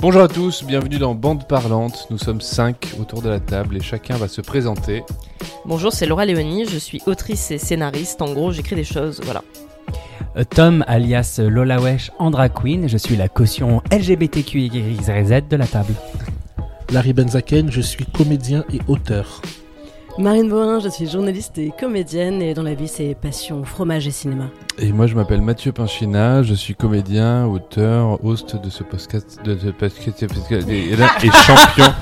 Bonjour 0.00 0.22
à 0.22 0.28
tous, 0.28 0.62
bienvenue 0.62 0.98
dans 0.98 1.16
Bande 1.16 1.48
Parlante. 1.48 2.06
Nous 2.10 2.18
sommes 2.18 2.40
cinq 2.40 2.94
autour 3.00 3.20
de 3.20 3.28
la 3.28 3.40
table 3.40 3.76
et 3.76 3.80
chacun 3.80 4.16
va 4.16 4.28
se 4.28 4.40
présenter. 4.40 5.02
Bonjour, 5.64 5.92
c'est 5.92 6.06
Laura 6.06 6.24
Léonie, 6.24 6.66
je 6.66 6.78
suis 6.78 7.02
autrice 7.06 7.50
et 7.50 7.58
scénariste. 7.58 8.22
En 8.22 8.32
gros, 8.32 8.52
j'écris 8.52 8.76
des 8.76 8.84
choses, 8.84 9.20
voilà. 9.24 9.42
Euh, 10.36 10.44
Tom, 10.44 10.84
alias 10.86 11.40
Lola 11.42 11.80
Wesh, 11.80 12.12
Andra 12.20 12.48
Queen, 12.48 12.88
je 12.88 12.96
suis 12.96 13.16
la 13.16 13.26
caution 13.26 13.82
LGBTQYZ 13.90 15.48
de 15.50 15.56
la 15.56 15.66
table. 15.66 15.94
Larry 16.92 17.12
Benzaken, 17.12 17.72
je 17.72 17.80
suis 17.80 18.06
comédien 18.06 18.64
et 18.72 18.78
auteur. 18.86 19.42
Marine 20.18 20.48
Bohin, 20.48 20.80
je 20.80 20.88
suis 20.88 21.08
journaliste 21.08 21.58
et 21.58 21.70
comédienne 21.78 22.42
et 22.42 22.52
dans 22.52 22.64
la 22.64 22.74
vie 22.74 22.88
c'est 22.88 23.14
passion, 23.14 23.62
fromage 23.62 24.08
et 24.08 24.10
cinéma. 24.10 24.50
Et 24.76 24.90
moi 24.90 25.06
je 25.06 25.14
m'appelle 25.14 25.42
Mathieu 25.42 25.70
Pinchina, 25.70 26.42
je 26.42 26.54
suis 26.54 26.74
comédien, 26.74 27.46
auteur, 27.46 28.24
host 28.24 28.56
de 28.60 28.68
ce 28.68 28.82
podcast, 28.82 29.38
de 29.44 29.56
ce 29.56 29.68
podcast 29.68 30.24
et, 30.68 30.92
et 30.92 31.30
champion, 31.30 31.94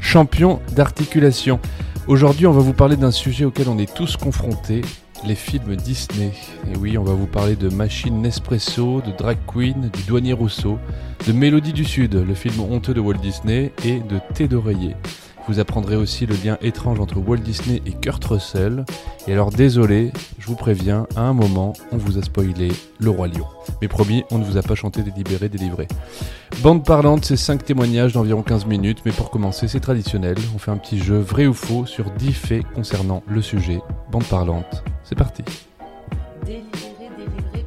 champion 0.00 0.60
d'articulation. 0.74 1.60
Aujourd'hui 2.08 2.48
on 2.48 2.52
va 2.52 2.60
vous 2.60 2.72
parler 2.72 2.96
d'un 2.96 3.12
sujet 3.12 3.44
auquel 3.44 3.68
on 3.68 3.78
est 3.78 3.94
tous 3.94 4.16
confrontés, 4.16 4.82
les 5.24 5.36
films 5.36 5.76
Disney. 5.76 6.32
Et 6.72 6.76
oui, 6.76 6.98
on 6.98 7.04
va 7.04 7.12
vous 7.12 7.26
parler 7.26 7.54
de 7.54 7.68
Machine 7.68 8.20
Nespresso, 8.20 9.00
de 9.00 9.12
Drag 9.16 9.38
Queen, 9.46 9.90
du 9.94 10.02
Douanier 10.08 10.32
Rousseau, 10.32 10.78
de 11.24 11.32
Mélodie 11.32 11.72
du 11.72 11.84
Sud, 11.84 12.14
le 12.14 12.34
film 12.34 12.58
honteux 12.58 12.94
de 12.94 13.00
Walt 13.00 13.18
Disney, 13.18 13.72
et 13.84 14.00
de 14.00 14.18
Thé 14.34 14.48
d'oreiller. 14.48 14.96
Vous 15.48 15.58
apprendrez 15.58 15.96
aussi 15.96 16.26
le 16.26 16.34
lien 16.34 16.58
étrange 16.62 17.00
entre 17.00 17.18
Walt 17.18 17.38
Disney 17.38 17.82
et 17.86 17.92
Kurt 17.92 18.24
Russell. 18.24 18.84
Et 19.26 19.32
alors 19.32 19.50
désolé, 19.50 20.12
je 20.38 20.46
vous 20.46 20.54
préviens, 20.54 21.06
à 21.16 21.22
un 21.22 21.32
moment, 21.32 21.72
on 21.92 21.96
vous 21.96 22.18
a 22.18 22.22
spoilé 22.22 22.70
Le 23.00 23.10
Roi 23.10 23.28
Lion. 23.28 23.46
Mais 23.82 23.88
promis, 23.88 24.24
on 24.30 24.38
ne 24.38 24.44
vous 24.44 24.58
a 24.58 24.62
pas 24.62 24.74
chanté 24.74 25.02
délibéré, 25.02 25.48
délivré. 25.48 25.88
Bande 26.62 26.84
parlante, 26.84 27.24
c'est 27.24 27.36
5 27.36 27.64
témoignages 27.64 28.12
d'environ 28.12 28.42
15 28.42 28.66
minutes, 28.66 29.00
mais 29.04 29.12
pour 29.12 29.30
commencer, 29.30 29.66
c'est 29.66 29.80
traditionnel. 29.80 30.36
On 30.54 30.58
fait 30.58 30.70
un 30.70 30.76
petit 30.76 30.98
jeu 30.98 31.18
vrai 31.18 31.46
ou 31.46 31.54
faux 31.54 31.86
sur 31.86 32.10
10 32.10 32.32
faits 32.32 32.66
concernant 32.74 33.22
le 33.26 33.42
sujet. 33.42 33.80
Bande 34.10 34.24
parlante, 34.24 34.84
c'est 35.04 35.16
parti. 35.16 35.42
Délibéré, 36.44 37.10
délivré. 37.16 37.66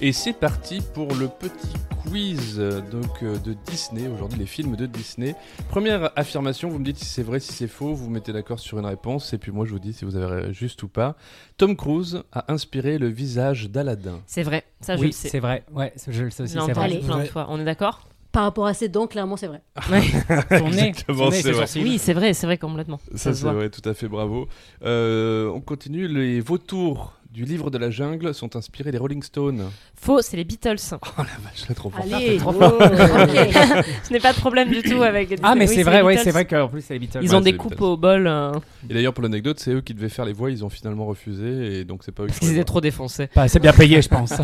Et 0.00 0.12
c'est 0.12 0.34
parti 0.34 0.82
pour 0.92 1.14
le 1.14 1.28
petit 1.28 1.72
quiz 2.10 2.56
euh, 2.58 2.80
donc, 2.90 3.22
euh, 3.22 3.36
de 3.38 3.54
Disney, 3.66 4.08
aujourd'hui 4.08 4.38
les 4.38 4.46
films 4.46 4.76
de 4.76 4.86
Disney. 4.86 5.34
Première 5.68 6.10
affirmation, 6.16 6.68
vous 6.68 6.78
me 6.78 6.84
dites 6.84 6.98
si 6.98 7.04
c'est 7.04 7.22
vrai, 7.22 7.40
si 7.40 7.52
c'est 7.52 7.68
faux, 7.68 7.94
vous 7.94 8.08
mettez 8.10 8.32
d'accord 8.32 8.58
sur 8.58 8.78
une 8.78 8.86
réponse, 8.86 9.32
et 9.32 9.38
puis 9.38 9.52
moi 9.52 9.66
je 9.66 9.72
vous 9.72 9.78
dis 9.78 9.92
si 9.92 10.04
vous 10.04 10.16
avez 10.16 10.52
juste 10.52 10.82
ou 10.82 10.88
pas. 10.88 11.16
Tom 11.56 11.76
Cruise 11.76 12.22
a 12.32 12.52
inspiré 12.52 12.98
le 12.98 13.08
visage 13.08 13.70
d'Aladin. 13.70 14.20
C'est 14.26 14.42
vrai, 14.42 14.64
ça 14.80 14.96
je 14.96 15.00
oui, 15.00 15.06
le 15.08 15.12
sais. 15.12 15.28
c'est 15.28 15.40
vrai. 15.40 15.64
Ouais, 15.74 15.92
je 16.08 16.24
le 16.24 16.30
sais 16.30 16.44
aussi, 16.44 16.52
c'est 16.52 16.72
vrai. 16.72 16.98
plein 17.00 17.18
de 17.18 17.24
fois. 17.24 17.46
On 17.50 17.58
est 17.60 17.64
d'accord? 17.64 18.08
Par 18.32 18.42
rapport 18.44 18.66
à 18.66 18.74
ses 18.74 18.88
dents, 18.88 19.06
clairement 19.06 19.36
c'est 19.36 19.46
vrai. 19.46 19.62
Ouais. 19.90 20.02
Son 20.58 20.68
nez, 20.70 20.92
c'est 21.32 21.52
vrai. 21.52 21.66
Oui, 21.76 21.98
c'est 21.98 22.12
vrai, 22.12 22.34
c'est 22.34 22.46
vrai 22.46 22.58
complètement. 22.58 22.98
Ça, 23.12 23.18
Ça 23.18 23.32
se 23.32 23.38
c'est 23.38 23.42
voit. 23.44 23.52
vrai, 23.54 23.70
tout 23.70 23.86
à 23.88 23.94
fait, 23.94 24.08
bravo. 24.08 24.46
Euh, 24.84 25.48
on 25.50 25.60
continue, 25.60 26.06
les 26.06 26.40
vautours 26.40 27.14
du 27.32 27.44
livre 27.44 27.70
de 27.70 27.78
la 27.78 27.90
jungle 27.90 28.32
sont 28.34 28.56
inspirés 28.56 28.90
des 28.92 28.98
Rolling 28.98 29.22
Stones. 29.22 29.64
Faux, 29.94 30.22
c'est 30.22 30.36
les 30.36 30.44
Beatles. 30.44 30.76
Oh 31.02 31.08
la 31.18 31.24
vache, 31.44 31.68
là 31.68 31.74
trop 31.74 31.90
fort. 31.90 32.04
Allez, 32.12 32.36
trop 32.38 32.52
fort. 32.52 32.74
Je 32.80 34.12
n'ai 34.12 34.20
pas 34.20 34.32
de 34.32 34.38
problème 34.38 34.70
du 34.70 34.82
tout 34.82 35.02
avec. 35.02 35.34
Ah, 35.42 35.54
mais 35.54 35.68
Oui, 35.68 35.74
c'est 35.74 35.82
vrai, 35.82 35.98
les 35.98 36.02
ouais, 36.02 36.16
c'est 36.18 36.30
vrai 36.30 36.46
qu'en 36.46 36.68
plus 36.68 36.82
c'est 36.82 36.94
les 36.94 37.00
Beatles. 37.00 37.18
Ils 37.22 37.30
Ouais, 37.30 37.34
ont 37.36 37.40
des 37.40 37.52
les 37.52 37.58
coupes 37.58 37.72
Beatles. 37.72 37.84
au 37.84 37.96
bol. 37.96 38.26
euh, 38.26 38.52
Et 38.88 38.94
d'ailleurs, 38.94 39.12
pour 39.14 39.22
l'anecdote, 39.22 39.58
c'est 39.60 39.70
eux 39.72 39.80
qui 39.80 39.94
devaient 39.94 40.08
faire 40.08 40.24
les 40.24 40.32
voix, 40.32 40.50
ils 40.50 40.64
ont 40.64 40.68
finalement 40.70 41.06
refusé, 41.06 41.80
et 41.80 41.84
donc 41.84 42.02
c'est 42.04 42.12
pas 42.12 42.22
eux 42.22 42.26
qui 42.26 42.30
Parce 42.32 42.38
qu'ils 42.40 42.48
les 42.50 42.54
étaient 42.56 42.64
trop 42.64 42.80
défoncés. 42.80 43.26
Pas 43.28 43.42
assez 43.42 43.58
bien 43.60 43.72
payé, 43.72 44.00
je 44.02 44.08
pense. 44.08 44.32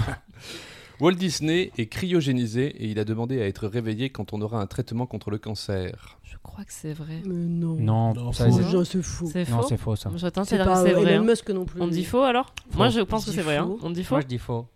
Walt 1.03 1.15
Disney 1.15 1.73
est 1.79 1.87
cryogénisé 1.87 2.67
et 2.67 2.87
il 2.87 3.01
a 3.01 3.05
demandé 3.05 3.43
à 3.43 3.47
être 3.49 3.67
réveillé 3.67 4.11
quand 4.11 4.33
on 4.33 4.41
aura 4.41 4.61
un 4.61 4.67
traitement 4.69 5.05
contre 5.05 5.33
le 5.33 5.39
cancer. 5.39 6.21
Je 6.23 6.37
crois 6.41 6.65
que 6.65 6.73
c'est 6.73 6.93
vrai. 6.93 7.21
Mais 7.27 7.35
non. 7.35 7.75
non, 7.75 8.15
Non, 8.15 8.33
ça, 8.33 8.47
faux. 8.49 8.53
c'est- 8.53 8.63
Déjà, 8.63 8.85
c'est. 8.85 9.03
C'est 9.03 9.45
faux. 9.45 9.63
c'est 9.69 9.77
faux 9.79 9.97
ça. 9.97 10.13
Je 10.15 10.27
tente 10.29 10.47
C'est 10.47 10.59
c'est 10.59 10.63
vrai. 10.63 11.13
Elon 11.15 11.23
hein. 11.23 11.27
Musk 11.27 11.51
non 11.51 11.65
plus. 11.65 11.83
On 11.83 11.89
dit 11.89 12.05
faux 12.05 12.23
alors? 12.23 12.55
Moi 12.75 12.89
je 12.91 13.01
pense 13.01 13.25
que 13.25 13.33
c'est 13.33 13.43
vrai. 13.43 13.57
hein. 13.57 13.65
faux. 13.67 13.81
On 13.83 13.91
dit 13.91 14.05
faux? 14.05 14.15
Moi 14.15 14.21
je 14.21 14.27
dis 14.29 14.39
faux. 14.39 14.67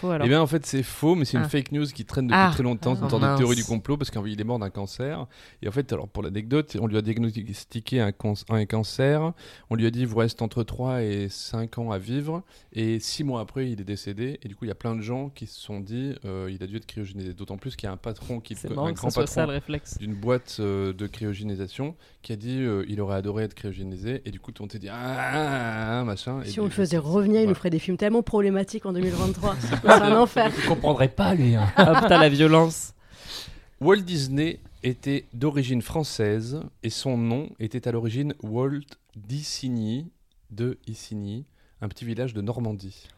Faux 0.00 0.10
alors. 0.10 0.26
Eh 0.26 0.28
bien, 0.28 0.40
en 0.40 0.46
fait, 0.46 0.64
c'est 0.64 0.82
faux, 0.82 1.14
mais 1.14 1.24
c'est 1.24 1.36
une 1.36 1.42
Ah. 1.44 1.48
fake 1.48 1.72
news 1.72 1.86
qui 1.86 2.04
traîne 2.04 2.26
depuis 2.28 2.38
Ah. 2.38 2.50
très 2.52 2.62
longtemps. 2.62 2.94
C'est 2.94 3.00
une 3.00 3.06
Ah, 3.06 3.10
sorte 3.10 3.22
de 3.22 3.36
théorie 3.36 3.56
du 3.56 3.64
complot 3.64 3.96
parce 3.96 4.10
qu'il 4.10 4.40
est 4.40 4.44
mort 4.44 4.58
d'un 4.60 4.70
cancer. 4.70 5.26
Et 5.62 5.68
en 5.68 5.72
fait, 5.72 5.92
alors 5.92 6.08
pour 6.08 6.22
l'anecdote, 6.22 6.76
on 6.80 6.86
lui 6.86 6.96
a 6.96 7.02
diagnostiqué 7.02 8.00
un, 8.00 8.12
un 8.50 8.64
cancer. 8.66 9.32
On 9.68 9.74
lui 9.74 9.86
a 9.86 9.90
dit, 9.90 10.00
il 10.00 10.06
vous 10.06 10.18
reste 10.18 10.40
entre 10.42 10.62
3 10.62 11.02
et 11.02 11.28
5 11.28 11.78
ans 11.78 11.90
à 11.90 11.98
vivre. 11.98 12.42
Et 12.72 13.00
6 13.00 13.24
mois 13.24 13.40
après, 13.40 13.70
il 13.70 13.80
est 13.80 13.84
décédé. 13.84 14.38
Et 14.42 14.48
du 14.48 14.54
coup, 14.54 14.64
il 14.64 14.68
y 14.68 14.72
a 14.72 14.76
plein 14.76 14.94
de 14.94 15.02
gens 15.02 15.28
qui 15.30 15.46
se 15.46 15.60
sont 15.60 15.80
dit, 15.80 16.14
euh, 16.24 16.48
il 16.50 16.62
a 16.62 16.66
dû 16.66 16.76
être 16.76 16.86
cryogénisé. 16.86 17.34
D'autant 17.34 17.56
plus 17.56 17.74
qu'il 17.76 17.86
y 17.86 17.90
a 17.90 17.92
un 17.92 17.96
patron, 17.96 18.40
qui, 18.40 18.54
un 18.64 18.74
marrant 18.74 18.92
que 18.92 18.98
grand 18.98 19.10
patron 19.10 19.46
réflexe. 19.46 19.98
d'une 19.98 20.14
boîte 20.14 20.58
euh, 20.60 20.92
de 20.92 21.06
cryogénisation 21.06 21.96
qui 22.22 22.32
a 22.32 22.36
dit, 22.36 22.58
euh, 22.60 22.84
il 22.88 23.00
aurait 23.00 23.16
adoré 23.16 23.44
être 23.44 23.54
cryogénisé. 23.54 24.22
Et 24.24 24.30
du 24.30 24.38
coup, 24.38 24.52
monde 24.60 24.70
s'est 24.72 24.78
dit, 24.78 24.88
ah, 24.88 26.00
ah, 26.00 26.04
machin. 26.04 26.42
Et 26.42 26.48
Si 26.50 26.60
on 26.60 26.64
le 26.64 26.70
faisait 26.70 26.98
revenir, 26.98 27.40
il 27.40 27.48
nous 27.48 27.54
ferait 27.54 27.70
des 27.70 27.78
films 27.78 27.96
tellement 27.96 28.22
problématiques 28.22 28.86
en 28.86 28.92
2023. 28.92 29.56
C'est 29.60 29.88
un 29.88 30.16
enfer. 30.16 30.50
Je 30.62 30.68
comprendrais 30.68 31.08
pas 31.08 31.34
lui. 31.34 31.54
hein. 31.54 31.70
Ah 31.76 32.00
putain, 32.02 32.18
la 32.20 32.28
violence. 32.28 32.94
Walt 33.80 34.02
Disney 34.02 34.60
était 34.82 35.26
d'origine 35.32 35.82
française 35.82 36.60
et 36.82 36.90
son 36.90 37.16
nom 37.16 37.48
était 37.58 37.86
à 37.88 37.92
l'origine 37.92 38.34
Walt 38.42 38.80
d'Issigny, 39.16 40.10
de 40.50 40.78
Issigny, 40.86 41.46
un 41.80 41.88
petit 41.88 42.04
village 42.04 42.34
de 42.34 42.40
Normandie. 42.40 43.08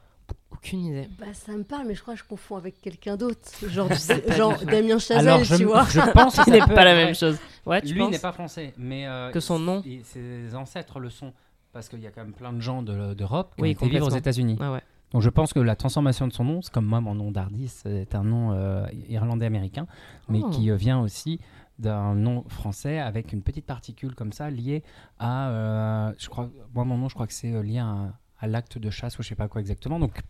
Aucune 0.53 0.85
idée. 0.87 1.09
Bah 1.19 1.27
ça 1.33 1.53
me 1.53 1.65
parle, 1.65 1.87
mais 1.89 1.95
je 1.95 2.03
crois 2.03 2.15
que 2.15 2.21
je 2.21 2.25
confonds 2.25 2.57
avec 2.57 2.81
quelqu'un 2.81 3.17
d'autre. 3.17 3.41
Genre, 3.69 3.89
Damien 4.67 4.99
Chazelle, 4.99 5.29
Alors 5.29 5.45
je, 5.45 5.57
tu 5.57 5.65
vois. 5.65 5.85
je 5.91 6.01
pense 6.13 6.37
que 6.37 6.45
Ce 6.45 6.51
n'est 6.51 6.59
pas 6.61 6.85
la 6.85 6.95
même 6.95 7.15
chose. 7.15 7.39
Ouais, 7.67 7.81
tu 7.83 7.95
Lui 7.95 8.07
n'est 8.07 8.19
pas 8.19 8.33
français, 8.33 8.73
mais 8.77 9.07
euh, 9.07 9.31
Que 9.31 9.41
son 9.41 9.59
nom 9.59 9.83
ses 10.05 10.55
ancêtres 10.55 11.01
le 11.01 11.11
sont 11.11 11.33
parce 11.73 11.89
qu'il 11.89 12.01
y 12.01 12.07
a 12.07 12.11
quand 12.11 12.23
même 12.23 12.35
plein 12.35 12.53
de 12.53 12.61
gens 12.61 12.83
de- 12.83 13.15
d'Europe 13.15 13.55
qui 13.57 13.63
Oui, 13.63 13.69
ont 13.71 13.73
été 13.73 13.89
vivre 13.89 14.07
aux. 14.07 14.17
États-Unis. 14.17 14.59
Ah 14.61 14.73
ouais. 14.73 14.83
Donc 15.13 15.23
je 15.23 15.31
pense 15.31 15.53
que 15.53 15.61
la 15.61 15.77
transformation 15.77 16.27
de 16.27 16.33
son 16.33 16.45
nom, 16.45 16.63
c'est 16.63 16.73
comme 16.73 16.87
moi, 16.87 17.01
mon 17.01 17.15
nom 17.15 17.31
d'Ardis 17.31 17.69
c'est 17.69 18.15
un 18.15 18.25
nom 18.25 18.53
euh, 18.53 18.87
irlandais-américain, 19.09 19.87
mais 20.29 20.41
Oh. 20.43 20.51
qui 20.51 20.71
euh, 20.71 20.77
vient 20.77 21.01
aussi 21.01 21.39
d'un 21.79 22.15
nom 22.15 22.45
français 22.49 22.99
avec 22.99 23.33
une 23.33 23.43
petite 23.43 23.67
particule 23.67 24.15
comme 24.15 24.33
ça 24.33 24.51
liée 24.51 24.83
à, 25.19 25.51
euh, 25.51 26.13
je 26.19 26.29
crois, 26.29 26.51
moi 26.75 26.85
mon 26.85 26.97
nom, 26.99 27.09
je 27.09 27.15
crois 27.15 27.27
que 27.27 27.33
c'est 27.33 27.63
lié 27.63 27.79
à, 27.79 28.13
à 28.41 28.47
l'acte 28.47 28.79
de 28.79 28.91
chasse 28.91 29.19
ou 29.19 29.23
je 29.23 29.29
sais 29.29 29.35
pas 29.35 29.49
quoi 29.49 29.61
exactement. 29.61 29.99
Donc 29.99 30.21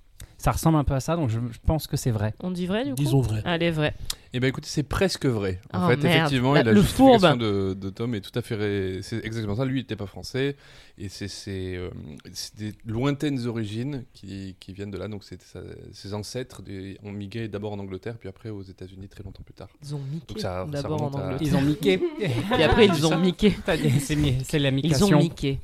ça 0.43 0.51
ressemble 0.53 0.77
un 0.79 0.85
peu 0.85 0.95
à 0.95 1.01
ça, 1.01 1.15
donc 1.17 1.31
je, 1.31 1.39
je 1.53 1.59
pense 1.65 1.87
que 1.87 1.97
c'est 1.97 2.11
vrai. 2.11 2.35
On 2.41 2.51
dit 2.51 2.67
vrai 2.67 2.85
du 2.85 2.91
coup 2.91 2.97
Disons 2.97 3.21
vrai. 3.21 3.43
Allez, 3.45 3.71
vrai. 3.71 3.95
Eh 4.35 4.41
bien 4.41 4.49
écoutez, 4.49 4.67
c'est 4.69 4.83
presque 4.83 5.27
vrai. 5.27 5.61
En 5.73 5.85
Oh, 5.85 5.89
fait, 5.91 5.97
merde. 5.99 6.17
effectivement, 6.17 6.55
La- 6.55 6.61
et 6.61 6.65
la 6.65 6.73
le 6.73 6.81
justification 6.81 7.29
fourbe. 7.29 7.39
de, 7.41 7.75
de 7.75 7.91
Tom 7.91 8.15
est 8.15 8.21
tout 8.23 8.37
à 8.39 8.43
fait... 8.43 8.55
ré- 8.55 8.99
C'est 9.03 9.25
exactement 9.25 9.55
ça. 9.57 9.65
Lui, 9.67 9.81
il 9.81 9.83
n'était 9.83 9.95
pas 9.97 10.07
français. 10.07 10.57
Et 10.99 11.09
c'est 11.09 11.29
c'est, 11.29 11.77
euh, 11.77 11.91
c'est 12.33 12.57
des 12.57 12.73
lointaines 12.87 13.47
origines 13.47 14.05
qui, 14.15 14.57
qui 14.59 14.73
viennent 14.73 14.91
de 14.91 14.97
là. 14.99 15.07
Donc 15.09 15.23
c'est 15.25 15.41
sa- 15.43 15.61
ses 15.93 16.15
ancêtres 16.15 16.63
des- 16.63 16.99
ont 17.05 17.13
migré 17.13 17.49
d'abord 17.49 17.73
en 17.73 17.79
Angleterre, 17.79 18.17
puis 18.19 18.29
après 18.29 18.49
aux 18.49 18.63
États-Unis 18.63 19.09
très 19.09 19.23
longtemps 19.23 19.43
plus 19.45 19.55
tard. 19.55 19.69
Ils 19.83 19.95
ont 19.95 20.01
miqué 20.13 20.25
Donc 20.29 20.39
ça- 20.41 20.65
ça 20.67 20.83
d'abord 20.83 21.03
en 21.03 21.07
remonte 21.09 21.21
à- 21.21 21.27
Angleterre. 21.27 21.49
Ils 21.49 21.57
ont 21.57 21.63
miqué. 21.63 21.99
Puis 22.53 22.63
après, 22.63 22.87
ils 22.87 23.07
ont 23.07 23.19
miqué. 23.19 23.55
c'est 24.01 24.17
mi- 24.17 24.39
c'est 24.45 24.59
la 24.59 24.71
Ils 24.71 24.75
mication. 24.75 25.19
ont 25.19 25.23
miqué. 25.23 25.61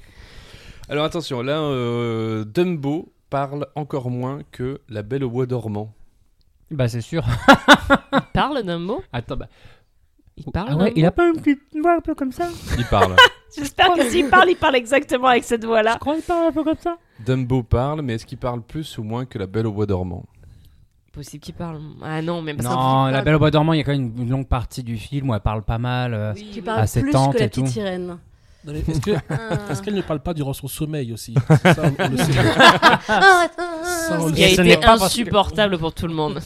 Alors 0.91 1.05
attention, 1.05 1.43
là, 1.43 1.59
euh, 1.61 2.45
Dumbo 2.45 3.13
parle 3.31 3.67
encore 3.75 4.11
moins 4.11 4.41
que 4.51 4.81
La 4.89 5.03
Belle 5.03 5.25
au 5.25 5.31
Bois 5.31 5.47
dormant. 5.47 5.93
Bah 6.71 6.89
c'est 6.89 7.01
sûr. 7.01 7.25
Il 8.13 8.21
parle 8.35 8.63
d'un 8.63 8.79
mot 8.79 9.03
Attends, 9.13 9.37
bah, 9.37 9.47
Il 10.37 10.45
parle 10.53 10.69
ah 10.71 10.77
ouais, 10.77 10.93
il 10.97 11.05
a 11.07 11.11
pas 11.11 11.27
une 11.29 11.41
petite 11.41 11.63
voix 11.81 11.97
un 11.97 12.01
peu 12.01 12.15
comme 12.15 12.33
ça 12.33 12.49
Il 12.77 12.85
parle. 12.87 13.17
J'espère 13.57 13.95
que 13.95 14.05
s'il 14.11 14.29
parle, 14.29 14.51
il 14.51 14.57
parle 14.57 14.77
exactement 14.77 15.29
avec 15.29 15.45
cette 15.45 15.65
voix-là. 15.65 15.95
Je 15.95 15.99
crois 15.99 16.15
qu'il 16.17 16.25
parle 16.25 16.47
un 16.49 16.53
peu 16.53 16.65
comme 16.65 16.77
ça. 16.79 16.99
Dumbo 17.25 17.63
parle, 17.63 18.03
mais 18.03 18.15
est-ce 18.15 18.27
qu'il 18.27 18.37
parle 18.37 18.61
plus 18.61 18.99
ou 18.99 19.03
moins 19.03 19.25
que 19.25 19.39
La 19.39 19.47
Belle 19.47 19.67
au 19.67 19.73
Bois 19.73 19.87
dormant? 19.87 20.27
Possible 21.13 21.43
qu'il 21.43 21.55
parle. 21.55 21.81
Ah 22.03 22.21
non, 22.21 22.43
mais 22.43 22.53
parce 22.55 22.69
Non, 22.69 23.07
La 23.07 23.23
Belle 23.23 23.37
au 23.37 23.39
Bois 23.39 23.51
dormant, 23.51 23.73
il 23.73 23.79
y 23.79 23.81
a 23.81 23.85
quand 23.85 23.93
même 23.97 24.13
une 24.19 24.29
longue 24.29 24.47
partie 24.47 24.83
du 24.83 24.99
film 24.99 25.31
où 25.31 25.35
elle 25.35 25.41
parle 25.41 25.63
pas 25.63 25.79
mal. 25.79 26.13
euh, 26.13 26.35
Qui 26.35 26.61
à 26.61 26.63
parle 26.63 26.89
ses 26.89 27.01
plus 27.01 27.11
tantes 27.13 27.33
que 27.33 27.39
la 27.39 27.45
et 27.47 27.51
tout. 27.51 27.63
petite 27.63 27.73
sirène. 27.73 28.19
Est-ce 28.67 29.01
Ah. 29.31 29.71
est-ce 29.71 29.83
qu'elle 29.83 29.95
ne 29.95 30.03
parle 30.03 30.21
pas 30.21 30.35
durant 30.35 30.53
son 30.53 30.69
sommeil 30.69 31.13
aussi 31.13 31.35
Ça, 31.65 31.75
on 32.01 32.09
le 32.11 32.17
sait. 32.17 32.33
Ah, 33.09 33.49
Ça, 33.85 34.19
on 34.21 34.27
ah, 34.27 34.31
le 34.31 34.43
a 34.43 34.49
été 34.49 34.77
que- 34.79 34.89
insupportable 34.91 35.79
pour 35.79 35.95
tout 35.95 36.07
le 36.09 36.15
monde. 36.15 36.41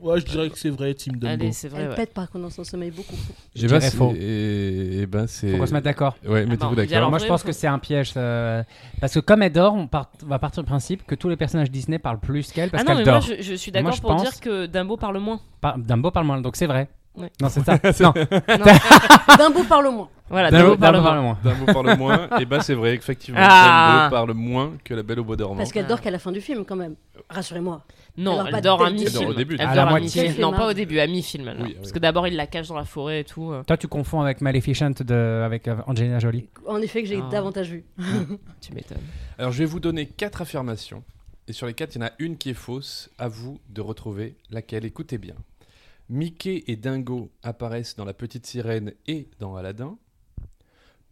Ouais, 0.00 0.20
je 0.20 0.26
dirais 0.26 0.50
que 0.50 0.58
c'est 0.58 0.68
vrai, 0.68 0.92
Team 0.92 1.14
Dumbo. 1.14 1.26
Allez, 1.28 1.52
c'est 1.52 1.68
vrai. 1.68 1.82
Elle 1.82 1.88
ouais. 1.90 1.94
pète 1.94 2.12
par 2.12 2.28
contre 2.30 2.44
dans 2.44 2.50
son 2.50 2.62
sommeil 2.64 2.90
beaucoup. 2.90 3.14
Je 3.54 3.66
sais 3.66 3.78
pas 3.78 3.90
faux. 3.90 4.12
Et, 4.14 4.98
et 5.02 5.06
ben 5.06 5.26
c'est. 5.26 5.52
Faut 5.52 5.56
qu'on 5.58 5.66
se 5.66 5.72
mette 5.72 5.84
d'accord. 5.84 6.16
Ouais, 6.26 6.44
mettez-vous 6.44 6.70
dit 6.74 6.76
d'accord. 6.82 6.96
alors- 6.98 7.10
Moi, 7.10 7.18
je 7.20 7.26
pense 7.26 7.42
que 7.42 7.52
c'est 7.52 7.68
un 7.68 7.78
piège. 7.78 8.12
ça. 8.12 8.64
Parce 9.00 9.14
que 9.14 9.20
comme 9.20 9.40
elle 9.42 9.52
dort, 9.52 9.72
on, 9.74 9.86
part- 9.86 10.10
on 10.22 10.26
va 10.26 10.38
partir 10.38 10.62
du 10.62 10.68
principe 10.68 11.06
que 11.06 11.14
tous 11.14 11.30
les 11.30 11.36
personnages 11.36 11.70
Disney 11.70 11.98
parlent 11.98 12.20
plus 12.20 12.52
qu'elle 12.52 12.70
parce 12.70 12.82
Ah 12.86 12.90
non, 12.92 12.98
mais 12.98 13.04
qu'elle 13.04 13.12
moi 13.14 13.20
dort. 13.20 13.28
je, 13.38 13.42
je 13.42 13.54
suis 13.54 13.72
d'accord 13.72 13.98
pour 14.00 14.10
pense- 14.10 14.22
dire 14.22 14.40
que 14.40 14.66
Dumbo 14.66 14.98
parle 14.98 15.18
moins. 15.20 15.40
Par- 15.62 15.78
Dumbo 15.78 16.10
parle 16.10 16.26
moins, 16.26 16.40
donc 16.40 16.56
c'est 16.56 16.66
vrai. 16.66 16.88
Non, 17.16 17.48
c'est 17.48 17.62
ça. 17.64 17.78
non, 18.02 18.12
Dumbo 19.38 19.62
parle 19.68 19.88
moins. 19.90 20.08
Voilà, 20.28 20.50
Dumbo 20.50 20.70
Dumbo 20.74 20.80
parle 20.80 20.96
moins. 20.96 21.04
parle 21.04 21.20
moins. 21.20 21.38
D'un 21.44 21.54
mot 21.54 21.66
parle 21.66 21.96
moins. 21.98 22.28
Et 22.40 22.44
bah 22.44 22.60
c'est 22.60 22.74
vrai, 22.74 22.94
effectivement. 22.94 23.38
Ah. 23.42 24.08
Dumbo 24.08 24.16
parle 24.16 24.32
moins 24.34 24.72
que 24.82 24.94
la 24.94 25.02
Belle 25.04 25.20
au 25.20 25.24
bois 25.24 25.36
dormant. 25.36 25.56
Parce 25.58 25.70
qu'elle 25.70 25.86
dort 25.86 26.00
qu'à 26.00 26.10
la 26.10 26.18
fin 26.18 26.32
du 26.32 26.40
film, 26.40 26.64
quand 26.64 26.74
même. 26.76 26.96
Rassurez-moi. 27.30 27.84
Non, 28.16 28.32
Elle 28.32 28.38
dort 28.38 28.54
elle 28.56 28.62
dort 28.62 28.84
à 28.84 28.90
mi-film. 28.90 29.08
Elle 29.14 29.20
dort 29.20 29.28
au 29.30 29.34
début. 29.34 29.56
Elle 29.60 29.68
À 29.68 29.74
dort 29.74 29.86
à 29.86 29.90
moitié. 29.90 30.22
Non, 30.28 30.34
Film, 30.34 30.50
pas 30.56 30.64
hein. 30.64 30.70
au 30.70 30.72
début, 30.72 30.98
à 30.98 31.06
mi-film. 31.06 31.52
Oui, 31.60 31.72
ah 31.76 31.78
Parce 31.80 31.92
que 31.92 31.98
d'abord, 31.98 32.26
il 32.26 32.36
la 32.36 32.46
cache 32.46 32.68
dans 32.68 32.76
la 32.76 32.84
forêt 32.84 33.20
et 33.20 33.24
tout. 33.24 33.52
euh. 33.52 33.62
Toi, 33.64 33.76
tu 33.76 33.86
confonds 33.88 34.20
avec 34.20 34.40
Maleficent 34.40 34.90
de... 35.04 35.42
avec 35.44 35.68
euh, 35.68 35.76
Angelina 35.86 36.18
Jolie. 36.18 36.48
En 36.66 36.80
effet, 36.80 37.02
que 37.02 37.08
j'ai 37.08 37.20
Ah. 37.22 37.28
davantage 37.30 37.70
vu. 37.70 37.84
Tu 38.60 38.72
m'étonnes. 38.72 38.98
Alors 39.38 39.52
je 39.52 39.58
vais 39.58 39.64
vous 39.66 39.80
donner 39.80 40.06
quatre 40.06 40.42
affirmations. 40.42 41.02
Et 41.46 41.52
sur 41.52 41.66
les 41.66 41.74
quatre, 41.74 41.94
il 41.94 42.00
y 42.00 42.04
en 42.04 42.06
a 42.06 42.12
une 42.18 42.36
qui 42.38 42.50
est 42.50 42.54
fausse. 42.54 43.10
À 43.18 43.28
vous 43.28 43.58
de 43.68 43.80
retrouver 43.80 44.36
laquelle. 44.50 44.84
Écoutez 44.84 45.18
bien. 45.18 45.34
Mickey 46.18 46.62
et 46.68 46.76
Dingo 46.76 47.30
apparaissent 47.42 47.96
dans 47.96 48.04
La 48.04 48.14
Petite 48.14 48.46
Sirène 48.46 48.92
et 49.08 49.28
dans 49.40 49.56
Aladdin. 49.56 49.98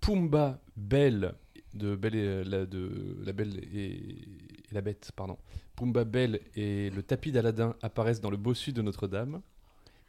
Pumba, 0.00 0.60
Belle 0.76 1.34
de 1.74 1.96
Belle 1.96 2.14
et, 2.14 2.44
la, 2.44 2.66
de 2.66 3.16
la 3.24 3.32
Belle 3.32 3.58
et, 3.72 3.86
et 3.86 4.74
la 4.74 4.80
Bête, 4.80 5.10
pardon. 5.16 5.38
Pumba, 5.76 6.04
Belle 6.04 6.40
et 6.54 6.90
le 6.90 7.02
tapis 7.02 7.32
d'Aladin 7.32 7.74
apparaissent 7.82 8.20
dans 8.20 8.30
Le 8.30 8.36
Bossu 8.36 8.72
de 8.72 8.80
Notre-Dame. 8.82 9.40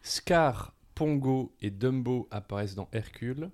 Scar, 0.02 0.74
Pongo 0.94 1.54
et 1.62 1.72
Dumbo 1.72 2.28
apparaissent 2.32 2.76
dans 2.76 2.90
Hercule. 2.92 3.50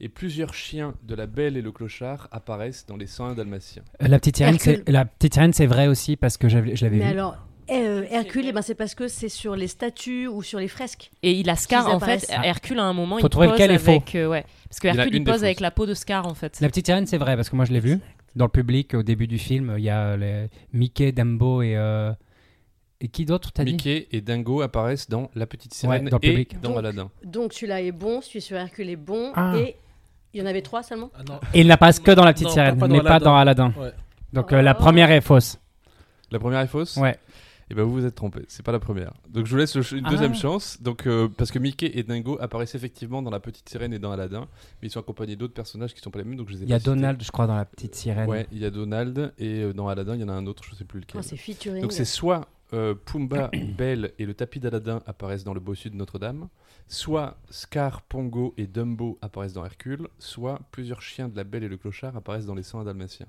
Et 0.00 0.08
plusieurs 0.08 0.52
chiens 0.52 0.94
de 1.04 1.14
la 1.14 1.26
Belle 1.26 1.56
et 1.56 1.62
le 1.62 1.70
Clochard 1.72 2.28
apparaissent 2.32 2.84
dans 2.84 2.96
Les 2.96 3.06
101 3.06 3.34
Dalmatiens. 3.34 3.84
Euh, 4.02 4.08
La 4.08 4.18
petite 4.18 4.36
sirène, 4.36 4.58
c'est 4.58 4.86
la 4.88 5.04
petite 5.06 5.34
sirène, 5.34 5.52
c'est 5.52 5.66
vrai 5.66 5.86
aussi 5.86 6.16
parce 6.16 6.36
que 6.36 6.48
j'avais- 6.48 6.74
je 6.76 6.84
l'avais 6.84 6.96
vu. 6.98 7.02
alors, 7.04 7.36
euh, 7.70 8.04
Hercule, 8.10 8.46
eh 8.48 8.52
ben, 8.52 8.62
c'est 8.62 8.74
parce 8.74 8.94
que 8.94 9.08
c'est 9.08 9.28
sur 9.28 9.56
les 9.56 9.68
statues 9.68 10.26
ou 10.28 10.42
sur 10.42 10.58
les 10.58 10.68
fresques. 10.68 11.10
Et 11.22 11.32
il 11.32 11.48
a 11.50 11.56
Scar, 11.56 11.88
en 11.92 12.00
fait. 12.00 12.26
Hercule, 12.42 12.78
à 12.78 12.84
un 12.84 12.92
moment, 12.92 13.18
Faut 13.18 13.26
il 13.26 13.30
trouver 13.30 13.46
pose 13.48 13.54
lequel 13.54 13.70
est 13.70 13.78
faux. 13.78 13.90
avec. 13.92 14.14
euh, 14.14 14.28
ouais. 14.28 14.44
Parce 14.68 14.80
que 14.80 14.88
Il 14.88 14.98
Hercule, 14.98 15.14
il 15.16 15.24
pose 15.24 15.44
avec 15.44 15.60
la 15.60 15.70
peau 15.70 15.86
de 15.86 15.94
Scar, 15.94 16.26
en 16.26 16.34
fait. 16.34 16.60
La 16.60 16.68
petite 16.68 16.86
sirène, 16.86 17.06
c'est 17.06 17.18
vrai 17.18 17.36
parce 17.36 17.48
que 17.50 17.56
moi 17.56 17.64
je 17.64 17.72
l'ai 17.72 17.80
vu 17.80 17.98
dans 18.36 18.44
le 18.46 18.50
public 18.50 18.94
au 18.94 19.02
début 19.02 19.26
du 19.26 19.38
film. 19.38 19.74
Il 19.78 19.84
y 19.84 19.90
a 19.90 20.16
les 20.16 20.48
Mickey, 20.72 21.12
Dumbo 21.12 21.62
et 21.62 21.76
euh, 21.76 22.12
et 23.00 23.08
qui 23.08 23.24
d'autre 23.24 23.52
t'as 23.52 23.64
dit 23.64 23.72
Mickey 23.72 24.08
et 24.12 24.20
Dingo 24.20 24.62
apparaissent 24.62 25.08
dans 25.10 25.30
La 25.34 25.46
Petite 25.46 25.74
Sirène 25.74 26.04
Ouais, 26.04 26.10
dans 26.10 26.18
le 26.22 26.26
et 26.26 26.30
public. 26.30 26.60
dans 26.60 26.70
Donc, 26.70 26.78
Aladdin. 26.78 27.10
Donc 27.24 27.52
celui-là 27.52 27.82
est 27.82 27.92
bon, 27.92 28.20
celui 28.20 28.40
sur 28.40 28.56
Hercule 28.56 28.88
est 28.88 28.96
bon. 28.96 29.30
Ah. 29.34 29.54
Et 29.58 29.76
il 30.32 30.40
y 30.40 30.42
en 30.42 30.46
avait 30.46 30.62
trois 30.62 30.82
seulement 30.82 31.10
Ah. 31.28 31.40
Et 31.52 31.60
il 31.60 31.66
n'apparaissent 31.66 32.00
que 32.00 32.10
dans 32.12 32.24
la 32.24 32.32
petite 32.32 32.46
Non, 32.48 32.52
sirène, 32.52 32.78
pas 32.78 32.88
mais 32.88 33.00
pas 33.02 33.20
dans 33.20 33.36
Aladdin. 33.36 33.72
Ouais. 33.78 33.90
Donc 34.32 34.52
euh, 34.52 34.62
la 34.62 34.72
Oh. 34.72 34.78
première 34.82 35.10
est 35.10 35.20
fausse. 35.20 35.58
La 36.30 36.38
première 36.38 36.60
est 36.60 36.66
fausse 36.66 36.96
Ouais. 36.96 37.16
Et 37.70 37.74
ben 37.74 37.82
vous 37.82 37.92
vous 37.92 38.04
êtes 38.04 38.14
trompé, 38.14 38.44
c'est 38.48 38.62
pas 38.64 38.72
la 38.72 38.78
première. 38.78 39.12
Donc 39.28 39.46
je 39.46 39.50
vous 39.50 39.56
laisse 39.56 39.74
une 39.74 40.04
deuxième 40.04 40.32
Ah. 40.32 40.34
chance. 40.34 40.80
Donc 40.82 41.06
euh, 41.06 41.28
parce 41.28 41.50
que 41.50 41.58
Mickey 41.58 41.90
et 41.94 42.02
Dingo 42.02 42.36
apparaissent 42.40 42.74
effectivement 42.74 43.22
dans 43.22 43.30
La 43.30 43.40
Petite 43.40 43.68
Sirène 43.68 43.92
et 43.92 43.98
dans 43.98 44.12
Aladdin, 44.12 44.48
mais 44.82 44.88
ils 44.88 44.90
sont 44.90 45.00
accompagnés 45.00 45.36
d'autres 45.36 45.54
personnages 45.54 45.94
qui 45.94 46.00
sont 46.00 46.10
pas 46.10 46.18
les 46.18 46.24
mêmes. 46.24 46.36
Donc 46.36 46.48
je 46.48 46.54
les 46.54 46.60
ai 46.62 46.64
Il 46.64 46.70
y 46.70 46.74
a 46.74 46.78
cités. 46.78 46.90
Donald, 46.90 47.22
je 47.22 47.30
crois, 47.30 47.46
dans 47.46 47.56
la 47.56 47.64
petite 47.64 47.94
sirène. 47.94 48.28
Ouais, 48.28 48.46
il 48.52 48.58
y 48.58 48.64
a 48.64 48.70
Donald 48.70 49.32
et 49.38 49.62
euh, 49.62 49.72
dans 49.72 49.88
Aladdin 49.88 50.14
il 50.14 50.20
y 50.20 50.24
en 50.24 50.28
a 50.28 50.32
un 50.34 50.46
autre, 50.46 50.62
je 50.68 50.74
sais 50.74 50.84
plus 50.84 51.00
lequel. 51.00 51.20
Oh, 51.20 51.22
C'est. 51.22 51.80
Donc 51.80 51.92
c'est 51.92 52.04
soit 52.04 52.48
euh, 52.72 52.94
Pumba, 52.94 53.50
Belle 53.78 54.12
et 54.18 54.26
le 54.26 54.34
tapis 54.34 54.60
d'Aladin 54.60 55.02
apparaissent 55.06 55.44
dans 55.44 55.54
le 55.54 55.60
bossu 55.60 55.90
de 55.90 55.96
Notre-Dame, 55.96 56.48
soit 56.88 57.38
Scar, 57.50 58.02
Pongo 58.02 58.52
et 58.58 58.66
Dumbo 58.66 59.18
apparaissent 59.22 59.52
dans 59.52 59.64
Hercule, 59.64 60.08
soit 60.18 60.60
plusieurs 60.70 61.00
chiens 61.02 61.28
de 61.28 61.36
la 61.36 61.44
Belle 61.44 61.64
et 61.64 61.68
le 61.68 61.76
Clochard 61.76 62.16
apparaissent 62.16 62.46
dans 62.46 62.54
les 62.54 62.62
101 62.62 62.84
Dalmatiens. 62.84 63.26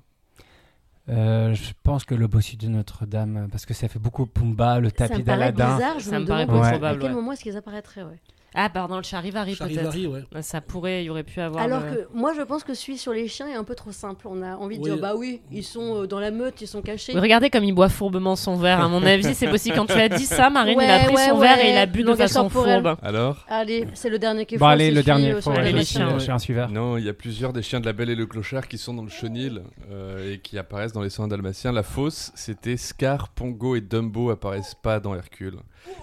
Euh, 1.07 1.54
je 1.54 1.72
pense 1.84 2.04
que 2.04 2.16
le 2.16 2.28
bossu 2.28 2.56
de 2.57 2.68
Notre-Dame, 2.68 3.48
parce 3.52 3.66
que 3.66 3.74
ça 3.75 3.88
fait 3.88 4.00
beaucoup 4.00 4.25
Pumba, 4.25 4.80
le 4.80 4.90
ça 4.90 5.07
tapis 5.07 5.19
me 5.19 5.24
paraît 5.25 5.52
d'Aladin. 5.52 5.75
bizarre, 5.75 6.00
je 6.00 6.06
Ça 6.06 6.16
me, 6.18 6.24
me 6.24 6.28
paraît 6.28 6.48
peu 6.48 6.54
à 6.60 6.72
probable, 6.72 7.00
quel 7.00 7.10
ouais. 7.12 7.16
moment 7.16 7.31
est-ce 7.34 7.44
qu'ils 7.44 7.57
apparaîtraient, 7.57 8.04
ouais. 8.04 8.19
Ah, 8.56 8.69
pardon, 8.69 8.98
le 8.98 9.04
Charivari, 9.04 9.56
peut-être. 9.56 9.69
Charivari, 9.74 10.07
ouais. 10.07 10.24
Ouais, 10.34 10.42
Ça 10.42 10.62
pourrait, 10.62 11.04
il 11.04 11.07
y 11.07 11.10
aurait 11.10 11.24
pu 11.24 11.40
avoir. 11.42 11.63
Alors 11.63 11.81
le- 11.81 11.92
que 11.92 12.07
moi 12.13 12.34
je 12.36 12.42
pense 12.42 12.63
que 12.63 12.74
celui 12.74 12.98
sur 12.98 13.12
les 13.13 13.28
chiens 13.28 13.48
est 13.48 13.56
un 13.56 13.63
peu 13.63 13.75
trop 13.75 13.92
simple. 13.92 14.28
On 14.28 14.42
a 14.42 14.56
envie 14.56 14.78
de 14.78 14.84
Oui. 14.84 14.90
dire 14.92 15.00
bah 15.00 15.13
oui, 15.16 15.42
ils 15.52 15.63
sont 15.63 16.04
euh, 16.04 16.07
dans 16.07 16.19
la 16.19 16.31
meute, 16.31 16.62
ils 16.62 16.68
sont 16.68 16.81
cachés. 16.81 17.13
Mais 17.13 17.19
Regardez 17.19 17.50
comme 17.50 17.63
il 17.63 17.74
boit 17.74 17.90
fourbement 17.90 18.36
son 18.36 18.56
verre. 18.56 18.81
À 18.81 18.88
mon 18.88 19.04
avis, 19.06 19.34
c'est 19.34 19.50
possible. 19.50 19.75
Quand 19.75 19.86
tu 19.86 19.94
as 19.94 20.10
dit 20.10 20.25
ça, 20.25 20.50
Marine, 20.50 20.80
il 20.81 20.90
a 20.90 21.00
pris 21.06 21.16
ouais, 21.16 21.28
son 21.30 21.38
verre 21.38 21.60
et 21.63 21.72
il 21.72 21.78
a 21.78 21.86
bu 21.86 22.04
de 22.04 22.13
façon 22.16 22.50
fourbe. 22.50 22.96
Alors 23.02 23.44
Allez, 23.48 23.88
c'est 23.94 24.10
le 24.10 24.19
dernier 24.19 24.46
qui 24.46 24.56
est 24.56 24.57
Bon, 24.57 24.68
allez, 24.68 24.92
le 24.92 25.04
dernier, 25.04 25.34
euh, 25.34 25.42
sur 25.42 25.54
les 25.54 25.72
les 25.72 25.84
chiens, 25.86 26.40
suiveur. 26.40 26.69
Non, 26.72 26.98
il 26.98 27.04
y 27.06 27.10
a 27.10 27.13
plusieurs 27.13 27.52
des 27.54 27.62
chiens 27.62 27.80
de 27.80 27.86
la 27.86 27.94
Belle 27.94 28.10
et 28.10 28.16
le 28.16 28.25
Clochard 28.25 28.68
qui 28.68 28.78
sont 28.78 28.94
dans 28.94 29.04
le 29.04 29.10
chenil 29.10 29.62
euh, 29.92 30.34
et 30.34 30.40
qui 30.40 30.57
apparaissent 30.57 30.94
dans 30.94 31.02
les 31.02 31.10
101 31.10 31.28
Dalmatiens. 31.28 31.72
La 31.72 31.84
fausse, 31.84 32.31
c'était 32.36 32.78
Scar, 32.78 33.30
Pongo 33.30 33.75
et 33.75 33.81
Dumbo 33.81 34.30
apparaissent 34.30 34.75
pas 34.75 35.00
dans 35.00 35.13
Hercule. 35.16 35.57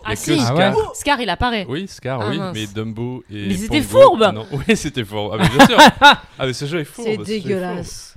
Ah 0.05 0.17
si, 0.17 0.33
Ah 0.39 0.47
Scar. 0.47 0.77
ouais 0.77 0.83
Scar, 0.95 1.21
il 1.21 1.31
apparaît. 1.31 1.65
Oui, 1.69 1.87
Scar, 1.89 2.21
Ah, 2.23 2.29
oui, 2.31 2.39
mince. 2.39 2.55
mais 2.55 2.67
Dumbo 2.67 3.23
et. 3.31 3.47
Mais 3.49 3.55
c'était 3.57 3.81
Pongo, 3.83 4.01
fourbe 4.19 4.33
non. 4.35 4.47
Oui, 4.53 4.77
c'était 4.77 5.05
fourbe. 5.05 5.37
Ah, 5.39 5.43
mais 5.43 5.49
bien 5.49 5.67
sûr 5.67 5.79
Ah, 6.01 6.47
mais 6.47 6.53
ce 6.53 6.65
jeu 6.67 6.81
est 6.81 6.85
fourbe 6.85 7.07
C'est 7.09 7.17
ce 7.19 7.25
jeu 7.25 7.33
est 7.35 7.41
dégueulasse. 7.41 8.09
fourbe. 8.09 8.13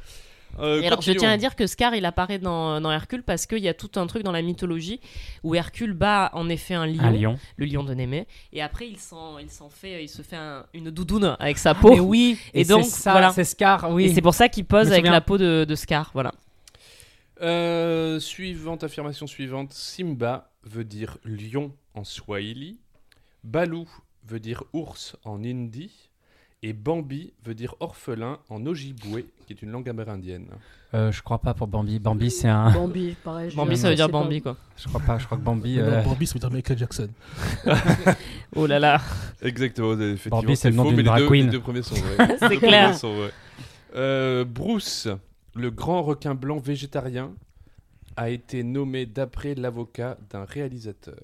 Euh, 0.57 0.81
Et 0.81 0.87
alors, 0.87 1.01
je 1.01 1.07
continuons. 1.07 1.19
tiens 1.19 1.31
à 1.31 1.37
dire 1.37 1.53
que 1.57 1.67
Scar, 1.67 1.95
il 1.95 2.05
apparaît 2.05 2.39
dans, 2.39 2.79
dans 2.79 2.89
Hercule 2.89 3.23
parce 3.23 3.45
qu'il 3.45 3.57
y 3.59 3.67
a 3.67 3.73
tout 3.73 3.91
un 3.99 4.07
truc 4.07 4.23
dans 4.23 4.31
la 4.31 4.41
mythologie 4.41 5.01
où 5.43 5.53
Hercule 5.53 5.91
bat 5.93 6.29
en 6.31 6.47
effet 6.47 6.75
un 6.75 6.87
lion, 6.87 7.03
Un 7.03 7.11
lion. 7.11 7.37
le 7.57 7.65
lion 7.65 7.83
de 7.83 7.93
Némée, 7.93 8.25
et 8.53 8.61
après 8.61 8.87
il 8.87 8.97
s'en, 8.97 9.37
il 9.37 9.49
s'en 9.49 9.67
fait, 9.69 10.01
il 10.01 10.07
se 10.07 10.21
fait 10.21 10.37
un- 10.37 10.65
une 10.73 10.91
doudoune 10.91 11.35
avec 11.39 11.57
sa 11.57 11.71
Ah, 11.71 11.75
peau. 11.75 11.89
mais 11.95 11.99
oui, 11.99 12.39
Et 12.53 12.61
et, 12.61 12.63
donc, 12.63 12.83
donc 12.83 12.89
ça, 12.89 13.11
voilà. 13.11 13.31
c'est 13.33 13.43
Scar, 13.43 13.91
oui. 13.91 14.05
Et 14.05 14.13
c'est 14.15 14.21
pour 14.21 14.33
ça 14.33 14.47
qu'il 14.47 14.63
Je 14.63 14.67
pose 14.69 14.85
me 14.87 14.91
avec 14.93 14.99
souviens. 14.99 15.11
la 15.11 15.19
peau 15.21 15.37
de, 15.37 15.65
de 15.67 15.75
Scar. 15.75 16.09
Voilà. 16.13 16.31
Euh, 17.41 18.19
suivante, 18.21 18.83
affirmation 18.85 19.27
suivante. 19.27 19.73
Simba 19.73 20.49
veut 20.65 20.83
dire 20.83 21.17
lion 21.23 21.71
en 21.93 22.03
swahili. 22.03 22.79
Balou 23.43 23.87
veut 24.27 24.39
dire 24.39 24.63
ours 24.73 25.15
en 25.23 25.43
hindi. 25.43 26.09
Et 26.63 26.73
Bambi 26.73 27.31
veut 27.43 27.53
dire 27.53 27.75
orphelin 27.79 28.39
en 28.49 28.65
ojibwe, 28.65 29.25
qui 29.45 29.53
est 29.53 29.61
une 29.61 29.69
langue 29.69 29.87
amérindienne. 29.87 30.47
Euh, 30.95 31.11
je 31.11 31.21
crois 31.21 31.37
pas 31.37 31.53
pour 31.53 31.67
Bambi. 31.67 31.99
Bambi, 31.99 32.31
c'est 32.31 32.47
un. 32.47 32.71
Bambi, 32.71 33.15
pareil. 33.23 33.51
je 33.51 33.55
Bambi, 33.55 33.77
ça 33.77 33.89
veut 33.89 33.95
dire. 33.95 34.09
Bambi, 34.09 34.41
quoi. 34.41 34.57
Je 34.75 34.87
crois 34.87 35.01
pas. 35.01 35.19
Je 35.19 35.25
crois 35.25 35.37
que 35.37 35.43
Bambi. 35.43 35.77
Non, 35.77 35.83
euh, 35.83 36.01
Bambi, 36.01 36.25
ça 36.25 36.33
veut 36.33 36.39
dire 36.39 36.51
Michael 36.51 36.77
Jackson. 36.77 37.09
Oh 38.55 38.65
là 38.65 38.79
là. 38.79 39.01
Exactement, 39.41 39.93
effectivement. 39.99 40.41
Bambi, 40.41 40.55
c'est 40.55 40.69
le 40.69 40.75
nom 40.75 40.91
d'une 40.91 41.03
drag 41.03 41.19
deux, 41.19 41.27
queen. 41.27 41.45
les 41.45 41.51
deux 41.51 41.59
premiers 41.59 41.83
sont 41.83 41.95
vrais. 41.95 42.37
C'est 42.39 42.57
clair. 42.57 42.85
premiers 42.85 42.97
sont 42.97 43.13
vrais. 43.13 43.31
Euh, 43.95 44.45
Bruce, 44.45 45.09
le 45.53 45.69
grand 45.71 46.01
requin 46.01 46.33
blanc 46.35 46.57
végétarien, 46.57 47.33
a 48.17 48.29
été 48.29 48.63
nommé 48.63 49.05
d'après 49.05 49.55
l'avocat 49.55 50.17
d'un 50.31 50.45
réalisateur. 50.45 51.15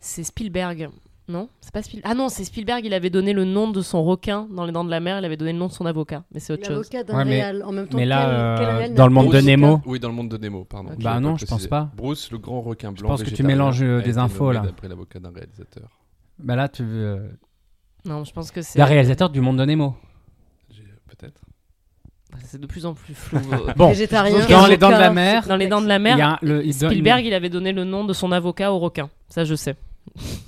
C'est 0.00 0.24
Spielberg. 0.24 0.88
Non? 1.28 1.48
C'est 1.60 1.72
pas 1.72 1.82
Spielberg. 1.82 2.08
Ah 2.08 2.14
non, 2.14 2.28
c'est 2.28 2.44
Spielberg. 2.44 2.84
Il 2.84 2.94
avait 2.94 3.10
donné 3.10 3.32
le 3.32 3.44
nom 3.44 3.68
de 3.70 3.80
son 3.82 4.04
requin 4.04 4.46
dans 4.48 4.64
Les 4.64 4.70
Dents 4.70 4.84
de 4.84 4.90
la 4.90 5.00
Mer. 5.00 5.18
Il 5.18 5.24
avait 5.24 5.36
donné 5.36 5.52
le 5.52 5.58
nom 5.58 5.66
de 5.66 5.72
son 5.72 5.84
avocat. 5.84 6.22
Mais 6.32 6.38
c'est 6.38 6.52
autre 6.52 6.64
chose. 6.64 6.88
L'avocat 6.92 7.02
d'un 7.02 7.16
Ouais, 7.18 7.24
mais- 7.24 7.30
réal. 7.42 7.62
En 7.64 7.72
même 7.72 7.88
temps, 7.88 7.96
mais 7.98 8.06
là, 8.06 8.56
quel- 8.58 8.68
euh, 8.68 8.78
quel 8.86 8.94
dans 8.94 9.06
le 9.08 9.12
monde 9.12 9.32
de 9.32 9.40
Nemo. 9.40 9.80
Oui, 9.86 9.98
dans 9.98 10.08
le 10.08 10.14
monde 10.14 10.28
de 10.28 10.36
Nemo, 10.36 10.64
pardon. 10.64 10.90
Je 10.96 11.02
Bah 11.02 11.18
non, 11.18 11.36
je 11.36 11.44
pense 11.46 11.66
pas. 11.66 11.90
Bruce, 11.96 12.30
le 12.30 12.38
grand 12.38 12.60
requin 12.60 12.92
blanc 12.92 13.08
pense 13.08 13.24
que 13.24 13.30
tu 13.30 13.42
mélanges, 13.42 13.82
euh, 13.82 14.00
des 14.02 14.18
infos, 14.18 14.52
là. 14.52 14.60
D'après 14.60 14.86
l'avocat 14.88 15.18
d'un 15.18 15.32
réalisateur. 15.32 15.88
Bah 16.38 16.54
là, 16.54 16.68
tu. 16.68 16.84
euh, 16.84 17.26
Non, 18.04 18.22
je 18.22 18.32
pense 18.32 18.52
que 18.52 18.62
c'est. 18.62 18.78
Le 18.78 18.84
réalisateur 18.84 19.28
du 19.30 19.40
monde 19.40 19.58
de 19.58 19.64
Nemo. 19.64 19.96
C'est 22.44 22.60
de 22.60 22.66
plus 22.66 22.86
en 22.86 22.94
plus 22.94 23.14
flou. 23.14 23.38
euh. 23.52 23.72
Bon, 23.76 23.88
Végétarien. 23.88 24.46
dans 24.48 24.66
les 24.66 24.76
dents 24.76 24.88
de 24.88 24.94
la 24.94 25.10
mer, 25.10 25.42
c'est 25.42 25.48
Dans 25.48 25.56
Les 25.56 25.66
Dents 25.68 25.80
de 25.80 25.86
la 25.88 25.96
il 25.96 26.02
Mer, 26.02 26.18
y 26.18 26.22
a 26.22 26.38
le. 26.42 26.64
il 26.64 26.76
donne- 26.78 26.90
Spielberg, 26.90 27.24
il 27.24 27.34
avait 27.34 27.48
donné 27.48 27.72
le 27.72 27.84
nom 27.84 28.04
de 28.04 28.12
son 28.12 28.32
avocat 28.32 28.72
au 28.72 28.78
requin. 28.78 29.10
Ça, 29.28 29.44
je 29.44 29.54
sais. 29.54 29.76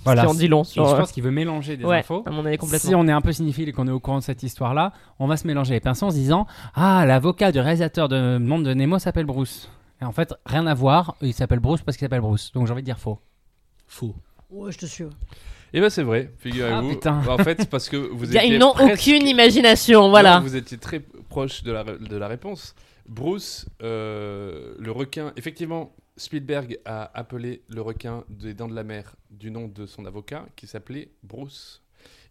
Voilà. 0.04 0.22
Ce 0.22 0.26
qui 0.28 0.32
en 0.32 0.38
dit 0.38 0.48
long 0.48 0.64
sur. 0.64 0.86
je 0.88 0.94
euh, 0.94 0.98
pense 0.98 1.12
qu'il 1.12 1.22
veut 1.22 1.30
mélanger 1.30 1.76
des 1.76 1.84
ouais, 1.84 1.98
infos. 1.98 2.22
à 2.26 2.30
mon 2.30 2.44
avis, 2.46 2.54
Si 2.54 2.58
complètement. 2.58 3.00
on 3.00 3.08
est 3.08 3.12
un 3.12 3.20
peu 3.20 3.32
cinéphile 3.32 3.68
et 3.68 3.72
qu'on 3.72 3.88
est 3.88 3.92
au 3.92 4.00
courant 4.00 4.18
de 4.18 4.22
cette 4.22 4.42
histoire-là, 4.42 4.92
on 5.18 5.26
va 5.26 5.36
se 5.36 5.46
mélanger 5.46 5.74
les 5.74 5.80
pinceaux 5.80 6.06
en 6.06 6.10
se 6.10 6.16
disant 6.16 6.46
Ah, 6.74 7.04
l'avocat 7.06 7.50
du 7.52 7.58
réalisateur 7.60 8.08
de 8.08 8.38
Monde 8.38 8.64
de 8.64 8.72
Nemo 8.74 8.98
s'appelle 8.98 9.26
Bruce. 9.26 9.68
Et 10.00 10.04
en 10.04 10.12
fait, 10.12 10.32
rien 10.46 10.66
à 10.68 10.74
voir, 10.74 11.16
il 11.22 11.34
s'appelle 11.34 11.58
Bruce 11.58 11.82
parce 11.82 11.96
qu'il 11.96 12.04
s'appelle 12.04 12.20
Bruce. 12.20 12.52
Donc 12.52 12.66
j'ai 12.66 12.72
envie 12.72 12.82
de 12.82 12.86
dire 12.86 12.98
faux. 12.98 13.18
Faux. 13.88 14.14
Ouais, 14.50 14.70
je 14.72 14.78
te 14.78 14.86
suis. 14.86 15.04
Et 15.72 15.80
ben 15.80 15.90
c'est 15.90 16.02
vrai, 16.02 16.32
figurez-vous. 16.38 16.88
Ah, 16.90 16.94
putain. 16.94 17.22
en 17.28 17.38
fait, 17.38 17.68
parce 17.68 17.88
que 17.88 17.96
vous 17.96 18.24
étiez 18.34 18.48
Ils 18.54 18.58
n'ont 18.58 18.72
presque- 18.72 19.00
aucune 19.08 19.26
imagination, 19.26 20.08
voilà. 20.08 20.40
Vous 20.40 20.56
étiez 20.56 20.78
très 20.78 21.00
proche 21.00 21.62
de 21.62 21.72
la, 21.72 21.84
de 21.84 22.16
la 22.16 22.28
réponse. 22.28 22.74
Bruce, 23.06 23.66
euh, 23.82 24.74
le 24.78 24.90
requin, 24.92 25.32
effectivement, 25.36 25.94
Spielberg 26.16 26.78
a 26.84 27.10
appelé 27.18 27.62
le 27.68 27.80
requin 27.80 28.24
des 28.28 28.54
Dents 28.54 28.68
de 28.68 28.74
la 28.74 28.84
Mer 28.84 29.14
du 29.30 29.50
nom 29.50 29.68
de 29.68 29.86
son 29.86 30.04
avocat 30.04 30.46
qui 30.56 30.66
s'appelait 30.66 31.08
Bruce. 31.22 31.82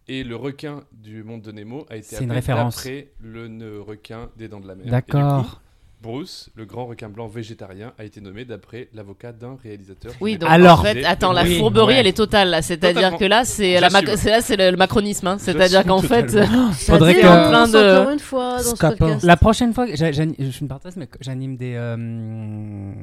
Et 0.09 0.23
le 0.23 0.35
requin 0.35 0.83
du 0.91 1.23
monde 1.23 1.41
de 1.41 1.51
Nemo 1.51 1.85
a 1.89 1.97
été 1.97 2.15
appelé 2.15 2.41
d'après 2.41 3.11
le 3.21 3.81
requin 3.81 4.29
des 4.37 4.47
Dents 4.47 4.59
de 4.59 4.67
la 4.67 4.75
Mer. 4.75 4.87
D'accord. 4.87 5.61
Bruce, 5.99 6.49
le 6.55 6.65
grand 6.65 6.85
requin 6.85 7.09
blanc 7.09 7.27
végétarien, 7.27 7.91
a 7.97 8.03
été 8.03 8.21
nommé 8.21 8.45
d'après 8.45 8.87
l'avocat 8.93 9.31
d'un 9.31 9.57
réalisateur. 9.63 10.11
Oui, 10.21 10.37
donc 10.37 10.47
Alors- 10.49 10.79
en 10.81 10.83
fait, 10.83 11.03
attends, 11.03 11.31
la 11.33 11.41
Oui, 11.43 11.57
fourberie, 11.57 11.87
ouais. 11.95 11.99
elle 11.99 12.07
est 12.07 12.15
totale 12.17 12.49
là. 12.51 12.61
C'est-à-dire 12.61 13.17
que 13.17 13.25
là, 13.25 13.45
c'est 13.45 13.79
la 13.79 13.89
là, 14.29 14.41
c'est 14.41 14.55
le, 14.57 14.69
le 14.71 14.77
macronisme. 14.77 15.25
hein. 15.25 15.37
C'est-à-dire 15.39 15.83
qu'en 15.85 16.01
fait. 16.01 16.29
Ça 16.29 16.45
Faudrait 16.93 17.15
que- 17.15 17.25
En 17.25 17.51
train 17.51 17.67
de- 17.67 17.99
encore 18.01 18.11
une 18.13 18.19
fois 18.19 18.57
dans 18.57 18.75
ce 18.75 18.75
podcast. 18.75 19.23
La 19.25 19.37
prochaine 19.37 19.73
fois, 19.73 19.87
je 19.87 20.49
suis 20.51 20.61
une 20.61 20.67
mais 20.97 21.07
j'anime 21.19 21.57
des 21.57 21.73
euh, 21.75 21.95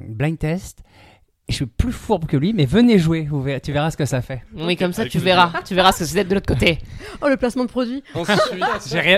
blind 0.09 0.39
tests. 0.39 0.83
Je 1.51 1.57
suis 1.57 1.67
plus 1.67 1.93
fourbe 1.93 2.25
que 2.25 2.39
lui, 2.39 2.55
mais 2.55 2.65
venez 2.65 2.99
jouer, 2.99 3.27
vous 3.31 3.43
verrez- 3.43 3.61
tu 3.61 3.71
verras 3.71 3.91
ce 3.91 3.99
que 3.99 4.07
ça 4.07 4.23
fait. 4.23 4.43
Oui, 4.55 4.77
comme 4.77 4.95
ça, 4.95 5.03
Avec 5.03 5.13
tu 5.13 5.19
verras. 5.19 5.53
Tu 5.63 5.75
verras 5.75 5.93
ce 5.93 5.99
que 6.01 6.05
c'est 6.07 6.25
de 6.25 6.35
l'autre 6.35 6.47
côté. 6.53 6.79
Oh, 7.23 7.29
le 7.29 7.37
placement 7.37 7.65
de 7.65 7.71
produit. 7.71 8.03
Ensuite, 8.15 8.41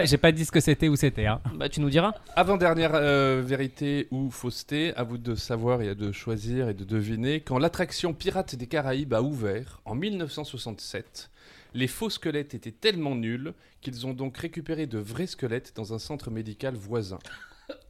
J'ai 0.04 0.18
pas 0.18 0.30
dit 0.30 0.44
ce 0.44 0.52
que 0.52 0.60
c'était 0.60 0.88
ou 0.88 0.96
c'était. 0.96 1.26
Hein. 1.26 1.40
Bah, 1.54 1.68
tu 1.68 1.80
nous 1.80 1.88
diras. 1.88 2.12
avant-dernière 2.36 2.90
euh, 2.94 3.42
vérité 3.44 4.06
ou 4.10 4.30
fausseté, 4.30 4.94
à 4.96 5.02
vous 5.02 5.16
de 5.18 5.34
savoir 5.34 5.80
et 5.82 5.94
de 5.94 6.12
choisir 6.12 6.68
et 6.68 6.74
de 6.74 6.84
deviner. 6.84 7.40
Quand 7.40 7.58
l'attraction 7.58 8.12
Pirates 8.12 8.54
des 8.54 8.66
Caraïbes 8.66 9.14
a 9.14 9.22
ouvert 9.22 9.80
en 9.86 9.94
1967, 9.94 11.30
les 11.74 11.86
faux 11.86 12.10
squelettes 12.10 12.54
étaient 12.54 12.70
tellement 12.72 13.14
nuls 13.14 13.52
qu'ils 13.80 14.06
ont 14.06 14.12
donc 14.12 14.36
récupéré 14.36 14.86
de 14.86 14.98
vrais 14.98 15.26
squelettes 15.26 15.72
dans 15.76 15.94
un 15.94 15.98
centre 15.98 16.30
médical 16.30 16.74
voisin. 16.74 17.18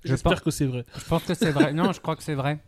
Je 0.05 0.11
J'espère 0.11 0.33
pense- 0.33 0.41
que 0.43 0.51
c'est 0.51 0.67
vrai. 0.67 0.85
Je 0.99 1.05
pense 1.05 1.23
que 1.25 1.35
c'est 1.35 1.51
vrai. 1.51 1.73
Non, 1.73 1.93
je 1.93 2.01
crois 2.01 2.17
que 2.17 2.23
c'est 2.23 2.35
vrai. 2.35 2.59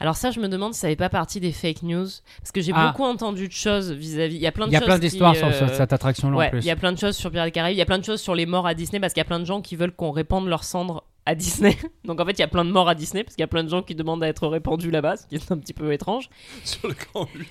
Alors 0.00 0.16
ça, 0.16 0.30
je 0.30 0.40
me 0.40 0.48
demande 0.48 0.74
si 0.74 0.80
ça 0.80 0.88
fait 0.88 0.96
pas 0.96 1.08
partie 1.08 1.40
des 1.40 1.52
fake 1.52 1.82
news. 1.82 2.06
Parce 2.40 2.52
que 2.52 2.60
j'ai 2.60 2.72
Ah. 2.74 2.88
beaucoup 2.88 3.04
entendu 3.04 3.46
de 3.48 3.52
choses 3.52 3.92
vis-à-vis... 3.92 4.36
Il 4.36 4.42
y 4.42 4.46
a 4.46 4.52
plein 4.52 4.66
de 4.66 4.70
Il 4.70 4.74
y 4.74 4.76
a 4.76 4.80
choses 4.80 4.86
plein 4.86 4.98
d'histoires 4.98 5.32
qui, 5.32 5.38
sur 5.38 5.46
euh, 5.48 5.68
ce- 5.68 5.74
cette 5.74 5.92
attraction-là 5.92 6.36
Ouais, 6.36 6.46
en 6.46 6.50
plus. 6.50 6.58
il 6.60 6.66
y 6.66 6.70
a 6.70 6.76
plein 6.76 6.92
de 6.92 6.98
choses 6.98 7.16
sur 7.16 7.30
Pirates 7.30 7.46
des 7.48 7.52
Caraïbes. 7.52 7.76
Il 7.76 7.78
y 7.78 7.82
a 7.82 7.86
plein 7.86 7.98
de 7.98 8.04
choses 8.04 8.20
sur 8.20 8.34
les 8.34 8.46
morts 8.46 8.66
à 8.66 8.74
Disney 8.74 9.00
parce 9.00 9.12
qu'il 9.12 9.20
y 9.20 9.22
a 9.22 9.26
plein 9.26 9.40
de 9.40 9.44
gens 9.44 9.60
qui 9.60 9.76
veulent 9.76 9.92
qu'on 9.92 10.10
répande 10.10 10.46
leurs 10.48 10.64
cendres 10.64 11.04
à 11.26 11.34
Disney. 11.34 11.78
Donc 12.04 12.20
en 12.20 12.26
fait, 12.26 12.32
il 12.32 12.40
y 12.40 12.42
a 12.42 12.48
plein 12.48 12.64
de 12.66 12.70
morts 12.70 12.88
à 12.88 12.94
Disney 12.94 13.24
parce 13.24 13.34
qu'il 13.34 13.42
y 13.42 13.44
a 13.44 13.48
plein 13.48 13.64
de 13.64 13.70
gens 13.70 13.80
qui 13.82 13.94
demandent 13.94 14.22
à 14.22 14.28
être 14.28 14.46
répandus 14.46 14.90
là-bas, 14.90 15.16
ce 15.16 15.26
qui 15.26 15.36
est 15.36 15.52
un 15.52 15.56
petit 15.58 15.72
peu 15.72 15.92
étrange. 15.92 16.28
Sur 16.64 16.88
le 16.88 16.94
grand 16.94 17.26
8. 17.34 17.48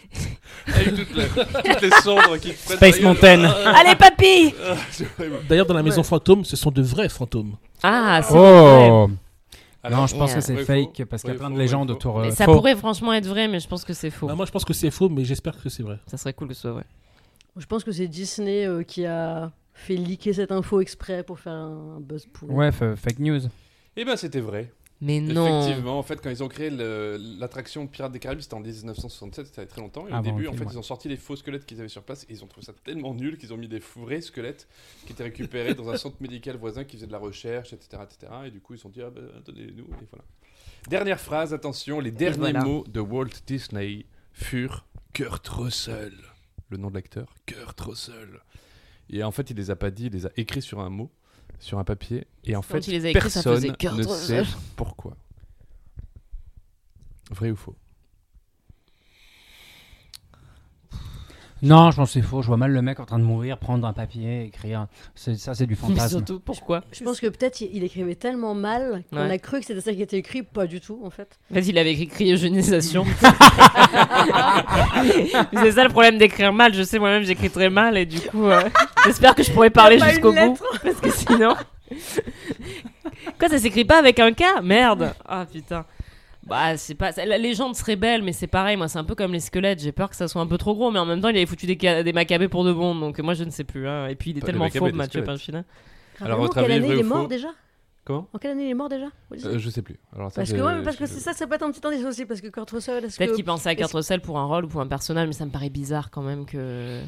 Avec 0.75 0.95
toutes 0.95 1.15
les, 1.15 1.23
toutes 1.25 1.81
les 1.81 1.89
cendres 2.03 2.37
qui 2.37 2.51
Space. 2.51 3.01
Mountain. 3.01 3.45
Allez, 3.45 3.95
papy 3.95 4.53
Ah. 4.63 4.75
D'ailleurs, 5.49 5.65
dans 5.65 5.73
la 5.73 5.83
maison 5.83 6.03
fantôme, 6.03 6.45
ce 6.45 6.55
sont 6.55 6.71
de 6.71 6.81
vrais 6.81 7.09
fantômes. 7.09 7.55
Ah, 7.81 8.21
c'est 8.21 8.33
vrai. 8.33 9.07
Alors, 9.85 9.99
Non, 10.01 10.07
je 10.07 10.15
pense 10.15 10.33
que 10.33 10.39
c'est 10.41 10.55
fake 10.63 10.97
faux, 10.97 11.05
parce 11.05 11.21
qu'il 11.23 11.31
y 11.33 11.35
a 11.35 11.37
plein 11.37 11.49
de 11.49 11.55
faux, 11.55 11.59
légendes 11.59 11.91
autour. 11.91 12.19
Mais 12.21 12.27
euh, 12.27 12.31
ça 12.31 12.45
faux. 12.45 12.53
pourrait 12.53 12.75
franchement 12.75 13.13
être 13.13 13.27
vrai, 13.27 13.47
mais 13.49 13.59
je 13.59 13.67
pense 13.67 13.83
que 13.83 13.93
c'est 13.93 14.09
faux. 14.11 14.27
Bah, 14.27 14.35
moi, 14.35 14.45
je 14.45 14.51
pense 14.51 14.63
que 14.63 14.73
c'est 14.73 14.91
faux, 14.91 15.09
mais 15.09 15.25
j'espère 15.25 15.61
que 15.61 15.67
c'est 15.69 15.83
vrai. 15.83 15.99
Ça 16.07 16.15
serait 16.17 16.33
cool 16.33 16.47
que 16.47 16.53
ce 16.53 16.61
soit 16.61 16.71
vrai. 16.71 16.85
Je 17.57 17.65
pense 17.65 17.83
que 17.83 17.91
c'est 17.91 18.07
Disney 18.07 18.65
euh, 18.65 18.83
qui 18.83 19.05
a 19.05 19.51
fait 19.73 19.95
leaker 19.95 20.33
cette 20.33 20.51
info 20.51 20.79
exprès 20.79 21.23
pour 21.23 21.39
faire 21.39 21.53
un 21.53 21.99
buzz 21.99 22.25
pourri. 22.31 22.53
Ouais, 22.53 22.71
fa- 22.71 22.95
fake 22.95 23.19
news. 23.19 23.41
Eh 23.97 24.05
ben, 24.05 24.15
c'était 24.15 24.39
vrai. 24.39 24.71
Mais 25.03 25.19
non. 25.19 25.61
Effectivement, 25.61 25.99
en 25.99 26.03
fait, 26.03 26.21
quand 26.21 26.29
ils 26.29 26.41
ont 26.43 26.47
créé 26.47 26.69
l'attraction 26.69 27.87
Pirates 27.87 28.13
des 28.13 28.19
Caraïbes, 28.19 28.39
c'était 28.39 28.53
en 28.53 28.61
1967, 28.61 29.47
c'était 29.47 29.65
très 29.65 29.81
longtemps. 29.81 30.07
Et 30.07 30.13
au 30.13 30.21
début, 30.21 30.47
en 30.47 30.53
fait, 30.53 30.63
ouais. 30.63 30.71
ils 30.71 30.79
ont 30.79 30.83
sorti 30.83 31.09
les 31.09 31.17
faux 31.17 31.35
squelettes 31.35 31.65
qu'ils 31.65 31.81
avaient 31.81 31.89
sur 31.89 32.03
place 32.03 32.23
et 32.23 32.27
ils 32.33 32.41
ont 32.41 32.47
trouvé 32.47 32.65
ça 32.65 32.71
tellement 32.85 33.13
nul 33.13 33.37
qu'ils 33.37 33.53
ont 33.53 33.57
mis 33.57 33.67
des 33.67 33.79
vrais 33.79 34.21
squelettes 34.21 34.65
qui 35.05 35.11
étaient 35.11 35.23
récupérés 35.23 35.73
dans 35.73 35.89
un 35.89 35.97
centre 35.97 36.15
médical 36.21 36.55
voisin 36.55 36.85
qui 36.85 36.95
faisait 36.95 37.07
de 37.07 37.11
la 37.11 37.17
recherche, 37.17 37.73
etc. 37.73 38.01
etc. 38.03 38.31
et 38.45 38.51
du 38.51 38.61
coup, 38.61 38.75
ils 38.75 38.77
se 38.77 38.83
sont 38.83 38.89
dit, 38.89 39.01
ah 39.01 39.09
ben, 39.09 39.23
donnez-les-nous. 39.45 39.83
Et 39.83 40.07
voilà. 40.09 40.23
Dernière 40.89 41.19
phrase, 41.19 41.53
attention, 41.53 41.99
les 41.99 42.11
derniers 42.11 42.37
voilà. 42.37 42.63
mots 42.63 42.85
de 42.87 43.01
Walt 43.01 43.29
Disney 43.45 44.05
furent 44.31 44.85
Kurt 45.11 45.45
Russell. 45.49 46.13
Le 46.69 46.77
nom 46.77 46.89
de 46.89 46.95
l'acteur, 46.95 47.35
Kurt 47.45 47.79
Russell. 47.81 48.39
Et 49.09 49.21
en 49.21 49.31
fait, 49.31 49.49
il 49.49 49.57
les 49.57 49.69
a 49.69 49.75
pas 49.75 49.91
dit, 49.91 50.05
il 50.05 50.13
les 50.13 50.25
a 50.25 50.29
écrits 50.37 50.61
sur 50.61 50.79
un 50.79 50.89
mot, 50.89 51.11
sur 51.63 51.79
un 51.79 51.83
papier. 51.83 52.27
Et 52.43 52.55
en 52.55 52.61
Quand 52.61 52.81
fait, 52.83 52.99
ça 52.99 53.13
personne 53.13 53.63
ne 53.97 54.03
sait 54.03 54.43
pourquoi. 54.75 55.15
Vrai 57.31 57.51
ou 57.51 57.55
faux? 57.55 57.75
Non, 61.63 61.91
je 61.91 61.95
pense 61.95 62.09
que 62.09 62.13
c'est 62.19 62.25
faux. 62.25 62.41
Je 62.41 62.47
vois 62.47 62.57
mal 62.57 62.71
le 62.71 62.81
mec 62.81 62.99
en 62.99 63.05
train 63.05 63.17
de 63.19 63.23
mourir, 63.23 63.57
prendre 63.57 63.87
un 63.87 63.93
papier, 63.93 64.43
écrire. 64.43 64.87
C'est- 65.15 65.35
Ça, 65.35 65.55
c'est 65.55 65.65
du 65.65 65.77
Mais 65.81 65.87
fantasme. 65.95 66.17
surtout, 66.17 66.39
pourquoi 66.39 66.81
Je 66.91 67.03
pense 67.03 67.19
que 67.19 67.27
peut-être 67.27 67.61
il 67.61 67.83
écrivait 67.83 68.15
tellement 68.15 68.53
mal 68.53 69.03
qu'on 69.11 69.17
Ouais. 69.17 69.31
a 69.31 69.37
cru 69.39 69.59
que 69.61 69.65
c'était 69.65 69.81
ça 69.81 69.93
qui 69.93 70.01
était 70.01 70.17
écrit, 70.17 70.43
pas 70.43 70.67
du 70.67 70.81
tout 70.81 70.99
en 71.03 71.09
fait. 71.09 71.39
En 71.51 71.55
fait, 71.55 71.61
il 71.61 71.77
avait 71.77 71.93
écrit 71.93 72.07
cryogénisation. 72.07 73.05
c'est 75.53 75.71
ça 75.71 75.83
le 75.83 75.89
problème 75.89 76.17
d'écrire 76.17 76.53
mal. 76.53 76.73
Je 76.73 76.83
sais, 76.83 76.99
moi-même, 76.99 77.23
j'écris 77.23 77.49
très 77.49 77.69
mal 77.69 77.97
et 77.97 78.05
du 78.05 78.19
coup, 78.19 78.45
euh, 78.45 78.61
j'espère 79.05 79.35
que 79.35 79.43
je 79.43 79.51
pourrai 79.51 79.69
parler 79.69 79.99
jusqu'au 79.99 80.31
bout. 80.33 80.57
Parce 80.83 80.99
que 81.01 81.11
sinon. 81.11 81.55
Quoi, 83.39 83.49
ça 83.49 83.57
s'écrit 83.57 83.85
pas 83.85 83.99
avec 83.99 84.19
un 84.19 84.31
K? 84.33 84.43
Merde 84.63 85.13
Ah 85.25 85.45
putain. 85.51 85.85
Bah, 86.45 86.75
c'est 86.77 86.95
pas. 86.95 87.11
ça- 87.11 87.25
La 87.25 87.37
légende 87.37 87.75
serait 87.75 87.95
belle, 87.95 88.21
mais 88.21 88.33
c'est 88.33 88.47
pareil. 88.47 88.75
Moi, 88.77 88.87
c'est 88.89 88.99
un 88.99 89.03
peu 89.03 89.15
comme 89.15 89.31
les 89.33 89.39
squelettes. 89.39 89.79
J'ai 89.81 89.91
peur 89.93 90.09
que 90.09 90.15
ça 90.15 90.27
soit 90.27 90.41
un 90.41 90.47
peu 90.47 90.57
trop 90.57 90.75
gros, 90.75 90.91
mais 90.91 90.99
en 90.99 91.05
même 91.05 91.21
temps, 91.21 91.29
il 91.29 91.37
avait 91.37 91.45
foutu 91.45 91.65
des, 91.65 91.77
ca- 91.79 92.03
des 92.03 92.13
macabées 92.13 92.49
pour 92.49 92.63
de 92.65 92.73
bon. 92.73 92.95
Donc, 92.95 93.17
moi, 93.19 93.33
je 93.33 93.43
ne 93.43 93.49
sais 93.49 93.63
plus. 93.63 93.87
hein. 93.87 94.07
Et 94.07 94.15
puis, 94.15 94.31
il 94.31 94.37
est 94.37 94.41
Pas 94.41 94.47
tellement 94.47 94.69
faux, 94.69 94.91
Mathieu. 94.91 95.23
Pinchina. 95.23 95.63
Alors, 96.21 96.39
votre 96.39 96.55
quelle 96.61 96.71
avis, 96.71 96.87
il 96.89 96.99
est 96.99 97.03
mort 97.03 97.27
déjà? 97.27 97.49
Comment? 98.05 98.27
En 98.33 98.37
quelle 98.37 98.51
année 98.51 98.65
il 98.65 98.71
est 98.71 98.73
mort 98.73 98.89
déjà? 98.89 99.05
Euh, 99.45 99.57
Je 99.57 99.69
sais 99.69 99.81
plus. 99.81 99.95
Alors, 100.13 100.29
ça, 100.29 100.41
Parce 100.41 100.51
que, 100.51 100.57
ouais, 100.61 100.75
mais 100.75 100.83
parce 100.83 100.97
que 100.97 101.05
c'est 101.05 101.21
ça, 101.21 101.31
ça 101.31 101.47
peut 101.47 101.55
être 101.55 101.63
un 101.63 101.71
petit 101.71 101.85
indice 101.87 102.03
aussi, 102.05 102.25
parce 102.25 102.41
que 102.41 102.47
Kurt 102.49 102.69
Russell, 102.69 103.01
Peut-être 103.03 103.31
que... 103.31 103.35
qu'il 103.35 103.45
pensait 103.45 103.69
à 103.69 103.75
Kurt 103.75 103.93
Russell 103.93 104.19
pour 104.19 104.37
un 104.37 104.43
rôle 104.45 104.65
ou 104.65 104.67
pour 104.67 104.81
un 104.81 104.87
personnage, 104.87 105.27
mais 105.27 105.33
ça 105.33 105.45
me 105.45 105.51
paraît 105.51 105.69
bizarre 105.69 106.11
quand 106.11 106.21
même 106.21 106.45
que. 106.45 106.99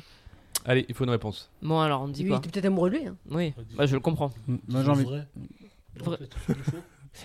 Allez, 0.64 0.86
il 0.88 0.96
faut 0.96 1.04
une 1.04 1.10
réponse. 1.10 1.52
Bon, 1.62 1.82
alors, 1.82 2.02
on 2.02 2.08
dit 2.08 2.22
il 2.22 2.30
quoi? 2.30 2.38
était 2.38 2.50
peut-être 2.50 2.66
amoureux 2.66 2.90
de 2.90 2.96
lui. 2.98 3.06
hein. 3.08 3.16
Oui, 3.30 3.54
bah, 3.76 3.86
je 3.86 3.94
le 3.94 4.00
comprends. 4.00 4.32
Moi, 4.48 4.84
j'ai 4.84 4.90
envie. 4.90 5.06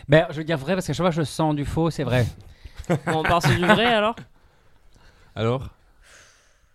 Ben, 0.08 0.26
je 0.30 0.36
veux 0.36 0.44
dire 0.44 0.58
vrai 0.58 0.74
parce 0.74 0.86
que 0.86 0.92
chaque 0.92 1.04
fois 1.04 1.10
je 1.10 1.22
sens 1.22 1.54
du 1.54 1.64
faux, 1.64 1.90
c'est 1.90 2.04
vrai. 2.04 2.26
Bon, 3.06 3.20
on 3.20 3.22
part 3.22 3.40
sur 3.42 3.54
du 3.54 3.64
vrai 3.64 3.86
alors? 3.86 4.16
Alors? 5.36 5.68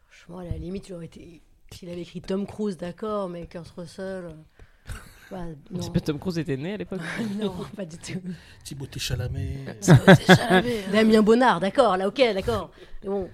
Franchement, 0.09 0.39
à 0.39 0.43
la 0.45 0.57
limite, 0.57 0.87
il 0.89 0.93
aurait 0.95 1.05
été... 1.05 1.41
S'il 1.71 1.89
avait 1.89 2.01
écrit 2.01 2.21
Tom 2.21 2.45
Cruise, 2.47 2.77
d'accord, 2.77 3.27
mais 3.27 3.45
Kurt 3.47 3.67
Russell... 3.77 4.25
euh, 4.25 4.93
bah, 5.31 5.39
non. 5.71 5.89
Que 5.89 5.99
Tom 5.99 6.19
Cruise 6.19 6.37
était 6.39 6.55
né 6.55 6.75
à 6.75 6.77
l'époque. 6.77 7.01
non, 7.41 7.53
pas 7.75 7.83
du 7.83 7.97
tout. 7.97 8.21
Timothée 8.63 8.99
Chalamet. 8.99 9.65
Damien 10.91 11.21
Bonnard, 11.21 11.59
d'accord, 11.59 11.97
là, 11.97 12.07
ok, 12.07 12.21
d'accord. 12.33 12.69
Mais 13.03 13.09
Bon, 13.09 13.29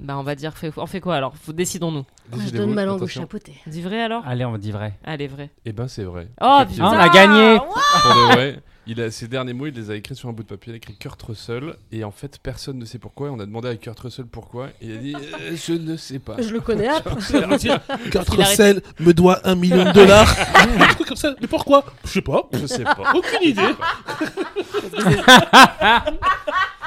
Bah, 0.00 0.18
on 0.18 0.22
va 0.24 0.34
dire, 0.34 0.56
fait- 0.56 0.72
on 0.76 0.86
fait 0.86 1.00
quoi 1.00 1.14
alors? 1.16 1.36
Faut- 1.36 1.52
Décidons-nous. 1.52 2.04
je 2.32 2.36
Décidez-vous, 2.38 2.64
donne 2.66 2.74
ma 2.74 2.84
langue 2.86 2.94
au 2.94 3.04
attention. 3.04 3.20
chapeauté. 3.22 3.54
Dis 3.66 3.82
vrai 3.82 4.02
alors? 4.02 4.26
Allez, 4.26 4.44
on 4.46 4.56
dit 4.58 4.72
vrai. 4.72 4.98
Allez, 5.04 5.28
vrai. 5.28 5.50
Eh 5.64 5.72
ben, 5.72 5.86
c'est 5.86 6.04
vrai. 6.04 6.26
Oh 6.40 6.62
putain 6.68 6.84
Ah, 6.86 6.90
on 6.92 6.98
a 6.98 7.08
gagné 7.10 7.58
Pour 7.58 7.68
de 7.76 8.32
vrai, 8.34 8.60
il 8.86 9.00
a, 9.00 9.10
ses 9.10 9.28
derniers 9.28 9.52
mots, 9.52 9.66
il 9.66 9.74
les 9.74 9.90
a 9.90 9.94
écrits 9.94 10.14
sur 10.14 10.28
un 10.28 10.32
bout 10.32 10.42
de 10.42 10.48
papier. 10.48 10.72
Il 10.72 10.74
a 10.74 10.76
écrit 10.76 10.94
Kurt 10.94 11.20
Russell. 11.22 11.74
Et 11.92 12.04
en 12.04 12.10
fait, 12.10 12.38
personne 12.42 12.78
ne 12.78 12.84
sait 12.84 12.98
pourquoi. 12.98 13.30
On 13.30 13.40
a 13.40 13.46
demandé 13.46 13.68
à 13.68 13.76
Kurt 13.76 13.98
Russell 13.98 14.26
pourquoi. 14.26 14.68
Et 14.80 14.86
il 14.86 14.94
a 14.94 14.98
dit 14.98 15.14
euh, 15.14 15.56
Je 15.56 15.72
ne 15.72 15.96
sais 15.96 16.18
pas. 16.18 16.40
Je 16.40 16.50
le 16.50 16.60
connais, 16.60 16.88
Kurt 18.10 18.28
Russell 18.30 18.82
me 19.00 19.12
doit 19.12 19.46
un 19.48 19.54
million 19.54 19.84
de 19.84 19.92
dollars. 19.92 20.34
Un 20.56 20.94
truc 20.94 21.08
comme 21.08 21.16
ça. 21.16 21.34
Mais 21.40 21.46
pourquoi? 21.46 21.84
Je 22.04 22.10
sais 22.10 22.22
pas. 22.22 22.48
Je 22.52 22.66
sais 22.66 22.84
pas. 22.84 23.12
Aucune 23.14 23.48
idée. 23.48 23.62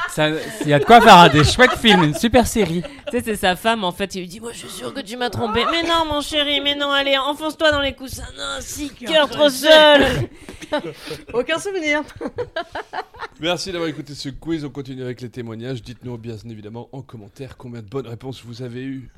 Ça- 0.10 0.30
Il 0.62 0.68
y 0.70 0.74
a 0.74 0.80
de 0.80 0.86
quoi 0.86 1.00
faire 1.02 1.30
des 1.30 1.44
chouettes 1.44 1.78
films, 1.78 2.04
une 2.04 2.14
super 2.16 2.48
série. 2.48 2.82
Tu 2.82 3.18
sais, 3.18 3.24
c'est 3.24 3.36
sa 3.36 3.56
femme 3.56 3.84
en 3.84 3.92
fait. 3.92 4.16
Il 4.16 4.22
lui 4.22 4.28
dit 4.28 4.40
Moi, 4.40 4.52
je 4.54 4.60
suis 4.60 4.70
sûr 4.70 4.94
que 4.94 5.02
tu 5.02 5.16
m'as 5.18 5.30
trompé. 5.30 5.64
Mais 5.72 5.84
non, 5.84 6.06
mon 6.10 6.22
chéri, 6.22 6.60
mais 6.62 6.76
non, 6.76 6.90
allez, 6.92 7.18
enfonce-toi 7.18 7.72
dans 7.72 7.82
les 7.82 7.94
coussins. 7.94 8.24
Non, 8.38 8.58
si, 8.60 8.90
Kurt 8.90 9.36
Russell 9.36 10.30
Aucun 11.34 11.60
souvenir. 11.60 12.02
Merci 13.40 13.72
d'avoir 13.72 13.90
écouté 13.90 14.14
ce 14.16 14.30
quiz. 14.30 14.66
On 14.66 14.70
continue 14.70 15.04
avec 15.04 15.22
les 15.22 15.30
témoignages. 15.30 15.82
Dites-nous 15.82 16.18
bien 16.18 16.36
évidemment 16.50 16.90
en 16.92 17.02
commentaire 17.02 17.56
combien 17.58 17.82
de 17.82 17.88
bonnes 17.88 18.08
réponses 18.08 18.42
vous 18.44 18.62
avez 18.62 18.84
eues. 18.84 19.10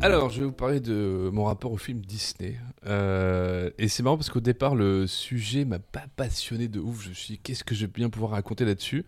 Alors, 0.00 0.30
je 0.30 0.40
vais 0.40 0.46
vous 0.46 0.52
parler 0.52 0.80
de 0.80 1.30
mon 1.32 1.44
rapport 1.44 1.72
au 1.72 1.76
film 1.76 2.00
Disney. 2.00 2.58
Euh, 2.86 3.70
et 3.78 3.88
c'est 3.88 4.02
marrant 4.02 4.16
parce 4.16 4.30
qu'au 4.30 4.40
départ, 4.40 4.74
le 4.74 5.06
sujet 5.06 5.64
m'a 5.64 5.78
pas 5.78 6.04
passionné 6.16 6.68
de 6.68 6.80
ouf. 6.80 7.02
Je 7.02 7.10
me 7.10 7.14
suis 7.14 7.34
dit, 7.34 7.38
qu'est-ce 7.38 7.64
que 7.64 7.74
je 7.74 7.86
vais 7.86 7.92
bien 7.92 8.10
pouvoir 8.10 8.32
raconter 8.32 8.64
là-dessus 8.64 9.04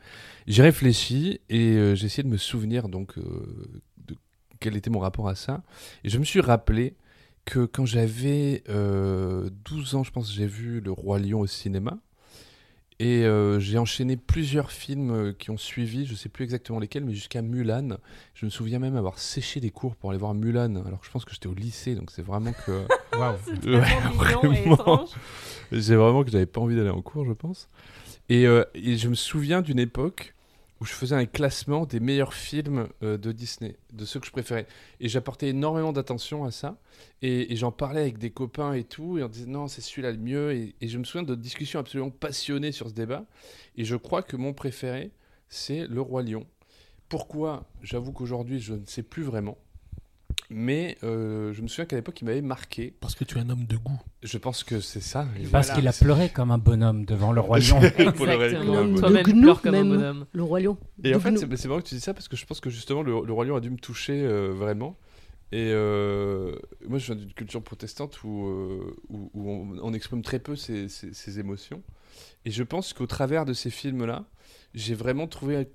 J'ai 0.47 0.63
réfléchi 0.63 1.41
et 1.49 1.77
euh, 1.77 1.95
j'ai 1.95 2.07
essayé 2.07 2.23
de 2.23 2.29
me 2.29 2.37
souvenir 2.37 2.89
donc 2.89 3.19
euh, 3.19 3.83
de 4.07 4.17
quel 4.61 4.77
était 4.77 4.91
mon 4.91 5.01
rapport 5.01 5.29
à 5.29 5.35
ça. 5.35 5.63
Et 6.05 6.09
je 6.09 6.19
me 6.19 6.25
suis 6.25 6.41
rappelé 6.41 6.97
que 7.45 7.67
quand 7.67 7.85
j'avais 7.85 8.63
euh, 8.69 9.51
12 9.65 9.95
ans, 9.97 10.05
je 10.05 10.11
pense, 10.11 10.33
j'ai 10.33 10.47
vu 10.47 10.81
Le 10.81 10.93
Roi 10.93 11.19
Lion 11.19 11.41
au 11.41 11.47
cinéma. 11.47 11.99
Et 13.01 13.25
euh, 13.25 13.59
j'ai 13.59 13.77
enchaîné 13.77 14.17
plusieurs 14.17 14.71
films 14.71 15.11
euh, 15.11 15.33
qui 15.33 15.51
ont 15.51 15.57
suivi, 15.57 16.07
je 16.07 16.15
sais 16.15 16.29
plus 16.29 16.45
exactement 16.45 16.79
lesquels, 16.79 17.05
mais 17.05 17.15
jusqu'à 17.15 17.43
Mulan. 17.43 17.97
Je 18.35 18.47
me 18.47 18.51
souviens 18.51 18.79
même 18.79 18.97
avoir 18.97 19.19
séché 19.19 19.59
des 19.59 19.71
cours 19.71 19.97
pour 19.97 20.11
aller 20.11 20.19
voir 20.19 20.33
Mulan. 20.35 20.77
Alors 20.87 21.01
que 21.01 21.07
je 21.07 21.11
pense 21.11 21.25
que 21.25 21.33
j'étais 21.33 21.49
au 21.49 21.55
lycée, 21.55 21.97
donc 21.97 22.11
c'est 22.13 22.23
vraiment 22.23 22.53
que. 22.53 22.87
Waouh. 23.19 23.37
Ouais, 23.65 23.83
et 24.05 24.11
vraiment. 24.15 25.07
C'est 25.71 25.97
vraiment 25.97 26.23
que 26.23 26.31
j'avais 26.31 26.47
pas 26.47 26.61
envie 26.61 26.77
d'aller 26.77 26.91
en 26.91 27.03
cours, 27.03 27.25
je 27.27 27.33
pense. 27.33 27.69
Et, 28.29 28.47
euh, 28.47 28.65
et 28.75 28.97
je 28.97 29.09
me 29.09 29.15
souviens 29.15 29.61
d'une 29.61 29.79
époque 29.79 30.34
où 30.85 30.87
je 30.87 30.93
faisais 30.93 31.15
un 31.15 31.25
classement 31.25 31.87
des 31.87 31.99
meilleurs 31.99 32.35
films 32.35 32.89
euh, 33.03 33.17
de 33.17 33.33
Disney, 33.33 33.79
de 33.95 34.05
ceux 34.05 34.21
que 34.21 34.27
je 34.27 34.31
préférais. 34.31 34.67
Et 35.01 35.09
j'apportais 35.09 35.49
énormément 35.49 35.95
d'attention 35.95 36.45
à 36.45 36.51
ça. 36.51 36.77
Et, 37.23 37.57
j'en 37.57 37.73
parlais 37.73 38.03
avec 38.03 38.19
des 38.19 38.29
copains 38.29 38.75
et 38.75 38.85
tout, 38.85 39.17
et 39.17 39.23
on 39.23 39.29
disait 39.29 39.47
non, 39.47 39.67
c'est 39.67 39.81
celui-là 39.81 40.13
le 40.13 40.19
mieux. 40.19 40.53
Et, 40.53 40.75
et 40.83 40.89
je 40.89 40.99
me 40.99 41.05
souviens 41.05 41.23
de 41.23 41.35
discussions 41.35 41.81
absolument 41.81 42.11
passionnées 42.11 42.71
sur 42.71 42.91
ce 42.91 42.93
débat. 42.93 43.25
Et 43.79 43.87
je 43.87 43.97
crois 43.97 44.23
que 44.23 44.37
mon 44.37 44.53
préféré, 44.53 45.11
c'est 45.49 45.87
Le 45.87 46.03
Roi 46.03 46.23
Lion. 46.23 46.47
Pourquoi? 47.09 47.67
J'avoue 47.81 48.13
qu'aujourd'hui, 48.13 48.61
je 48.61 48.75
ne 48.75 48.85
sais 48.85 49.03
plus 49.03 49.23
vraiment. 49.23 49.57
Mais 50.51 50.99
euh, 51.03 51.53
je 51.53 51.63
me 51.63 51.69
souviens 51.69 51.87
qu'à 51.87 51.97
l'époque, 51.97 52.21
il 52.21 52.27
m'avait 52.27 52.43
marqué. 52.43 52.95
Parce 53.01 53.15
que 53.15 53.25
tu 53.25 53.39
es 53.39 53.41
un 53.41 53.49
homme 53.51 53.65
de 53.65 53.77
goût. 53.77 53.99
Je 54.23 54.37
pense 54.39 54.63
que 54.63 54.81
c'est 54.81 55.01
ça. 55.01 55.27
Et 55.39 55.47
Parce 55.47 55.69
voilà. 55.69 55.81
qu'il 55.81 55.89
a 55.89 55.93
pleuré 55.93 56.29
comme 56.29 56.51
un 56.51 56.59
bonhomme 56.59 57.05
devant 57.07 57.33
le 57.33 57.41
roi 57.41 57.59
lion. 57.59 57.81
Exactement. 57.99 58.95
Toi-même, 58.95 59.25
comme 59.25 59.67
un 59.67 59.71
même. 59.73 59.89
bonhomme. 59.89 60.27
Le 60.33 60.43
roi 60.43 60.61
lion. 60.61 60.77
Et 61.03 61.15
en 61.15 61.21
fait, 61.21 61.37
c'est 61.39 61.57
c'est 61.57 61.69
marrant 61.69 61.81
que 61.81 61.89
tu 61.89 61.95
dis 61.95 62.01
ça 62.01 62.13
parce 62.15 62.29
que 62.29 62.37
je 62.37 62.45
pense 62.47 62.61
que 62.61 62.69
justement, 62.71 63.03
le, 63.03 63.13
le 63.25 63.33
Roi 63.33 63.45
Lion 63.47 63.57
a 63.57 63.61
dû 63.61 63.71
me 63.71 63.79
toucher 63.79 64.23
euh, 64.23 64.53
vraiment. 64.55 64.99
Et 65.53 65.71
euh, 65.73 66.57
moi, 66.89 66.99
je 66.99 67.07
viens 67.07 67.15
d'une 67.17 67.33
culture 67.33 67.63
protestante 67.63 68.23
où, 68.25 68.47
euh, 68.47 68.97
où, 69.09 69.31
où 69.35 69.51
on, 69.51 69.79
on 69.83 69.93
exprime 69.95 70.23
très 70.23 70.39
peu 70.41 70.57
ses, 70.57 70.89
ses- 70.89 71.13
ses 71.15 71.39
émotions. 71.39 71.83
Et 72.45 72.51
je 72.51 72.63
pense 72.63 72.93
qu'au 72.93 73.07
travers 73.07 73.45
de 73.45 73.53
ces 73.53 73.71
films-là, 73.71 74.25
j'ai 74.75 74.95
vraiment 74.95 75.27
trouvé, 75.29 75.69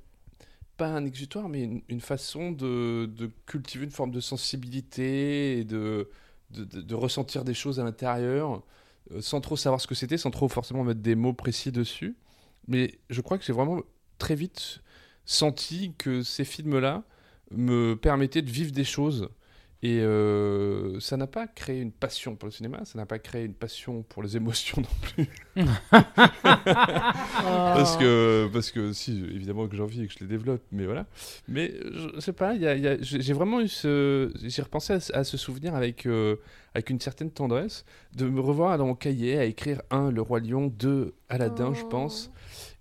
pas 0.80 0.88
un 0.88 1.06
exutoire, 1.06 1.50
mais 1.50 1.70
une, 1.90 2.02
façon 2.02 2.52
de, 2.52 3.08
cultiver 3.46 3.86
une 3.86 3.92
forme 3.92 4.12
de 4.12 4.20
sensibilité 4.20 5.60
et 5.60 5.64
de 5.64 6.08
ressentir 6.94 7.44
des 7.44 7.54
choses 7.54 7.80
à 7.80 7.84
l'intérieur, 7.84 8.64
euh, 9.12 9.22
sans 9.22 9.42
trop 9.42 9.56
savoir 9.56 9.82
ce 9.82 9.88
que 9.88 9.96
c'était, 9.96 10.18
sans 10.18 10.32
trop 10.32 10.48
forcément 10.48 10.84
mettre 10.84 11.02
des 11.02 11.16
mots 11.16 11.34
précis 11.34 11.72
dessus. 11.72 12.16
Mais 12.68 13.00
je 13.10 13.22
crois 13.22 13.38
que 13.38 13.44
j'ai 13.44 13.54
vraiment 13.54 13.82
très 14.18 14.36
vite 14.36 14.82
senti 15.26 15.94
que 15.98 16.22
ces 16.24 16.46
films-là 16.46 17.04
me 17.52 17.96
permettaient 17.96 18.42
de 18.42 18.50
vivre 18.50 18.72
des 18.72 18.84
choses. 18.84 19.30
Et 19.82 20.00
euh, 20.02 21.00
ça 21.00 21.16
n'a 21.16 21.26
pas 21.28 21.48
créé 21.48 21.80
une 21.80 21.94
passion 21.94 22.36
pour 22.36 22.48
le 22.48 22.52
cinéma, 22.52 22.84
ça 22.84 22.98
n'a 23.00 23.06
pas 23.06 23.18
créé 23.18 23.46
une 23.46 23.54
passion 23.54 24.04
pour 24.04 24.22
les 24.22 24.36
émotions 24.36 24.82
non 24.82 25.24
plus. 25.24 25.30
Parce 26.64 27.96
Oh. 27.96 28.00
que, 28.00 28.50
parce 28.52 28.72
que 28.72 28.92
si, 28.94 29.24
évidemment 29.34 29.68
que 29.68 29.76
j'en 29.76 29.86
vis 29.86 30.04
et 30.04 30.08
que 30.08 30.14
je 30.14 30.20
les 30.20 30.28
développe, 30.28 30.62
mais 30.72 30.86
voilà. 30.86 31.06
Mais 31.48 31.74
je 32.14 32.20
sais 32.20 32.34
pas, 32.34 32.54
il 32.54 32.62
y 32.62 32.68
a- 32.68 32.76
il 32.76 32.84
y 32.84 32.88
a- 32.88 33.02
j'ai 33.02 33.22
j'ai 33.22 33.34
vraiment 33.34 33.62
eu 33.62 33.68
ce. 33.68 34.32
J'ai 34.44 34.62
repensé 34.62 34.94
à, 34.94 35.00
ce- 35.00 35.14
à 35.16 35.24
ce 35.24 35.38
souvenir 35.38 35.76
avec, 35.76 36.06
euh, 36.06 36.36
avec 36.74 36.90
une 36.90 37.00
certaine 37.00 37.32
tendresse, 37.32 37.86
de 38.16 38.26
me 38.28 38.42
revoir 38.42 38.78
dans 38.78 38.86
mon 38.88 38.96
cahier 38.96 39.38
à 39.38 39.46
écrire 39.46 39.82
1, 39.92 40.12
Le 40.12 40.22
Roi 40.22 40.40
Lion, 40.42 40.68
2, 40.68 41.14
Aladdin, 41.30 41.74
je 41.74 41.84
pense. 41.86 42.32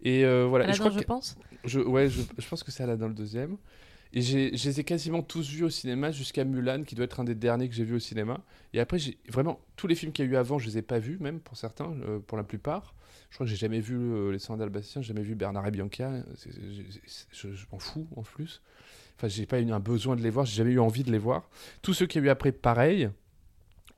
Et 0.02 0.24
euh, 0.24 0.46
voilà. 0.48 0.68
Et 0.68 0.72
je 0.72 0.78
crois 0.80 0.90
je 0.90 0.98
que- 0.98 1.04
pense? 1.04 1.36
je, 1.64 1.80
ouais, 1.80 2.08
je, 2.08 2.22
je 2.36 2.48
pense 2.48 2.62
que 2.64 2.70
c'est 2.72 2.82
Aladdin 2.82 3.08
le 3.08 3.14
deuxième. 3.14 3.56
Et 4.14 4.22
je 4.22 4.36
les 4.36 4.80
ai 4.80 4.84
quasiment 4.84 5.22
tous 5.22 5.48
vus 5.50 5.64
au 5.64 5.70
cinéma 5.70 6.10
jusqu'à 6.10 6.44
Mulan, 6.44 6.84
qui 6.84 6.94
doit 6.94 7.04
être 7.04 7.20
un 7.20 7.24
des 7.24 7.34
derniers 7.34 7.68
que 7.68 7.74
j'ai 7.74 7.84
vu 7.84 7.96
au 7.96 7.98
cinéma. 7.98 8.40
Et 8.72 8.80
après, 8.80 8.98
vraiment 9.28 9.60
tous 9.76 9.86
les 9.86 9.94
films 9.94 10.12
qu'il 10.12 10.24
y 10.24 10.28
a 10.28 10.30
eu 10.30 10.36
avant, 10.36 10.58
je 10.58 10.66
les 10.66 10.78
ai 10.78 10.82
pas 10.82 10.98
vus, 10.98 11.18
même 11.20 11.40
pour 11.40 11.56
certains, 11.56 11.92
euh, 12.06 12.18
pour 12.18 12.38
la 12.38 12.44
plupart. 12.44 12.94
Je 13.30 13.36
crois 13.36 13.44
que 13.44 13.50
j'ai 13.50 13.56
jamais 13.56 13.80
vu 13.80 13.96
euh, 13.96 14.30
Les 14.32 14.38
100 14.38 14.56
d'Albacien, 14.56 15.02
j'ai 15.02 15.08
jamais 15.08 15.22
vu 15.22 15.34
Bernard 15.34 15.66
et 15.66 15.70
Bianca. 15.70 16.10
Je 17.32 17.48
m'en 17.70 17.78
fous 17.78 18.06
en 18.16 18.22
plus. 18.22 18.62
Enfin, 19.16 19.28
j'ai 19.28 19.46
pas 19.46 19.60
eu 19.60 19.70
un 19.70 19.80
besoin 19.80 20.16
de 20.16 20.22
les 20.22 20.30
voir, 20.30 20.46
j'ai 20.46 20.56
jamais 20.56 20.72
eu 20.72 20.80
envie 20.80 21.02
de 21.02 21.10
les 21.12 21.18
voir. 21.18 21.50
Tous 21.82 21.92
ceux 21.92 22.06
qu'il 22.06 22.22
y 22.22 22.24
a 22.24 22.28
eu 22.28 22.30
après, 22.30 22.52
pareil, 22.52 23.10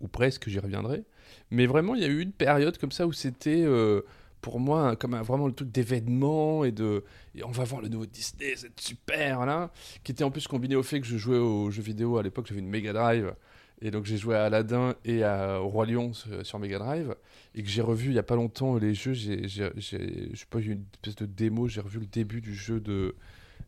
ou 0.00 0.08
presque, 0.08 0.48
j'y 0.48 0.58
reviendrai. 0.58 1.04
Mais 1.50 1.66
vraiment, 1.66 1.94
il 1.94 2.00
y 2.00 2.04
a 2.04 2.08
eu 2.08 2.20
une 2.20 2.32
période 2.32 2.78
comme 2.78 2.90
ça 2.90 3.06
où 3.06 3.12
c'était. 3.12 3.62
euh, 3.62 4.02
pour 4.40 4.60
moi, 4.60 4.96
comme 4.96 5.16
vraiment 5.16 5.46
le 5.46 5.52
truc 5.52 5.70
d'événement 5.70 6.64
et 6.64 6.72
de 6.72 7.04
et 7.34 7.44
on 7.44 7.50
va 7.50 7.64
voir 7.64 7.82
le 7.82 7.88
nouveau 7.88 8.06
Disney, 8.06 8.54
c'est 8.56 8.78
super 8.80 9.46
là, 9.46 9.70
qui 10.02 10.12
était 10.12 10.24
en 10.24 10.30
plus 10.30 10.46
combiné 10.48 10.76
au 10.76 10.82
fait 10.82 11.00
que 11.00 11.06
je 11.06 11.16
jouais 11.16 11.38
aux 11.38 11.70
jeux 11.70 11.82
vidéo. 11.82 12.18
À 12.18 12.22
l'époque, 12.22 12.46
j'avais 12.48 12.60
une 12.60 12.68
Mega 12.68 12.92
Drive 12.92 13.34
et 13.82 13.90
donc 13.90 14.04
j'ai 14.04 14.16
joué 14.16 14.36
à 14.36 14.44
Aladdin 14.44 14.94
et 15.04 15.24
à 15.24 15.60
au 15.60 15.68
Roi 15.68 15.86
Lion 15.86 16.12
sur, 16.12 16.58
Mega 16.58 16.78
Drive 16.78 17.14
et 17.54 17.62
que 17.62 17.68
j'ai 17.68 17.82
revu 17.82 18.10
il 18.10 18.14
y 18.14 18.18
a 18.18 18.22
pas 18.22 18.36
longtemps 18.36 18.76
les 18.76 18.94
jeux, 18.94 19.14
j'ai 19.14 19.48
je 19.48 19.70
sais 19.80 20.46
pas, 20.50 20.60
j'ai 20.60 20.72
une 20.72 20.84
espèce 20.94 21.16
de 21.16 21.26
démo, 21.26 21.68
j'ai 21.68 21.80
revu 21.80 22.00
le 22.00 22.06
début 22.06 22.40
du 22.40 22.54
jeu 22.54 22.80
de 22.80 23.14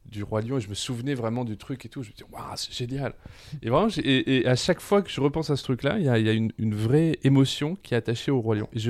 du 0.06 0.22
Roi 0.22 0.42
Lion 0.42 0.58
et 0.58 0.60
je 0.60 0.68
me 0.68 0.74
souvenais 0.74 1.14
vraiment 1.14 1.44
du 1.44 1.56
truc 1.56 1.84
et 1.86 1.88
tout, 1.88 2.02
je 2.02 2.10
me 2.10 2.14
dis 2.14 2.24
waouh, 2.30 2.56
c'est 2.56 2.72
génial. 2.72 3.14
Et 3.62 3.70
vraiment 3.70 3.88
et, 3.96 4.46
à 4.46 4.56
chaque 4.56 4.80
fois 4.80 5.02
que 5.02 5.10
je 5.10 5.20
repense 5.20 5.50
à 5.50 5.56
ce 5.56 5.62
truc 5.62 5.82
là, 5.82 5.98
il 5.98 6.04
y 6.04 6.08
a, 6.08 6.32
une, 6.32 6.74
vraie 6.74 7.18
émotion 7.22 7.76
qui 7.76 7.94
est 7.94 7.96
attachée 7.96 8.30
au 8.30 8.40
Roi 8.40 8.56
Lion. 8.56 8.68
Et 8.74 8.80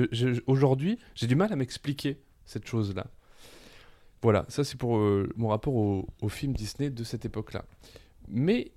aujourd'hui, 0.47 0.99
j'ai 1.15 1.27
du 1.27 1.35
mal 1.35 1.51
à 1.51 1.55
m'expliquer 1.55 2.17
cette 2.45 2.67
chose 2.67 2.95
là. 2.95 3.07
Voilà, 4.21 4.45
ça 4.47 4.63
c'est 4.63 4.77
pour 4.77 4.97
euh, 4.97 5.29
mon 5.35 5.49
rapport 5.49 5.75
au, 5.75 6.07
au 6.21 6.29
film 6.29 6.53
Disney 6.53 6.89
de 6.89 7.03
cette 7.03 7.25
époque-là. 7.25 7.65
Mais 8.27 8.71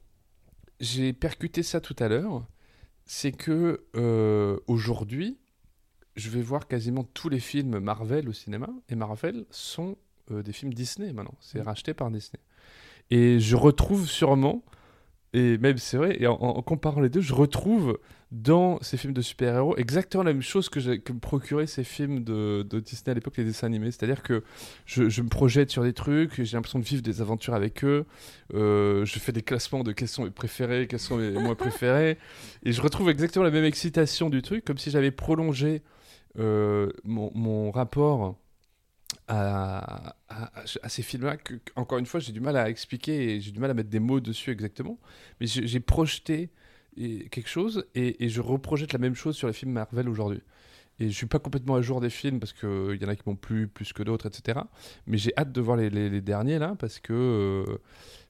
j'ai 0.81 1.13
percuté 1.13 1.63
ça 1.63 1.81
tout 1.81 1.97
à 1.99 2.09
l'heure, 2.09 2.47
c'est 3.05 3.33
que 3.33 3.85
euh, 3.95 4.59
aujourd'hui, 4.67 5.39
je 6.17 6.31
vais 6.31 6.43
voir 6.43 6.67
quasiment 6.67 7.05
tous 7.05 7.29
les 7.29 7.41
films 7.41 7.79
Marvel 7.79 8.29
au 8.29 8.33
cinéma, 8.33 8.69
et 8.89 8.95
Marvel 8.95 9.47
sont 9.51 9.97
euh, 10.31 10.43
des 10.43 10.53
films 10.53 10.73
Disney 10.75 11.13
maintenant, 11.13 11.35
c'est 11.41 11.61
racheté 11.61 11.95
par 11.95 12.11
Disney. 12.11 12.41
Et 13.11 13.39
je 13.39 13.57
retrouve 13.57 14.09
sûrement, 14.09 14.65
et 15.33 15.59
même 15.59 15.79
c'est 15.79 15.97
vrai, 15.97 16.17
et 16.21 16.27
en, 16.27 16.35
en 16.35 16.63
comparant 16.63 17.01
les 17.01 17.09
deux, 17.09 17.21
je 17.21 17.35
retrouve 17.35 17.99
dans 18.33 18.83
ces 18.83 18.97
films 18.97 19.13
de 19.13 19.23
super-héros 19.23 19.77
exactement 19.77 20.25
la 20.25 20.33
même 20.33 20.43
chose 20.43 20.69
que, 20.69 20.97
que 20.97 21.13
me 21.13 21.21
procuraient 21.21 21.69
ces 21.69 21.85
films 21.85 22.25
de, 22.25 22.67
de 22.69 22.81
Disney 22.81 23.13
à 23.13 23.15
l'époque, 23.15 23.37
les 23.37 23.45
dessins 23.45 23.69
animés. 23.69 23.93
C'est-à-dire 23.93 24.25
que 24.25 24.43
je, 24.85 25.09
je 25.09 25.23
me 25.23 25.29
projette 25.29 25.71
sur 25.71 25.85
des 25.85 25.93
trucs, 25.93 26.43
j'ai 26.43 26.57
l'impression 26.57 26.81
de 26.81 26.85
vivre 26.85 27.03
des 27.03 27.21
aventures 27.21 27.55
avec 27.55 27.85
eux, 27.85 28.05
euh, 28.55 29.05
je 29.05 29.19
fais 29.21 29.31
des 29.31 29.43
classements 29.43 29.85
de 29.85 29.93
quels 29.93 30.09
sont 30.09 30.25
mes 30.25 30.31
préférés, 30.33 30.89
quels 30.89 30.99
sont 30.99 31.19
mes 31.19 31.31
moins 31.31 31.55
préférés, 31.55 32.19
et 32.65 32.73
je 32.73 32.83
retrouve 32.83 33.09
exactement 33.11 33.45
la 33.45 33.53
même 33.53 33.65
excitation 33.65 34.29
du 34.29 34.43
truc, 34.43 34.65
comme 34.65 34.79
si 34.79 34.91
j'avais 34.91 35.13
prolongé 35.13 35.83
euh, 36.41 36.91
mon, 37.05 37.31
mon 37.35 37.71
rapport 37.71 38.37
à, 39.29 40.15
ces 40.87 41.03
films-là, 41.03 41.37
que, 41.37 41.55
encore 41.75 41.99
une 41.99 42.07
fois, 42.07 42.21
j'ai 42.21 42.33
du 42.33 42.41
mal 42.41 42.57
à 42.57 42.69
expliquer 42.69 43.35
et 43.35 43.41
j'ai 43.41 43.51
du 43.51 43.61
mal 43.61 43.71
à 43.71 43.75
mettre 43.75 43.91
des 43.91 44.01
mots 44.01 44.21
dessus 44.21 44.51
exactement, 44.51 44.99
mais 45.41 45.47
j'ai 45.47 45.81
projeté 45.81 46.51
et- 46.97 47.29
quelque 47.31 47.49
chose 47.49 47.87
et, 47.95 48.29
je 48.29 48.41
reprojette 48.41 48.93
la 48.93 48.99
même 48.99 49.15
chose 49.15 49.37
sur 49.37 49.49
les 49.49 49.53
films 49.55 49.73
Marvel 49.73 50.09
aujourd'hui. 50.09 50.41
Et 50.99 51.11
je 51.11 51.15
suis 51.15 51.27
pas 51.27 51.39
complètement 51.39 51.75
à 51.77 51.83
jour 51.83 52.01
des 52.01 52.09
films 52.11 52.41
parce 52.41 52.55
qu'il 52.55 52.99
y 53.01 53.05
en 53.05 53.09
a 53.09 53.17
qui 53.17 53.23
m'ont 53.27 53.37
plu 53.37 53.69
plus 53.69 53.93
que 53.93 54.03
d'autres, 54.03 54.27
etc. 54.27 54.61
Mais 55.07 55.19
j'ai 55.19 55.33
hâte 55.37 55.53
de 55.53 55.61
voir 55.61 55.77
les, 55.77 56.21
derniers 56.23 56.59
là 56.59 56.75
parce 56.79 56.99
que. 57.01 57.13
euh, 57.13 57.79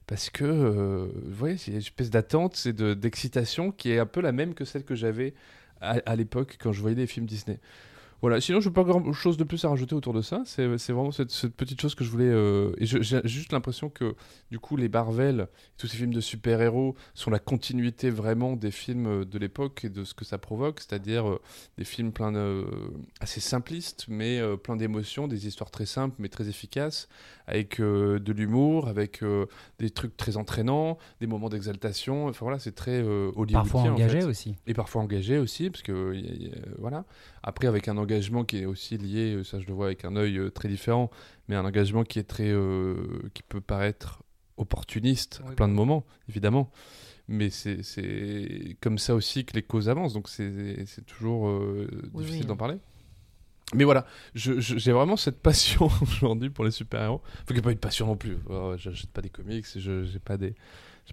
parce 0.07 0.29
que, 0.29 0.45
euh, 0.45 1.07
vous 1.25 1.35
voyez, 1.35 1.57
c'est 1.57 1.71
une 1.71 1.77
espèce 1.77 2.09
d'attente, 2.09 2.55
c'est 2.55 2.73
de- 2.73 2.93
d'excitation 2.93 3.71
qui 3.71 3.91
est 3.91 3.99
un 3.99 4.05
peu 4.05 4.21
la 4.21 4.31
même 4.31 4.53
que 4.53 4.63
celle 4.65 4.85
que 4.85 4.95
j'avais 4.95 5.33
à, 5.81 5.99
à 6.05 6.15
l'époque 6.15 6.57
quand 6.61 6.71
je 6.71 6.81
voyais 6.81 6.95
des 6.95 7.07
films 7.07 7.25
Disney. 7.25 7.59
Voilà, 8.21 8.41
sinon 8.41 8.59
je 8.59 8.69
n'ai 8.69 8.73
pas 8.73 8.83
grand 8.83 9.13
chose 9.13 9.37
de 9.37 9.43
plus 9.43 9.63
à 9.63 9.69
rajouter 9.69 9.93
autour 9.93 10.13
de 10.13 10.21
ça. 10.21 10.41
C'est 10.45 10.65
vraiment 10.65 11.11
cette, 11.11 11.31
petite 11.55 11.79
chose 11.79 11.93
que 11.93 12.03
je 12.03 12.09
voulais. 12.09 12.25
euh, 12.25 12.71
et 12.79 12.85
j'ai 12.85 13.21
juste 13.25 13.51
l'impression 13.51 13.89
que 13.89 14.15
du 14.49 14.59
coup, 14.59 14.75
les 14.75 14.89
Marvel, 14.89 15.47
tous 15.77 15.87
ces 15.87 15.97
films 15.97 16.13
de 16.13 16.21
super-héros 16.21 16.95
sont 17.13 17.29
la 17.29 17.39
continuité 17.39 18.09
vraiment 18.09 18.55
des 18.55 18.71
films 18.71 19.07
euh, 19.07 19.25
de 19.25 19.37
l'époque 19.37 19.85
et 19.85 19.89
de 19.89 20.03
ce 20.03 20.15
que 20.15 20.25
ça 20.25 20.39
provoque, 20.39 20.79
c'est-à-dire 20.79 21.29
euh, 21.29 21.41
des 21.77 21.83
films 21.83 22.11
plein 22.11 22.27
assez 23.19 23.39
simplistes, 23.39 24.05
mais 24.07 24.41
plein 24.57 24.75
d'émotions, 24.75 25.27
des 25.27 25.47
histoires 25.47 25.71
très 25.71 25.85
simples 25.85 26.15
mais 26.19 26.29
très 26.29 26.49
efficaces, 26.49 27.07
avec 27.47 27.79
euh, 27.79 28.19
de 28.19 28.33
l'humour, 28.33 28.87
avec 28.89 29.23
euh, 29.23 29.45
des 29.79 29.89
trucs 29.89 30.15
très 30.17 30.35
entraînants, 30.37 30.97
des 31.21 31.27
moments 31.27 31.49
d'exaltation. 31.49 32.27
Enfin 32.27 32.45
voilà, 32.45 32.59
c'est 32.59 32.73
très 32.75 33.01
euh, 33.01 33.27
hollywoodien. 33.35 33.59
Parfois 33.59 33.81
en 33.81 33.93
engagé 33.93 34.19
fait. 34.21 34.25
aussi. 34.27 34.55
Et 34.67 34.73
parfois 34.73 35.01
engagé 35.01 35.37
aussi, 35.37 35.69
parce 35.69 35.81
que 35.81 36.13
y 36.13 36.27
a- 36.29 36.47
y 36.49 36.51
a- 36.51 36.65
voilà. 36.77 37.05
Après, 37.43 37.67
avec 37.67 37.87
un 37.87 37.97
engagement 37.97 38.43
qui 38.43 38.57
est 38.59 38.65
aussi 38.65 38.97
lié, 38.97 39.33
euh, 39.35 39.43
ça 39.43 39.59
je 39.59 39.65
le 39.67 39.73
vois 39.73 39.85
avec 39.87 40.03
un 40.05 40.15
œil 40.17 40.37
euh, 40.37 40.49
très 40.51 40.67
différent, 40.67 41.09
mais 41.47 41.55
un 41.55 41.63
engagement 41.65 42.03
qui 42.03 42.19
est 42.19 42.23
très, 42.27 42.49
euh, 42.51 42.95
qui 43.33 43.43
peut 43.43 43.61
paraître 43.61 44.21
opportuniste 44.57 45.41
à 45.45 45.49
Oui. 45.49 45.55
plein 45.55 45.67
de 45.67 45.73
moments, 45.73 46.03
évidemment. 46.29 46.69
Mais 47.29 47.49
c'est 47.49 47.83
c'est 47.83 48.77
comme 48.81 48.97
ça 48.97 49.13
aussi 49.13 49.43
que 49.45 49.53
les 49.53 49.61
causes 49.61 49.89
avancent, 49.89 50.13
donc 50.13 50.29
c'est 50.29 50.85
c'est 50.85 51.05
toujours 51.05 51.47
euh, 51.49 51.87
Oui, 52.13 52.21
difficile 52.23 52.41
oui. 52.43 52.47
d'en 52.47 52.55
parler. 52.55 52.77
Mais 53.73 53.83
voilà, 53.83 54.05
je- 54.33 54.59
je- 54.61 54.77
j'ai 54.77 54.91
vraiment 54.93 55.17
cette 55.17 55.39
passion 55.41 55.89
aujourd'hui 56.01 56.49
pour 56.49 56.63
les 56.63 56.71
super-héros. 56.71 57.21
Faut 57.39 57.45
qu'il 57.47 57.55
n'y 57.55 57.59
ait 57.59 57.63
pas 57.63 57.71
une 57.71 57.77
passion 57.77 58.07
non 58.07 58.15
plus. 58.15 58.37
Oh, 58.49 58.73
J'achète 58.77 59.09
pas 59.11 59.21
des 59.21 59.29
comics, 59.29 59.65
je 59.75 60.03
j'ai 60.03 60.19
pas 60.19 60.37
des, 60.37 60.55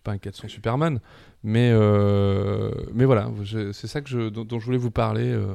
pas 0.05 0.13
un 0.13 0.19
400 0.19 0.49
Superman. 0.49 1.01
Mais 1.43 1.71
euh, 1.73 2.71
mais 2.93 3.05
voilà, 3.07 3.31
je- 3.43 3.73
c'est 3.73 3.87
ça 3.89 4.01
que 4.01 4.09
je, 4.09 4.29
dont, 4.29 4.45
dont 4.45 4.61
je 4.61 4.67
voulais 4.67 4.79
vous 4.79 4.91
parler 4.93 5.33
euh, 5.33 5.55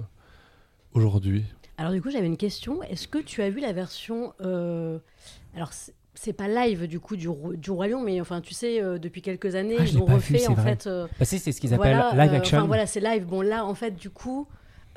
aujourd'hui. 0.93 1.45
Alors 1.77 1.93
du 1.93 2.01
coup, 2.01 2.09
j'avais 2.11 2.27
une 2.27 2.37
question. 2.37 2.83
Est-ce 2.83 3.07
que 3.07 3.19
tu 3.19 3.41
as 3.41 3.49
vu 3.49 3.61
la 3.61 3.71
version... 3.73 4.33
euh, 4.41 4.99
Alors, 5.55 5.71
c'est- 5.73 5.93
pas 6.35 6.49
live 6.49 6.85
du 6.87 6.99
coup 6.99 7.15
du, 7.15 7.29
du 7.55 7.71
Roi 7.71 7.87
Lion, 7.87 8.03
mais 8.03 8.19
enfin, 8.19 8.41
tu 8.41 8.53
sais, 8.53 8.81
euh, 8.83 8.97
depuis 8.99 9.21
quelques 9.21 9.55
années, 9.55 9.77
Ah, 9.79 9.85
je 9.85 9.93
ils 9.93 10.01
ont 10.01 10.05
vu, 10.05 10.13
refait 10.15 10.47
en 10.47 10.53
vrai. 10.53 10.71
fait... 10.75 10.87
euh, 10.87 11.07
Bah, 11.17 11.23
si, 11.23 11.39
c'est 11.39 11.53
ce 11.53 11.61
qu'ils 11.61 11.73
appellent 11.73 11.95
voilà, 11.95 12.25
live 12.25 12.33
action. 12.35 12.57
Enfin 12.57 12.67
voilà, 12.67 12.85
c'est 12.87 12.99
live. 12.99 13.25
Bon 13.25 13.41
là, 13.41 13.65
en 13.65 13.73
fait, 13.73 13.91
du 13.95 14.09
coup, 14.09 14.45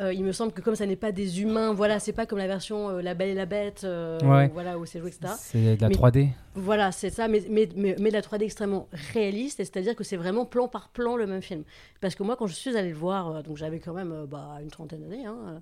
euh, 0.00 0.12
il 0.12 0.24
me 0.24 0.32
semble 0.32 0.52
que 0.52 0.60
comme 0.62 0.74
ça 0.74 0.86
n'est 0.86 0.96
pas 0.96 1.12
des 1.12 1.42
humains, 1.42 1.72
voilà, 1.74 1.98
c'est 2.00 2.12
pas 2.12 2.24
comme 2.26 2.38
la 2.38 2.46
version 2.46 2.88
euh, 2.88 3.02
La 3.02 3.14
Belle 3.14 3.28
et 3.30 3.34
la 3.34 3.46
Bête, 3.46 3.82
euh, 3.84 4.18
Ouais. 4.20 4.48
voilà, 4.52 4.78
où 4.78 4.86
c'est 4.86 4.98
joué, 5.00 5.10
etc. 5.10 5.34
c'est 5.38 5.76
de 5.76 5.80
la 5.80 5.88
Mais- 5.88 5.94
3D. 5.94 6.28
Voilà, 6.54 6.92
c'est 6.92 7.10
ça, 7.10 7.28
mais, 7.28 7.42
mais, 7.50 7.68
mais, 7.76 7.94
mais 7.98 8.08
de 8.10 8.14
la 8.14 8.22
3D 8.22 8.42
extrêmement 8.44 8.88
réaliste, 9.12 9.58
c'est-à-dire 9.58 9.94
que 9.94 10.04
c'est 10.04 10.16
vraiment 10.16 10.44
plan 10.46 10.66
par 10.68 10.88
plan 10.88 11.16
le 11.16 11.26
même 11.26 11.42
film. 11.42 11.62
Parce 12.00 12.14
que 12.14 12.22
moi, 12.22 12.36
quand 12.36 12.46
je 12.46 12.54
suis 12.54 12.76
allée 12.76 12.90
le 12.90 12.94
voir, 12.96 13.42
donc 13.42 13.56
j'avais 13.58 13.78
quand 13.80 13.92
même 13.94 14.26
bah, 14.28 14.58
une 14.62 14.70
trentaine 14.70 15.00
d'années, 15.02 15.26
hein, 15.26 15.60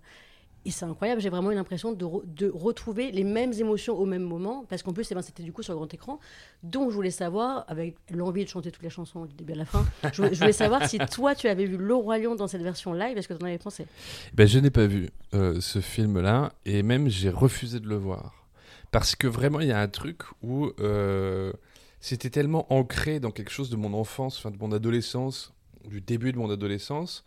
Et 0.66 0.70
c'est 0.70 0.84
incroyable, 0.84 1.22
j'ai 1.22 1.30
vraiment 1.30 1.50
eu 1.50 1.54
l'impression 1.54 1.92
de, 1.92 2.04
re- 2.04 2.22
de 2.34 2.50
retrouver 2.54 3.10
les 3.12 3.24
mêmes 3.24 3.52
émotions 3.54 3.96
au 3.96 4.04
même 4.04 4.22
moment, 4.22 4.66
parce 4.68 4.82
qu'en 4.82 4.92
plus, 4.92 5.10
eh 5.10 5.14
ben, 5.14 5.22
c'était 5.22 5.42
du 5.42 5.52
coup 5.52 5.62
sur 5.62 5.74
grand 5.74 5.92
écran. 5.94 6.20
Donc, 6.62 6.90
je 6.90 6.94
voulais 6.94 7.10
savoir, 7.10 7.64
avec 7.66 7.96
l'envie 8.10 8.44
de 8.44 8.50
chanter 8.50 8.70
toutes 8.70 8.82
les 8.82 8.90
chansons 8.90 9.24
du 9.24 9.34
début 9.34 9.52
à 9.54 9.56
la 9.56 9.64
fin, 9.64 9.86
je, 10.12 10.22
voulais- 10.22 10.52
savoir 10.52 10.86
si 10.86 10.98
toi, 10.98 11.34
tu 11.34 11.48
avais 11.48 11.64
vu 11.64 11.78
Le 11.78 11.94
Roi 11.94 12.18
Lion 12.18 12.34
dans 12.34 12.46
cette 12.46 12.60
version 12.62 12.92
live, 12.92 13.16
est-ce 13.16 13.26
que 13.28 13.32
tu 13.32 13.42
en 13.42 13.46
avais 13.46 13.56
pensé? 13.56 13.86
Ben, 14.34 14.46
je 14.46 14.58
n'ai 14.58 14.70
pas 14.70 14.86
vu 14.86 15.08
euh, 15.32 15.60
ce 15.62 15.80
film-là 15.80 16.52
et 16.66 16.82
même 16.82 17.08
j'ai 17.08 17.30
refusé 17.30 17.80
de 17.80 17.88
le 17.88 17.96
voir. 17.96 18.46
Parce 18.90 19.16
que 19.16 19.26
vraiment, 19.28 19.60
il 19.60 19.68
y 19.68 19.72
a 19.72 19.80
un 19.80 19.88
truc 19.88 20.22
où 20.42 20.70
euh, 20.80 21.52
c'était 22.00 22.28
tellement 22.28 22.70
ancré 22.70 23.18
dans 23.18 23.30
quelque 23.30 23.50
chose 23.50 23.70
de 23.70 23.76
mon 23.76 23.94
enfance, 23.94 24.36
enfin 24.36 24.50
de 24.50 24.58
mon 24.58 24.72
adolescence, 24.72 25.54
du 25.88 26.02
début 26.02 26.32
de 26.32 26.38
mon 26.38 26.50
adolescence, 26.50 27.24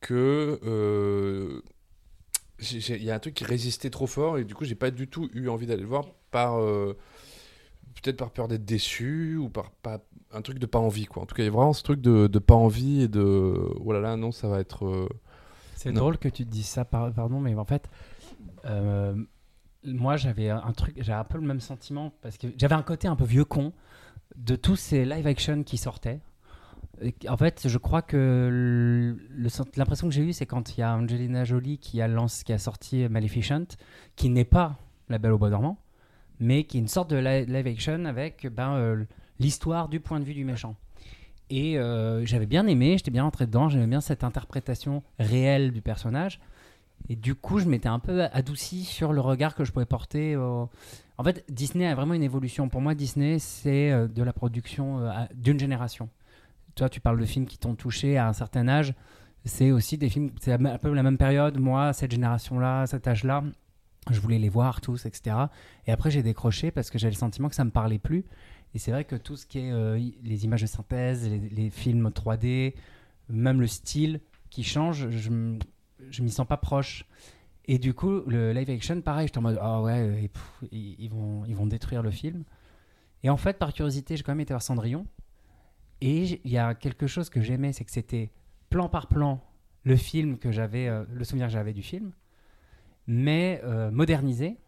que 0.00 0.58
euh, 0.64 1.60
il 2.70 3.02
y 3.04 3.10
a 3.10 3.14
un 3.14 3.18
truc 3.18 3.34
qui 3.34 3.44
résistait 3.44 3.90
trop 3.90 4.06
fort 4.06 4.38
et 4.38 4.44
du 4.44 4.54
coup, 4.54 4.64
j'ai 4.64 4.74
pas 4.74 4.90
du 4.90 5.08
tout 5.08 5.28
eu 5.34 5.48
envie 5.48 5.66
d'aller 5.66 5.82
le 5.82 5.88
voir 5.88 6.04
par. 6.30 6.60
euh, 6.60 6.96
Peut-être 8.02 8.16
par 8.16 8.30
peur 8.30 8.48
d'être 8.48 8.64
déçu 8.64 9.36
ou 9.36 9.48
par 9.50 9.70
pas, 9.70 10.00
un 10.32 10.40
truc 10.42 10.58
de 10.58 10.66
pas 10.66 10.78
envie 10.78 11.04
quoi. 11.04 11.22
En 11.22 11.26
tout 11.26 11.34
cas, 11.36 11.42
il 11.42 11.46
y 11.46 11.48
a 11.48 11.52
vraiment 11.52 11.74
ce 11.74 11.82
truc 11.82 12.00
de, 12.00 12.26
de 12.26 12.38
pas 12.38 12.54
envie 12.54 13.02
et 13.02 13.08
de 13.08 13.54
oh 13.84 13.92
là 13.92 14.00
là 14.00 14.16
non 14.16 14.32
ça 14.32 14.48
va 14.48 14.60
être 14.60 14.86
euh, 14.86 15.08
C'est 15.76 15.92
drôle 15.92 16.16
que 16.18 16.28
tu 16.28 16.44
te 16.44 16.50
dises 16.50 16.66
ça, 16.66 16.84
par- 16.86 17.12
pardon, 17.12 17.38
mais 17.38 17.54
en 17.54 17.64
fait, 17.66 17.88
euh, 18.64 19.14
moi 19.84 20.16
j'avais 20.16 20.48
un 20.48 20.72
truc, 20.72 20.94
j'avais 20.96 21.18
un 21.18 21.24
peu 21.24 21.38
le 21.38 21.46
même 21.46 21.60
sentiment 21.60 22.12
parce 22.22 22.38
que 22.38 22.46
j'avais 22.56 22.74
un 22.74 22.82
côté 22.82 23.06
un 23.08 23.14
peu 23.14 23.24
vieux 23.24 23.44
con 23.44 23.72
de 24.36 24.56
tous 24.56 24.76
ces 24.76 25.04
live 25.04 25.26
action 25.26 25.62
qui 25.62 25.76
sortaient. 25.76 26.18
En 27.28 27.36
fait, 27.36 27.66
je 27.66 27.78
crois 27.78 28.02
que 28.02 29.16
l'impression 29.76 30.08
que 30.08 30.14
j'ai 30.14 30.22
eue, 30.22 30.32
c'est 30.32 30.46
quand 30.46 30.76
il 30.76 30.80
y 30.80 30.82
a 30.82 30.94
Angelina 30.96 31.44
Jolie 31.44 31.78
qui 31.78 32.00
a, 32.00 32.06
lance, 32.06 32.44
qui 32.44 32.52
a 32.52 32.58
sorti 32.58 33.08
Maleficent, 33.08 33.76
qui 34.14 34.28
n'est 34.28 34.44
pas 34.44 34.76
La 35.08 35.18
Belle 35.18 35.32
au 35.32 35.38
Bois 35.38 35.50
dormant, 35.50 35.78
mais 36.38 36.64
qui 36.64 36.76
est 36.76 36.80
une 36.80 36.88
sorte 36.88 37.10
de 37.10 37.16
li- 37.16 37.46
live 37.46 37.66
action 37.66 38.04
avec 38.04 38.46
ben, 38.46 38.74
euh, 38.74 39.04
l'histoire 39.40 39.88
du 39.88 39.98
point 40.00 40.20
de 40.20 40.24
vue 40.24 40.34
du 40.34 40.44
méchant. 40.44 40.76
Et 41.50 41.76
euh, 41.76 42.24
j'avais 42.24 42.46
bien 42.46 42.66
aimé, 42.66 42.96
j'étais 42.98 43.10
bien 43.10 43.24
rentré 43.24 43.46
dedans, 43.46 43.68
j'aimais 43.68 43.86
bien 43.88 44.00
cette 44.00 44.22
interprétation 44.22 45.02
réelle 45.18 45.72
du 45.72 45.82
personnage. 45.82 46.40
Et 47.08 47.16
du 47.16 47.34
coup, 47.34 47.58
je 47.58 47.66
m'étais 47.68 47.88
un 47.88 47.98
peu 47.98 48.22
adouci 48.32 48.84
sur 48.84 49.12
le 49.12 49.20
regard 49.20 49.56
que 49.56 49.64
je 49.64 49.72
pouvais 49.72 49.86
porter. 49.86 50.36
En 50.36 51.24
fait, 51.24 51.44
Disney 51.50 51.86
a 51.86 51.94
vraiment 51.96 52.14
une 52.14 52.22
évolution. 52.22 52.68
Pour 52.68 52.80
moi, 52.80 52.94
Disney, 52.94 53.40
c'est 53.40 53.90
euh, 53.90 54.06
de 54.06 54.22
la 54.22 54.32
production 54.32 55.00
d'une 55.34 55.58
génération. 55.58 56.08
Toi, 56.74 56.88
tu 56.88 57.00
parles 57.00 57.18
de 57.18 57.24
films 57.24 57.46
qui 57.46 57.58
t'ont 57.58 57.74
touché 57.74 58.16
à 58.16 58.28
un 58.28 58.32
certain 58.32 58.68
âge. 58.68 58.94
C'est 59.44 59.72
aussi 59.72 59.98
des 59.98 60.08
films, 60.08 60.30
c'est 60.40 60.52
un 60.52 60.78
peu 60.78 60.92
la 60.92 61.02
même 61.02 61.18
période. 61.18 61.58
Moi, 61.58 61.92
cette 61.92 62.12
génération-là, 62.12 62.86
cet 62.86 63.08
âge-là, 63.08 63.42
je 64.10 64.20
voulais 64.20 64.38
les 64.38 64.48
voir 64.48 64.80
tous, 64.80 65.06
etc. 65.06 65.36
Et 65.86 65.92
après, 65.92 66.10
j'ai 66.10 66.22
décroché 66.22 66.70
parce 66.70 66.90
que 66.90 66.98
j'avais 66.98 67.12
le 67.12 67.18
sentiment 67.18 67.48
que 67.48 67.54
ça 67.54 67.64
me 67.64 67.70
parlait 67.70 67.98
plus. 67.98 68.24
Et 68.74 68.78
c'est 68.78 68.90
vrai 68.90 69.04
que 69.04 69.16
tout 69.16 69.36
ce 69.36 69.46
qui 69.46 69.58
est 69.58 69.70
euh, 69.70 70.00
les 70.22 70.44
images 70.44 70.62
de 70.62 70.66
synthèse, 70.66 71.28
les, 71.28 71.70
films 71.70 72.08
3D, 72.08 72.74
même 73.28 73.60
le 73.60 73.66
style 73.66 74.20
qui 74.50 74.64
change, 74.64 75.10
je, 75.10 75.30
je 76.10 76.22
m'y 76.22 76.30
sens 76.30 76.46
pas 76.46 76.56
proche. 76.56 77.04
Et 77.66 77.78
du 77.78 77.94
coup, 77.94 78.22
le 78.26 78.52
live 78.52 78.70
action, 78.70 79.00
pareil, 79.02 79.28
j'étais 79.28 79.38
en 79.38 79.42
mode 79.42 79.58
ah 79.60 79.82
ouais, 79.82 80.00
euh, 80.00 80.16
et 80.16 80.30
ils, 80.72 80.96
ils 80.98 81.10
vont, 81.10 81.44
ils 81.46 81.54
vont 81.54 81.66
détruire 81.66 82.02
le 82.02 82.10
film. 82.10 82.44
Et 83.22 83.30
en 83.30 83.36
fait, 83.36 83.58
par 83.58 83.72
curiosité, 83.72 84.16
j'ai 84.16 84.22
quand 84.22 84.32
même 84.32 84.40
été 84.40 84.52
voir 84.52 84.62
Cendrillon. 84.62 85.06
Et 86.02 86.40
il 86.44 86.50
y 86.50 86.58
a 86.58 86.74
quelque 86.74 87.06
chose 87.06 87.30
que 87.30 87.40
j'aimais, 87.40 87.72
c'est 87.72 87.84
que 87.84 87.92
c'était 87.92 88.32
plan 88.70 88.88
par 88.88 89.06
plan 89.06 89.40
le 89.84 89.94
film 89.94 90.36
que 90.36 90.50
j'avais, 90.50 90.88
euh, 90.88 91.04
le 91.12 91.22
souvenir 91.22 91.46
que 91.46 91.52
j'avais 91.52 91.72
du 91.72 91.82
film, 91.82 92.10
mais 93.06 93.60
euh, 93.62 93.92
modernisé, 93.92 94.58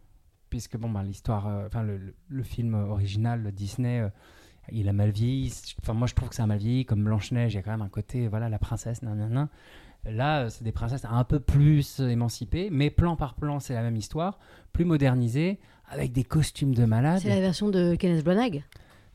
puisque 0.49 0.77
bon, 0.77 0.89
bah, 0.89 1.03
l'histoire, 1.03 1.49
euh, 1.49 1.67
enfin 1.67 1.83
le, 1.83 2.43
film 2.45 2.75
original 2.75 3.51
Disney, 3.51 4.09
il 4.71 4.89
a 4.89 4.93
mal 4.93 5.11
vieilli. 5.11 5.53
Enfin, 5.83 5.93
moi, 5.93 6.07
je 6.07 6.15
trouve 6.15 6.29
que 6.29 6.37
ça 6.37 6.45
a 6.45 6.47
mal 6.47 6.59
vieilli. 6.59 6.85
Comme 6.87 7.03
Blanche 7.03 7.33
Neige, 7.33 7.55
il 7.55 7.57
y 7.57 7.59
a 7.59 7.63
quand 7.63 7.73
même 7.73 7.83
un 7.83 7.89
côté, 7.89 8.29
voilà, 8.29 8.49
la 8.49 8.61
princesse, 8.61 9.03
nanana. 9.03 9.49
Là, 10.05 10.51
c'est 10.51 10.63
des 10.63 10.73
princesses 10.73 11.05
un 11.05 11.25
peu 11.25 11.41
plus 11.41 11.99
émancipées, 11.99 12.69
mais 12.71 12.91
plan 12.91 13.17
par 13.17 13.35
plan, 13.35 13.59
c'est 13.59 13.75
la 13.75 13.83
même 13.83 13.97
histoire, 13.97 14.39
plus 14.73 14.85
modernisée, 14.85 15.59
avec 15.89 16.13
des 16.13 16.23
costumes 16.23 16.77
de 16.77 16.85
malade. 16.85 17.21
C'est 17.23 17.29
la 17.29 17.41
version 17.41 17.71
de 17.71 17.97
Kenneth 17.97 18.23
Branagh 18.23 18.63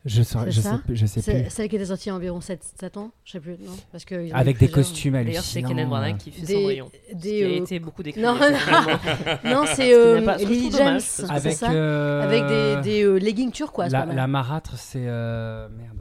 Je, 0.06 0.22
c'est 0.22 0.50
je 0.50 0.60
sais, 0.62 0.68
plus- 0.86 0.96
je 0.96 1.04
sais 1.04 1.20
plus. 1.20 1.50
celle 1.50 1.68
qui 1.68 1.76
était 1.76 1.84
sortie 1.84 2.04
il 2.04 2.08
y 2.08 2.12
a 2.12 2.14
environ 2.14 2.40
7, 2.40 2.62
7 2.80 2.96
ans 2.96 3.10
Je 3.22 3.32
sais 3.32 3.40
plus, 3.40 3.58
non 3.60 3.72
Parce 3.92 4.06
que 4.06 4.32
Avec 4.32 4.56
des 4.56 4.66
plusieurs. 4.66 4.74
costumes 4.74 5.12
D'ailleurs, 5.12 5.42
c'est 5.42 5.58
hallucinants. 5.58 5.68
Kenneth 5.68 5.88
Branagh 5.90 6.14
euh, 6.14 6.16
qui 6.16 6.30
fait 6.30 6.46
Des- 6.46 6.54
Cendrillon. 6.54 6.90
des, 7.12 7.18
qui 7.30 7.42
a 7.42 7.46
euh, 7.48 7.56
été 7.62 7.78
beaucoup 7.80 8.02
décrit. 8.02 8.22
non. 8.22 8.34
Non, 9.44 9.64
c'est 9.74 9.92
euh, 9.92 10.24
pas- 10.24 10.38
dommage, 10.38 10.72
James, 10.72 11.00
avec 11.28 11.52
ça 11.52 11.70
euh, 11.70 12.22
Avec 12.22 12.46
des, 12.46 12.90
des 12.90 13.02
euh, 13.04 13.16
leggings 13.18 13.52
turquoise. 13.52 13.92
la, 13.92 14.06
la 14.06 14.26
marâtre, 14.26 14.78
c'est 14.78 15.04
euh, 15.06 15.68
merde. 15.68 15.98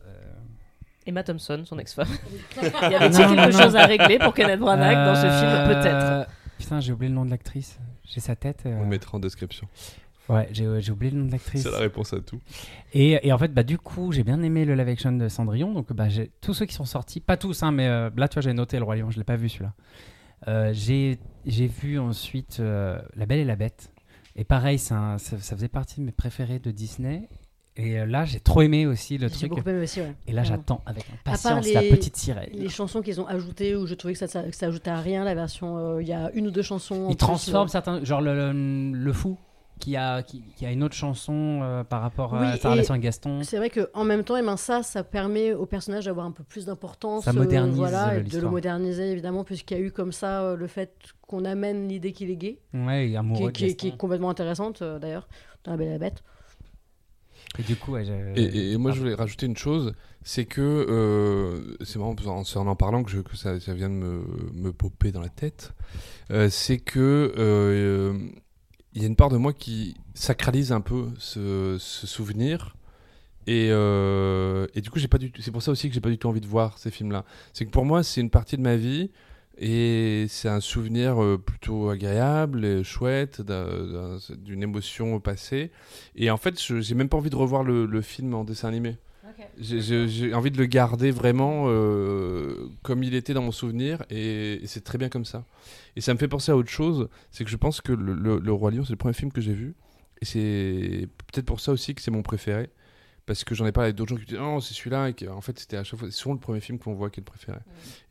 Emma 1.06 1.24
Thompson, 1.24 1.64
son 1.66 1.78
ex-femme. 1.80 2.08
Il 2.62 2.68
y 2.92 2.96
avait-il 2.96 3.18
quelque 3.18 3.52
non. 3.52 3.64
chose 3.64 3.76
à 3.76 3.86
régler 3.86 4.20
pour 4.20 4.34
Kenneth 4.34 4.60
Branagh 4.60 4.94
dans 4.96 5.16
ce 5.16 5.22
film 5.28 5.82
Peut-être? 5.82 6.30
Putain, 6.58 6.80
j'ai 6.80 6.92
oublié 6.94 7.10
le 7.10 7.16
nom 7.16 7.26
de 7.26 7.32
l'actrice. 7.32 7.78
J'ai 8.06 8.20
sa 8.22 8.36
tête. 8.36 8.62
euh, 8.66 8.76
On 8.78 8.82
le 8.84 8.88
mettra 8.88 9.18
en 9.18 9.20
description. 9.20 9.68
Ouais, 10.30 10.48
j'ai 10.52 10.80
j'ai 10.80 10.92
oublié 10.92 11.12
le 11.12 11.20
nom 11.20 11.26
de 11.26 11.32
l'actrice. 11.32 11.64
C'est 11.64 11.72
la 11.72 11.80
réponse 11.80 12.14
à 12.14 12.20
tout. 12.22 12.40
Et, 12.94 13.20
et 13.28 13.34
en 13.34 13.38
fait, 13.38 13.54
bah, 13.54 13.64
du 13.64 13.78
coup, 13.78 14.12
j'ai 14.12 14.24
bien 14.24 14.42
aimé 14.44 14.64
le 14.64 14.76
live 14.76 14.88
action 14.90 15.12
de 15.12 15.28
Cendrillon. 15.28 15.74
Donc, 15.74 15.92
bah, 15.94 16.08
tous 16.42 16.54
ceux 16.54 16.66
qui 16.66 16.74
sont 16.76 16.86
sortis, 16.86 17.20
pas 17.20 17.36
tous, 17.38 17.64
hein, 17.64 17.72
mais 17.72 17.88
euh, 17.88 18.10
là, 18.16 18.28
tu 18.28 18.36
vois, 18.36 18.42
j'ai 18.44 18.54
noté 18.54 18.78
Le 18.78 18.84
Roi 18.84 18.96
Lion, 18.98 19.10
je 19.12 19.18
l'ai 19.18 19.24
pas 19.24 19.36
vu 19.36 19.50
celui-là. 19.50 19.74
Euh, 20.48 20.70
j'ai 20.74 21.20
j'ai 21.46 21.68
vu 21.68 22.00
ensuite 22.00 22.60
euh, 22.60 23.00
La 23.16 23.26
Belle 23.26 23.40
et 23.40 23.46
la 23.46 23.56
Bête. 23.56 23.92
Et 24.36 24.44
pareil, 24.44 24.80
un- 24.92 25.18
ça, 25.18 25.38
ça 25.40 25.56
faisait 25.56 25.68
partie 25.68 26.00
de 26.00 26.06
mes 26.06 26.12
préférés 26.12 26.60
de 26.60 26.72
Disney. 26.72 27.28
Et 27.76 28.00
euh, 28.00 28.06
là, 28.06 28.26
j'ai 28.26 28.40
trop 28.40 28.62
aimé 28.62 28.86
aussi 28.86 29.18
le 29.18 29.28
J'ai 29.30 29.34
truc. 29.36 29.50
beaucoup 29.52 29.70
aimé 29.70 29.84
aussi, 29.84 30.02
ouais. 30.02 30.14
Et 30.28 30.32
là, 30.34 30.44
j'attends 30.44 30.82
avec 30.86 31.06
impatience 31.14 31.66
les- 31.66 31.74
la 31.74 31.82
petite 31.82 32.16
sirène. 32.18 32.50
Les 32.54 32.68
chansons 32.70 33.02
qu'ils 33.02 33.20
ont 33.22 33.28
ajoutées, 33.28 33.76
où 33.76 33.88
je 33.88 33.96
trouvais 33.96 34.14
que 34.14 34.20
ça, 34.20 34.28
ça, 34.28 34.44
que 34.44 34.56
ça 34.56 34.68
ajoutait 34.68 34.90
à 34.92 35.00
rien, 35.00 35.24
la 35.24 35.34
version. 35.34 35.78
euh, 35.78 36.02
Il 36.02 36.08
y 36.08 36.14
a 36.14 36.30
une 36.34 36.48
ou 36.48 36.52
deux 36.52 36.62
chansons. 36.62 37.06
en 37.06 37.10
Il 37.10 37.16
plus, 37.16 37.18
transforme 37.18 37.68
euh, 37.68 37.72
certains, 37.72 38.04
genre 38.04 38.22
le, 38.22 38.34
le, 38.52 38.92
le 38.94 39.14
fou 39.14 39.38
qui 39.80 39.96
a, 39.96 40.22
qui, 40.24 40.44
qui 40.56 40.66
a 40.66 40.72
une 40.72 40.84
autre 40.84 40.96
chanson 40.96 41.60
euh, 41.64 41.84
par 41.84 42.02
rapport 42.02 42.36
à 42.36 42.58
sa 42.58 42.70
et 42.70 42.72
relation 42.74 42.94
avec 42.94 43.04
Gaston. 43.04 43.42
C'est 43.44 43.58
vrai 43.58 43.70
qu'en 43.70 44.04
même 44.04 44.24
temps, 44.24 44.36
eh 44.38 44.42
ben, 44.42 44.58
ça, 44.58 44.84
ça 44.84 45.04
permet 45.04 45.54
au 45.54 45.66
personnage 45.66 46.06
d'avoir 46.06 46.26
un 46.26 46.32
peu 46.32 46.44
plus 46.44 46.66
d'importance. 46.66 47.24
Ça 47.26 47.34
modernise, 47.34 47.78
voilà, 47.78 48.10
euh, 48.10 48.20
et 48.20 48.24
de 48.24 48.40
le 48.40 48.50
moderniser, 48.50 49.12
évidemment, 49.12 49.44
puisqu'il 49.44 49.78
y 49.78 49.82
a 49.82 49.84
eu 49.84 49.92
comme 49.92 50.12
ça 50.12 50.42
euh, 50.44 50.56
le 50.56 50.68
fait 50.68 50.94
qu'on 51.22 51.46
amène 51.46 51.88
l'idée 51.88 52.12
qu'il 52.12 52.30
est 52.30 52.36
gay, 52.36 52.60
Ouais, 52.74 53.06
et 53.08 53.10
qui, 53.12 53.16
amoureux 53.18 53.52
de 53.52 53.58
qui 53.58 53.66
est- 53.66 53.76
qui 53.76 53.88
est 53.88 53.98
complètement 53.98 54.30
intéressante, 54.30 54.82
euh, 54.82 55.00
d'ailleurs, 55.00 55.28
dans 55.64 55.72
La 55.72 55.78
Belle 55.78 55.88
et 55.88 55.92
la 55.92 55.98
Bête. 56.00 56.24
Et 57.58 57.64
du 57.64 57.76
coup, 57.76 57.94
ouais, 57.94 58.06
Et, 58.36 58.44
et- 58.44 58.72
et 58.74 58.78
moi, 58.78 58.92
je 58.92 59.00
voulais 59.00 59.16
rajouter 59.16 59.46
une 59.46 59.58
chose, 59.58 59.94
c'est 60.24 60.46
que 60.46 60.62
euh, 60.62 61.76
c'est 61.84 61.98
marrant, 61.98 62.16
en, 62.26 62.44
en 62.44 62.68
en 62.68 62.76
parlant 62.76 63.04
que, 63.04 63.10
je- 63.12 63.22
que 63.22 63.36
ça, 63.36 63.60
ça 63.60 63.74
vient 63.74 63.90
de 63.90 63.96
me, 63.96 64.24
me 64.54 64.72
popper 64.72 65.12
dans 65.12 65.22
la 65.22 65.30
tête. 65.30 65.74
Euh, 66.32 66.50
c'est 66.50 66.78
que 66.78 67.34
euh, 67.38 68.20
il 69.00 69.04
y 69.04 69.06
a 69.06 69.08
une 69.08 69.16
part 69.16 69.30
de 69.30 69.38
moi 69.38 69.54
qui 69.54 69.96
sacralise 70.14 70.74
un 70.74 70.82
peu 70.82 71.08
ce, 71.20 71.78
souvenir. 71.80 72.76
Et, 73.48 73.70
euh, 73.72 74.68
et 74.76 74.82
du 74.82 74.90
coup, 74.90 75.00
j'ai 75.00 75.08
pas 75.08 75.18
du 75.18 75.32
c'est 75.40 75.52
pour 75.52 75.64
ça 75.64 75.72
aussi 75.72 75.88
que 75.88 75.94
j'ai 75.96 76.02
pas 76.02 76.10
du 76.10 76.18
tout 76.18 76.28
envie 76.28 76.42
de 76.42 76.48
voir 76.48 76.78
ces 76.78 76.92
films-là. 76.92 77.24
C'est 77.54 77.66
que 77.66 77.72
pour 77.72 77.86
moi, 77.86 78.04
c'est 78.04 78.20
une 78.20 78.30
partie 78.30 78.58
de 78.58 78.62
ma 78.62 78.76
vie 78.76 79.10
et 79.58 80.26
c'est 80.28 80.50
un 80.50 80.60
souvenir 80.60 81.24
euh, 81.24 81.38
plutôt 81.38 81.90
agréable, 81.90 82.66
et 82.66 82.84
chouette, 82.84 83.42
d'un- 83.42 83.68
d'un- 83.68 84.18
d'une 84.38 84.64
émotion 84.64 85.20
passée. 85.22 85.72
Et 86.16 86.30
en 86.30 86.38
fait, 86.38 86.60
j'ai 86.60 86.94
même 86.96 87.08
pas 87.10 87.18
envie 87.18 87.30
de 87.30 87.38
revoir 87.38 87.64
le 87.64 88.02
film 88.02 88.34
en 88.34 88.44
dessin 88.44 88.68
animé. 88.68 88.98
J'ai- 89.58 90.34
envie 90.34 90.52
de 90.52 90.58
le 90.58 90.66
garder 90.66 91.12
vraiment 91.12 91.66
euh, 91.68 92.70
comme 92.84 93.04
il 93.04 93.14
était 93.16 93.34
dans 93.34 93.42
mon 93.42 93.52
souvenir 93.52 94.04
et, 94.10 94.54
et 94.64 94.68
c'est 94.68 94.82
très 94.84 94.98
bien 94.98 95.10
comme 95.10 95.26
ça. 95.26 95.46
Et 95.96 96.02
ça 96.02 96.14
me 96.14 96.20
fait 96.20 96.28
penser 96.28 96.52
à 96.52 96.58
autre 96.58 96.70
chose, 96.70 97.10
c'est 97.32 97.44
que 97.44 97.50
je 97.50 97.58
pense 97.58 97.82
que 97.82 97.92
le, 97.92 98.14
le- 98.14 98.40
Le 98.40 98.52
Roi 98.54 98.72
Lion, 98.72 98.84
c'est 98.84 98.92
le 98.92 98.98
premier 98.98 99.14
film 99.14 99.32
que 99.32 99.42
j'ai 99.42 99.54
vu. 99.54 99.76
Et 100.22 100.26
c'est 100.26 101.08
peut-être 101.32 101.46
pour 101.46 101.60
ça 101.60 101.72
aussi 101.72 101.96
que 101.96 102.02
c'est 102.02 102.12
mon 102.12 102.22
préféré. 102.22 102.70
Parce 103.26 103.44
que 103.44 103.54
j'en 103.54 103.68
ai 103.68 103.72
parlé 103.72 103.88
avec 103.88 103.96
d'autres 103.96 104.10
gens 104.10 104.16
qui 104.20 104.26
disaient 104.26 104.40
non, 104.40 104.60
c'est 104.60 104.74
celui-là. 104.74 105.10
Et 105.10 105.14
que, 105.14 105.26
en 105.28 105.40
fait, 105.42 105.58
c'était 105.60 105.78
à 105.78 105.84
chaque 105.84 106.00
fois, 106.00 106.10
c'est 106.10 106.18
souvent 106.18 106.34
le 106.34 106.40
premier 106.40 106.60
film 106.62 106.80
qu'on 106.80 106.94
voit 106.96 107.10
qui 107.12 107.20
est 107.20 107.22
le 107.22 107.26
préféré. 107.26 107.60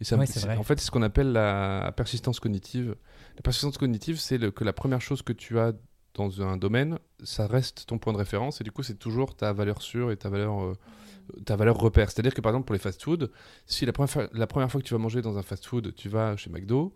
Et 0.01 0.05
ça, 0.05 0.17
Ouais, 0.17 0.27
c'est 0.27 0.39
vrai. 0.47 0.57
En 0.57 0.63
fait, 0.63 0.79
c'est 0.79 0.87
ce 0.87 0.91
qu'on 0.93 1.03
appelle 1.03 1.33
la 1.33 1.93
persistance 1.97 2.39
cognitive. 2.39 2.95
La 3.37 3.43
persistance 3.43 3.79
cognitive, 3.79 4.19
c'est 4.21 4.39
que 4.53 4.63
la 4.65 4.73
première 4.73 5.01
chose 5.01 5.23
que 5.23 5.33
tu 5.33 5.59
as 5.59 5.73
dans 6.15 6.41
un 6.43 6.57
domaine, 6.57 6.99
ça 7.25 7.47
reste 7.49 7.85
ton 7.87 7.99
point 7.99 8.13
de 8.13 8.19
référence. 8.19 8.61
Et 8.61 8.65
du 8.65 8.71
coup, 8.71 8.83
c'est 8.85 8.99
toujours 8.99 9.35
ta 9.35 9.53
valeur 9.53 9.83
sûre 9.83 10.13
et 10.13 10.17
ta 10.17 10.29
valeur, 10.29 10.63
euh, 10.63 10.73
ta 11.45 11.57
valeur 11.57 11.77
repère. 11.79 12.11
C'est-à-dire 12.11 12.35
que 12.35 12.41
par 12.41 12.51
exemple, 12.53 12.67
pour 12.67 12.73
les 12.75 12.79
fast-food, 12.79 13.31
si 13.67 13.87
la 13.87 13.93
première, 13.93 14.29
la 14.33 14.47
première 14.47 14.71
fois 14.71 14.81
que 14.81 14.87
tu 14.87 14.95
vas 14.95 14.99
manger 14.99 15.23
dans 15.23 15.39
un 15.39 15.43
fast-food, 15.43 15.95
tu 15.95 16.09
vas 16.09 16.37
chez 16.37 16.51
McDo, 16.51 16.95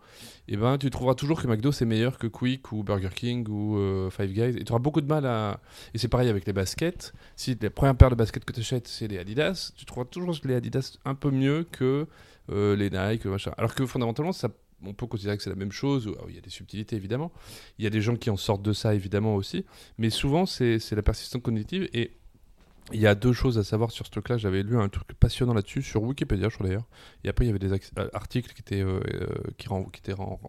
et 0.49 0.57
ben, 0.57 0.79
tu 0.79 0.91
trouveras 0.91 1.15
toujours 1.15 1.41
que 1.41 1.47
McDo 1.47 1.73
c'est 1.73 1.85
meilleur 1.87 2.19
que 2.19 2.27
Quick 2.27 2.73
ou 2.73 2.83
Burger 2.83 3.11
King 3.15 3.47
ou 3.49 3.77
euh, 3.79 4.11
Five 4.11 4.33
Guys. 4.33 4.57
Et 4.61 4.65
tu 4.65 4.73
auras 4.73 4.81
beaucoup 4.81 5.01
de 5.01 5.07
mal 5.07 5.27
à. 5.27 5.61
Et 5.95 5.99
c'est 5.99 6.09
pareil 6.09 6.29
avec 6.29 6.47
les 6.47 6.53
baskets. 6.53 7.13
Si 7.37 7.57
la 7.61 7.71
première 7.71 7.97
paire 7.97 8.11
de 8.11 8.15
baskets 8.17 8.45
que 8.45 8.53
tu 8.53 8.61
achètes, 8.61 8.89
c'est 8.89 9.09
les 9.09 9.19
Adidas, 9.19 9.73
tu 9.77 9.85
trouveras 9.85 10.07
toujours 10.07 10.35
les 10.45 10.55
Adidas 10.55 10.97
un 11.05 11.15
peu 11.15 11.31
mieux 11.31 11.65
que 11.71 12.07
euh, 12.51 12.75
les 12.77 12.91
Nike, 12.91 13.27
machin. 13.27 13.53
Alors 13.57 13.75
que 13.75 13.87
fondamentalement, 13.87 14.33
ça 14.33 14.49
on 14.85 14.95
peut 14.95 15.07
considérer 15.07 15.37
que 15.37 15.45
c'est 15.45 15.51
la 15.51 15.55
même 15.55 15.71
chose. 15.71 16.09
ou- 16.09 16.17
Il 16.29 16.35
y 16.35 16.39
a 16.39 16.41
des 16.41 16.51
subtilités 16.51 16.97
évidemment. 16.97 17.31
Il 17.79 17.85
y 17.85 17.87
a 17.87 17.91
des 17.91 18.01
gens 18.01 18.17
qui 18.17 18.31
en 18.31 18.37
sortent 18.37 18.63
de 18.63 18.73
ça 18.73 18.97
évidemment 18.97 19.37
aussi. 19.37 19.65
Mais 19.97 20.11
souvent, 20.11 20.45
c'est 20.45 20.81
la 20.91 21.03
persistance 21.03 21.41
cognitive. 21.41 21.89
Et 21.93 22.11
il 22.93 23.01
y 23.01 23.07
a 23.07 23.15
deux 23.15 23.33
choses 23.33 23.59
à 23.59 23.65
savoir 23.65 23.91
sur 23.91 24.07
ce 24.07 24.11
truc-là. 24.11 24.37
J'avais 24.39 24.63
lu 24.63 24.77
un 24.79 24.89
truc 24.89 25.13
passionnant 25.15 25.55
là-dessus 25.55 25.83
sur 25.83 26.03
Wikipédia, 26.03 26.49
je 26.49 26.55
crois 26.55 26.67
d'ailleurs. 26.67 26.87
Et 27.25 27.29
après, 27.29 27.45
il 27.45 27.49
y 27.49 27.51
avait 27.51 27.59
des 27.59 27.73
euh, 27.73 28.09
articles 28.13 28.53
qui 28.55 28.61
étaient, 28.61 28.83
euh, 28.83 29.01
euh, 29.15 29.27
qui, 29.59 29.69
ren- 29.69 29.85
qui 29.93 30.01
étaient 30.01 30.19
en, 30.19 30.41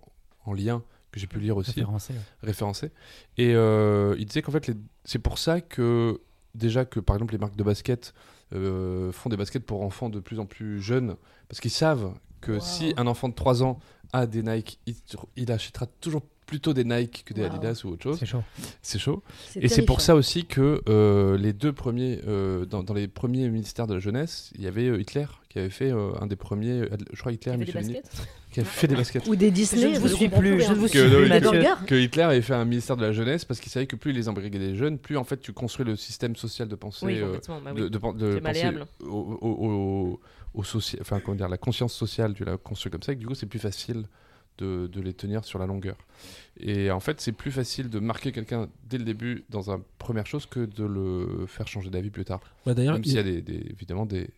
en 0.45 0.53
lien 0.53 0.83
que 1.11 1.19
j'ai 1.19 1.27
pu 1.27 1.39
lire 1.39 1.57
aussi 1.57 1.71
Référencé, 1.71 2.13
ouais. 2.13 2.19
référencé. 2.41 2.91
Et 3.37 3.53
euh, 3.55 4.15
il 4.17 4.25
disait 4.25 4.41
qu'en 4.41 4.51
fait, 4.51 4.65
les- 4.67 4.73
c'est 5.05 5.19
pour 5.19 5.37
ça 5.37 5.61
que, 5.61 6.21
déjà, 6.55 6.85
que 6.85 6.99
par 6.99 7.15
exemple, 7.15 7.33
les 7.33 7.37
marques 7.39 7.55
de 7.55 7.63
basket 7.63 8.13
euh, 8.53 9.11
font 9.11 9.29
des 9.29 9.37
baskets 9.37 9.65
pour 9.65 9.83
enfants 9.83 10.09
de 10.09 10.19
plus 10.19 10.39
en 10.39 10.45
plus 10.45 10.79
jeunes, 10.81 11.15
parce 11.49 11.59
qu'ils 11.61 11.71
savent 11.71 12.13
que 12.41 12.53
Wow. 12.53 12.59
si 12.61 12.93
un 12.97 13.07
enfant 13.07 13.29
de 13.29 13.35
3 13.35 13.63
ans 13.63 13.79
a 14.11 14.25
des 14.27 14.43
Nike, 14.43 14.79
il, 14.85 14.95
il 15.37 15.51
achètera 15.51 15.85
toujours 15.85 16.23
plutôt 16.53 16.73
des 16.75 16.83
Nike 16.83 17.23
que 17.25 17.33
des 17.33 17.41
Wow. 17.41 17.47
Adidas 17.47 17.81
ou 17.83 17.89
autre 17.89 18.03
chose. 18.03 18.17
C'est 18.19 18.27
chaud. 18.27 18.43
C'est 18.83 18.99
chaud. 18.99 19.23
Et 19.55 19.67
c'est 19.67 19.81
pour 19.81 20.01
ça 20.01 20.13
aussi 20.13 20.45
que 20.45 20.81
euh, 20.87 21.35
les 21.35 21.51
deux 21.51 21.73
premiers, 21.73 22.19
euh, 22.27 22.65
dans, 22.65 22.83
dans 22.83 22.93
les 22.93 23.07
premiers 23.07 23.49
ministères 23.49 23.87
de 23.87 23.95
la 23.95 23.99
jeunesse, 23.99 24.51
il 24.55 24.61
y 24.63 24.67
avait 24.67 24.87
euh, 24.87 25.01
Hitler 25.01 25.25
qui 25.49 25.57
avait 25.57 25.71
fait 25.71 25.91
euh, 25.91 26.11
un 26.21 26.27
des 26.27 26.35
premiers, 26.35 26.81
euh, 26.81 26.89
je 27.11 27.19
crois 27.19 27.31
Hitler 27.31 27.57
Mussolini, 27.57 27.93
baskets 27.93 28.27
qui 28.51 28.59
avait 28.59 28.69
fait 28.69 28.87
des 28.87 28.95
baskets. 28.95 29.27
Ou 29.27 29.35
des 29.35 29.49
Disney. 29.49 29.81
Je 29.81 29.87
ne 29.95 29.99
vous 29.99 30.07
suis 30.09 30.29
plus, 30.29 30.61
je 30.61 30.69
ne 30.69 30.75
vous 30.75 30.83
Que 30.87 30.89
suis 30.89 31.09
plus, 31.09 31.85
que 31.87 31.95
Hitler 31.95 32.21
avait 32.21 32.41
fait 32.43 32.53
un 32.53 32.65
ministère 32.65 32.97
de 32.97 33.01
la 33.03 33.13
jeunesse 33.13 33.45
parce 33.45 33.59
qu'il 33.59 33.71
savait 33.71 33.87
que 33.87 33.95
plus 33.95 34.11
il 34.11 34.15
les 34.15 34.29
embrigadait 34.29 34.59
les 34.67 34.75
jeunes, 34.75 34.99
plus 34.99 35.17
en 35.17 35.23
fait 35.23 35.37
tu 35.41 35.53
construis 35.53 35.85
le 35.87 35.95
système 35.95 36.35
social 36.35 36.67
de 36.67 36.75
pensée, 36.75 37.03
Oui, 37.07 37.17
euh, 37.19 37.25
complètement. 37.25 37.61
bah 37.61 37.71
oui. 37.73 37.81
de, 37.81 37.87
de, 37.87 37.97
pen- 37.97 38.13
de 38.15 38.19
C'est 38.19 38.41
penser 38.41 38.43
malléable. 38.43 38.85
au, 39.01 39.07
au, 39.41 39.49
au- 39.65 40.19
au 40.53 40.63
soci- 40.63 40.97
enfin 41.01 41.19
comment 41.19 41.35
dire, 41.35 41.49
la 41.49 41.57
conscience 41.57 41.93
sociale, 41.95 42.35
tu 42.35 42.45
la 42.45 42.57
construis 42.57 42.91
comme 42.91 43.01
ça, 43.01 43.11
et 43.13 43.15
que 43.15 43.21
du 43.21 43.25
coup 43.27 43.33
c'est 43.35 43.47
plus 43.47 43.57
facile 43.59 44.03
de, 44.57 44.87
de 44.87 45.01
les 45.01 45.13
tenir 45.13 45.43
sur 45.45 45.59
la 45.59 45.65
longueur. 45.65 45.97
Et 46.59 46.91
en 46.91 46.99
fait 46.99 47.19
c'est 47.21 47.31
plus 47.31 47.51
facile 47.51 47.89
de 47.89 47.99
marquer 47.99 48.31
quelqu'un 48.31 48.69
dès 48.89 48.97
le 48.97 49.03
début 49.05 49.45
dans 49.49 49.69
une 49.71 49.81
première 49.97 50.27
chose 50.27 50.45
que 50.45 50.65
de 50.65 50.83
le 50.83 51.45
faire 51.47 51.67
changer 51.67 51.89
d'avis 51.89 52.09
plus 52.11 52.25
tard. 52.25 52.39
Bah, 52.65 52.73
D'ailleurs, 52.73 52.93
Même 52.93 53.03
s'il 53.03 53.15
y 53.15 53.19
a 53.19 53.23
des, 53.23 53.41
des- 53.41 53.65
évidemment 53.71 54.05
des, 54.05 54.29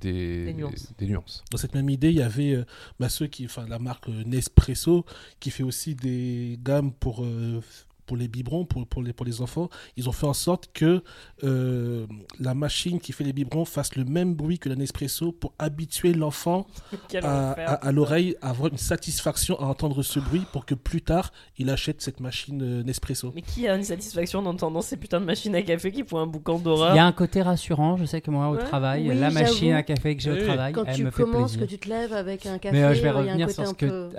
des, 0.00 0.44
Des 0.46 0.54
nuances. 0.54 0.92
des 0.96 1.06
nuances. 1.06 1.44
Dans 1.50 1.58
cette 1.58 1.74
même 1.74 1.90
idée, 1.90 2.10
il 2.10 2.16
y 2.16 2.22
avait 2.22 2.54
euh, 2.54 2.64
bah, 3.00 3.08
ceux 3.08 3.26
qui, 3.26 3.44
enfin, 3.46 3.66
la 3.68 3.78
marque 3.80 4.08
Nespresso 4.08 5.04
qui 5.40 5.50
fait 5.50 5.64
aussi 5.64 5.94
des 5.96 6.56
gammes 6.62 6.92
pour, 6.92 7.24
euh, 7.24 7.60
pour 8.08 8.16
les 8.16 8.26
biberons, 8.26 8.64
pour, 8.64 8.86
pour, 8.86 9.02
les, 9.02 9.12
pour 9.12 9.26
les 9.26 9.40
enfants. 9.42 9.68
Ils 9.98 10.08
ont 10.08 10.12
fait 10.12 10.26
en 10.26 10.32
sorte 10.32 10.70
que 10.72 11.02
euh, 11.44 12.06
la 12.40 12.54
machine 12.54 12.98
qui 12.98 13.12
fait 13.12 13.22
les 13.22 13.32
biberons 13.34 13.64
fasse 13.66 13.94
le 13.96 14.04
même 14.04 14.34
bruit 14.34 14.58
que 14.58 14.68
la 14.70 14.74
Nespresso 14.76 15.30
pour 15.30 15.52
habituer 15.58 16.14
l'enfant 16.14 16.66
à, 17.22 17.50
enfer. 17.52 17.70
à- 17.70 17.74
à 17.86 17.92
l'oreille, 17.92 18.34
à 18.40 18.48
avoir 18.50 18.72
une 18.72 18.78
satisfaction 18.78 19.60
à 19.60 19.64
entendre 19.66 20.02
ce 20.02 20.18
bruit 20.18 20.42
pour 20.52 20.64
que 20.64 20.74
plus 20.74 21.02
tard 21.02 21.32
il 21.58 21.68
achète 21.70 22.00
cette 22.00 22.20
machine 22.20 22.60
euh, 22.62 22.82
Nespresso. 22.82 23.30
Mais 23.34 23.42
qui 23.42 23.68
a 23.68 23.76
une 23.76 23.84
satisfaction 23.84 24.38
en 24.40 24.46
entendant 24.46 24.80
ces 24.80 24.96
putains 24.96 25.20
de 25.20 25.26
machines 25.26 25.54
à 25.54 25.62
café 25.62 25.92
qui 25.92 26.02
font 26.02 26.18
un 26.18 26.26
boucan 26.26 26.58
d'horreur 26.58 26.94
Il 26.94 26.96
y 26.96 27.00
a 27.00 27.06
un 27.06 27.12
côté 27.12 27.42
rassurant. 27.42 27.96
Je 27.98 28.06
sais 28.06 28.22
que 28.22 28.30
moi, 28.30 28.48
au 28.48 28.54
Ouais. 28.56 28.64
travail, 28.64 29.08
Oui, 29.10 29.14
la 29.18 29.30
machine 29.30 29.72
à 29.74 29.82
café 29.82 30.16
que 30.16 30.22
j'ai 30.22 30.32
Oui. 30.32 30.40
au 30.40 30.44
travail, 30.46 30.72
Quand 30.72 30.84
elle 30.86 30.96
tu 30.96 31.04
me 31.04 31.10
fait 31.10 31.22
commences, 31.24 31.56
que 31.58 31.64
tu 31.64 31.78
te 31.78 31.88
lèves 31.88 32.14
avec 32.14 32.46
un 32.46 32.56
café, 32.58 32.74
Mais 32.76 32.84
euh, 32.84 32.94
je 32.94 33.02
vais 33.02 33.02
il 33.02 33.04
y 33.04 33.08
a 33.08 33.12
un 33.12 33.18
revenir 33.18 33.46
côté 33.48 33.54
sur 33.62 33.66
ce 33.68 33.74
que 33.74 33.86
peu- 33.86 34.10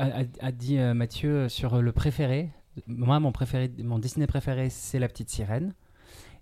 a, 0.42 0.52
dit 0.52 0.78
euh, 0.78 0.94
Mathieu 0.94 1.50
sur 1.50 1.74
euh, 1.76 1.82
le 1.82 1.92
préféré. 1.92 2.50
Moi, 2.88 3.20
mon 3.20 3.32
préféré, 3.32 3.72
mon 3.84 4.00
Disney 4.00 4.28
préféré, 4.28 4.70
c'est 4.70 5.00
La 5.00 5.08
Petite 5.08 5.30
Sirène. 5.30 5.74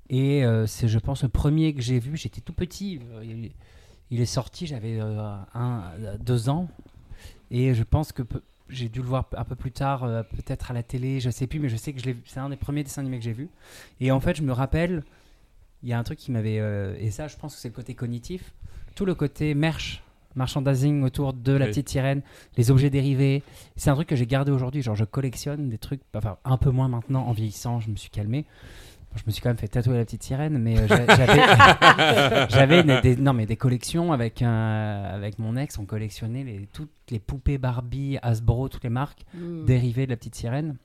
Et 0.10 0.46
euh, 0.46 0.66
c'est, 0.68 0.88
je 0.88 1.00
pense, 1.00 1.24
le 1.24 1.30
premier 1.30 1.74
que 1.74 1.82
j'ai 1.82 2.00
vu. 2.00 2.18
J'étais 2.18 2.42
tout 2.42 2.54
petit. 2.54 3.00
Il, 4.10 4.22
est 4.22 4.26
sorti, 4.26 4.68
j'avais 4.68 5.00
euh, 5.00 5.36
un, 5.54 5.92
deux 6.20 6.50
ans. 6.50 6.68
Et 7.52 7.74
je 7.74 7.84
pense 7.84 8.12
que 8.12 8.24
j'ai 8.70 8.90
dû 8.90 9.02
le 9.02 9.08
voir 9.08 9.30
un 9.36 9.44
peu 9.44 9.56
plus 9.56 9.72
tard, 9.72 10.04
euh, 10.04 10.24
peut-être 10.24 10.72
à 10.72 10.74
la 10.74 10.84
télé, 10.84 11.20
je 11.20 11.30
sais 11.30 11.48
plus, 11.48 11.60
mais 11.60 11.70
je 11.70 11.78
sais 11.78 11.94
que 11.94 12.00
je 12.00 12.06
l'ai. 12.06 12.18
C'est 12.26 12.40
un 12.40 12.50
des 12.50 12.58
premiers 12.58 12.84
dessins 12.84 13.02
animés 13.02 13.18
que 13.18 13.24
j'ai 13.24 13.34
vu. 13.34 13.50
Et 14.00 14.12
en 14.12 14.20
fait, 14.20 14.36
je 14.36 14.44
me 14.44 14.54
rappelle, 14.54 15.04
il 15.84 15.90
y 15.90 15.94
a 15.94 16.00
un 16.00 16.04
truc 16.04 16.20
qui 16.20 16.32
m'avait. 16.32 16.56
et 17.00 17.12
ça, 17.12 17.28
je 17.28 17.36
pense 17.38 17.56
que 17.56 17.62
c'est 17.62 17.70
le 17.70 17.74
côté 17.74 17.94
cognitif. 17.94 18.54
Tout 18.96 19.06
le 19.06 19.16
côté 19.16 19.54
merch, 19.54 20.02
merchandising 20.38 21.04
autour 21.04 21.34
de 21.34 21.52
la 21.54 21.66
Oui. 21.66 21.72
petite 21.72 21.90
sirène, 21.90 22.22
les 22.56 22.72
objets 22.72 22.90
dérivés. 22.90 23.44
C'est 23.76 23.90
un 23.90 23.96
truc 23.96 24.08
que 24.08 24.16
j'ai 24.16 24.26
gardé 24.28 24.52
aujourd'hui. 24.52 24.82
Genre, 24.82 24.96
je 24.96 25.04
collectionne 25.06 25.70
des 25.70 25.78
trucs, 25.78 26.02
enfin, 26.16 26.38
un 26.46 26.58
peu 26.58 26.70
moins 26.72 26.88
maintenant, 26.88 27.26
en 27.28 27.32
vieillissant, 27.34 27.80
je 27.80 27.90
me 27.90 27.96
suis 27.96 28.10
calmé. 28.10 28.46
Bon, 29.12 29.18
je 29.18 29.24
me 29.26 29.32
suis 29.32 29.42
quand 29.42 29.50
même 29.50 29.58
fait 29.58 29.70
tatouer 29.70 29.96
la 29.98 30.04
petite 30.06 30.24
sirène, 30.24 30.58
mais 30.58 30.78
euh, 30.78 30.88
j'a- 30.88 31.06
j'avais, 31.16 32.48
j'avais 32.50 32.82
une- 32.82 33.00
des, 33.02 33.16
non, 33.16 33.34
mais 33.34 33.46
des 33.46 33.56
collections 33.56 34.12
avec, 34.12 34.42
un, 34.42 35.04
avec 35.04 35.40
mon 35.40 35.56
ex. 35.56 35.78
On 35.80 35.86
collectionnait 35.86 36.44
les, 36.44 36.68
toutes 36.74 36.92
les 37.10 37.20
poupées 37.20 37.58
Barbie, 37.58 38.18
Hasbro, 38.22 38.68
toutes 38.70 38.84
les 38.84 38.90
marques 38.90 39.22
Hmm. 39.34 39.66
dérivées 39.66 40.06
de 40.06 40.12
la 40.12 40.18
petite 40.18 40.36
sirène. 40.36 40.76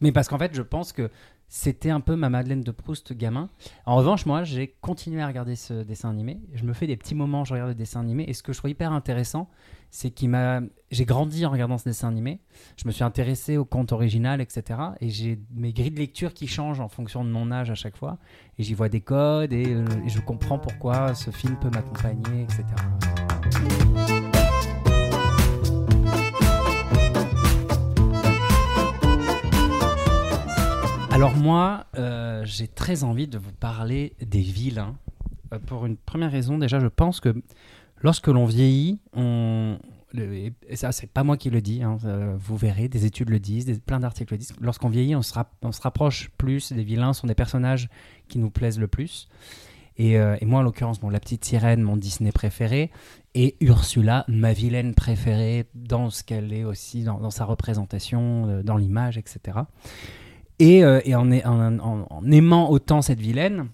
Mais 0.00 0.12
parce 0.12 0.28
qu'en 0.28 0.38
fait, 0.38 0.54
je 0.54 0.62
pense 0.62 0.92
que 0.92 1.10
c'était 1.52 1.90
un 1.90 1.98
peu 1.98 2.14
ma 2.14 2.30
Madeleine 2.30 2.62
de 2.62 2.70
Proust 2.70 3.12
gamin. 3.12 3.50
En 3.84 3.96
revanche, 3.96 4.24
moi, 4.24 4.44
j'ai 4.44 4.68
continué 4.80 5.20
à 5.20 5.26
regarder 5.26 5.56
ce 5.56 5.82
dessin 5.82 6.08
animé. 6.08 6.40
Je 6.54 6.64
me 6.64 6.72
fais 6.72 6.86
des 6.86 6.96
petits 6.96 7.16
moments, 7.16 7.44
je 7.44 7.52
regarde 7.52 7.70
le 7.70 7.74
dessin 7.74 8.00
animé. 8.00 8.24
Et 8.28 8.34
ce 8.34 8.44
que 8.44 8.52
je 8.52 8.58
trouve 8.58 8.70
hyper 8.70 8.92
intéressant, 8.92 9.50
c'est 9.90 10.12
qu'il 10.12 10.30
m'a. 10.30 10.60
J'ai 10.92 11.04
grandi 11.04 11.44
en 11.44 11.50
regardant 11.50 11.76
ce 11.76 11.84
dessin 11.84 12.06
animé. 12.06 12.38
Je 12.76 12.86
me 12.86 12.92
suis 12.92 13.02
intéressé 13.02 13.56
au 13.56 13.64
conte 13.64 13.90
original, 13.90 14.40
etc. 14.40 14.78
Et 15.00 15.08
j'ai 15.08 15.40
mes 15.52 15.72
grilles 15.72 15.90
de 15.90 15.98
lecture 15.98 16.34
qui 16.34 16.46
changent 16.46 16.80
en 16.80 16.88
fonction 16.88 17.24
de 17.24 17.30
mon 17.30 17.50
âge 17.50 17.68
à 17.68 17.74
chaque 17.74 17.96
fois. 17.96 18.18
Et 18.56 18.62
j'y 18.62 18.74
vois 18.74 18.88
des 18.88 19.00
codes 19.00 19.52
et, 19.52 19.74
euh, 19.74 19.84
et 20.06 20.08
je 20.08 20.20
comprends 20.20 20.60
pourquoi 20.60 21.16
ce 21.16 21.32
film 21.32 21.56
peut 21.56 21.70
m'accompagner, 21.70 22.44
etc. 22.44 22.64
Alors 31.20 31.36
moi, 31.36 31.84
euh, 31.98 32.46
j'ai 32.46 32.66
très 32.66 33.04
envie 33.04 33.28
de 33.28 33.36
vous 33.36 33.52
parler 33.52 34.14
des 34.22 34.40
vilains. 34.40 34.96
Euh, 35.52 35.58
pour 35.58 35.84
une 35.84 35.98
première 35.98 36.32
raison, 36.32 36.56
déjà, 36.56 36.80
je 36.80 36.86
pense 36.86 37.20
que 37.20 37.42
lorsque 38.00 38.28
l'on 38.28 38.46
vieillit, 38.46 39.00
et 39.14 40.76
ça, 40.76 40.92
c'est 40.92 41.08
pas 41.08 41.22
moi 41.22 41.36
qui 41.36 41.50
le 41.50 41.60
dis, 41.60 41.82
hein, 41.82 41.98
euh, 42.06 42.34
vous 42.38 42.56
verrez, 42.56 42.88
des 42.88 43.04
études 43.04 43.28
le 43.28 43.38
disent, 43.38 43.82
plein 43.84 44.00
d'articles 44.00 44.32
le 44.32 44.38
disent. 44.38 44.54
Lorsqu'on 44.62 44.88
vieillit, 44.88 45.14
on 45.14 45.20
se, 45.20 45.34
rapproche 45.82 46.30
plus 46.38 46.72
des 46.72 46.84
vilains, 46.84 47.12
sont 47.12 47.26
des 47.26 47.34
personnages 47.34 47.90
qui 48.28 48.38
nous 48.38 48.48
plaisent 48.48 48.78
le 48.78 48.88
plus. 48.88 49.28
Et, 49.98 50.16
moi, 50.46 50.60
en 50.60 50.62
l'occurrence, 50.62 51.00
bon, 51.00 51.10
la 51.10 51.20
petite 51.20 51.44
sirène, 51.44 51.82
mon 51.82 51.98
Disney 51.98 52.32
préféré, 52.32 52.90
et 53.34 53.58
Ursula, 53.60 54.24
ma 54.26 54.54
vilaine 54.54 54.94
préférée, 54.94 55.66
dans 55.74 56.08
ce 56.08 56.24
qu'elle 56.24 56.54
est 56.54 56.64
aussi, 56.64 57.04
dans, 57.04 57.28
sa 57.28 57.44
représentation, 57.44 58.62
dans 58.64 58.78
l'image, 58.78 59.18
etc. 59.18 59.58
Et, 60.60 60.84
euh, 60.84 61.00
en, 61.16 62.30
aimant 62.30 62.70
autant 62.70 63.00
cette 63.00 63.18
vilaine, 63.18 63.68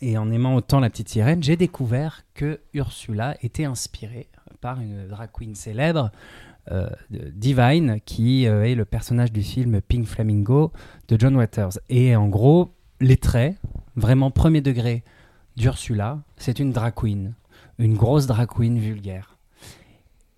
et 0.00 0.16
en 0.16 0.32
aimant 0.32 0.54
autant 0.54 0.80
la 0.80 0.88
petite 0.88 1.10
sirène, 1.10 1.42
j'ai 1.42 1.56
découvert 1.56 2.22
que 2.32 2.60
Ursula 2.72 3.36
était 3.42 3.66
inspirée 3.66 4.28
par 4.62 4.80
une 4.80 5.06
drag 5.06 5.28
queen 5.32 5.54
célèbre, 5.54 6.10
euh, 6.72 6.88
Divine, 7.10 7.98
qui 8.06 8.46
euh, 8.46 8.64
est 8.64 8.74
le 8.74 8.86
personnage 8.86 9.32
du 9.32 9.42
film 9.42 9.82
Pink 9.82 10.06
Flamingo 10.06 10.72
de 11.08 11.20
John 11.20 11.36
Waters. 11.36 11.78
Et 11.90 12.16
en 12.16 12.28
gros, 12.28 12.72
les 13.00 13.18
traits, 13.18 13.56
vraiment 13.94 14.30
premier 14.30 14.62
degré 14.62 15.04
d'Ursula, 15.56 16.20
c'est 16.38 16.58
une 16.58 16.72
drag 16.72 16.94
queen, 16.94 17.34
une 17.78 17.96
grosse 17.96 18.26
drag 18.26 18.48
queen 18.48 18.78
vulgaire. 18.78 19.36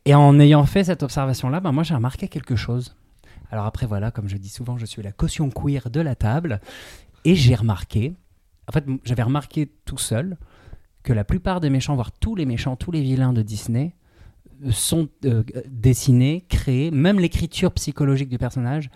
Et 0.05 0.17
en 0.17 0.41
ayant 0.41 0.67
fait 0.67 0.83
cette 0.83 1.05
observation-là, 1.05 1.61
ben 1.61 1.71
moi 1.71 1.85
j'ai 1.85 1.95
remarqué 1.95 2.27
quelque 2.27 2.57
chose. 2.57 2.97
Alors 3.51 3.67
après, 3.67 3.87
voilà, 3.87 4.11
comme 4.11 4.29
je 4.29 4.37
dis 4.37 4.49
souvent, 4.49 4.79
je 4.79 4.87
suis 4.87 5.03
la 5.03 5.13
caution 5.13 5.51
queer 5.51 5.91
de 5.91 6.01
la 6.01 6.15
table. 6.15 6.61
Et 7.25 7.35
j'ai 7.35 7.55
remarqué, 7.55 8.15
en 8.69 8.73
fait, 8.73 8.85
j'avais 9.05 9.23
remarqué 9.23 9.71
tout 9.85 9.99
seul 9.99 10.37
que 11.03 11.13
la 11.13 11.25
plupart 11.25 11.61
des 11.61 11.71
méchants, 11.71 11.95
voire 11.95 12.13
tous 12.13 12.35
les 12.35 12.47
méchants, 12.47 12.77
tous 12.77 12.91
les 12.91 13.03
vilains 13.03 13.33
de 13.33 13.43
Disney, 13.43 13.95
euh, 14.65 14.71
sont 14.71 15.09
euh, 15.25 15.43
dessinés, 15.67 16.45
créés, 16.49 16.91
même 16.91 17.19
l'écriture 17.19 17.73
psychologique 17.73 18.29
du 18.29 18.39
personnage, 18.39 18.91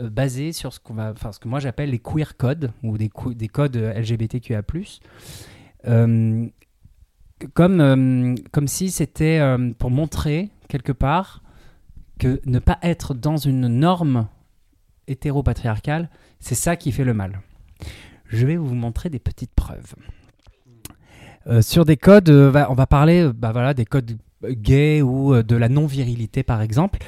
euh, 0.00 0.10
basée 0.10 0.52
sur 0.52 0.72
ce, 0.72 0.80
qu'on 0.80 0.94
va, 0.94 1.12
enfin, 1.12 1.32
ce 1.32 1.38
que 1.38 1.48
moi 1.48 1.60
j'appelle 1.60 1.90
les 1.90 2.00
queer 2.00 2.36
codes, 2.36 2.72
ou 2.82 2.98
des, 2.98 3.08
codes 3.08 3.76
LGBTQA+. 3.76 4.62
Comme, 7.52 8.36
comme 8.52 8.68
si 8.68 8.90
c'était 8.90 9.40
pour 9.78 9.90
montrer, 9.90 10.50
quelque 10.68 10.92
part, 10.92 11.43
que 12.18 12.40
ne 12.46 12.58
pas 12.58 12.78
être 12.82 13.14
dans 13.14 13.36
une 13.36 13.66
norme 13.68 14.28
hétéropatriarcale, 15.06 16.08
c'est 16.40 16.54
ça 16.54 16.76
qui 16.76 16.92
fait 16.92 17.04
le 17.04 17.14
mal. 17.14 17.40
Je 18.26 18.46
vais 18.46 18.56
vous 18.56 18.74
montrer 18.74 19.10
des 19.10 19.18
petites 19.18 19.52
preuves. 19.54 19.94
Euh, 21.46 21.60
sur 21.60 21.84
des 21.84 21.96
codes, 21.96 22.30
euh, 22.30 22.64
on 22.70 22.74
va 22.74 22.86
parler 22.86 23.22
euh, 23.24 23.32
bah 23.32 23.52
voilà, 23.52 23.74
des 23.74 23.84
codes 23.84 24.16
gays 24.48 25.02
ou 25.02 25.42
de 25.42 25.56
la 25.56 25.68
non-virilité, 25.68 26.42
par 26.42 26.62
exemple. 26.62 26.98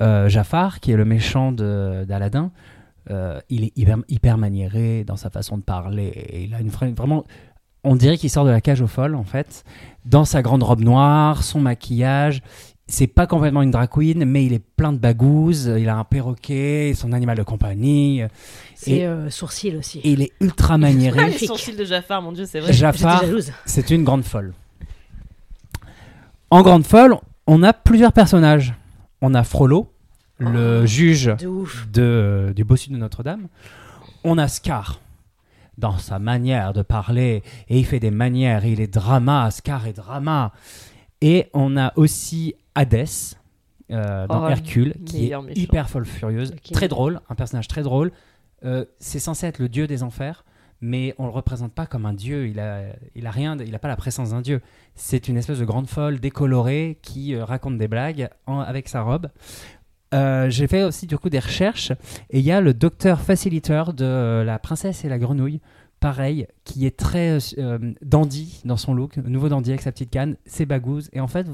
Jafar, 0.00 0.78
qui 0.78 0.92
est 0.92 0.96
le 0.96 1.04
méchant 1.04 1.50
d'Aladin, 1.50 2.52
il 3.50 3.64
est 3.64 3.72
hyper, 3.76 3.98
hyper 4.08 4.38
maniéré 4.38 5.02
dans 5.04 5.16
sa 5.16 5.28
façon 5.28 5.58
de 5.58 5.62
parler. 5.62 6.46
Il 6.46 6.54
a 6.54 6.60
une 6.60 6.70
vra- 6.70 6.94
vraiment. 6.94 7.24
On 7.84 7.96
dirait 7.96 8.16
qu'il 8.16 8.30
sort 8.30 8.44
de 8.44 8.50
la 8.50 8.60
cage 8.60 8.80
aux 8.80 8.86
folles, 8.86 9.16
en 9.16 9.24
fait. 9.24 9.64
Dans 10.04 10.24
sa 10.24 10.40
grande 10.40 10.62
robe 10.62 10.80
noire, 10.80 11.42
son 11.42 11.60
maquillage, 11.60 12.42
c'est 12.90 13.06
pas 13.06 13.26
complètement 13.26 13.60
une 13.62 13.70
drag 13.70 13.90
queen, 13.90 14.24
mais 14.24 14.44
il 14.46 14.54
est 14.54 14.62
plein 14.76 14.92
de 14.94 14.98
bagouses. 14.98 15.70
Il 15.78 15.88
a 15.90 15.96
un 15.96 16.04
perroquet, 16.04 16.94
son 16.96 17.12
animal 17.12 17.36
de 17.36 17.42
compagnie. 17.42 18.22
C'est 18.74 18.90
Et- 18.92 19.06
euh, 19.06 19.28
sourcil 19.30 19.76
aussi. 19.76 19.98
Et 20.00 20.12
il 20.12 20.22
est 20.22 20.32
ultra 20.40 20.78
maniéré. 20.78 21.30
Les 21.30 21.38
sourcils 21.46 21.76
de 21.76 21.84
Jafar, 21.84 22.22
mon 22.22 22.32
dieu, 22.32 22.46
c'est 22.46 22.60
vrai. 22.60 22.72
Jafar, 22.72 23.22
c'est 23.66 23.90
une 23.90 24.04
grande 24.04 24.24
folle. 24.24 24.54
En 26.50 26.62
grande 26.62 26.86
folle, 26.86 27.16
on 27.46 27.62
a 27.62 27.72
plusieurs 27.74 28.12
personnages. 28.12 28.74
On 29.20 29.34
a 29.34 29.44
Frollo, 29.44 29.92
le 30.38 30.86
juge 30.86 31.26
De 31.38 31.64
de, 31.92 32.52
du 32.56 32.64
bossu 32.64 32.90
de 32.90 32.96
Notre-Dame. 32.96 33.48
On 34.24 34.38
a 34.38 34.48
Scar, 34.48 35.00
dans 35.76 35.98
sa 35.98 36.18
manière 36.18 36.72
de 36.72 36.82
parler, 36.82 37.42
et 37.68 37.78
il 37.78 37.84
fait 37.84 38.00
des 38.00 38.10
manières, 38.10 38.64
il 38.64 38.80
est 38.80 38.86
drama, 38.92 39.50
Scar 39.50 39.86
est 39.86 39.92
drama. 39.92 40.52
Et 41.20 41.48
on 41.52 41.76
a 41.76 41.92
aussi 41.96 42.54
Hadès, 42.78 43.34
euh, 43.90 44.26
dans 44.26 44.44
Oh, 44.46 44.48
Hercule, 44.48 44.94
qui 45.04 45.30
est 45.30 45.36
méchant. 45.42 45.60
hyper 45.60 45.88
folle 45.90 46.04
furieuse, 46.06 46.52
très 46.72 46.88
drôle, 46.88 47.20
un 47.28 47.34
personnage 47.34 47.68
très 47.68 47.82
drôle. 47.82 48.12
Euh, 48.64 48.84
c'est 48.98 49.18
censé 49.18 49.46
être 49.46 49.58
le 49.58 49.68
dieu 49.68 49.86
des 49.86 50.02
enfers, 50.02 50.44
mais 50.80 51.14
on 51.18 51.24
le 51.24 51.30
représente 51.32 51.72
pas 51.72 51.86
comme 51.86 52.06
un 52.06 52.12
dieu. 52.12 52.46
Il 52.48 52.60
a, 52.60 52.82
il 53.14 53.26
a 53.26 53.30
rien, 53.30 53.56
il 53.58 53.74
a 53.74 53.78
pas 53.78 53.88
la 53.88 53.96
présence 53.96 54.30
d'un 54.30 54.40
dieu. 54.42 54.60
C'est 54.94 55.28
une 55.28 55.36
espèce 55.36 55.58
de 55.58 55.64
grande 55.64 55.88
folle 55.88 56.20
décolorée 56.20 56.98
qui 57.02 57.34
euh, 57.34 57.44
raconte 57.44 57.78
des 57.78 57.88
blagues 57.88 58.28
en- 58.46 58.60
avec 58.60 58.88
sa 58.88 59.02
robe. 59.02 59.28
J'ai 60.12 60.66
fait 60.66 60.84
aussi 60.84 61.06
du 61.06 61.18
coup 61.18 61.28
des 61.28 61.38
recherches 61.38 61.92
et 62.30 62.38
il 62.38 62.44
y 62.44 62.50
a 62.52 62.60
le 62.60 62.72
docteur 62.74 63.20
facilitateur 63.20 63.92
de 63.92 64.42
la 64.44 64.58
princesse 64.58 65.04
et 65.04 65.08
la 65.08 65.18
grenouille, 65.18 65.60
pareil, 66.00 66.46
qui 66.64 66.86
est 66.86 66.96
très 66.96 67.36
dandy 68.00 68.62
dans 68.64 68.78
son 68.78 68.94
look, 68.94 69.18
nouveau 69.18 69.48
dandy 69.50 69.70
avec 69.70 69.82
sa 69.82 69.92
petite 69.92 70.10
canne, 70.10 70.36
ses 70.46 70.64
bagouses. 70.64 71.10
Et 71.12 71.20
en 71.20 71.26
fait, 71.28 71.46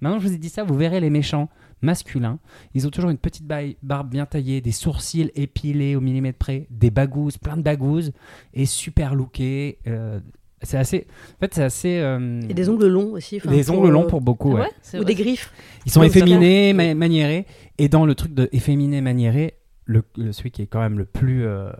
maintenant 0.00 0.18
que 0.18 0.22
je 0.24 0.28
vous 0.28 0.34
ai 0.34 0.38
dit 0.38 0.48
ça, 0.48 0.62
vous 0.64 0.74
verrez 0.76 1.00
les 1.00 1.10
méchants 1.10 1.48
masculins. 1.82 2.38
Ils 2.74 2.86
ont 2.86 2.90
toujours 2.90 3.10
une 3.10 3.18
petite 3.18 3.46
barbe 3.82 4.10
bien 4.10 4.26
taillée, 4.26 4.60
des 4.60 4.72
sourcils 4.72 5.30
épilés 5.34 5.96
au 5.96 6.00
millimètre 6.00 6.38
près, 6.38 6.66
des 6.70 6.90
bagouses, 6.90 7.38
plein 7.38 7.56
de 7.56 7.62
bagouses, 7.62 8.12
et 8.54 8.66
super 8.66 9.14
lookés. 9.14 9.78
euh, 9.86 10.20
c'est 10.62 10.76
assez. 10.76 11.06
En 11.36 11.40
fait, 11.40 11.54
c'est 11.54 11.62
assez. 11.62 11.98
euh, 12.00 12.40
Et 12.50 12.52
des 12.52 12.68
ongles 12.68 12.86
longs 12.88 13.12
aussi. 13.12 13.40
des 13.48 13.64
pour, 13.64 13.78
ongles 13.78 13.88
longs 13.88 14.04
euh, 14.04 14.08
pour 14.08 14.20
beaucoup. 14.20 14.52
Ouais, 14.52 14.60
ouais. 14.60 14.70
c'est 14.82 14.98
Ou 14.98 15.02
vrai. 15.04 15.14
des 15.14 15.22
griffes. 15.22 15.52
Ils 15.86 15.90
sont 15.92 16.02
efféminés, 16.02 16.74
ma- 16.74 16.94
maniérés. 16.94 17.46
Et 17.78 17.88
dans 17.88 18.04
le 18.04 18.14
truc 18.14 18.34
de 18.34 18.46
efféminé, 18.52 19.00
maniéré, 19.00 19.54
le, 19.86 20.02
le- 20.18 20.32
celui 20.32 20.50
qui 20.50 20.60
est 20.60 20.66
quand 20.66 20.80
même 20.80 20.98
le 20.98 21.06
plus 21.06 21.46
euh, 21.46 21.70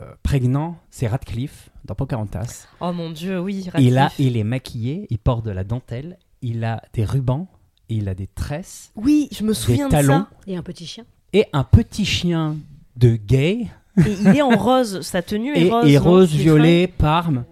euh, 0.00 0.04
prégnant, 0.22 0.76
c'est 0.90 1.08
Radcliffe 1.08 1.70
dans 1.86 1.96
Pocahontas. 1.96 2.68
Oh 2.80 2.92
mon 2.92 3.10
dieu, 3.10 3.40
oui. 3.40 3.66
Il, 3.78 3.98
a, 3.98 4.02
Radcliffe. 4.04 4.26
il 4.28 4.36
est 4.36 4.44
maquillé, 4.44 5.08
il 5.10 5.18
porte 5.18 5.44
de 5.44 5.50
la 5.50 5.64
dentelle, 5.64 6.16
il 6.40 6.62
a 6.62 6.82
des 6.92 7.04
rubans, 7.04 7.48
il 7.96 8.08
a 8.08 8.14
des 8.14 8.26
tresses 8.26 8.90
Oui, 8.96 9.28
je 9.32 9.44
me 9.44 9.52
souviens 9.52 9.86
de 9.86 9.90
talons. 9.92 10.12
ça. 10.12 10.28
Et 10.46 10.56
un 10.56 10.62
petit 10.62 10.86
chien. 10.86 11.04
et 11.32 11.46
un 11.52 11.64
petit 11.64 12.04
chien 12.04 12.56
de 12.96 13.16
gay 13.16 13.66
Et 13.98 14.12
il 14.22 14.28
est 14.36 14.42
en 14.42 14.50
rose, 14.56 15.00
sa 15.02 15.22
tenue 15.22 15.54
est 15.54 15.66
et, 15.66 15.70
rose. 15.70 15.88
et 15.88 15.98
rose, 15.98 16.30
violet, 16.34 16.86
parme. 16.86 17.44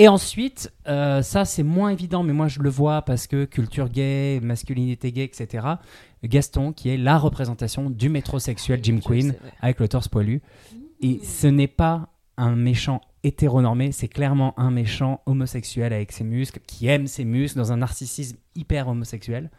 Et 0.00 0.06
ensuite, 0.06 0.72
euh, 0.86 1.22
ça 1.22 1.44
c'est 1.44 1.62
moins 1.64 1.90
évident, 1.90 2.22
mais 2.22 2.32
moi 2.32 2.46
je 2.48 2.60
le 2.60 2.70
vois 2.70 3.02
parce 3.02 3.26
que 3.26 3.44
culture 3.44 3.88
gay, 3.88 4.38
masculinité 4.42 5.10
gay, 5.10 5.24
etc. 5.24 5.66
Gaston, 6.24 6.72
qui 6.72 6.88
est 6.90 6.96
la 6.96 7.18
représentation 7.18 7.90
du 7.90 8.08
métrosexuel 8.08 8.80
Jim 8.82 9.00
Queen 9.04 9.34
avec 9.60 9.80
le 9.80 9.88
torse 9.88 10.08
poilu. 10.08 10.40
Et 11.00 11.20
ce 11.24 11.46
n'est 11.48 11.66
pas 11.68 12.08
un 12.36 12.54
méchant 12.54 13.00
hétéronormé, 13.24 13.92
c'est 13.92 14.08
clairement 14.08 14.58
un 14.58 14.70
méchant 14.70 15.20
homosexuel 15.26 15.92
avec 15.92 16.12
ses 16.12 16.24
muscles, 16.24 16.60
qui 16.66 16.86
aime 16.86 17.06
ses 17.06 17.24
muscles 17.24 17.58
dans 17.58 17.72
un 17.72 17.78
narcissisme 17.78 18.36
hyper 18.54 18.88
homosexuel. 18.88 19.50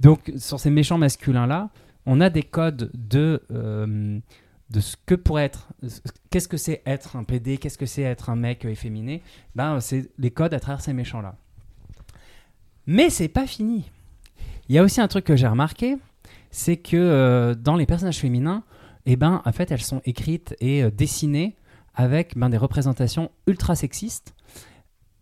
Donc 0.00 0.32
sur 0.36 0.60
ces 0.60 0.70
méchants 0.70 0.98
masculins-là, 0.98 1.70
on 2.06 2.20
a 2.20 2.30
des 2.30 2.42
codes 2.42 2.90
de, 2.94 3.42
euh, 3.50 4.18
de 4.70 4.80
ce 4.80 4.96
que 5.04 5.14
pourrait 5.14 5.44
être, 5.44 5.68
qu'est-ce 6.30 6.48
que 6.48 6.56
c'est 6.56 6.82
être 6.86 7.16
un 7.16 7.24
PD, 7.24 7.58
qu'est-ce 7.58 7.78
que 7.78 7.86
c'est 7.86 8.02
être 8.02 8.30
un 8.30 8.36
mec 8.36 8.64
efféminé. 8.64 9.22
Ben, 9.54 9.80
c'est 9.80 10.10
les 10.18 10.30
codes 10.30 10.54
à 10.54 10.60
travers 10.60 10.80
ces 10.80 10.92
méchants-là. 10.92 11.36
Mais 12.86 13.10
c'est 13.10 13.28
pas 13.28 13.46
fini. 13.46 13.90
Il 14.68 14.74
y 14.74 14.78
a 14.78 14.82
aussi 14.82 15.00
un 15.00 15.08
truc 15.08 15.24
que 15.24 15.36
j'ai 15.36 15.46
remarqué, 15.46 15.96
c'est 16.50 16.76
que 16.76 16.96
euh, 16.96 17.54
dans 17.54 17.76
les 17.76 17.86
personnages 17.86 18.18
féminins, 18.18 18.62
eh 19.06 19.16
ben, 19.16 19.42
en 19.44 19.52
fait, 19.52 19.70
elles 19.70 19.82
sont 19.82 20.00
écrites 20.04 20.54
et 20.60 20.82
euh, 20.82 20.90
dessinées 20.90 21.56
avec 22.00 22.36
ben, 22.36 22.48
des 22.48 22.56
représentations 22.56 23.30
ultra 23.46 23.76
sexistes, 23.76 24.34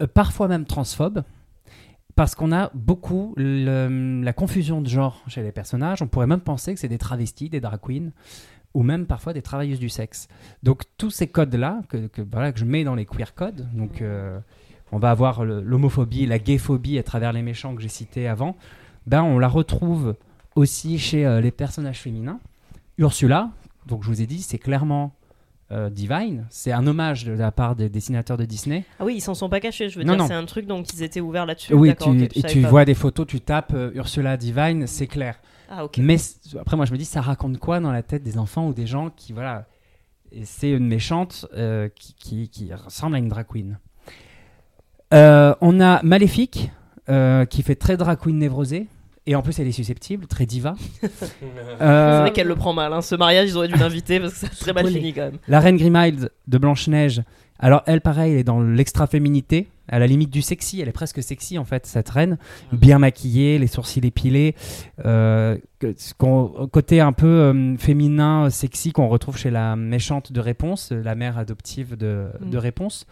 euh, 0.00 0.06
parfois 0.06 0.46
même 0.48 0.64
transphobes, 0.64 1.24
parce 2.14 2.34
qu'on 2.34 2.52
a 2.52 2.70
beaucoup 2.74 3.34
la 3.36 4.32
confusion 4.32 4.80
de 4.80 4.88
genre 4.88 5.22
chez 5.28 5.42
les 5.42 5.52
personnages. 5.52 6.02
On 6.02 6.08
pourrait 6.08 6.26
même 6.26 6.40
penser 6.40 6.74
que 6.74 6.80
c'est 6.80 6.88
des 6.88 6.98
travestis, 6.98 7.48
des 7.48 7.60
drag 7.60 7.80
queens, 7.80 8.10
ou 8.74 8.82
même 8.82 9.06
parfois 9.06 9.32
des 9.32 9.42
travailleuses 9.42 9.78
du 9.78 9.88
sexe. 9.88 10.28
Donc 10.64 10.82
tous 10.96 11.10
ces 11.10 11.28
codes-là, 11.28 11.82
que, 11.88 12.10
voilà, 12.30 12.52
que 12.52 12.58
je 12.58 12.64
mets 12.64 12.82
dans 12.82 12.96
les 12.96 13.06
queer 13.06 13.34
codes, 13.34 13.68
donc 13.72 14.02
euh, 14.02 14.38
on 14.90 14.98
va 14.98 15.10
avoir 15.10 15.44
l'homophobie, 15.44 16.26
la 16.26 16.40
gayphobie 16.40 16.98
à 16.98 17.04
travers 17.04 17.32
les 17.32 17.42
méchants 17.42 17.74
que 17.76 17.82
j'ai 17.82 17.88
cités 17.88 18.26
avant, 18.26 18.56
ben, 19.06 19.22
on 19.22 19.38
la 19.38 19.48
retrouve 19.48 20.16
aussi 20.56 20.98
chez 20.98 21.24
euh, 21.24 21.40
les 21.40 21.52
personnages 21.52 22.00
féminins. 22.00 22.40
Ursula, 22.98 23.50
donc 23.86 24.02
je 24.02 24.08
vous 24.08 24.22
ai 24.22 24.26
dit, 24.26 24.42
c'est 24.42 24.58
clairement 24.58 25.14
euh, 25.70 25.90
Divine, 25.90 26.46
c'est 26.50 26.72
un 26.72 26.86
hommage 26.86 27.24
de 27.24 27.32
la 27.32 27.52
part 27.52 27.76
des 27.76 27.88
dessinateurs 27.90 28.36
de 28.36 28.44
Disney. 28.44 28.84
Ah 28.98 29.04
oui, 29.04 29.14
ils 29.16 29.20
s'en 29.20 29.34
sont 29.34 29.48
pas 29.50 29.60
cachés, 29.60 29.88
je 29.90 29.98
veux 29.98 30.04
Non, 30.04 30.16
dire, 30.16 30.26
c'est 30.26 30.34
un 30.34 30.44
truc 30.46 30.66
donc 30.66 30.92
ils 30.94 31.02
étaient 31.02 31.20
ouverts 31.20 31.44
là-dessus. 31.46 31.74
oui, 31.74 31.94
tu, 31.94 32.58
et 32.58 32.60
vois 32.64 32.84
des 32.84 32.94
photos, 32.94 33.26
tu 33.26 33.40
tapes 33.40 33.72
euh, 33.74 33.90
Ursula 33.94 34.36
Divine, 34.36 34.86
c'est 34.86 35.06
clair. 35.06 35.38
Ah 35.70 35.84
ok. 35.84 35.98
Mais 35.98 36.16
après, 36.58 36.76
moi, 36.76 36.86
je 36.86 36.92
me 36.92 36.96
dis, 36.96 37.04
ça 37.04 37.20
raconte 37.20 37.58
quoi 37.58 37.80
dans 37.80 37.92
la 37.92 38.02
tête 38.02 38.22
des 38.22 38.38
enfants 38.38 38.68
ou 38.68 38.72
des 38.72 38.86
gens 38.86 39.10
qui, 39.10 39.34
voilà, 39.34 39.66
c'est 40.44 40.70
une 40.70 40.86
méchante 40.86 41.46
euh, 41.54 41.88
qui, 41.94 42.14
qui- 42.14 42.48
qui 42.48 42.72
ressemble 42.72 43.16
à 43.16 43.18
une 43.18 43.28
drag 43.28 43.46
queen. 43.46 43.78
On 45.12 45.80
a 45.80 46.02
Maléfique, 46.02 46.70
qui 47.50 47.62
fait 47.62 47.74
très 47.76 47.96
drag 47.96 48.18
queen 48.18 48.38
névrosée. 48.38 48.88
Et 49.30 49.34
en 49.36 49.42
plus, 49.42 49.58
elle 49.60 49.68
est 49.68 49.72
susceptible, 49.72 50.26
très 50.26 50.46
diva. 50.46 50.74
C'est 51.02 51.28
Euh, 51.82 52.20
vrai 52.22 52.32
qu'elle 52.32 52.46
le 52.46 52.56
prend 52.56 52.72
mal. 52.72 52.92
hein. 52.94 53.02
Ce 53.02 53.14
mariage, 53.14 53.50
ils 53.50 53.56
auraient 53.58 53.68
dû 53.68 53.74
l'inviter 53.78 54.18
parce 54.20 54.32
que 54.32 54.38
ça 54.46 54.52
serait 54.52 54.72
mal 54.72 54.88
fini 54.88 55.12
quand 55.12 55.20
même. 55.26 55.38
la 55.48 55.60
reine 55.60 55.76
Grimhild 55.76 56.30
de 56.46 56.58
Blanche-Neige. 56.58 57.22
Alors, 57.60 57.82
elle, 57.86 58.00
pareil, 58.00 58.32
elle 58.32 58.38
est 58.38 58.44
dans 58.44 58.60
l'extra-féminité, 58.62 59.66
à 59.88 59.98
la 59.98 60.06
limite 60.06 60.30
du 60.30 60.40
sexy. 60.42 60.80
Elle 60.80 60.88
est 60.88 60.92
presque 60.92 61.22
sexy, 61.22 61.58
en 61.58 61.64
fait, 61.64 61.84
cette 61.86 62.08
reine. 62.08 62.38
Bien 62.72 62.98
maquillée, 62.98 63.58
les 63.58 63.66
sourcils 63.66 64.00
épilés. 64.06 64.54
Euh, 65.04 65.58
côté 66.72 67.00
un 67.00 67.12
peu 67.12 67.26
euh, 67.26 67.76
féminin, 67.76 68.48
sexy, 68.50 68.92
qu'on 68.92 69.08
retrouve 69.08 69.36
chez 69.36 69.50
la 69.50 69.76
méchante 69.76 70.32
de 70.32 70.40
Réponse, 70.40 70.92
la 70.92 71.14
mère 71.14 71.36
adoptive 71.36 71.96
de, 71.96 72.28
Mm. 72.40 72.50
de 72.50 72.58
Réponse. 72.58 73.06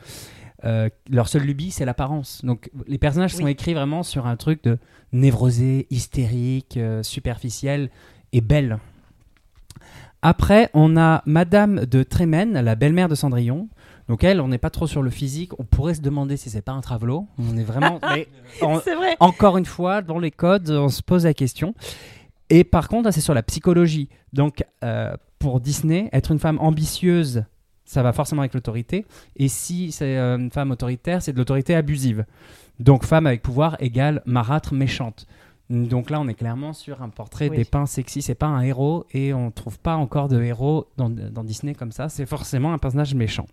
Euh, 0.64 0.88
leur 1.10 1.28
seule 1.28 1.42
lubie, 1.42 1.70
c'est 1.70 1.84
l'apparence. 1.84 2.44
Donc, 2.44 2.70
les 2.86 2.98
personnages 2.98 3.34
sont 3.34 3.46
écrits 3.46 3.74
vraiment 3.74 4.02
sur 4.02 4.26
un 4.26 4.36
truc 4.36 4.62
de 4.64 4.78
névrosé, 5.12 5.86
hystérique, 5.90 6.76
euh, 6.76 7.02
superficiel 7.02 7.90
et 8.32 8.40
belle. 8.40 8.78
Après, 10.22 10.70
on 10.74 10.96
a 10.96 11.22
Madame 11.26 11.84
de 11.84 12.02
Trémène, 12.02 12.58
la 12.60 12.74
belle-mère 12.74 13.08
de 13.08 13.14
Cendrillon. 13.14 13.68
Donc 14.08 14.22
elle, 14.22 14.40
on 14.40 14.48
n'est 14.48 14.58
pas 14.58 14.70
trop 14.70 14.86
sur 14.86 15.02
le 15.02 15.10
physique. 15.10 15.52
On 15.58 15.64
pourrait 15.64 15.94
se 15.94 16.00
demander 16.00 16.36
si 16.36 16.48
c'est 16.48 16.62
pas 16.62 16.72
un 16.72 16.80
travelo. 16.80 17.26
On 17.38 17.56
est 17.56 17.64
vraiment. 17.64 18.00
mais 18.14 18.28
vrai. 18.62 19.16
encore 19.20 19.56
une 19.56 19.64
fois, 19.64 20.02
dans 20.02 20.18
les 20.18 20.30
codes, 20.30 20.70
on 20.70 20.88
se 20.88 21.02
pose 21.02 21.24
la 21.24 21.34
question. 21.34 21.74
Et 22.50 22.64
par 22.64 22.88
contre, 22.88 23.10
c'est 23.12 23.20
sur 23.20 23.34
la 23.34 23.42
psychologie. 23.42 24.08
Donc, 24.32 24.64
euh, 24.84 25.16
pour 25.38 25.60
Disney, 25.60 26.08
être 26.12 26.30
une 26.30 26.38
femme 26.38 26.58
ambitieuse, 26.60 27.44
ça 27.86 28.02
va 28.02 28.12
forcément 28.12 28.42
avec 28.42 28.52
l'autorité. 28.54 29.06
Et 29.36 29.48
si 29.48 29.92
c'est 29.92 30.16
euh, 30.18 30.36
une 30.36 30.50
femme 30.50 30.70
autoritaire, 30.70 31.22
c'est 31.22 31.32
de 31.32 31.38
l'autorité 31.38 31.74
abusive. 31.74 32.24
Donc, 32.78 33.04
femme 33.04 33.26
avec 33.26 33.42
pouvoir 33.42 33.76
égale 33.80 34.22
marâtre 34.26 34.74
méchante. 34.74 35.26
Donc 35.70 36.10
là, 36.10 36.20
on 36.20 36.28
est 36.28 36.34
clairement 36.34 36.72
sur 36.72 37.02
un 37.02 37.08
portrait 37.08 37.48
Oui. 37.48 37.56
dépeint 37.56 37.86
sexy. 37.86 38.22
C'est 38.22 38.34
pas 38.36 38.46
un 38.46 38.60
héros 38.60 39.04
et 39.12 39.32
on 39.34 39.50
trouve 39.50 39.78
pas 39.80 39.96
encore 39.96 40.28
de 40.28 40.40
héros 40.40 40.86
dans, 40.96 41.08
dans 41.10 41.42
Disney 41.42 41.74
comme 41.74 41.90
ça. 41.90 42.08
C'est 42.08 42.26
forcément 42.26 42.72
un 42.72 42.78
personnage 42.78 43.14
méchant. 43.14 43.46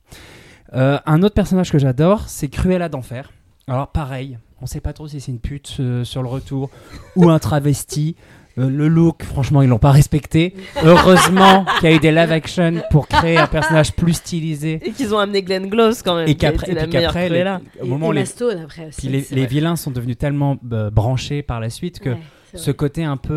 Euh, 0.73 0.99
un 1.05 1.23
autre 1.23 1.33
personnage 1.35 1.71
que 1.71 1.79
j'adore, 1.79 2.27
c'est 2.27 2.49
Cruella 2.49 2.89
d'enfer. 2.89 3.31
Alors 3.67 3.87
pareil, 3.87 4.37
on 4.61 4.65
sait 4.65 4.81
pas 4.81 4.93
trop 4.93 5.07
si 5.07 5.21
c'est 5.21 5.31
une 5.31 5.39
pute 5.39 5.77
euh, 5.79 6.03
sur 6.03 6.21
le 6.21 6.27
retour 6.29 6.69
ou 7.15 7.29
un 7.29 7.39
travesti. 7.39 8.15
Euh, 8.59 8.69
le 8.69 8.87
look, 8.87 9.23
franchement, 9.23 9.61
ils 9.63 9.69
l'ont 9.69 9.79
pas 9.79 9.91
respecté. 9.91 10.53
Heureusement 10.83 11.65
qu'il 11.79 11.89
y 11.89 11.93
a 11.93 11.95
eu 11.95 11.99
des 11.99 12.11
live 12.11 12.31
action 12.31 12.81
pour 12.91 13.07
créer 13.07 13.37
un 13.37 13.47
personnage 13.47 13.93
plus 13.93 14.13
stylisé. 14.13 14.79
Et 14.83 14.91
qu'ils 14.91 15.13
ont 15.15 15.17
amené 15.17 15.41
Glenn 15.41 15.69
Close 15.69 16.01
quand 16.03 16.15
même. 16.15 16.27
Et 16.27 16.35
qui 16.35 16.45
a 16.45 16.51
qu'après, 16.51 16.71
et 16.71 16.75
puis 16.75 16.89
qu'après, 16.89 17.23
les- 17.29 17.35
Cruella. 17.35 17.61
au 17.81 17.85
Et 17.85 17.89
moment 17.89 18.07
où 18.07 18.11
Emma 18.11 18.19
les, 18.21 18.25
Stone 18.27 18.59
après 18.63 18.87
aussi. 18.87 19.07
puis 19.07 19.25
les, 19.35 19.45
vilains 19.47 19.75
sont 19.75 19.89
devenus 19.91 20.17
tellement 20.17 20.57
euh, 20.71 20.89
branchés 20.91 21.41
par 21.41 21.59
la 21.59 21.69
suite 21.71 21.99
que 21.99 22.11
Ouais, 22.11 22.19
ce 22.53 22.65
vrai. 22.65 22.73
côté 22.75 23.03
un 23.03 23.17
peu 23.17 23.33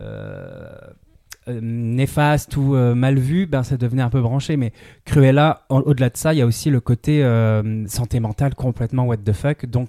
euh, 0.00 1.60
néfaste 1.60 2.56
ou 2.56 2.74
euh, 2.74 2.94
mal 2.94 3.18
vu, 3.18 3.46
ben, 3.46 3.62
ça 3.62 3.76
devenait 3.76 4.02
un 4.02 4.10
peu 4.10 4.20
branché. 4.20 4.56
Mais 4.56 4.72
Cruella, 5.04 5.62
au-delà 5.68 6.10
de 6.10 6.16
ça, 6.16 6.32
il 6.34 6.38
y 6.38 6.42
a 6.42 6.46
aussi 6.46 6.70
le 6.70 6.80
côté 6.80 7.22
euh, 7.24 7.86
santé 7.86 8.20
mentale 8.20 8.54
complètement 8.54 9.04
what 9.04 9.18
the 9.18 9.32
fuck. 9.32 9.66
Donc, 9.66 9.88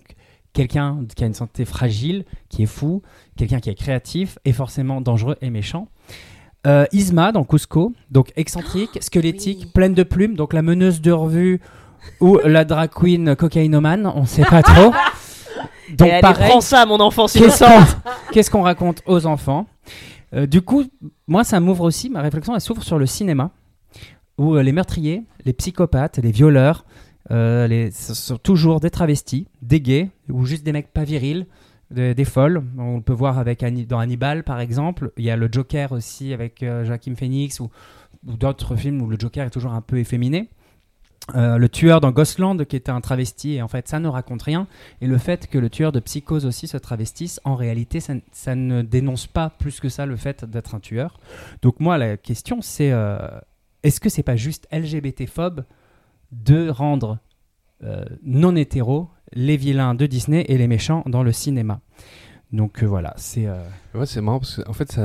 quelqu'un 0.53 0.99
qui 1.15 1.23
a 1.23 1.27
une 1.27 1.33
santé 1.33 1.65
fragile, 1.65 2.25
qui 2.49 2.63
est 2.63 2.67
fou, 2.67 3.01
quelqu'un 3.37 3.59
qui 3.59 3.69
est 3.69 3.75
créatif 3.75 4.37
et 4.45 4.53
forcément 4.53 5.01
dangereux 5.01 5.37
et 5.41 5.49
méchant. 5.49 5.87
Euh, 6.67 6.85
Isma 6.91 7.31
dans 7.31 7.43
Cusco, 7.43 7.93
donc 8.11 8.31
excentrique, 8.35 9.01
squelettique, 9.01 9.61
oui. 9.63 9.71
pleine 9.73 9.93
de 9.93 10.03
plumes, 10.03 10.35
donc 10.35 10.53
la 10.53 10.61
meneuse 10.61 11.01
de 11.01 11.11
revue 11.11 11.59
ou 12.19 12.37
la 12.43 12.65
drag 12.65 12.91
queen 12.91 13.35
cocaïnomane, 13.35 14.05
on 14.13 14.25
sait 14.25 14.43
pas 14.45 14.61
trop. 14.63 14.93
Donc 15.97 16.07
Et 16.07 16.21
pareil, 16.21 16.49
prends 16.49 16.61
ça, 16.61 16.85
mon 16.85 17.01
enfant, 17.01 17.25
qu'est-ce 18.31 18.49
qu'on 18.49 18.61
raconte 18.61 19.01
aux 19.05 19.25
enfants? 19.25 19.67
Euh, 20.33 20.45
Du 20.45 20.61
coup, 20.61 20.85
moi, 21.27 21.43
ça 21.43 21.59
m'ouvre 21.59 21.83
aussi, 21.83 22.09
ma 22.09 22.21
réflexion, 22.21 22.55
elle 22.55 22.61
s'ouvre 22.61 22.81
sur 22.83 22.97
le 22.97 23.05
cinéma, 23.05 23.51
où 24.37 24.55
euh, 24.55 24.63
les 24.63 24.71
meurtriers, 24.71 25.23
les 25.43 25.51
psychopathes, 25.51 26.17
les 26.19 26.31
violeurs, 26.31 26.85
euh, 27.31 27.89
ce 27.91 28.13
sont 28.13 28.37
toujours 28.37 28.79
des 28.79 28.89
travestis, 28.89 29.47
des 29.61 29.81
gays, 29.81 30.09
ou 30.29 30.45
juste 30.45 30.63
des 30.63 30.73
mecs 30.73 30.91
pas 30.91 31.03
virils, 31.03 31.47
des, 31.91 32.25
folles. 32.25 32.63
On 32.77 33.01
peut 33.01 33.13
voir 33.13 33.37
avec 33.37 33.63
dans 33.87 33.99
Hannibal, 33.99 34.43
par 34.43 34.59
exemple. 34.59 35.11
Il 35.17 35.25
y 35.25 35.29
a 35.29 35.35
le 35.35 35.49
Joker 35.51 35.91
aussi 35.91 36.33
avec 36.33 36.63
euh, 36.63 36.97
Phoenix, 37.17 37.59
ou, 37.59 37.69
d'autres 38.23 38.75
films 38.75 39.01
où 39.01 39.07
le 39.07 39.17
Joker 39.19 39.47
est 39.47 39.49
toujours 39.49 39.73
un 39.73 39.81
peu 39.81 39.97
efféminé. 39.97 40.49
Euh, 41.35 41.57
le 41.57 41.69
tueur 41.69 42.01
dans 42.01 42.11
Ghostland 42.11 42.65
qui 42.65 42.75
était 42.75 42.91
un 42.91 42.99
travesti 42.99 43.53
et 43.53 43.61
en 43.61 43.67
fait 43.67 43.87
ça 43.87 43.99
ne 43.99 44.07
raconte 44.07 44.41
rien 44.41 44.67
et 45.01 45.07
le 45.07 45.19
fait 45.19 45.45
que 45.47 45.59
le 45.59 45.69
tueur 45.69 45.91
de 45.91 45.99
Psychose 45.99 46.47
aussi 46.47 46.67
se 46.67 46.77
travestisse 46.77 47.39
en 47.43 47.55
réalité 47.55 47.99
ça, 47.99 48.55
ne 48.55 48.81
dénonce 48.81 49.27
pas 49.27 49.51
plus 49.51 49.79
que 49.79 49.87
ça 49.87 50.07
le 50.07 50.15
fait 50.15 50.43
d'être 50.45 50.73
un 50.73 50.79
tueur 50.79 51.19
donc 51.61 51.79
moi 51.79 51.99
la 51.99 52.17
question 52.17 52.63
c'est 52.63 52.91
euh, 52.91 53.19
est-ce 53.83 53.99
que 53.99 54.09
c'est 54.09 54.23
pas 54.23 54.35
juste 54.35 54.67
LGBT-phobe 54.71 55.63
de 56.31 56.69
rendre 56.69 57.19
euh, 57.83 58.05
non 58.23 58.55
hétéro 58.55 59.09
les 59.33 59.57
vilains 59.57 59.95
de 59.95 60.05
Disney 60.05 60.45
et 60.47 60.57
les 60.57 60.67
méchants 60.67 61.03
dans 61.07 61.23
le 61.23 61.31
cinéma 61.31 61.81
donc 62.51 62.83
euh, 62.83 62.85
voilà 62.87 63.13
c'est 63.17 63.47
euh, 63.47 63.63
c'est 64.05 64.21
marrant 64.21 64.39
parce 64.39 64.57
que 64.57 64.69
en 64.69 64.73
fait, 64.73 64.99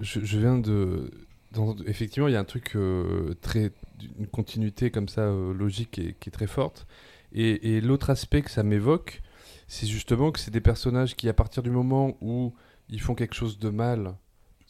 je, 0.00 0.38
viens 0.38 0.58
de. 0.58 1.10
dans- 1.52 1.76
effectivement, 1.86 2.28
il 2.28 2.32
y 2.34 2.36
a 2.36 2.40
un 2.40 2.44
truc 2.44 2.72
euh, 2.76 3.34
très. 3.40 3.72
une 4.18 4.26
continuité 4.26 4.90
comme 4.90 5.08
ça, 5.08 5.26
logique 5.26 5.98
et 5.98 6.14
qui 6.18 6.28
est 6.28 6.32
très 6.32 6.46
forte. 6.46 6.86
Et, 7.32 7.76
et 7.76 7.80
l'autre 7.80 8.10
aspect 8.10 8.42
que 8.42 8.50
ça 8.50 8.62
m'évoque, 8.62 9.22
c'est 9.66 9.86
justement 9.86 10.30
que 10.30 10.38
c'est 10.38 10.52
des 10.52 10.60
personnages 10.60 11.16
qui, 11.16 11.28
à 11.28 11.32
partir 11.32 11.62
du 11.64 11.70
moment 11.70 12.16
où 12.20 12.54
ils 12.88 13.00
font 13.00 13.14
quelque 13.16 13.34
chose 13.34 13.58
de 13.58 13.70
mal, 13.70 14.14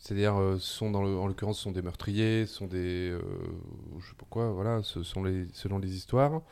c'est-à-dire, 0.04 0.36
euh, 0.36 0.58
sont 0.58 0.90
dans 0.90 1.02
le- 1.02 1.16
en 1.16 1.26
l'occurrence, 1.26 1.58
sont 1.58 1.72
des 1.72 1.80
meurtriers, 1.80 2.44
sont 2.44 2.66
des. 2.66 3.08
euh, 3.10 3.20
je 3.98 4.06
sais 4.06 4.14
pas 4.18 4.26
quoi, 4.28 4.50
voilà, 4.52 4.82
ce 4.82 5.02
sont 5.02 5.24
les, 5.24 5.46
selon 5.54 5.78
les 5.78 5.96
histoires, 5.96 6.42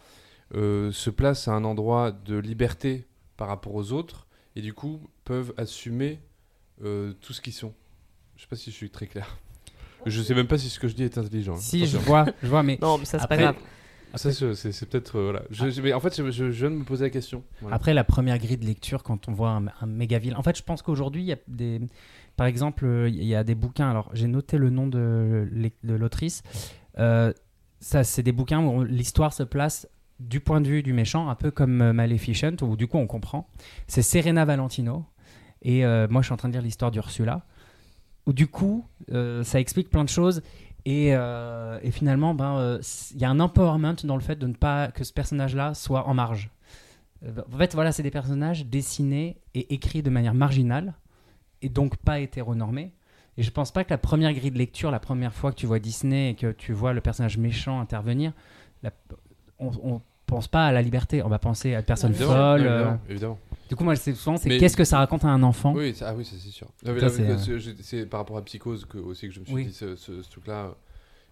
euh, 0.55 0.91
se 0.91 1.11
placent 1.11 1.49
à 1.49 1.53
un 1.53 1.65
endroit 1.65 2.13
de 2.13 2.37
liberté 2.39 3.07
par 3.37 3.49
rapport 3.49 3.75
aux 3.75 3.93
autres 3.93 4.27
et 4.57 4.63
du 4.63 4.73
coup 4.73 5.01
peuvent 5.25 5.53
assumer 5.59 6.21
euh, 6.83 7.13
tout 7.21 7.33
ce 7.35 7.41
qu'ils 7.43 7.53
sont. 7.53 7.75
Je 8.37 8.43
sais 8.43 8.49
pas 8.49 8.57
si 8.57 8.71
je 8.71 8.77
suis 8.77 8.91
très 8.91 9.07
clair. 9.07 9.37
Je 10.07 10.21
sais 10.23 10.35
même 10.35 10.47
pas 10.49 10.59
si 10.59 10.69
ce 10.71 10.81
que 10.81 10.89
je 10.89 10.95
dis 10.95 11.05
est 11.05 11.19
intelligent. 11.19 11.55
hein. 11.55 11.61
si 11.61 11.87
je 11.87 11.97
vois 11.99 12.25
je 12.43 12.49
vois 12.49 12.63
mais 12.63 12.79
Non, 12.81 12.97
mais 12.99 13.05
ça, 13.05 13.19
c'est 13.19 13.29
pas 13.29 13.35
Après- 13.35 13.45
grave. 13.45 13.57
Ça, 14.15 14.31
c'est 14.31 14.55
c'est 14.73 14.87
peut-être. 14.87 15.17
euh, 15.17 15.23
voilà. 15.25 15.43
Je, 15.51 15.71
je- 15.71 15.81
mais 15.81 15.95
en 15.95 16.01
fait, 16.01 16.15
je, 16.15 16.31
je- 16.31 16.51
je 16.51 16.67
viens 16.67 16.71
de 16.71 16.77
me 16.77 16.85
poser 16.85 17.05
la 17.05 17.11
question. 17.11 17.43
Voilà. 17.63 17.77
Après, 17.77 17.95
la 17.95 18.05
première 18.05 18.37
grille 18.39 18.59
de 18.59 18.67
lecture, 18.67 19.03
quand 19.03 19.27
on 19.27 19.33
voit 19.33 19.51
un, 19.53 19.65
un 19.81 19.87
méga 19.87 20.19
ville. 20.19 20.37
En 20.37 20.43
fait, 20.43 20.55
je 20.59 20.63
pense 20.63 20.83
qu'aujourd'hui, 20.83 21.23
il 21.23 21.29
y 21.29 21.33
a 21.33 21.39
des. 21.49 21.81
Par 22.43 22.49
exemple, 22.49 22.87
euh, 22.87 23.09
il 23.09 23.23
y 23.23 23.37
a 23.37 23.45
des 23.45 23.55
bouquins. 23.55 23.89
Alors, 23.89 24.11
j'ai 24.15 24.27
noté 24.27 24.59
le 24.59 24.69
nom 24.69 24.89
de, 24.89 25.49
l'autrice. 25.85 26.43
Euh, 26.99 27.33
ça, 27.79 28.03
c'est 28.03 28.25
des 28.25 28.33
bouquins 28.33 28.61
où 28.65 28.83
l'histoire 28.83 29.33
se 29.33 29.45
place 29.45 29.89
du 30.19 30.41
point 30.41 30.61
de 30.61 30.67
vue 30.67 30.83
du 30.83 30.93
méchant, 30.93 31.29
un 31.29 31.37
peu 31.37 31.53
comme 31.53 31.81
euh, 31.81 31.93
Maleficent, 31.93 32.61
où 32.63 32.75
du 32.75 32.89
coup, 32.89 32.99
on 32.99 33.07
comprend. 33.07 33.49
C'est 33.87 34.03
Serena 34.03 34.45
Valentino. 34.45 35.05
Et 35.63 35.87
euh, 35.87 36.09
moi, 36.11 36.21
je 36.21 36.27
suis 36.27 36.33
en 36.33 36.37
train 36.37 36.49
de 36.49 36.55
lire 36.55 36.63
l'histoire 36.63 36.91
d'Ursula. 36.91 37.47
Où 38.27 38.33
du 38.33 38.49
coup, 38.49 38.89
euh, 39.13 39.45
ça 39.45 39.61
explique 39.61 39.89
plein 39.89 40.03
de 40.03 40.09
choses. 40.09 40.43
Et, 40.85 41.11
euh, 41.15 41.79
et 41.85 41.93
finalement, 41.93 42.35
ben, 42.35 42.57
euh, 42.57 42.81
il 43.13 43.21
y 43.21 43.25
a 43.25 43.31
un 43.31 43.39
empowerment 43.39 43.95
dans 44.03 44.17
le 44.17 44.23
fait 44.23 44.35
de 44.35 44.49
ne 44.49 44.55
pas 44.55 44.89
que 44.89 45.05
ce 45.05 45.13
personnage-là 45.13 45.75
soit 45.75 46.09
en 46.09 46.15
marge. 46.15 46.51
Euh, 47.25 47.31
En 47.53 47.57
fait, 47.57 47.73
voilà, 47.75 47.93
c'est 47.93 48.03
des 48.03 48.11
personnages 48.11 48.67
dessinés 48.67 49.37
et 49.55 49.75
écrits 49.75 50.03
de 50.03 50.11
manière 50.11 50.35
marginale 50.35 50.95
et 51.63 51.69
donc 51.69 51.97
pas 51.97 52.21
hétéronormés. 52.21 52.93
Et 53.39 53.43
je 53.43 53.51
pense 53.51 53.71
pas 53.73 53.83
que 53.85 53.91
la 53.91 53.99
première 53.99 54.33
grille 54.35 54.51
de 54.51 54.59
lecture, 54.59 54.91
la 54.91 55.01
première 55.01 55.33
fois 55.33 55.53
que 55.53 55.57
tu 55.57 55.67
vois 55.67 55.79
Disney 55.79 56.31
et 56.31 56.35
que 56.35 56.53
tu 56.53 56.73
vois 56.75 56.93
le 56.93 57.01
personnage 57.01 57.39
méchant 57.39 57.81
intervenir, 57.81 58.33
la- 58.83 58.91
on, 59.59 59.71
on 59.83 60.01
pense 60.27 60.49
pas 60.49 60.67
à 60.67 60.73
la 60.73 60.83
liberté, 60.83 61.23
on 61.23 61.29
va 61.29 61.39
penser 61.39 61.75
à 61.75 61.79
une 61.79 61.85
personne 61.85 62.11
Évidemment, 62.11 62.33
folle. 62.33 62.67
euh. 62.67 62.95
évidemment. 63.09 63.39
Du 63.69 63.77
coup, 63.77 63.85
moi, 63.85 63.97
c'est 63.97 64.15
souvent, 64.15 64.37
c'est 64.37 64.59
qu'est-ce 64.59 64.77
que 64.77 64.85
ça 64.85 64.99
raconte 64.99 65.25
à 65.25 65.29
un 65.29 65.43
enfant? 65.43 65.73
Oui, 65.75 65.95
ça- 65.95 66.11
ah 66.11 66.15
oui, 66.15 66.25
ça, 66.27 66.37
c'est 66.39 66.51
sûr. 66.51 66.69
C'est, 66.83 66.89
euh, 66.91 67.59
c'est 67.81 68.07
par 68.07 68.21
rapport 68.21 68.37
à 68.37 68.43
Psychose 68.45 68.85
que, 68.85 68.99
aussi 68.99 69.29
que 69.29 69.35
je 69.35 69.41
me 69.41 69.45
suis 69.47 69.55
Oui. 69.55 69.67
dit 69.67 69.73
ce, 69.73 69.97
ce- 69.97 70.21
ce 70.23 70.31
truc-là. 70.31 70.75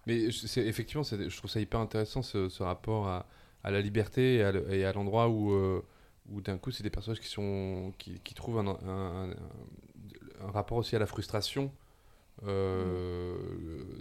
Mais 0.07 0.23
effectivement, 0.23 1.03
je 1.03 1.37
trouve 1.37 1.49
ça 1.51 1.59
hyper 1.59 1.79
intéressant 1.79 2.23
ce, 2.23 2.49
ce 2.49 2.63
rapport 2.63 3.07
à, 3.07 3.27
à 3.63 3.69
la 3.69 3.79
liberté 3.81 4.37
et 4.37 4.43
à, 4.43 4.51
le- 4.51 4.73
et 4.73 4.85
à 4.85 4.93
l'endroit 4.93 5.29
où, 5.29 5.51
euh, 5.51 5.83
où 6.31 6.41
d'un 6.41 6.57
coup, 6.57 6.71
c'est 6.71 6.81
des 6.81 6.89
personnages 6.89 7.19
qui 7.19 7.27
sont 7.27 7.93
qui, 7.99 8.19
qui 8.23 8.33
trouvent 8.33 8.57
un, 8.57 8.67
un- 8.67 8.75
un- 8.87 9.29
un 9.29 9.35
rapport 10.49 10.77
aussi 10.77 10.95
à 10.95 10.99
la 10.99 11.05
frustration. 11.05 11.71
Euh, 12.47 13.35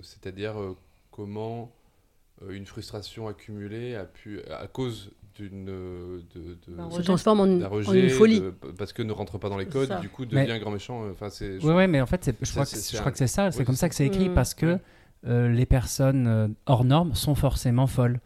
C'est-à-dire 0.03 0.59
euh, 0.59 0.77
comment 1.11 1.71
euh, 2.43 2.53
une 2.53 2.67
frustration 2.67 3.29
accumulée 3.29 3.95
a 3.97 4.05
pu, 4.05 4.41
à 4.51 4.67
cause 4.67 5.11
d'une 5.37 5.67
de, 5.67 6.23
de- 6.35 6.93
se 6.93 7.03
transforme 7.03 7.41
en, 7.41 7.47
une 7.47 8.11
folie. 8.11 8.41
de- 8.41 8.51
parce 8.79 8.93
que 8.93 9.03
ne 9.03 9.13
rentre 9.13 9.39
pas 9.39 9.49
dans 9.49 9.57
les 9.59 9.67
codes, 9.67 9.89
ça. 9.89 10.01
du 10.01 10.09
coup 10.09 10.25
Mais- 10.33 10.43
devient 10.43 10.53
un 10.53 10.59
grand 10.59 10.71
méchant. 10.71 11.03
Enfin, 11.11 11.29
c'est. 11.31 11.61
je- 11.61 11.67
Ouais, 11.67 11.75
ouais, 11.75 11.87
mais 11.87 12.01
en 12.01 12.07
fait, 12.07 12.31
je, 12.41 12.51
crois 12.51 12.65
que, 12.65 12.71
c'est- 12.71 12.77
je 12.77 12.83
c'est 12.83 12.97
crois 12.99 13.09
un- 13.09 13.13
que 13.13 13.19
c'est 13.19 13.27
ça, 13.27 13.51
c'est 13.51 13.59
Ouais, 13.61 13.65
comme 13.65 13.75
ça 13.77 13.89
que 13.89 13.95
c'est 13.95 14.07
écrit 14.07 14.29
Mm. 14.29 14.35
parce 14.35 14.55
que 14.55 14.79
euh, 15.27 15.49
les 15.51 15.67
personnes 15.67 16.55
hors 16.67 16.85
normes 16.85 17.15
sont 17.15 17.35
forcément 17.35 17.87
folles. 17.87 18.21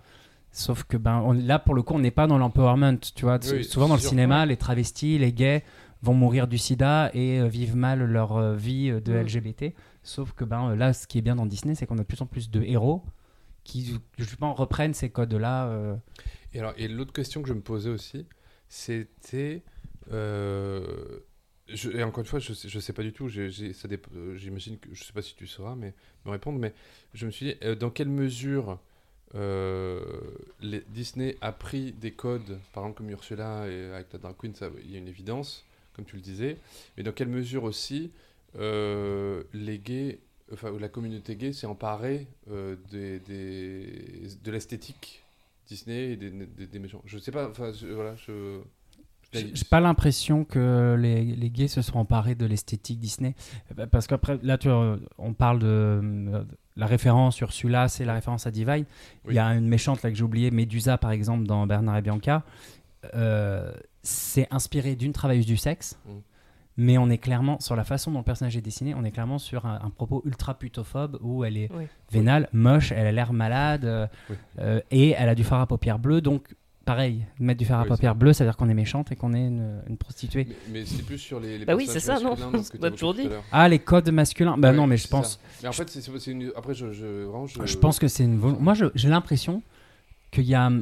Sauf 0.52 0.84
que 0.84 0.96
ben, 0.96 1.20
on- 1.24 1.32
là, 1.32 1.58
pour 1.58 1.74
le 1.74 1.82
coup, 1.82 1.94
on 1.94 1.98
n'est 1.98 2.12
pas 2.12 2.28
dans 2.28 2.38
l'empowerment. 2.38 2.98
Tu 3.16 3.24
vois, 3.24 3.38
Oui, 3.50 3.64
souvent 3.64 3.88
dans 3.88 3.94
le 3.94 4.00
sûr. 4.00 4.10
cinéma, 4.10 4.46
les 4.46 4.56
travestis, 4.56 5.18
les 5.18 5.32
gays 5.32 5.64
vont 6.04 6.14
mourir 6.14 6.46
du 6.46 6.58
sida 6.58 7.10
et 7.14 7.40
euh, 7.40 7.46
vivent 7.48 7.76
mal 7.76 8.04
leur 8.04 8.36
euh, 8.36 8.54
vie 8.56 8.90
euh, 8.90 9.00
de 9.00 9.12
Mm. 9.12 9.20
LGBT. 9.26 9.74
Sauf 10.02 10.32
que 10.32 10.44
ben, 10.44 10.74
là, 10.76 10.92
ce 10.92 11.06
qui 11.06 11.18
est 11.18 11.22
bien 11.22 11.34
dans 11.36 11.46
Disney, 11.46 11.74
c'est 11.74 11.86
qu'on 11.86 11.96
a 11.98 12.02
de 12.02 12.06
plus 12.06 12.20
en 12.20 12.26
plus 12.26 12.50
de 12.50 12.62
héros 12.62 13.02
qui, 13.64 13.98
justement, 14.18 14.52
reprennent 14.54 14.92
ces 14.94 15.08
codes-là. 15.10 15.68
euh. 15.68 15.96
Et 16.52 16.60
alors, 16.60 16.74
et 16.76 16.86
l'autre 16.88 17.12
question 17.12 17.40
que 17.42 17.48
je 17.48 17.54
me 17.54 17.62
posais 17.62 17.90
aussi, 17.90 18.26
c'était. 18.68 19.62
euh, 20.12 21.20
je- 21.68 21.90
et 21.90 22.02
encore 22.02 22.20
une 22.20 22.26
fois, 22.26 22.38
je 22.40 22.52
sais, 22.52 22.68
je 22.68 22.78
sais 22.78 22.92
pas 22.92 23.02
du 23.02 23.12
tout. 23.14 23.28
J'imagine 23.28 24.78
que 24.78 24.88
je 24.92 25.02
sais 25.02 25.12
pas 25.14 25.22
si 25.22 25.34
tu 25.34 25.46
sauras, 25.46 25.74
mais 25.76 25.94
me 26.26 26.30
répondre. 26.30 26.58
Mais 26.58 26.74
je 27.14 27.24
me 27.26 27.30
suis 27.30 27.46
dit, 27.46 27.54
euh, 27.64 27.74
dans 27.74 27.88
quelle 27.90 28.10
mesure 28.10 28.78
euh, 29.34 30.00
les- 30.60 30.84
Disney 30.88 31.36
a 31.40 31.50
pris 31.52 31.92
des 31.92 32.12
codes, 32.12 32.58
par 32.72 32.84
exemple 32.84 32.98
comme 32.98 33.10
Ursula 33.10 33.66
et 33.68 33.92
avec 33.92 34.12
la 34.12 34.18
Drag 34.20 34.36
Queen, 34.38 34.54
ça, 34.54 34.68
il 34.84 34.90
y 34.92 34.94
a 34.94 34.98
une 34.98 35.08
évidence, 35.08 35.64
comme 35.94 36.04
tu 36.04 36.16
le 36.16 36.22
disais. 36.22 36.58
Mais 36.96 37.02
dans 37.02 37.12
quelle 37.12 37.28
mesure 37.28 37.64
aussi 37.64 38.10
euh, 38.58 39.42
les 39.52 39.78
gays, 39.78 40.18
enfin 40.52 40.70
la 40.78 40.88
communauté 40.88 41.36
gay 41.36 41.52
s'est 41.52 41.66
emparée 41.66 42.26
euh, 42.50 42.76
des, 42.90 43.18
des- 43.20 44.28
de 44.42 44.50
l'esthétique 44.50 45.22
Disney 45.66 46.12
et 46.12 46.16
des, 46.16 46.78
méchants? 46.78 47.02
Je 47.06 47.18
sais 47.18 47.32
pas, 47.32 47.48
enfin 47.48 47.72
je- 47.72 47.86
voilà, 47.86 48.14
je. 48.16 48.60
J'ai 49.32 49.64
pas 49.68 49.80
l'impression 49.80 50.44
que 50.44 50.94
les, 50.96 51.24
les 51.24 51.50
gays 51.50 51.66
se 51.66 51.82
sont 51.82 51.98
emparés 51.98 52.36
de 52.36 52.46
l'esthétique 52.46 53.00
Disney. 53.00 53.34
Euh, 53.70 53.74
bah, 53.74 53.86
Parce 53.88 54.06
qu'après, 54.06 54.38
là, 54.44 54.58
tu, 54.58 54.68
on 54.70 55.32
parle 55.34 55.58
de 55.58 56.46
la 56.76 56.86
référence 56.86 57.40
Ursula, 57.40 57.88
c'est 57.88 58.04
la 58.04 58.14
référence 58.14 58.46
à 58.46 58.52
Divine. 58.52 58.84
Il 59.28 59.34
y 59.34 59.40
a 59.40 59.46
une 59.46 59.66
méchante 59.66 60.04
là 60.04 60.10
que 60.10 60.16
j'ai 60.16 60.22
oublié, 60.22 60.52
Médusa 60.52 60.98
par 60.98 61.10
exemple, 61.10 61.46
dans 61.48 61.66
Bernard 61.66 61.96
et 61.96 62.02
Bianca. 62.02 62.44
Euh, 63.14 63.72
c'est 64.04 64.46
inspiré 64.52 64.94
d'une 64.94 65.12
travailleuse 65.12 65.46
du 65.46 65.56
sexe. 65.56 65.98
Mm. 66.06 66.10
Mais 66.76 66.98
on 66.98 67.08
est 67.08 67.18
clairement, 67.18 67.60
sur 67.60 67.76
la 67.76 67.84
façon 67.84 68.10
dont 68.10 68.18
le 68.18 68.24
personnage 68.24 68.56
est 68.56 68.60
dessiné, 68.60 68.94
on 68.96 69.04
est 69.04 69.12
clairement 69.12 69.38
sur 69.38 69.64
un, 69.64 69.80
un 69.84 69.90
propos 69.90 70.22
ultra 70.24 70.54
putophobe 70.54 71.18
où 71.22 71.44
elle 71.44 71.56
est 71.56 71.70
Oui. 71.72 71.84
vénale, 72.10 72.48
moche, 72.52 72.90
elle 72.90 73.06
a 73.06 73.12
l'air 73.12 73.32
malade 73.32 73.84
euh, 73.84 74.06
Oui. 74.28 74.36
euh, 74.58 74.80
et 74.90 75.10
elle 75.10 75.28
a 75.28 75.36
du 75.36 75.44
fard 75.44 75.60
à 75.60 75.66
paupières 75.68 76.00
bleues. 76.00 76.20
Donc, 76.20 76.52
pareil, 76.84 77.26
mettre 77.38 77.60
du 77.60 77.64
fard 77.64 77.78
à 77.78 77.82
Oui, 77.82 77.86
c'est 77.88 77.94
paupières 77.94 78.16
bleues, 78.16 78.32
ça 78.32 78.42
veut 78.42 78.50
dire 78.50 78.56
qu'on 78.56 78.68
est 78.68 78.74
méchante 78.74 79.12
et 79.12 79.16
qu'on 79.16 79.34
est 79.34 79.46
une, 79.46 79.82
une 79.88 79.96
prostituée. 79.96 80.48
Mais, 80.48 80.56
mais 80.80 80.84
c'est 80.84 81.04
plus 81.06 81.18
sur 81.18 81.38
les. 81.38 81.58
les 81.58 81.64
Bah 81.64 81.76
oui, 81.76 81.86
c'est 81.88 82.00
ça, 82.00 82.18
non 82.18 82.34
On 82.42 82.82
a 82.82 82.90
toujours 82.90 83.14
dit. 83.14 83.28
Ah, 83.52 83.68
les 83.68 83.78
codes 83.78 84.10
masculins 84.10 84.58
Bah 84.58 84.72
Ouais, 84.72 84.76
non, 84.76 84.88
mais 84.88 84.96
je 84.96 85.06
pense, 85.06 85.34
ça. 85.34 85.38
Mais 85.62 85.68
en 85.68 85.72
fait, 85.72 85.88
c'est 85.88 86.30
une. 86.32 86.50
Après, 86.56 86.74
je, 86.74 86.90
je 86.92 87.06
vraiment, 87.06 87.46
je. 87.46 87.64
je 87.64 87.78
pense 87.78 88.00
que 88.00 88.08
c'est 88.08 88.24
une. 88.24 88.36
vol- 88.40 88.56
Moi, 88.58 88.74
j'ai 88.96 89.08
l'impression 89.08 89.62
qu'il 90.32 90.44
y 90.46 90.56
a. 90.56 90.72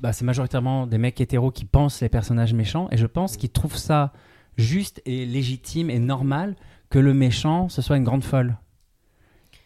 Bah, 0.00 0.12
c'est 0.12 0.24
majoritairement 0.24 0.86
des 0.86 0.98
mecs 0.98 1.20
hétéros 1.20 1.50
qui 1.50 1.64
pensent 1.64 2.00
les 2.00 2.08
personnages 2.08 2.54
méchants 2.54 2.88
et 2.90 2.96
je 2.96 3.06
pense 3.06 3.36
qu'ils 3.36 3.50
trouvent 3.50 3.76
ça 3.76 4.12
juste 4.56 5.00
et 5.06 5.26
légitime 5.26 5.90
et 5.90 5.98
normal 5.98 6.56
que 6.90 6.98
le 6.98 7.14
méchant 7.14 7.68
ce 7.68 7.82
soit 7.82 7.96
une 7.96 8.04
grande 8.04 8.24
folle. 8.24 8.56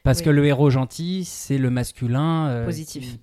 Parce 0.04 0.18
Oui. 0.20 0.26
que 0.26 0.30
le 0.30 0.46
héros 0.46 0.70
gentil, 0.70 1.24
c'est 1.24 1.58
le 1.58 1.68
masculin 1.68 2.46
euh, 2.46 2.64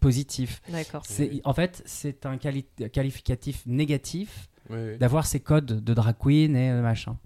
Positif. 0.01 0.61
D'accord. 0.69 1.01
En 1.45 1.53
fait, 1.53 1.81
c'est 1.85 2.25
un 2.25 2.35
quali- 2.35 2.65
qualificatif 2.91 3.63
négatif 3.65 4.49
Oui, 4.69 4.77
oui. 4.91 4.97
d'avoir 4.97 5.25
ces 5.25 5.39
codes 5.39 5.81
de 5.83 5.93
drag 5.93 6.15
queen 6.19 6.55
et 6.57 6.71
euh, 6.71 6.81
machin. 6.81 7.17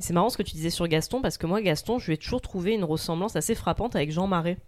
C'est 0.00 0.12
marrant 0.12 0.28
ce 0.28 0.36
que 0.36 0.42
tu 0.42 0.54
disais 0.56 0.70
sur 0.70 0.88
Gaston 0.88 1.22
parce 1.22 1.38
que 1.38 1.46
moi, 1.46 1.62
Gaston, 1.62 2.00
je 2.00 2.06
lui 2.06 2.14
ai 2.14 2.18
toujours 2.18 2.40
trouvé 2.40 2.74
une 2.74 2.82
ressemblance 2.82 3.36
assez 3.36 3.54
frappante 3.54 3.94
avec 3.94 4.10
Jean 4.10 4.26
Marais. 4.26 4.58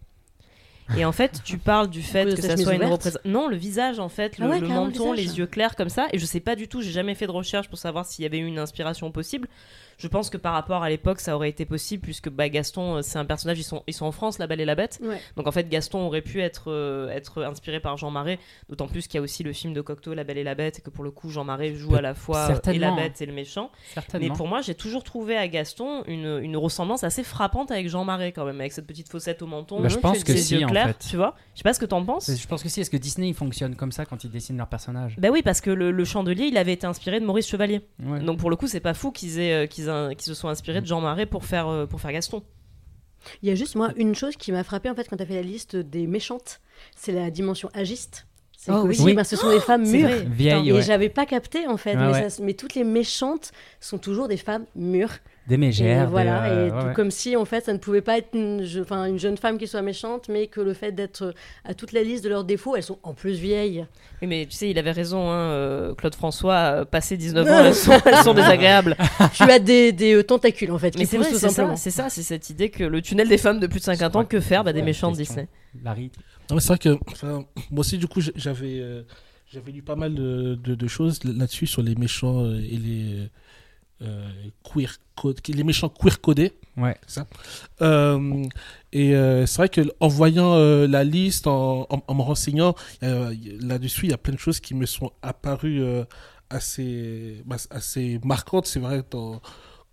Et 0.97 1.05
en 1.05 1.13
fait, 1.13 1.41
tu 1.45 1.59
parles 1.59 1.89
du 1.89 2.03
fait 2.03 2.25
que 2.35 2.41
ça 2.41 2.57
soit 2.57 2.75
une 2.75 2.85
représentation. 2.85 3.31
Non, 3.31 3.49
le 3.49 3.57
visage 3.57 3.99
en 3.99 4.09
fait, 4.09 4.39
le, 4.39 4.47
Ah 4.47 4.49
ouais, 4.49 4.61
le 4.61 4.67
carrément, 4.67 4.87
le 4.87 4.93
menton, 4.93 5.13
les 5.13 5.39
yeux 5.39 5.47
clairs 5.47 5.75
comme 5.75 5.89
ça. 5.89 6.07
Et 6.13 6.19
je 6.19 6.27
sais 6.27 6.41
pas 6.41 6.55
du 6.55 6.69
tout, 6.69 6.81
j'ai 6.81 6.93
jamais 6.93 7.15
fait 7.15 7.27
de 7.27 7.33
recherche 7.33 7.69
pour 7.69 7.79
savoir 7.79 8.07
s'il 8.07 8.23
y 8.23 8.27
avait 8.27 8.39
eu 8.39 8.47
une 8.47 8.59
inspiration 8.59 9.11
possible. 9.11 9.49
Je 9.99 10.09
pense 10.09 10.31
que 10.31 10.37
par 10.37 10.53
rapport 10.53 10.83
à 10.83 10.91
l'époque, 10.91 11.21
ça 11.21 11.35
aurait 11.37 11.49
été 11.49 11.65
possible 11.65 12.03
puisque 12.03 12.29
bah, 12.29 12.49
Gaston, 12.49 12.97
euh, 12.97 13.03
c'est 13.03 13.19
un 13.19 13.25
personnage, 13.25 13.59
ils 13.59 13.63
sont, 13.65 13.83
ils 13.87 13.95
sont 13.95 14.07
en 14.07 14.13
France, 14.13 14.39
La 14.39 14.47
Belle 14.47 14.61
et 14.61 14.65
la 14.65 14.75
Bête. 14.75 14.99
Ouais. 15.03 15.21
Donc 15.37 15.47
en 15.47 15.53
fait, 15.53 15.69
Gaston 15.69 16.01
aurait 16.07 16.23
pu 16.23 16.41
être, 16.43 16.71
euh, 16.71 17.09
être 17.11 17.43
inspiré 17.45 17.81
par 17.81 17.97
Jean 17.97 18.11
Marais, 18.11 18.39
d'autant 18.69 18.89
plus 18.89 19.07
qu'il 19.07 19.19
y 19.19 19.21
a 19.21 19.23
aussi 19.23 19.43
le 19.43 19.53
film 19.53 19.73
de 19.73 19.81
Cocteau, 19.81 20.15
La 20.15 20.25
Belle 20.25 20.39
et 20.39 20.45
la 20.45 20.55
Bête, 20.55 20.79
et 20.79 20.83
que 20.83 20.91
pour 20.91 21.05
le 21.05 21.11
coup, 21.11 21.31
Jean 21.31 21.45
Marais 21.45 21.75
joue 21.75 21.95
à 21.97 22.01
la 22.03 22.15
fois 22.15 22.51
euh, 22.51 22.73
et 22.73 22.79
la 22.79 22.91
bête 22.93 23.21
et 23.23 23.27
le 23.27 23.33
méchant. 23.33 23.71
Mais 24.21 24.29
pour 24.29 24.49
moi, 24.49 24.61
j'ai 24.61 24.75
toujours 24.75 25.03
trouvé 25.05 25.37
à 25.37 25.49
Gaston 25.49 26.05
une, 26.07 26.41
une 26.43 26.57
ressemblance 26.57 27.05
assez 27.05 27.25
frappante 27.25 27.71
avec 27.71 27.89
Jean 27.89 28.05
Marais 28.05 28.33
quand 28.33 28.45
même, 28.45 28.61
avec 28.61 28.73
cette 28.73 28.87
petite 28.87 29.09
fossette 29.09 29.41
au 29.43 29.47
menton, 29.47 29.81
Bah, 29.81 29.89
je 29.89 29.97
pense 29.97 30.25
que 30.25 30.37
si, 30.37 30.57
yeux 30.57 30.65
en 30.65 30.69
clairs, 30.69 30.89
fait. 30.89 31.09
tu 31.11 31.17
vois. 31.17 31.35
Je 31.55 31.61
sais 31.61 31.63
pas 31.65 31.73
ce 31.75 31.81
que 31.81 31.87
t'en 31.87 32.05
penses. 32.05 32.31
Je 32.35 32.47
pense 32.47 32.63
que 32.63 32.69
si, 32.69 32.81
est-ce 32.81 32.91
que 32.91 32.97
Disney 32.97 33.29
il 33.29 33.35
fonctionne 33.35 33.77
comme 33.77 33.93
ça 33.93 34.05
quand 34.05 34.25
ils 34.25 34.31
dessinent 34.31 34.59
leurs 34.59 34.69
personnages? 34.69 35.17
Bah 35.19 35.29
oui, 35.33 35.43
parce 35.43 35.61
que 35.61 35.71
le, 35.71 35.91
le 35.91 36.05
chandelier, 36.05 36.45
il 36.47 36.59
avait 36.59 36.73
été 36.75 36.87
inspiré 36.87 37.19
de 37.21 37.25
Maurice 37.25 37.49
Chevalier. 37.49 37.81
Ouais. 38.03 38.21
Donc 38.21 38.39
pour 38.39 38.51
le 38.51 38.57
coup, 38.57 38.67
c'est 38.67 38.81
pas 38.81 38.95
fou 38.95 39.11
qu'ils 39.11 39.39
aient, 39.41 39.65
euh, 39.65 39.67
qu'ils 39.87 40.17
qu'ils 40.17 40.27
se 40.27 40.35
soient 40.35 40.51
inspirés 40.51 40.81
de 40.81 40.87
Jean 40.87 41.01
Marais 41.01 41.27
pour 41.27 41.45
faire, 41.45 41.69
euh, 41.69 41.87
pour 41.87 42.01
faire 42.01 42.13
Gaston. 42.13 42.43
Il 43.43 43.49
y 43.49 43.53
a 43.53 43.55
juste, 43.55 43.75
moi, 43.75 43.91
une 43.97 44.15
chose 44.15 44.37
qui 44.37 44.53
m'a 44.53 44.63
frappé 44.63 44.89
en 44.91 44.95
fait 44.95 45.09
quand 45.09 45.17
tu 45.17 45.23
as 45.23 45.27
fait 45.27 45.35
la 45.35 45.43
liste 45.43 45.75
des 45.77 46.07
méchantes, 46.07 46.61
c'est 46.97 47.13
la 47.13 47.31
dimension 47.31 47.69
agiste. 47.75 48.27
C'est 48.57 48.71
Oh 48.73 48.83
oui. 48.85 48.97
Oui. 49.01 49.15
ben, 49.15 49.25
ce 49.25 49.37
sont 49.37 49.51
des 49.51 49.61
femmes 49.61 49.87
mûres. 49.89 50.09
vrai. 50.09 50.25
Vieille, 50.29 50.69
Et 50.69 50.73
ouais. 50.73 50.83
j'avais 50.83 51.09
pas 51.09 51.27
capté 51.27 51.67
en 51.67 51.77
fait, 51.77 51.97
Ouais, 51.97 52.07
mais, 52.07 52.13
ouais. 52.13 52.31
ça- 52.31 52.43
mais 52.43 52.55
toutes 52.55 52.75
les 52.75 52.85
méchantes 52.85 53.53
sont 53.81 53.99
toujours 53.99 54.29
des 54.29 54.37
femmes 54.37 54.65
mûres. 54.75 55.15
Des 55.49 55.55
Et 55.55 55.59
mégères. 55.59 56.11
voilà, 56.11 56.49
des, 56.49 56.55
euh, 56.55 56.67
et 56.69 56.71
ouais, 56.73 56.81
tout 56.81 56.87
ouais. 56.89 56.93
comme 56.95 57.11
si 57.13 57.37
en 57.37 57.45
fait 57.45 57.65
ça 57.65 57.73
ne 57.73 57.79
pouvait 57.79 58.01
pas 58.01 58.19
être 58.19 58.31
une, 58.35 58.65
je- 58.65 58.81
enfin, 58.81 59.05
une 59.07 59.19
jeune 59.19 59.37
femme 59.37 59.59
qui 59.59 59.69
soit 59.69 59.83
méchante, 59.83 60.29
mais 60.29 60.49
que 60.49 60.61
le 60.61 60.75
fait 60.75 60.91
d'être 60.93 61.35
à 61.65 61.73
toute 61.75 61.93
la 61.93 62.03
liste 62.03 62.25
de 62.25 62.29
leurs 62.29 62.43
défauts, 62.45 62.75
elles 62.75 62.83
sont 62.83 62.99
en 63.05 63.15
plus 63.15 63.39
vieilles. 63.39 63.87
Oui, 64.21 64.27
mais 64.29 64.47
tu 64.47 64.57
sais, 64.57 64.69
il 64.71 64.79
avait 64.79 64.91
raison, 64.91 65.31
hein, 65.31 65.51
euh, 65.53 65.95
Claude 65.95 66.15
François, 66.17 66.55
euh, 66.81 66.85
passé 66.85 67.17
19 67.17 67.47
ans, 67.51 67.65
elles 67.65 67.75
sont, 67.75 67.93
elles 68.05 68.25
sont 68.25 68.35
désagréables. 68.35 68.97
tu 69.35 69.45
as 69.45 69.59
des, 69.61 69.93
des 69.93 70.15
euh, 70.15 70.25
tentacules 70.25 70.73
en 70.73 70.79
fait, 70.79 70.99
Mais 70.99 71.05
c'est 71.05 71.17
tout 71.19 71.23
c'est 71.25 71.49
simplement. 71.49 71.77
ça, 71.77 71.83
c'est 71.83 71.91
ça, 71.91 72.09
c'est 72.09 72.23
cette 72.25 72.51
idée 72.51 72.71
que 72.71 72.83
le 72.83 73.01
tunnel 73.01 73.29
des 73.29 73.39
femmes 73.39 73.61
de 73.61 73.67
plus 73.69 73.79
de 73.79 73.85
50 73.85 74.17
ans, 74.17 74.25
que 74.25 74.41
faire 74.41 74.65
bah, 74.65 74.73
Des 74.73 74.83
méchants 74.83 75.13
de. 75.13 75.17
Disney. 75.17 75.47
Larry. 75.85 76.11
Non, 76.51 76.57
mais 76.57 76.61
c'est 76.61 76.69
vrai 76.69 76.79
que 76.79 76.99
enfin, 77.13 77.45
moi 77.71 77.81
aussi, 77.81 77.99
du 77.99 78.07
coup, 78.09 78.21
j'avais 78.21 78.81
euh, 78.81 79.03
j'avais 79.53 79.71
lu 79.71 79.83
pas 79.83 79.95
mal 79.97 80.15
de, 80.15 80.57
de- 80.57 80.75
de 80.75 80.87
choses 80.89 81.23
là-dessus 81.23 81.67
sur 81.69 81.83
les 81.83 81.95
méchants 81.95 82.45
euh, 82.45 82.59
et 82.59 82.77
les 82.77 83.29
euh, 84.03 84.29
queer 84.63 84.97
code, 85.15 85.41
les 85.49 85.65
méchants 85.65 85.89
queer 85.89 86.21
codés. 86.21 86.53
Ouais. 86.77 86.97
ça. 87.07 87.27
Euh, 87.81 88.45
et 88.93 89.15
euh, 89.17 89.47
c'est 89.47 89.57
vrai 89.57 89.69
que 89.71 89.81
en 90.01 90.09
voyant 90.09 90.57
la 90.87 91.05
liste, 91.05 91.47
en, 91.47 91.87
en- 91.91 92.03
en 92.07 92.15
me 92.15 92.23
renseignant 92.23 92.75
là-dessus, 93.01 94.07
il 94.07 94.11
y 94.11 94.15
a 94.15 94.19
plein 94.19 94.35
de 94.35 94.39
choses 94.39 94.61
qui 94.61 94.75
me 94.75 94.85
sont 94.87 95.11
apparues 95.23 95.83
assez, 96.51 97.43
bah, 97.47 97.57
assez 97.71 98.21
marquantes. 98.25 98.67
C'est 98.67 98.81
vrai, 98.81 99.03
dans- 99.11 99.41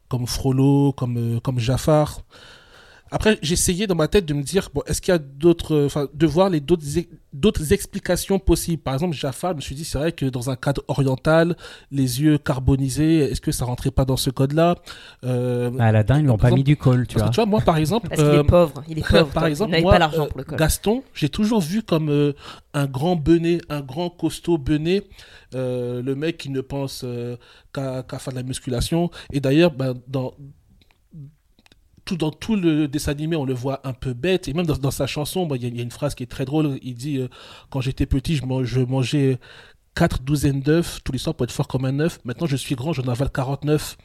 comme 0.10 0.28
Frollo, 0.28 0.94
comme, 0.94 1.40
comme 1.42 1.60
Jafar. 1.60 2.22
Après, 3.12 3.38
j'essayais 3.42 3.88
dans 3.88 3.96
ma 3.96 4.08
tête 4.08 4.26
de 4.26 4.34
me 4.34 4.42
dire, 4.44 4.70
bon, 4.74 4.82
est-ce 4.88 5.00
qu'il 5.02 5.12
y 5.12 5.16
a 5.16 5.20
d'autres, 5.20 5.86
enfin, 5.86 6.08
de 6.14 6.26
voir 6.28 6.50
les 6.50 6.60
d'autres, 6.60 6.84
d'autres 7.34 7.74
explications 7.74 8.40
possibles. 8.40 8.82
Par 8.82 8.94
exemple, 8.94 9.16
Jafar, 9.16 9.52
je 9.52 9.56
me 9.58 9.62
suis 9.62 9.76
dit, 9.76 9.84
c'est 9.86 9.98
vrai 9.98 10.12
que 10.12 10.26
dans 10.26 10.50
un 10.50 10.56
cadre 10.56 10.84
oriental, 10.88 11.56
les 11.92 12.22
yeux 12.22 12.38
carbonisés, 12.38 13.20
est-ce 13.32 13.42
que 13.42 13.52
ça 13.52 13.66
rentrait 13.66 13.92
pas 13.92 14.06
dans 14.06 14.18
ce 14.18 14.30
code-là? 14.30 14.76
Euh, 15.24 15.72
À 15.80 15.86
Aladdin, 15.88 16.20
ils 16.20 16.24
lui 16.24 16.30
ont 16.30 16.38
par 16.38 16.52
pas 16.52 16.56
mis 16.56 16.64
du 16.64 16.78
col, 16.78 17.08
tu 17.08 17.18
vois. 17.18 17.28
que 17.28 17.32
tu 17.32 17.36
vois, 17.38 17.46
moi, 17.46 17.62
par 17.62 17.78
exemple, 17.78 18.08
Parce 18.10 18.22
qu'il 18.22 18.30
euh, 18.30 18.42
est 18.44 18.48
pauvre, 18.48 18.84
il 18.88 19.00
est 19.00 19.02
pauvre. 19.08 19.28
par 19.32 19.44
toi, 19.44 19.50
exemple, 19.50 19.82
moi, 19.82 19.92
pas 19.94 20.00
l'argent 20.00 20.26
euh, 20.26 20.28
pour 20.28 20.38
le 20.38 20.44
col. 20.44 20.58
Gaston, 20.58 21.04
j'ai 21.14 21.30
toujours 21.30 21.62
vu 21.62 21.82
comme 21.84 22.10
euh, 22.10 22.34
un 22.74 22.86
grand 22.86 23.16
benet, 23.16 23.60
un 23.70 23.82
grand 23.82 24.10
costaud 24.10 24.58
benet, 24.58 25.04
euh, 25.56 26.02
le 26.02 26.16
mec 26.16 26.38
qui 26.38 26.50
ne 26.50 26.62
pense 26.62 27.02
euh, 27.04 27.38
qu'à 27.74 28.04
qu'à 28.04 28.20
faire 28.20 28.34
de 28.34 28.38
la 28.38 28.44
musculation. 28.44 29.10
Et 29.32 29.40
d'ailleurs, 29.40 29.72
ben, 29.72 29.94
dans 30.08 30.34
tout 32.06 32.18
dans 32.18 32.32
tout 32.32 32.56
le 32.56 32.88
dessin 32.88 33.12
animé, 33.12 33.36
on 33.36 33.46
le 33.46 33.54
voit 33.54 33.82
un 33.88 33.94
peu 33.94 34.14
bête. 34.14 34.48
Et 34.48 34.54
même 34.54 34.66
dans, 34.66 34.92
sa 34.92 35.08
chanson, 35.08 35.48
il 35.56 35.64
y, 35.64 35.80
a- 35.80 35.84
une 35.84 35.92
phrase 35.92 36.16
qui 36.16 36.24
est 36.24 36.28
très 36.28 36.46
drôle. 36.46 36.80
Il 36.82 36.96
dit 36.96 37.18
euh, 37.18 37.28
Quand 37.70 37.82
j'étais 37.82 38.06
petit, 38.06 38.36
je 38.36 38.80
mangeais 38.80 39.40
quatre 39.96 40.22
douzaines 40.22 40.62
d'œufs 40.62 41.00
tous 41.04 41.12
les 41.12 41.18
soirs 41.18 41.36
pour 41.36 41.44
être 41.46 41.52
fort 41.52 41.68
comme 41.68 41.86
un 41.86 42.00
œuf. 42.00 42.20
Maintenant, 42.26 42.48
je 42.48 42.56
suis 42.56 42.76
grand, 42.76 42.94
j'en 42.94 43.08
avale 43.08 43.30
49. 43.32 43.98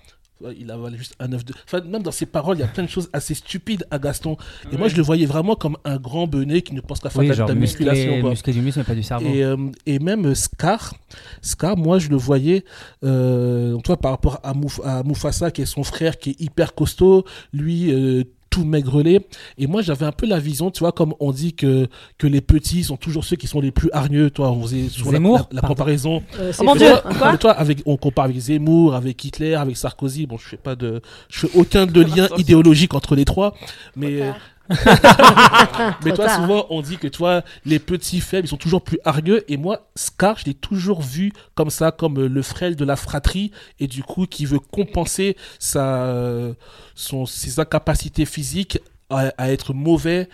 Il 0.56 0.70
avale 0.70 0.96
juste 0.96 1.14
un 1.18 1.32
œuf 1.32 1.44
de. 1.44 1.52
Enfin, 1.66 1.80
même 1.84 2.02
dans 2.02 2.12
ses 2.12 2.26
paroles, 2.26 2.58
il 2.58 2.60
y 2.60 2.62
a 2.62 2.68
plein 2.68 2.84
de 2.84 2.88
choses 2.88 3.08
assez 3.12 3.34
stupides 3.34 3.84
à 3.90 3.98
Gaston. 3.98 4.36
Et 4.70 4.76
moi, 4.76 4.86
je 4.86 4.94
le 4.96 5.02
voyais 5.02 5.26
vraiment 5.26 5.56
comme 5.56 5.76
un 5.84 5.96
grand 5.96 6.28
benet 6.28 6.62
qui 6.62 6.74
ne 6.74 6.80
pense 6.80 7.00
qu'à 7.00 7.10
faire 7.10 7.20
Oui, 7.22 7.28
de 7.28 7.34
la- 7.34 7.54
musculation. 7.54 8.20
quoi. 8.20 8.30
musclé 8.30 8.52
du 8.52 8.60
muscle, 8.60 8.78
mais 8.78 8.84
pas 8.84 8.94
du 8.94 9.02
cerveau. 9.02 9.26
Et, 9.28 9.42
euh, 9.42 9.56
et 9.86 9.98
même 9.98 10.34
Scar, 10.36 10.94
Scar, 11.42 11.76
moi 11.76 11.98
je 11.98 12.08
le 12.08 12.16
voyais, 12.16 12.64
euh, 13.04 13.76
toi 13.78 13.96
par 13.96 14.12
rapport 14.12 14.38
à, 14.44 14.52
Mouf- 14.54 14.80
à 14.84 15.02
Mufasa 15.02 15.50
qui 15.50 15.62
est 15.62 15.66
son 15.66 15.82
frère 15.82 16.18
qui 16.18 16.30
est 16.30 16.40
hyper 16.40 16.74
costaud, 16.74 17.24
lui 17.52 17.92
euh, 17.92 18.22
tout 18.58 18.64
maigrelet. 18.64 19.20
Et 19.58 19.66
moi 19.66 19.82
j'avais 19.82 20.06
un 20.06 20.12
peu 20.12 20.26
la 20.26 20.38
vision, 20.38 20.70
tu 20.70 20.80
vois, 20.80 20.92
comme 20.92 21.14
on 21.20 21.32
dit 21.32 21.52
que, 21.54 21.86
que 22.18 22.26
les 22.26 22.40
petits 22.40 22.84
sont 22.84 22.96
toujours 22.96 23.24
ceux 23.24 23.36
qui 23.36 23.46
sont 23.46 23.60
les 23.60 23.70
plus 23.70 23.90
hargneux. 23.92 24.30
Toi, 24.30 24.50
on 24.50 24.62
faisait 24.62 24.88
souvent 24.88 25.10
la, 25.12 25.16
Zemmour, 25.18 25.36
la- 25.38 25.46
la 25.52 25.60
pardon. 25.60 25.74
comparaison. 25.74 26.22
Euh, 26.38 26.52
Oh 26.58 26.64
mon. 26.64 26.74
Dieu 26.74 26.88
Toi, 27.18 27.36
toi, 27.38 27.52
avec, 27.52 27.82
on 27.86 27.96
compare 27.96 28.24
avec 28.26 28.38
Zemmour, 28.38 28.94
avec 28.94 29.24
Hitler, 29.24 29.54
avec 29.54 29.76
Sarkozy. 29.76 30.26
Bon, 30.26 30.38
je 30.38 30.48
fais 30.48 30.56
pas 30.56 30.74
de, 30.76 31.00
je 31.28 31.46
fais 31.46 31.58
aucun 31.58 31.86
de 31.86 32.00
lien 32.02 32.28
idéologique 32.36 32.94
entre 32.94 33.14
les 33.14 33.24
trois, 33.24 33.54
mais 33.96 34.22
mais 36.04 36.12
toi, 36.12 36.26
tard. 36.26 36.36
souvent, 36.40 36.66
on 36.70 36.82
dit 36.82 36.98
que 36.98 37.08
toi, 37.08 37.42
les 37.64 37.78
petits 37.78 38.20
faibles, 38.20 38.46
ils 38.46 38.50
sont 38.50 38.56
toujours 38.56 38.82
plus 38.82 38.98
hargneux. 39.04 39.44
Et 39.50 39.56
moi, 39.56 39.88
Scar, 39.94 40.38
je 40.38 40.44
l'ai 40.46 40.54
toujours 40.54 41.02
vu 41.02 41.32
comme 41.54 41.70
ça, 41.70 41.90
comme 41.90 42.18
euh, 42.18 42.28
le 42.28 42.42
frêle 42.42 42.76
de 42.76 42.84
la 42.84 42.96
fratrie, 42.96 43.50
et 43.80 43.86
du 43.86 44.02
coup, 44.02 44.26
qui 44.26 44.46
veut 44.46 44.58
compenser 44.60 45.36
sa, 45.58 46.02
euh, 46.04 46.54
son, 46.94 47.26
ses 47.26 47.60
incapacités 47.60 48.24
physiques 48.26 48.78
à, 49.10 49.32
à 49.38 49.50
être 49.50 49.72
mauvais 49.72 50.28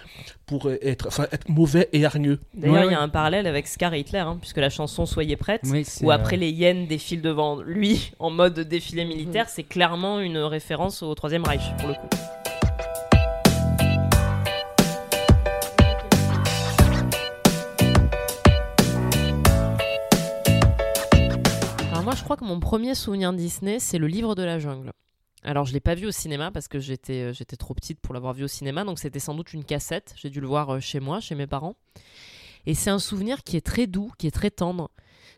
pour 0.47 0.66
euh, 0.68 0.78
être, 0.82 1.07
enfin, 1.07 1.26
être 1.30 1.49
mauvais 1.49 1.89
et 1.93 2.05
hargneux. 2.05 2.41
D'ailleurs, 2.55 2.74
Ouais, 2.74 2.80
il 2.87 2.91
y 2.91 2.95
a 2.95 2.99
ouais. 2.99 3.05
un 3.05 3.09
parallèle 3.09 3.47
avec 3.47 3.68
Scar 3.68 3.95
et 3.95 4.01
Hitler, 4.01 4.18
hein, 4.18 4.37
puisque 4.41 4.57
la 4.57 4.68
chanson 4.70 5.07
Soyez 5.07 5.37
prête, 5.37 5.61
Oui, 5.64 5.87
où 6.03 6.11
après 6.11 6.35
euh, 6.37 6.41
les 6.41 6.51
hyènes 6.51 6.87
défilent 6.89 7.22
devant 7.22 7.61
lui 7.62 8.12
en 8.18 8.30
mode 8.30 8.59
défilé 8.59 9.05
militaire, 9.05 9.49
c'est 9.49 9.62
clairement 9.62 10.18
une 10.18 10.39
référence 10.39 11.03
au 11.05 11.14
Troisième 11.14 11.45
Reich, 11.45 11.62
pour 11.78 11.89
le 11.89 11.95
coup. 11.95 12.09
Crois 22.25 22.37
que 22.37 22.45
mon 22.45 22.59
premier 22.59 22.95
souvenir 22.95 23.33
Disney, 23.35 23.79
c'est 23.79 23.99
le 23.99 24.07
livre 24.07 24.35
de 24.35 24.43
la 24.43 24.59
jungle. 24.59 24.93
Alors, 25.43 25.66
je 25.66 25.75
l'ai 25.75 25.81
pas 25.81 25.95
vu 25.95 26.07
au 26.07 26.11
cinéma 26.11 26.51
parce 26.51 26.68
que 26.68 26.81
j'étais 26.81 27.20
euh, 27.20 27.33
j'étais 27.35 27.57
trop 27.57 27.75
petite 27.75 28.01
pour 28.01 28.14
l'avoir 28.14 28.33
vu 28.33 28.45
au 28.45 28.49
cinéma, 28.49 28.83
donc 28.85 28.99
c'était 28.99 29.20
sans 29.20 29.35
doute 29.35 29.53
une 29.53 29.62
cassette. 29.62 30.14
J'ai 30.16 30.31
dû 30.31 30.41
le 30.41 30.47
voir 30.47 30.70
euh, 30.70 30.81
chez 30.81 31.01
moi, 31.01 31.20
chez 31.20 31.35
mes 31.35 31.47
parents. 31.47 31.77
Et 32.64 32.75
c'est 32.75 32.89
un 32.89 32.99
souvenir 32.99 33.43
qui 33.43 33.59
est 33.59 33.66
très 33.66 33.87
doux, 33.87 34.11
qui 34.16 34.27
est 34.27 34.31
très 34.31 34.51
tendre. 34.51 34.91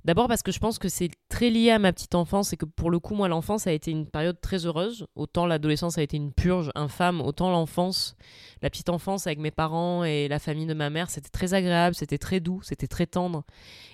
D'abord 0.06 0.28
parce 0.28 0.44
que 0.44 0.52
je 0.52 0.60
pense 0.60 0.78
que 0.78 0.88
c'est 0.88 1.10
très 1.28 1.50
lié 1.50 1.72
à 1.72 1.80
ma 1.80 1.92
petite 1.92 2.14
enfance 2.14 2.52
et 2.52 2.56
que 2.56 2.64
pour 2.64 2.90
le 2.90 3.00
coup, 3.00 3.16
moi, 3.16 3.26
l'enfance 3.26 3.66
a 3.66 3.72
été 3.72 3.90
une 3.90 4.06
période 4.06 4.40
très 4.40 4.64
heureuse. 4.64 5.08
Autant 5.16 5.46
l'adolescence 5.46 5.98
a 5.98 6.02
été 6.02 6.16
une 6.16 6.32
purge 6.32 6.70
infâme, 6.76 7.20
autant 7.20 7.50
l'enfance, 7.50 8.14
la 8.62 8.70
petite 8.70 8.88
enfance 8.88 9.26
avec 9.26 9.40
mes 9.40 9.50
parents 9.50 10.04
et 10.04 10.28
la 10.28 10.38
famille 10.38 10.66
de 10.66 10.74
ma 10.74 10.90
mère, 10.90 11.10
c'était 11.10 11.28
très 11.28 11.54
agréable, 11.54 11.96
c'était 11.96 12.18
très 12.18 12.38
doux, 12.38 12.60
c'était 12.62 12.86
très 12.86 13.08
tendre. 13.08 13.42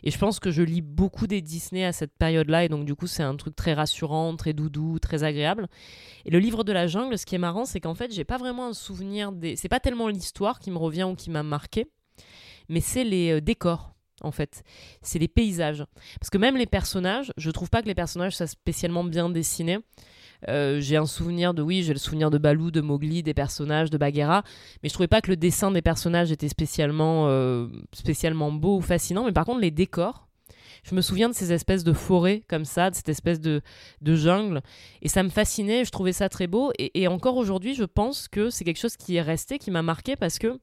Et 0.02 0.10
je 0.10 0.18
pense 0.18 0.38
que 0.38 0.50
je 0.50 0.60
lis 0.60 0.82
beaucoup 0.82 1.26
des 1.26 1.40
Disney 1.40 1.82
à 1.82 1.92
cette 1.92 2.12
période-là 2.18 2.64
et 2.64 2.68
donc 2.68 2.84
du 2.84 2.94
coup, 2.94 3.06
c'est 3.06 3.22
un 3.22 3.34
truc 3.34 3.56
très 3.56 3.72
rassurant, 3.72 4.36
très 4.36 4.52
doudou, 4.52 4.98
très 4.98 5.24
agréable. 5.24 5.66
Et 6.26 6.30
le 6.30 6.40
livre 6.40 6.62
de 6.62 6.72
la 6.72 6.88
jungle, 6.88 7.16
ce 7.16 7.24
qui 7.24 7.36
est 7.36 7.38
marrant, 7.38 7.64
c'est 7.64 7.80
qu'en 7.80 7.94
fait, 7.94 8.12
j'ai 8.12 8.24
pas 8.24 8.36
vraiment 8.36 8.66
un 8.66 8.74
souvenir 8.74 9.32
des. 9.32 9.56
C'est 9.56 9.70
pas 9.70 9.80
tellement 9.80 10.08
l'histoire 10.08 10.58
qui 10.58 10.70
me 10.70 10.76
revient 10.76 11.04
ou 11.04 11.14
qui 11.14 11.30
m'a 11.30 11.42
marqué, 11.42 11.86
mais 12.68 12.80
c'est 12.80 13.04
les 13.04 13.30
euh, 13.30 13.40
décors. 13.40 13.92
En 14.22 14.30
fait, 14.32 14.62
c'est 15.02 15.18
les 15.18 15.28
paysages. 15.28 15.84
Parce 16.20 16.30
que 16.30 16.38
même 16.38 16.56
les 16.56 16.66
personnages, 16.66 17.32
je 17.36 17.50
trouve 17.50 17.70
pas 17.70 17.82
que 17.82 17.88
les 17.88 17.94
personnages 17.94 18.36
soient 18.36 18.46
spécialement 18.46 19.04
bien 19.04 19.28
dessinés. 19.28 19.78
Euh, 20.48 20.80
j'ai 20.80 20.96
un 20.96 21.06
souvenir 21.06 21.54
de, 21.54 21.62
oui, 21.62 21.82
j'ai 21.82 21.92
le 21.92 21.98
souvenir 21.98 22.30
de 22.30 22.38
Balou, 22.38 22.70
de 22.70 22.80
Mowgli, 22.80 23.22
des 23.22 23.34
personnages, 23.34 23.90
de 23.90 23.98
Bagheera, 23.98 24.42
mais 24.82 24.88
je 24.88 24.94
trouvais 24.94 25.08
pas 25.08 25.20
que 25.20 25.30
le 25.30 25.36
dessin 25.36 25.70
des 25.70 25.82
personnages 25.82 26.32
était 26.32 26.48
spécialement, 26.48 27.28
euh, 27.28 27.68
spécialement 27.92 28.50
beau 28.50 28.78
ou 28.78 28.80
fascinant. 28.80 29.24
Mais 29.24 29.32
par 29.32 29.44
contre, 29.44 29.60
les 29.60 29.70
décors, 29.70 30.26
je 30.82 30.96
me 30.96 31.00
souviens 31.00 31.28
de 31.28 31.34
ces 31.34 31.52
espèces 31.52 31.84
de 31.84 31.92
forêts 31.92 32.42
comme 32.48 32.64
ça, 32.64 32.90
de 32.90 32.96
cette 32.96 33.08
espèce 33.08 33.40
de, 33.40 33.62
jungle, 34.02 34.62
et 35.00 35.08
ça 35.08 35.22
me 35.22 35.28
fascinait, 35.28 35.84
je 35.84 35.92
trouvais 35.92 36.12
ça 36.12 36.28
très 36.28 36.48
beau. 36.48 36.72
Et 36.78 37.06
encore 37.06 37.36
aujourd'hui, 37.36 37.74
je 37.74 37.84
pense 37.84 38.26
que 38.26 38.50
c'est 38.50 38.64
quelque 38.64 38.80
chose 38.80 38.96
qui 38.96 39.16
est 39.16 39.22
resté, 39.22 39.58
qui 39.58 39.70
m'a 39.70 39.82
marqué 39.82 40.16
parce 40.16 40.40
que 40.40 40.58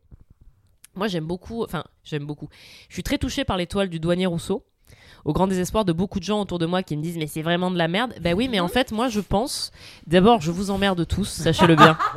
moi 0.95 1.07
j'aime 1.07 1.25
beaucoup, 1.25 1.63
enfin 1.63 1.83
j'aime 2.03 2.25
beaucoup. 2.25 2.49
Je 2.87 2.93
suis 2.93 3.03
très 3.03 3.17
touchée 3.17 3.45
par 3.45 3.57
l'étoile 3.57 3.89
du 3.89 3.99
douanier 3.99 4.25
Rousseau. 4.25 4.65
Au 5.25 5.33
grand 5.33 5.47
désespoir 5.47 5.85
de 5.85 5.93
beaucoup 5.93 6.19
de 6.19 6.23
gens 6.25 6.41
autour 6.41 6.59
de 6.59 6.65
moi 6.65 6.83
qui 6.83 6.95
me 6.97 7.01
disent 7.01 7.17
mais 7.17 7.27
c'est 7.27 7.41
vraiment 7.41 7.71
de 7.71 7.77
la 7.77 7.87
merde. 7.87 8.13
Bah 8.21 8.31
oui, 8.35 8.47
mais 8.49 8.59
en 8.59 8.67
fait, 8.67 8.91
moi 8.91 9.09
je 9.09 9.19
pense, 9.19 9.71
d'abord, 10.07 10.41
je 10.41 10.51
vous 10.51 10.71
emmerde 10.71 11.05
tous, 11.07 11.25
sachez-le 11.27 11.75
bien. 11.75 11.97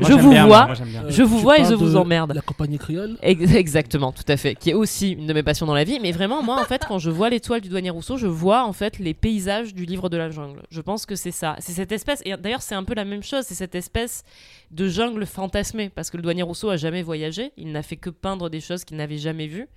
Moi, 0.00 0.08
je 0.08 0.14
vous 0.14 0.30
bien, 0.30 0.46
vois. 0.46 0.66
moi, 0.66 0.74
bien. 0.76 1.02
Je 1.08 1.22
vous 1.22 1.36
Tu 1.36 1.42
vois 1.42 1.58
et 1.58 1.64
je 1.64 1.74
vous 1.74 1.90
de 1.92 1.96
emmerde. 1.96 2.32
La 2.34 2.40
compagnie 2.40 2.78
créole? 2.78 3.16
Ex- 3.22 3.52
Exactement, 3.54 4.12
tout 4.12 4.24
à 4.28 4.36
fait. 4.36 4.54
Qui 4.54 4.70
est 4.70 4.74
aussi 4.74 5.10
une 5.12 5.26
de 5.26 5.32
mes 5.32 5.42
passions 5.42 5.66
dans 5.66 5.74
la 5.74 5.84
vie. 5.84 5.98
Mais 6.00 6.12
vraiment, 6.12 6.42
moi, 6.42 6.60
en 6.60 6.64
fait, 6.64 6.82
quand 6.86 6.98
je 6.98 7.10
vois 7.10 7.28
l'étoile 7.28 7.60
du 7.60 7.68
douanier 7.68 7.90
Rousseau, 7.90 8.16
je 8.16 8.26
vois 8.26 8.64
en 8.64 8.72
fait 8.72 8.98
les 8.98 9.12
paysages 9.14 9.74
du 9.74 9.84
livre 9.84 10.08
de 10.08 10.16
la 10.16 10.30
jungle. 10.30 10.62
Je 10.70 10.80
pense 10.80 11.06
que 11.06 11.16
c'est 11.16 11.30
ça. 11.32 11.56
C'est 11.58 11.72
cette 11.72 11.92
espèce. 11.92 12.22
Et 12.24 12.34
d'ailleurs, 12.36 12.62
c'est 12.62 12.74
un 12.74 12.84
peu 12.84 12.94
la 12.94 13.04
même 13.04 13.22
chose. 13.22 13.44
C'est 13.46 13.54
cette 13.54 13.74
espèce 13.74 14.22
de 14.70 14.88
jungle 14.88 15.26
fantasmée. 15.26 15.90
Parce 15.90 16.08
que 16.10 16.16
le 16.16 16.22
douanier 16.22 16.42
Rousseau 16.42 16.70
a 16.70 16.76
jamais 16.76 17.02
voyagé. 17.02 17.52
Il 17.56 17.72
n'a 17.72 17.82
fait 17.82 17.96
que 17.96 18.10
peindre 18.10 18.48
des 18.48 18.60
choses 18.60 18.84
qu'il 18.84 18.96
n'avait 18.96 19.18
jamais 19.18 19.46
vues. 19.48 19.68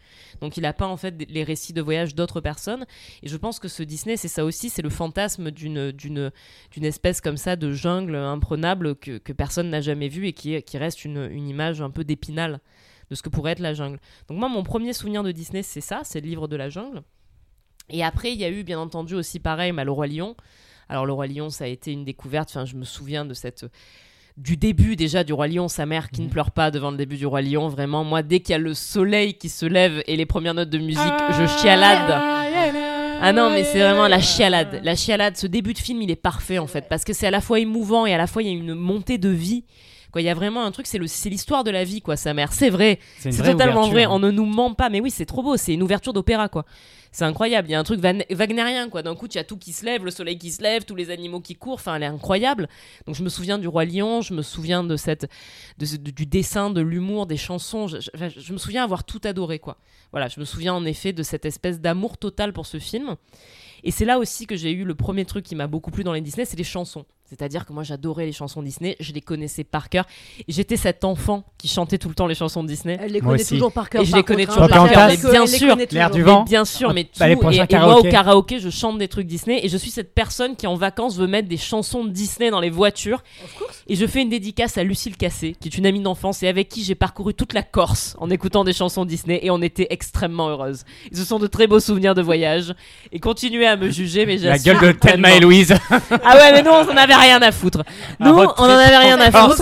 Donc, 0.42 0.58
il 0.58 0.66
a 0.66 0.74
peint 0.74 0.88
en 0.88 0.98
fait 0.98 1.16
les 1.30 1.44
récits 1.44 1.74
de 1.74 1.82
voyage 1.82 2.16
d'autres 2.16 2.40
personnes. 2.42 2.73
Et 3.22 3.28
je 3.28 3.38
pense 3.38 3.60
que 3.60 3.68
ce 3.68 3.84
Disney, 3.84 4.18
c'est 4.18 4.28
ça 4.28 4.46
aussi. 4.46 4.70
C'est 4.70 4.82
le 4.82 4.90
fantasme 4.90 5.52
d'une 5.52 5.92
d'une 5.92 6.32
d'une 6.72 6.86
espèce 6.86 7.22
comme 7.22 7.38
ça 7.38 7.56
de 7.56 7.72
jungle 7.72 8.16
imprenable 8.16 8.96
que, 8.96 9.18
que 9.18 9.34
personne 9.34 9.70
n'a 9.70 9.82
jamais 9.82 10.10
vu 10.10 10.28
et 10.28 10.34
qui, 10.34 10.62
qui 10.64 10.78
reste 10.78 11.06
une, 11.06 11.30
une 11.32 11.48
image 11.48 11.82
un 11.82 11.90
peu 11.90 12.04
d'épinal 12.04 12.60
de 13.10 13.16
ce 13.16 13.22
que 13.22 13.30
pourrait 13.30 13.54
être 13.54 13.60
la 13.60 13.74
jungle. 13.74 14.00
Donc 14.28 14.40
moi, 14.40 14.50
mon 14.50 14.64
premier 14.64 14.94
souvenir 14.94 15.24
de 15.24 15.32
Disney, 15.32 15.64
c'est 15.64 15.82
ça, 15.82 16.02
c'est 16.04 16.22
le 16.22 16.28
livre 16.28 16.48
de 16.48 16.56
la 16.56 16.70
jungle. 16.70 17.04
Et 17.90 18.04
après, 18.04 18.32
il 18.32 18.40
y 18.40 18.46
a 18.46 18.50
eu, 18.50 18.64
bien 18.64 18.80
entendu, 18.80 19.14
aussi 19.14 19.40
pareil, 19.40 19.72
bah, 19.72 19.84
le 19.84 19.92
roi 19.92 20.08
lion. 20.08 20.36
Alors 20.90 21.06
le 21.06 21.14
roi 21.14 21.28
lion, 21.28 21.50
ça 21.50 21.66
a 21.66 21.68
été 21.68 21.92
une 21.92 22.06
découverte. 22.06 22.50
Enfin, 22.50 22.66
je 22.66 22.76
me 22.76 22.86
souviens 22.86 23.26
de 23.26 23.34
cette 23.34 23.66
du 24.36 24.58
début 24.58 24.96
déjà 24.96 25.24
du 25.24 25.32
roi 25.32 25.48
lion, 25.48 25.68
sa 25.68 25.86
mère 25.86 26.10
qui 26.10 26.22
ne 26.22 26.28
pleure 26.28 26.52
pas 26.52 26.72
devant 26.72 26.90
le 26.90 26.98
début 26.98 27.18
du 27.18 27.26
roi 27.26 27.42
lion. 27.42 27.68
Vraiment, 27.68 28.04
moi, 28.04 28.24
dès 28.24 28.40
qu'il 28.40 28.54
y 28.54 28.56
a 28.56 28.60
le 28.60 28.74
soleil 28.74 29.36
qui 29.36 29.50
se 29.50 29.66
lève 29.66 30.02
et 30.08 30.16
les 30.16 30.26
premières 30.26 30.56
notes 30.56 30.72
de 30.72 30.80
musique, 30.80 30.98
je 31.32 31.46
chialade. 31.62 32.53
Ah 33.22 33.32
non, 33.34 33.50
mais 33.50 33.64
c'est 33.64 33.80
vraiment 33.80 34.08
la 34.08 34.20
chialade. 34.20 34.82
La 34.84 34.96
chialade, 34.96 35.38
ce 35.38 35.48
début 35.48 35.74
de 35.74 35.80
film, 35.80 36.02
il 36.02 36.12
est 36.12 36.16
parfait 36.16 36.58
en 36.58 36.68
fait, 36.68 36.88
parce 36.90 37.04
que 37.04 37.14
c'est 37.14 37.28
à 37.28 37.32
la 37.32 37.42
fois 37.42 37.60
émouvant 37.60 38.06
et 38.06 38.14
à 38.14 38.18
la 38.18 38.28
fois 38.28 38.44
il 38.44 38.48
y 38.48 38.52
a 38.52 38.54
une 38.54 38.74
montée 38.74 39.18
de 39.18 39.30
vie. 39.30 39.64
Quoi, 40.12 40.22
il 40.22 40.26
y 40.26 40.30
a 40.30 40.36
vraiment 40.36 40.64
un 40.64 40.70
truc, 40.72 40.86
c'est 40.86 41.00
le, 41.00 41.08
c'est 41.08 41.30
l'histoire 41.30 41.64
de 41.64 41.72
la 41.72 41.84
vie, 41.84 42.02
quoi, 42.02 42.16
sa 42.16 42.36
mère. 42.36 42.54
C'est 42.54 42.70
vrai, 42.70 43.00
C'est 43.18 43.32
totalement 43.32 43.88
ouverture, 43.88 43.94
vrai. 43.94 44.06
On 44.06 44.20
ne 44.20 44.30
nous 44.30 44.46
ment 44.46 44.76
pas, 44.76 44.90
mais 44.90 45.02
oui, 45.02 45.10
c'est 45.10 45.26
trop 45.26 45.42
beau. 45.42 45.58
C'est 45.58 45.74
une 45.74 45.82
ouverture 45.82 46.14
d'opéra, 46.14 46.50
quoi. 46.50 46.66
C'est 47.14 47.26
incroyable. 47.26 47.70
Il 47.70 47.72
y 47.72 47.76
a 47.76 47.80
un 47.80 47.84
truc 47.84 48.02
wagnérien, 48.02 48.90
quoi. 48.90 49.04
D'un 49.04 49.16
coup, 49.16 49.28
il 49.28 49.36
y 49.36 49.38
a 49.38 49.44
tout 49.44 49.58
qui 49.58 49.72
se 49.72 49.86
lève, 49.86 50.04
le 50.04 50.10
soleil 50.10 50.40
qui 50.40 50.52
se 50.52 50.64
lève, 50.64 50.84
tous 50.84 50.96
les 50.96 51.12
animaux 51.12 51.40
qui 51.40 51.56
courent. 51.56 51.76
Enfin, 51.76 51.96
elle 51.96 52.04
est 52.04 52.08
incroyable. 52.08 52.68
Donc, 53.06 53.16
je 53.16 53.24
me 53.24 53.30
souviens 53.30 53.60
du 53.60 53.68
roi 53.68 53.86
lion. 53.86 54.22
Je 54.22 54.34
me 54.34 54.42
souviens 54.42 54.84
de 54.84 54.98
cette, 54.98 55.30
de 55.78 55.86
du 55.96 56.26
dessin, 56.26 56.72
de 56.72 56.82
l'humour, 56.82 57.28
des 57.28 57.38
chansons. 57.38 57.88
Je, 57.88 57.98
je 58.00 58.54
me 58.54 58.58
souviens 58.58 58.84
avoir 58.84 59.04
tout 59.04 59.22
adoré, 59.24 59.60
quoi. 59.60 59.78
Voilà, 60.12 60.28
je 60.28 60.40
me 60.40 60.46
souviens 60.46 60.74
en 60.74 60.86
effet 60.86 61.14
de 61.14 61.22
cette 61.24 61.46
espèce 61.46 61.80
d'amour 61.80 62.18
total 62.18 62.52
pour 62.52 62.66
ce 62.66 62.80
film. 62.80 63.16
Et 63.84 63.92
c'est 63.92 64.06
là 64.06 64.18
aussi 64.18 64.48
que 64.48 64.56
j'ai 64.56 64.72
eu 64.72 64.84
le 64.84 64.96
premier 64.96 65.26
truc 65.26 65.46
qui 65.46 65.56
m'a 65.56 65.68
beaucoup 65.68 65.92
plu 65.92 66.04
dans 66.04 66.14
les 66.14 66.22
Disney, 66.22 66.46
c'est 66.46 66.58
les 66.58 66.64
chansons. 66.64 67.06
C'est-à-dire 67.38 67.66
que 67.66 67.74
moi 67.74 67.82
j'adorais 67.84 68.26
les 68.28 68.32
chansons 68.32 68.62
Disney, 68.62 68.96
je 69.00 69.12
les 69.12 69.22
connaissais 69.22 69.64
par 69.64 69.90
cœur. 69.90 70.06
J'étais 70.48 70.78
cet 70.78 71.04
enfant 71.04 71.44
qui 71.58 71.68
chantait 71.68 71.98
tout 71.98 72.10
le 72.10 72.14
temps 72.16 72.28
les 72.28 72.36
chansons 72.36 72.64
Disney. 72.64 72.98
Elle 73.02 73.12
les 73.12 73.22
Moi 73.22 73.32
connaît 73.32 73.42
aussi. 73.44 73.54
toujours 73.56 73.72
par 73.72 73.90
cœur. 73.90 74.02
Et 74.02 74.06
je 74.06 74.12
par 74.12 74.20
les 74.20 74.24
connais 74.24 74.46
contre, 74.46 74.60
toujours 74.60 74.78
hein. 74.78 74.88
par 74.88 74.92
cœur, 74.92 75.08
mais 75.08 75.18
bien 75.32 75.48
sûr. 75.48 75.78
L'air 75.92 76.12
du 76.12 76.22
vent. 76.22 76.44
Mais 76.44 76.50
bien 76.50 76.66
sûr, 76.66 76.94
mais 76.94 77.06
tout. 77.06 77.20
Bah, 77.20 77.30
et, 77.30 77.32
et 77.32 77.78
moi 77.80 77.98
au 78.00 78.04
karaoké, 78.04 78.60
je 78.60 78.70
chante 78.70 78.98
des 79.00 79.08
trucs 79.08 79.26
Disney 79.28 79.60
et 79.64 79.70
je 79.70 79.78
suis 79.78 79.90
cette 79.90 80.14
personne 80.14 80.56
qui 80.56 80.68
en 80.68 80.76
vacances 80.76 81.18
veut 81.18 81.28
mettre 81.28 81.48
des 81.48 81.58
chansons 81.58 82.06
de 82.06 82.10
Disney 82.12 82.52
dans 82.52 82.60
les 82.60 82.70
voitures. 82.70 83.24
Of 83.44 83.56
course. 83.56 83.84
Et 83.88 83.96
je 83.96 84.06
fais 84.06 84.22
une 84.22 84.30
dédicace 84.30 84.78
à 84.78 84.84
Lucille 84.84 85.18
Cassé, 85.18 85.56
qui 85.60 85.70
est 85.70 85.78
une 85.78 85.86
amie 85.86 86.02
d'enfance 86.02 86.44
et 86.44 86.48
avec 86.48 86.70
qui 86.70 86.84
j'ai 86.84 86.96
parcouru 86.96 87.34
toute 87.34 87.54
la 87.54 87.64
Corse 87.64 88.16
en 88.20 88.30
écoutant 88.30 88.64
des 88.64 88.74
chansons 88.74 89.06
Disney 89.06 89.40
et 89.42 89.50
on 89.50 89.62
était 89.62 89.88
extrêmement 89.90 90.50
heureuses. 90.50 90.84
Et 91.12 91.16
ce 91.16 91.24
sont 91.24 91.40
de 91.40 91.48
très 91.48 91.68
beaux 91.68 91.80
souvenirs 91.80 92.14
de 92.16 92.22
voyage. 92.22 92.74
Et 93.12 93.20
continuez 93.20 93.66
à 93.66 93.76
me 93.78 93.90
juger, 93.90 94.26
mais 94.26 94.38
La 94.38 94.58
j'assume 94.58 94.80
gueule 94.80 94.94
de 94.94 95.00
Thelma 95.00 95.32
et 95.36 95.40
Louise. 95.40 95.74
Ah 95.90 96.38
ouais, 96.38 96.52
mais 96.54 96.62
nous 96.62 96.72
on 96.72 96.98
avait 96.98 97.14
rien 97.24 97.42
à 97.42 97.52
foutre. 97.52 97.84
Nous, 98.20 98.32
on 98.32 98.46
en 98.48 98.64
avait 98.64 98.98
rien 98.98 99.20
à 99.20 99.32
foutre. 99.32 99.58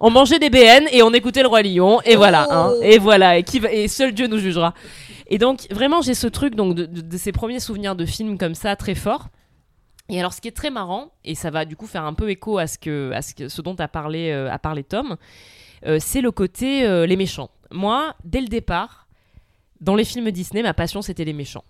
On 0.00 0.10
mangeait 0.10 0.38
des 0.38 0.50
BN 0.50 0.86
et 0.90 1.02
on 1.02 1.12
écoutait 1.12 1.42
le 1.42 1.48
roi 1.48 1.62
lion 1.62 2.00
et 2.04 2.16
voilà, 2.16 2.46
Oh. 2.48 2.52
hein, 2.52 2.72
et 2.82 2.98
voilà, 2.98 3.38
et, 3.38 3.42
qui 3.42 3.58
va- 3.60 3.72
et 3.72 3.88
seul 3.88 4.12
Dieu 4.12 4.26
nous 4.26 4.38
jugera. 4.38 4.74
Et 5.28 5.38
donc 5.38 5.66
vraiment 5.70 6.02
j'ai 6.02 6.14
ce 6.14 6.26
truc 6.26 6.54
donc 6.54 6.74
de, 6.74 6.84
de- 6.86 7.00
de 7.00 7.16
ces 7.16 7.32
premiers 7.32 7.60
souvenirs 7.60 7.94
de 7.96 8.04
films 8.04 8.36
comme 8.36 8.54
ça 8.54 8.76
très 8.76 8.94
forts. 8.94 9.28
Et 10.10 10.18
alors 10.18 10.32
ce 10.34 10.40
qui 10.42 10.48
est 10.48 10.56
très 10.56 10.68
marrant 10.70 11.12
et 11.24 11.34
ça 11.34 11.50
va 11.50 11.64
du 11.64 11.74
coup 11.76 11.86
faire 11.86 12.04
un 12.04 12.12
peu 12.12 12.28
écho 12.28 12.58
à 12.58 12.66
ce 12.66 12.76
que 12.76 13.12
à 13.12 13.22
ce, 13.22 13.32
que, 13.34 13.48
ce 13.48 13.62
dont 13.62 13.74
a 13.78 13.88
parlé 13.88 14.30
euh, 14.30 14.50
a 14.52 14.58
parlé 14.58 14.82
Tom, 14.84 15.16
euh, 15.86 15.98
c'est 16.00 16.20
le 16.20 16.32
côté 16.32 16.84
euh, 16.84 17.06
les 17.06 17.16
méchants. 17.16 17.48
Moi 17.70 18.14
dès 18.24 18.40
le 18.40 18.48
départ 18.48 19.06
dans 19.80 19.94
les 19.94 20.04
films 20.04 20.30
Disney 20.32 20.62
ma 20.62 20.74
passion 20.74 21.00
c'était 21.02 21.24
les 21.24 21.32
méchants. 21.32 21.64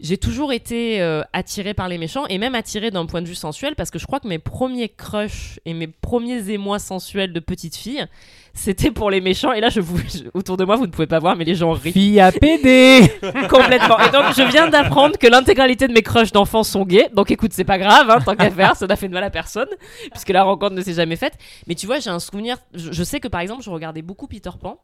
J'ai 0.00 0.16
toujours 0.16 0.52
été 0.52 1.02
euh, 1.02 1.22
attirée 1.32 1.74
par 1.74 1.88
les 1.88 1.98
méchants 1.98 2.26
et 2.28 2.38
même 2.38 2.54
attirée 2.54 2.92
d'un 2.92 3.06
point 3.06 3.20
de 3.20 3.26
vue 3.26 3.34
sensuel 3.34 3.74
parce 3.74 3.90
que 3.90 3.98
je 3.98 4.06
crois 4.06 4.20
que 4.20 4.28
mes 4.28 4.38
premiers 4.38 4.88
crushs 4.88 5.58
et 5.64 5.74
mes 5.74 5.88
premiers 5.88 6.50
émois 6.50 6.78
sensuels 6.78 7.32
de 7.32 7.40
petite 7.40 7.74
fille, 7.74 8.06
c'était 8.58 8.90
pour 8.90 9.10
les 9.10 9.20
méchants. 9.20 9.52
Et 9.52 9.60
là, 9.60 9.68
je 9.68 9.80
vous, 9.80 9.98
je- 9.98 10.28
autour 10.34 10.56
de 10.56 10.64
moi, 10.64 10.76
vous 10.76 10.86
ne 10.86 10.90
pouvez 10.90 11.06
pas 11.06 11.18
voir, 11.18 11.36
mais 11.36 11.44
les 11.44 11.54
gens 11.54 11.72
rient 11.72 11.92
Fille 11.92 12.20
à 12.20 12.32
PD. 12.32 13.02
complètement. 13.48 13.98
Et 14.00 14.10
donc, 14.10 14.24
je 14.36 14.50
viens 14.50 14.68
d'apprendre 14.68 15.16
que 15.16 15.26
l'intégralité 15.26 15.88
de 15.88 15.92
mes 15.92 16.02
crushs 16.02 16.32
d'enfants 16.32 16.64
sont 16.64 16.84
gays. 16.84 17.08
Donc, 17.14 17.30
écoute, 17.30 17.52
c'est 17.54 17.64
pas 17.64 17.78
grave, 17.78 18.10
hein, 18.10 18.18
tant 18.24 18.34
qu'à 18.36 18.50
faire, 18.50 18.76
ça 18.76 18.86
n'a 18.86 18.96
fait 18.96 19.08
de 19.08 19.14
mal 19.14 19.24
à 19.24 19.30
personne, 19.30 19.68
puisque 20.10 20.30
la 20.30 20.42
rencontre 20.44 20.74
ne 20.74 20.82
s'est 20.82 20.94
jamais 20.94 21.16
faite. 21.16 21.34
Mais 21.66 21.74
tu 21.74 21.86
vois, 21.86 22.00
j'ai 22.00 22.10
un 22.10 22.18
souvenir. 22.20 22.56
Je, 22.74 22.92
je 22.92 23.02
sais 23.04 23.20
que 23.20 23.28
par 23.28 23.40
exemple, 23.40 23.62
je 23.62 23.70
regardais 23.70 24.02
beaucoup 24.02 24.26
Peter 24.26 24.50
Pan. 24.60 24.78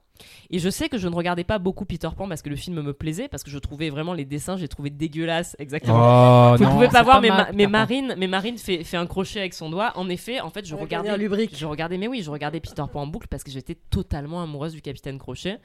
Et 0.49 0.61
je 0.61 0.71
sais 0.71 0.89
que 0.89 0.97
je 0.97 1.09
ne 1.09 1.15
regardais 1.17 1.43
pas 1.43 1.59
beaucoup 1.59 1.85
Peter 1.85 2.07
Pan 2.17 2.29
parce 2.29 2.41
que 2.41 2.49
le 2.49 2.55
film 2.55 2.81
me 2.81 2.93
plaisait, 2.93 3.27
parce 3.27 3.43
que 3.43 3.51
je 3.51 3.59
trouvais 3.59 3.91
vraiment 3.91 4.13
les 4.13 4.25
dessins, 4.25 4.57
j'ai 4.57 4.69
trouvé 4.69 4.89
dégueulasses, 4.89 5.57
exactement. 5.59 6.53
Oh, 6.53 6.57
Vous 6.57 6.65
ne 6.65 6.71
pouvez 6.71 6.87
pas 6.89 7.03
voir, 7.03 7.21
mais, 7.21 7.31
mal, 7.31 7.47
ma- 7.49 7.53
mais. 7.53 7.67
Marine, 7.67 8.15
mais 8.17 8.29
Marine 8.29 8.57
fait, 8.57 8.85
fait 8.85 8.97
un 8.97 9.07
crochet 9.07 9.41
avec 9.41 9.55
son 9.55 9.71
doigt. 9.71 9.91
En 9.97 10.09
effet, 10.09 10.41
en 10.41 10.51
fait, 10.51 10.65
je 10.67 10.77
un 10.77 10.79
regardais, 10.79 11.09
je 11.53 11.67
regardais, 11.67 11.99
mais 11.99 12.07
oui, 12.07 12.23
je 12.23 12.31
regardais 12.31 12.61
Peter 12.61 12.85
Pan 12.93 13.03
en 13.03 13.07
boucle 13.09 13.27
parce 13.29 13.43
que 13.43 13.51
j'étais 13.67 13.81
totalement 13.91 14.43
amoureuse 14.43 14.73
du 14.75 14.83
capitaine 14.83 15.19
Crochet, 15.19 15.59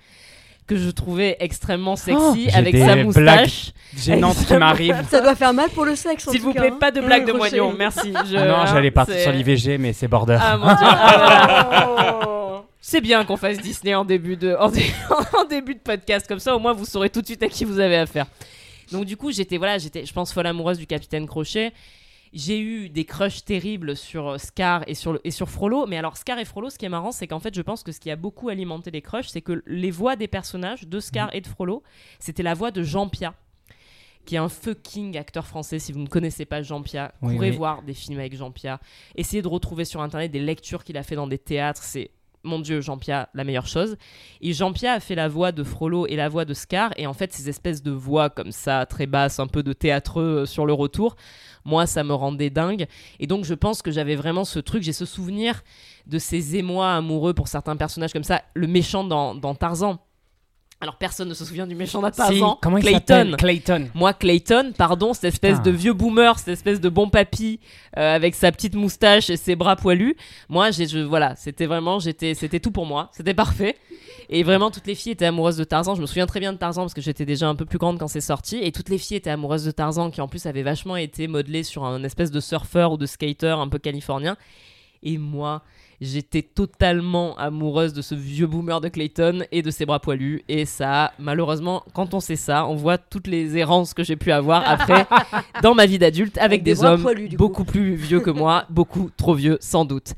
que 0.68 0.78
je 0.78 0.90
trouvais 0.90 1.36
extrêmement 1.40 1.96
sexy 1.96 2.50
j'ai 2.50 2.54
avec 2.56 2.76
sa 2.78 2.86
blagues 2.94 3.06
moustache. 3.06 3.72
Gênante 3.98 4.46
qui 4.46 4.54
m'arrive. 4.56 4.96
Ça 5.10 5.20
doit 5.22 5.36
faire 5.36 5.54
mal 5.54 5.70
pour 5.72 5.84
le 5.86 5.96
sexe. 5.96 6.28
en 6.28 6.32
S'il 6.32 6.42
vous 6.42 6.54
cas, 6.54 6.62
plaît, 6.62 6.72
hein. 6.72 6.78
pas 6.80 6.92
de 6.92 7.02
blague 7.02 7.26
de 7.26 7.32
Crochet. 7.34 7.58
moignon, 7.58 7.76
merci. 7.78 8.14
Je- 8.30 8.36
Ah 8.38 8.46
non, 8.46 8.66
j'allais 8.68 8.92
partir 8.92 9.18
sur 9.20 9.32
l'IVG, 9.32 9.78
mais 9.80 9.94
c'est 9.94 10.08
border. 10.08 10.38
Ah 10.40 10.58
mon 10.58 10.68
dieu. 10.68 10.76
Ah, 10.82 11.86
voilà. 11.88 12.64
C'est 12.82 13.02
bien 13.02 13.26
qu'on 13.26 13.38
fasse 13.38 13.58
Disney 13.58 13.94
en 13.94 14.06
début 14.06 14.38
de 14.38 14.56
en, 14.60 14.70
dé- 14.70 14.92
en 15.38 15.44
début 15.46 15.76
de 15.76 15.80
podcast 15.80 16.28
comme 16.28 16.40
ça 16.40 16.56
au 16.56 16.60
moins 16.60 16.74
vous 16.74 16.86
saurez 16.86 17.10
tout 17.10 17.22
de 17.22 17.26
suite 17.26 17.44
à 17.44 17.48
qui 17.48 17.66
vous 17.66 17.80
avez 17.80 17.98
affaire. 17.98 18.26
Donc 18.92 19.06
du 19.06 19.18
coup, 19.18 19.32
j'étais 19.32 19.58
voilà, 19.58 19.78
j'étais 19.78 20.06
je 20.06 20.14
pense 20.14 20.32
folle 20.32 20.48
amoureuse 20.48 20.78
du 20.80 20.88
capitaine 20.88 21.28
Crochet. 21.28 21.72
J'ai 22.34 22.60
eu 22.60 22.90
des 22.90 23.06
crushs 23.06 23.44
terribles 23.44 23.96
sur 23.96 24.28
euh, 24.30 24.38
Scar 24.38 24.84
et 24.88 24.94
sur, 24.94 25.14
le- 25.14 25.22
et 25.24 25.32
sur 25.32 25.50
Frollo. 25.50 25.86
Mais 25.88 25.98
alors, 25.98 26.16
Scar 26.18 26.38
et 26.40 26.46
Frollo, 26.46 26.70
ce 26.70 26.78
qui 26.78 26.86
est 26.86 26.90
marrant, 26.90 27.12
c'est 27.12 27.28
qu'en 27.28 27.40
fait, 27.40 27.56
je 27.56 27.62
pense 27.62 27.82
que 27.84 27.92
ce 27.92 28.00
qui 28.00 28.12
a 28.12 28.16
beaucoup 28.16 28.50
alimenté 28.50 28.92
les 28.92 29.02
crushs, 29.02 29.30
c'est 29.30 29.42
que 29.42 29.64
les 29.66 29.92
voix 29.92 30.16
des 30.16 30.28
personnages 30.28 30.88
de 30.88 31.00
Scar 31.00 31.34
et 31.34 31.42
de 31.42 31.48
Frollo, 31.48 31.82
c'était 32.20 32.44
la 32.44 32.54
voix 32.54 32.70
de 32.72 32.84
Jean 32.84 33.08
Pia, 33.10 33.34
qui 34.26 34.36
est 34.36 34.40
un 34.40 34.50
fucking 34.50 35.18
acteur 35.18 35.48
français. 35.48 35.80
Si 35.80 35.92
vous 35.92 36.00
ne 36.00 36.08
connaissez 36.08 36.46
pas 36.46 36.62
Jean 36.62 36.84
Pia, 36.84 37.14
Oui, 37.24 37.34
courez 37.36 37.50
oui. 37.50 37.56
voir 37.58 37.82
des 37.82 37.94
films 37.96 38.20
avec 38.20 38.36
Jean 38.36 38.52
Pia. 38.52 38.80
Essayez 39.16 39.42
de 39.42 39.48
retrouver 39.48 39.86
sur 39.86 40.02
Internet 40.02 40.32
des 40.32 40.40
lectures 40.40 40.84
qu'il 40.84 40.98
a 40.98 41.04
fait 41.04 41.16
dans 41.16 41.26
des 41.28 41.40
théâtres. 41.40 41.82
C'est, 41.84 42.12
mon 42.44 42.60
Dieu, 42.60 42.82
Jean 42.82 42.98
Pia, 42.98 43.30
la 43.34 43.44
meilleure 43.44 43.68
chose. 43.68 43.98
Et 44.42 44.54
Jean 44.54 44.72
Pia 44.72 44.94
a 44.94 45.00
fait 45.00 45.16
la 45.16 45.28
voix 45.28 45.52
de 45.52 45.64
Frollo 45.64 46.08
et 46.08 46.16
la 46.16 46.30
voix 46.30 46.46
de 46.46 46.54
Scar. 46.54 46.92
Et 46.98 47.08
en 47.08 47.14
fait, 47.14 47.34
ces 47.34 47.50
espèces 47.50 47.84
de 47.84 47.92
voix 47.92 48.30
comme 48.30 48.52
ça, 48.52 48.86
très 48.86 49.06
basses, 49.06 49.40
un 49.40 49.48
peu 49.48 49.64
de 49.64 49.74
théâtreux 49.74 50.42
euh, 50.42 50.46
sur 50.46 50.66
le 50.66 50.74
retour, 50.74 51.16
moi, 51.66 51.86
ça 51.86 52.04
me 52.04 52.14
rendait 52.14 52.50
dingue. 52.50 52.88
Et 53.20 53.28
donc, 53.28 53.46
je 53.46 53.54
pense 53.54 53.82
que 53.82 53.92
j'avais 53.92 54.16
vraiment 54.16 54.46
ce 54.46 54.60
truc, 54.60 54.84
j'ai 54.84 54.94
ce 54.94 55.06
souvenir 55.06 55.62
de 56.08 56.18
ces 56.18 56.56
émois 56.56 56.94
amoureux 56.94 57.34
pour 57.34 57.48
certains 57.48 57.76
personnages 57.76 58.14
comme 58.14 58.24
ça. 58.24 58.42
Le 58.54 58.68
méchant 58.68 59.04
dans 59.04 59.56
Tarzan. 59.56 60.00
Alors, 60.82 60.96
personne 60.96 61.28
ne 61.28 61.34
se 61.34 61.44
souvient 61.44 61.68
du 61.68 61.76
méchant 61.76 62.02
dans 62.02 62.10
Si, 62.10 62.16
Tarzan. 62.18 62.58
comment 62.62 62.80
Clayton. 62.80 63.36
Clayton. 63.38 63.90
Moi, 63.94 64.14
Clayton, 64.14 64.72
pardon, 64.78 65.14
cette 65.14 65.26
espèce 65.26 65.58
Putain. 65.58 65.72
de 65.72 65.76
vieux 65.76 65.92
boomer, 65.94 66.40
cette 66.40 66.48
espèce 66.50 66.80
de 66.80 66.88
bon 66.88 67.10
papy 67.10 67.60
euh, 67.98 68.16
avec 68.16 68.34
sa 68.34 68.50
petite 68.54 68.76
moustache 68.76 69.30
et 69.30 69.36
ses 69.36 69.58
bras 69.58 69.76
poilus. 69.76 70.16
Moi, 70.48 70.72
j'ai, 70.72 70.88
je, 70.88 71.00
voilà, 71.00 71.36
c'était 71.36 71.66
vraiment, 71.66 72.00
j'étais, 72.00 72.34
c'était 72.34 72.62
tout 72.62 72.72
pour 72.72 72.86
moi, 72.86 73.10
c'était 73.12 73.34
parfait. 73.34 73.76
Et 74.30 74.42
vraiment, 74.44 74.72
toutes 74.72 74.88
les 74.88 74.96
filles 74.96 75.12
étaient 75.12 75.26
amoureuses 75.26 75.58
de 75.58 75.66
Tarzan. 75.66 75.96
Je 75.96 76.02
me 76.02 76.06
souviens 76.06 76.28
très 76.28 76.40
bien 76.40 76.54
de 76.54 76.58
Tarzan 76.58 76.84
parce 76.84 76.94
que 76.94 77.02
j'étais 77.02 77.26
déjà 77.26 77.50
un 77.50 77.56
peu 77.56 77.66
plus 77.66 77.78
grande 77.80 78.00
quand 78.00 78.08
c'est 78.08 78.22
sorti. 78.22 78.60
Et 78.64 78.72
toutes 78.72 78.88
les 78.88 79.00
filles 79.00 79.18
étaient 79.18 79.32
amoureuses 79.32 79.66
de 79.66 79.72
Tarzan, 79.72 80.12
qui 80.12 80.22
en 80.22 80.30
plus 80.30 80.46
avait 80.46 80.64
vachement 80.64 80.96
été 80.96 81.28
modelé 81.28 81.64
sur 81.64 81.84
un 81.84 82.04
espèce 82.06 82.32
de 82.32 82.40
surfeur 82.40 82.94
ou 82.94 82.98
de 82.98 83.06
skater 83.06 83.48
un 83.60 83.68
peu 83.68 83.80
californien. 83.80 84.38
Et 85.04 85.18
moi, 85.18 85.64
j'étais 86.02 86.42
totalement 86.42 87.38
amoureuse 87.38 87.94
de 87.94 88.02
ce 88.02 88.16
vieux 88.16 88.48
boomer 88.48 88.82
de 88.82 88.88
Clayton 88.90 89.46
et 89.52 89.62
de 89.62 89.72
ses 89.72 89.86
bras 89.86 90.00
poilus. 90.00 90.44
Et 90.48 90.66
ça, 90.66 91.14
malheureusement, 91.20 91.84
quand 91.94 92.14
on 92.14 92.20
sait 92.20 92.36
ça, 92.36 92.66
on 92.66 92.76
voit 92.76 92.98
toutes 92.98 93.28
les 93.28 93.58
errances 93.58 93.94
que 93.94 94.04
j'ai 94.04 94.16
pu 94.16 94.32
avoir 94.32 94.68
après 94.68 95.06
dans 95.64 95.76
ma 95.76 95.86
vie 95.86 96.00
d'adulte 96.00 96.38
avec, 96.38 96.62
Avec 96.62 96.64
des 96.64 96.84
hommes 96.84 97.02
poilus, 97.02 97.30
du 97.30 97.38
coup. 97.38 97.44
beaucoup 97.44 97.66
plus 97.66 97.96
vieux 97.96 98.20
que 98.20 98.30
moi, 98.30 98.66
beaucoup 98.70 99.10
trop 99.18 99.34
vieux 99.34 99.58
sans 99.62 99.86
doute. 99.86 100.14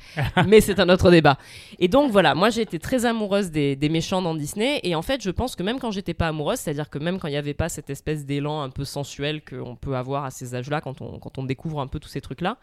Mais 0.47 0.61
c'est 0.61 0.79
un 0.79 0.89
autre 0.89 1.09
débat. 1.11 1.37
Et 1.79 1.87
donc 1.87 2.11
voilà, 2.11 2.35
moi 2.35 2.49
j'ai 2.49 2.61
été 2.61 2.79
très 2.79 3.05
amoureuse 3.05 3.51
des, 3.51 3.75
des 3.75 3.89
méchants 3.89 4.21
dans 4.21 4.35
Disney. 4.35 4.79
Et 4.83 4.95
en 4.95 5.01
fait, 5.01 5.21
je 5.21 5.31
pense 5.31 5.55
que 5.55 5.63
même 5.63 5.79
quand 5.79 5.91
j'étais 5.91 6.13
pas 6.13 6.27
amoureuse, 6.27 6.59
c'est-à-dire 6.59 6.89
que 6.89 6.99
même 6.99 7.19
quand 7.19 7.27
il 7.27 7.31
n'y 7.31 7.37
avait 7.37 7.53
pas 7.53 7.69
cette 7.69 7.89
espèce 7.89 8.25
d'élan 8.25 8.61
un 8.61 8.69
peu 8.69 8.85
sensuel 8.85 9.41
qu'on 9.43 9.75
peut 9.75 9.95
avoir 9.95 10.25
à 10.25 10.31
ces 10.31 10.55
âges-là, 10.55 10.81
quand 10.81 11.01
on, 11.01 11.19
quand 11.19 11.37
on 11.37 11.43
découvre 11.43 11.81
un 11.81 11.87
peu 11.87 11.99
tous 11.99 12.09
ces 12.09 12.21
trucs-là, 12.21 12.57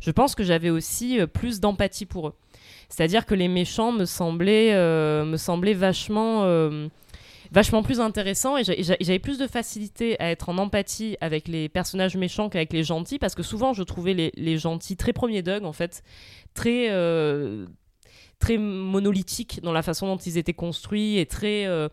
je 0.00 0.10
pense 0.10 0.34
que 0.34 0.42
j'avais 0.44 0.70
aussi 0.70 1.20
euh, 1.20 1.26
plus 1.26 1.60
d'empathie 1.60 2.06
pour 2.06 2.28
eux. 2.28 2.34
C'est-à-dire 2.88 3.26
que 3.26 3.34
les 3.34 3.48
méchants 3.48 3.92
me 3.92 4.04
semblaient, 4.04 4.72
euh, 4.74 5.24
euh, 6.44 6.88
vachement 7.52 7.82
plus 7.82 8.00
intéressants 8.00 8.56
et 8.56 8.64
j'a- 8.64 8.74
j'a- 8.80 8.96
j'avais 9.00 9.18
plus 9.18 9.38
de 9.38 9.46
facilité 9.46 10.18
à 10.20 10.30
être 10.30 10.48
en 10.48 10.58
empathie 10.58 11.16
avec 11.20 11.48
les 11.48 11.68
personnages 11.68 12.16
méchants 12.16 12.48
qu'avec 12.48 12.72
les 12.72 12.82
gentils 12.82 13.18
parce 13.18 13.34
que 13.34 13.42
souvent 13.42 13.72
je 13.72 13.82
trouvais 13.82 14.14
les, 14.14 14.58
gentils 14.58 14.96
très 14.96 15.12
premier 15.12 15.42
Doug 15.42 15.64
en 15.64 15.72
fait, 15.72 16.02
très, 16.54 16.88
euh, 16.90 17.66
très 18.38 18.58
monolithiques 18.58 19.60
dans 19.62 19.72
la 19.72 19.82
façon 19.82 20.06
dont 20.06 20.16
ils 20.16 20.36
étaient 20.38 20.52
construits 20.52 21.18
et 21.18 21.26
très, 21.26 21.66
euh, 21.66 21.88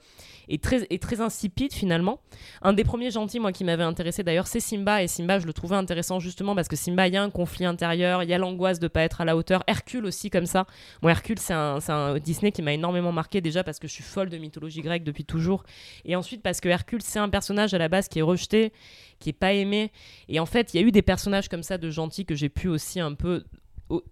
et 0.51 0.57
très, 0.57 1.21
insipides 1.21 1.73
finalement. 1.73 2.19
Un 2.61 2.73
des 2.73 2.83
premiers 2.83 3.09
gentils, 3.09 3.39
moi, 3.39 3.53
qui 3.53 3.63
m'avait 3.63 3.83
intéressé 3.83 4.21
d'ailleurs, 4.21 4.47
c'est 4.47 4.59
Simba. 4.59 5.01
Et 5.01 5.07
Simba, 5.07 5.39
je 5.39 5.45
le 5.45 5.53
trouvais 5.53 5.77
intéressant 5.77 6.19
justement 6.19 6.55
parce 6.55 6.67
que 6.67 6.75
Simba, 6.75 7.07
il 7.07 7.13
y 7.13 7.17
a 7.17 7.23
un 7.23 7.29
conflit 7.29 7.65
intérieur, 7.65 8.21
il 8.23 8.29
y 8.29 8.33
a 8.33 8.37
l'angoisse 8.37 8.79
de 8.79 8.89
pas 8.89 9.01
être 9.01 9.21
à 9.21 9.25
la 9.25 9.37
hauteur. 9.37 9.63
Hercule 9.67 10.05
aussi, 10.05 10.29
comme 10.29 10.45
ça. 10.45 10.67
Moi, 11.01 11.11
Hercule, 11.11 11.39
c'est 11.39 11.53
un, 11.53 11.79
un 11.87 12.19
Disney 12.19 12.51
qui 12.51 12.61
m'a 12.61 12.73
énormément 12.73 13.13
marqué 13.13 13.39
déjà 13.39 13.63
parce 13.63 13.79
que 13.79 13.87
je 13.87 13.93
suis 13.93 14.03
folle 14.03 14.29
de 14.29 14.37
mythologie 14.37 14.81
grecque 14.81 15.03
depuis 15.03 15.23
toujours. 15.23 15.63
Et 16.03 16.17
ensuite 16.17 16.41
parce 16.41 16.59
que 16.59 16.67
Hercule, 16.67 17.01
c'est 17.01 17.19
un 17.19 17.29
personnage 17.29 17.73
à 17.73 17.77
la 17.77 17.87
base 17.87 18.09
qui 18.09 18.19
est 18.19 18.23
rejeté, 18.23 18.73
qui 19.19 19.29
est 19.29 19.33
pas 19.33 19.53
aimé. 19.53 19.91
Et 20.27 20.41
en 20.41 20.45
fait, 20.45 20.73
il 20.73 20.81
y 20.81 20.83
a 20.83 20.85
eu 20.85 20.91
des 20.91 21.01
personnages 21.01 21.47
comme 21.47 21.63
ça 21.63 21.77
de 21.77 21.89
gentils 21.89 22.25
que 22.25 22.35
j'ai 22.35 22.49
pu 22.49 22.67
aussi 22.67 22.99
un 22.99 23.13
peu 23.13 23.45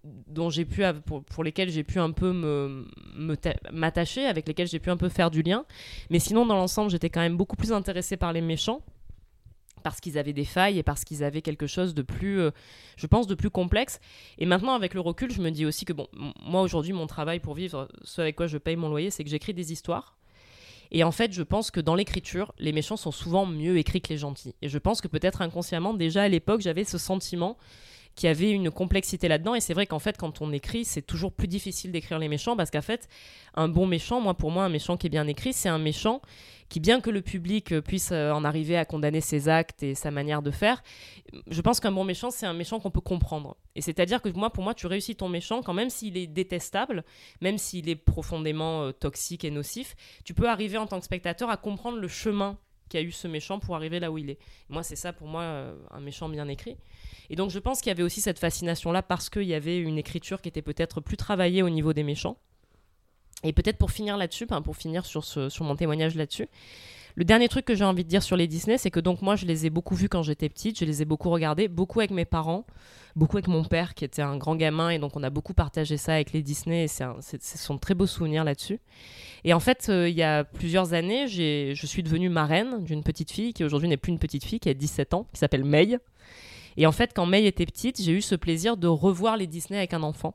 dont 0.04 0.50
j'ai 0.50 0.64
pu 0.64 0.82
pour, 1.06 1.24
pour 1.24 1.44
lesquels 1.44 1.70
j'ai 1.70 1.84
pu 1.84 1.98
un 1.98 2.10
peu 2.10 2.32
me 2.32 2.86
me 3.14 3.34
ta- 3.36 3.56
m'attacher 3.72 4.26
avec 4.26 4.46
lesquels 4.46 4.68
j'ai 4.68 4.78
pu 4.78 4.90
un 4.90 4.96
peu 4.96 5.08
faire 5.08 5.30
du 5.30 5.42
lien 5.42 5.64
mais 6.10 6.18
sinon 6.18 6.46
dans 6.46 6.56
l'ensemble 6.56 6.90
j'étais 6.90 7.10
quand 7.10 7.20
même 7.20 7.36
beaucoup 7.36 7.56
plus 7.56 7.72
intéressée 7.72 8.16
par 8.16 8.32
les 8.32 8.40
méchants 8.40 8.82
parce 9.82 10.00
qu'ils 10.00 10.18
avaient 10.18 10.32
des 10.32 10.44
failles 10.44 10.78
et 10.78 10.82
parce 10.82 11.04
qu'ils 11.04 11.24
avaient 11.24 11.42
quelque 11.42 11.66
chose 11.66 11.94
de 11.94 12.02
plus, 12.02 12.40
euh, 12.40 12.50
je 12.96 13.06
pense, 13.06 13.26
de 13.26 13.34
plus 13.34 13.48
complexe. 13.48 13.98
Et 14.38 14.44
maintenant, 14.44 14.74
avec 14.74 14.92
le 14.92 15.00
recul, 15.00 15.32
je 15.32 15.40
me 15.40 15.50
dis 15.50 15.64
aussi 15.64 15.86
que, 15.86 15.94
bon, 15.94 16.06
moi 16.42 16.60
aujourd'hui, 16.60 16.92
mon 16.92 17.06
travail 17.06 17.40
pour 17.40 17.54
vivre, 17.54 17.88
ce 18.02 18.20
avec 18.20 18.36
quoi 18.36 18.46
je 18.46 18.58
paye 18.58 18.76
mon 18.76 18.88
loyer, 18.88 19.10
c'est 19.10 19.24
que 19.24 19.30
j'écris 19.30 19.54
des 19.54 19.72
histoires. 19.72 20.18
Et 20.90 21.04
en 21.04 21.12
fait, 21.12 21.32
je 21.32 21.42
pense 21.42 21.70
que 21.70 21.80
dans 21.80 21.94
l'écriture, 21.94 22.52
les 22.58 22.72
méchants 22.72 22.96
sont 22.96 23.12
souvent 23.12 23.46
mieux 23.46 23.78
écrits 23.78 24.00
que 24.00 24.08
les 24.08 24.18
gentils. 24.18 24.54
Et 24.60 24.68
je 24.68 24.78
pense 24.78 25.00
que 25.00 25.08
peut-être 25.08 25.40
inconsciemment, 25.40 25.94
déjà 25.94 26.24
à 26.24 26.28
l'époque, 26.28 26.60
j'avais 26.60 26.84
ce 26.84 26.98
sentiment 26.98 27.56
qu'il 28.20 28.26
y 28.26 28.30
avait 28.30 28.50
une 28.50 28.70
complexité 28.70 29.28
là-dedans. 29.28 29.54
Et 29.54 29.60
c'est 29.60 29.72
vrai 29.72 29.86
qu'en 29.86 29.98
fait, 29.98 30.18
quand 30.18 30.42
on 30.42 30.52
écrit, 30.52 30.84
c'est 30.84 31.00
toujours 31.00 31.32
plus 31.32 31.48
difficile 31.48 31.90
d'écrire 31.90 32.18
les 32.18 32.28
méchants 32.28 32.54
parce 32.54 32.70
qu'en 32.70 32.82
fait, 32.82 33.08
un 33.54 33.66
bon 33.66 33.86
méchant, 33.86 34.20
moi, 34.20 34.34
pour 34.34 34.50
moi, 34.50 34.64
un 34.64 34.68
méchant 34.68 34.98
qui 34.98 35.06
est 35.06 35.10
bien 35.10 35.26
écrit, 35.26 35.54
c'est 35.54 35.70
un 35.70 35.78
méchant 35.78 36.20
qui, 36.68 36.80
bien 36.80 37.00
que 37.00 37.08
le 37.08 37.22
public 37.22 37.72
euh, 37.72 37.80
puisse 37.80 38.10
euh, 38.12 38.30
en 38.30 38.44
arriver 38.44 38.76
à 38.76 38.84
condamner 38.84 39.22
ses 39.22 39.48
actes 39.48 39.82
et 39.82 39.94
sa 39.94 40.10
manière 40.10 40.42
de 40.42 40.50
faire, 40.50 40.82
je 41.50 41.60
pense 41.62 41.80
qu'un 41.80 41.92
bon 41.92 42.04
méchant, 42.04 42.30
c'est 42.30 42.44
un 42.44 42.52
méchant 42.52 42.78
qu'on 42.78 42.90
peut 42.90 43.00
comprendre. 43.00 43.56
Et 43.74 43.80
c'est-à-dire 43.80 44.20
que 44.20 44.28
moi, 44.28 44.50
pour 44.50 44.64
moi, 44.64 44.74
tu 44.74 44.86
réussis 44.86 45.16
ton 45.16 45.30
méchant 45.30 45.62
quand 45.62 45.74
même 45.74 45.88
s'il 45.88 46.18
est 46.18 46.26
détestable, 46.26 47.04
même 47.40 47.56
s'il 47.56 47.88
est 47.88 47.96
profondément 47.96 48.82
euh, 48.82 48.92
toxique 48.92 49.46
et 49.46 49.50
nocif, 49.50 49.96
tu 50.26 50.34
peux 50.34 50.48
arriver 50.48 50.76
en 50.76 50.86
tant 50.86 50.98
que 50.98 51.06
spectateur 51.06 51.48
à 51.48 51.56
comprendre 51.56 51.96
le 51.96 52.08
chemin 52.08 52.58
qu'a 52.90 53.00
eu 53.00 53.12
ce 53.12 53.28
méchant 53.28 53.60
pour 53.60 53.76
arriver 53.76 53.98
là 53.98 54.12
où 54.12 54.18
il 54.18 54.28
est. 54.28 54.38
Moi, 54.68 54.82
c'est 54.82 54.96
ça 54.96 55.14
pour 55.14 55.26
moi, 55.26 55.72
un 55.90 56.00
méchant 56.00 56.28
bien 56.28 56.48
écrit. 56.48 56.76
Et 57.30 57.36
donc, 57.36 57.50
je 57.50 57.60
pense 57.60 57.80
qu'il 57.80 57.90
y 57.90 57.92
avait 57.92 58.02
aussi 58.02 58.20
cette 58.20 58.40
fascination-là 58.40 59.02
parce 59.02 59.30
qu'il 59.30 59.44
y 59.44 59.54
avait 59.54 59.78
une 59.78 59.96
écriture 59.96 60.42
qui 60.42 60.48
était 60.48 60.62
peut-être 60.62 61.00
plus 61.00 61.16
travaillée 61.16 61.62
au 61.62 61.70
niveau 61.70 61.92
des 61.92 62.02
méchants. 62.02 62.36
Et 63.44 63.52
peut-être 63.52 63.78
pour 63.78 63.92
finir 63.92 64.16
là-dessus, 64.16 64.46
pour 64.46 64.76
finir 64.76 65.06
sur, 65.06 65.24
mon 65.60 65.76
témoignage 65.76 66.16
là-dessus, 66.16 66.48
le 67.14 67.24
dernier 67.24 67.48
truc 67.48 67.64
que 67.64 67.74
j'ai 67.74 67.84
envie 67.84 68.04
de 68.04 68.08
dire 68.08 68.22
sur 68.22 68.36
les 68.36 68.46
Disney, 68.46 68.78
c'est 68.78 68.90
que 68.90 69.00
donc 69.00 69.22
moi, 69.22 69.36
je 69.36 69.46
les 69.46 69.64
ai 69.64 69.70
beaucoup 69.70 69.94
vus 69.94 70.08
quand 70.08 70.22
j'étais 70.22 70.48
petite, 70.48 70.78
je 70.78 70.84
les 70.84 71.02
ai 71.02 71.04
beaucoup 71.04 71.30
regardés, 71.30 71.68
beaucoup 71.68 72.00
avec 72.00 72.10
mes 72.10 72.24
parents, 72.24 72.66
beaucoup 73.16 73.36
avec 73.36 73.48
mon 73.48 73.64
père 73.64 73.94
qui 73.94 74.04
était 74.04 74.22
un 74.22 74.36
grand 74.36 74.56
gamin, 74.56 74.90
et 74.90 74.98
donc 74.98 75.16
on 75.16 75.22
a 75.22 75.30
beaucoup 75.30 75.54
partagé 75.54 75.96
ça 75.96 76.14
avec 76.14 76.32
les 76.32 76.42
Disney, 76.42 76.84
et 76.84 76.88
c'est 76.88 77.06
ce 77.20 77.58
sont 77.58 77.78
très 77.78 77.94
beaux 77.94 78.06
souvenirs 78.06 78.44
là-dessus. 78.44 78.80
Et 79.44 79.54
en 79.54 79.60
fait, 79.60 79.86
euh, 79.88 80.08
il 80.08 80.14
y 80.14 80.22
a 80.22 80.44
plusieurs 80.44 80.92
années, 80.92 81.26
je 81.28 81.86
suis 81.86 82.02
devenue 82.02 82.28
marraine 82.28 82.84
d'une 82.84 83.02
petite 83.02 83.30
fille 83.30 83.54
qui 83.54 83.64
aujourd'hui 83.64 83.88
n'est 83.88 83.96
plus 83.96 84.12
une 84.12 84.18
petite 84.18 84.44
fille, 84.44 84.60
qui 84.60 84.68
a 84.68 84.74
17 84.74 85.14
ans, 85.14 85.26
qui 85.32 85.38
s'appelle 85.38 85.64
May. 85.64 85.98
Et 86.80 86.86
en 86.86 86.92
fait, 86.92 87.12
quand 87.14 87.26
May 87.26 87.44
était 87.44 87.66
petite, 87.66 88.00
j'ai 88.00 88.12
eu 88.12 88.22
ce 88.22 88.34
plaisir 88.34 88.78
de 88.78 88.86
revoir 88.86 89.36
les 89.36 89.46
Disney 89.46 89.76
avec 89.76 89.92
un 89.92 90.02
enfant. 90.02 90.34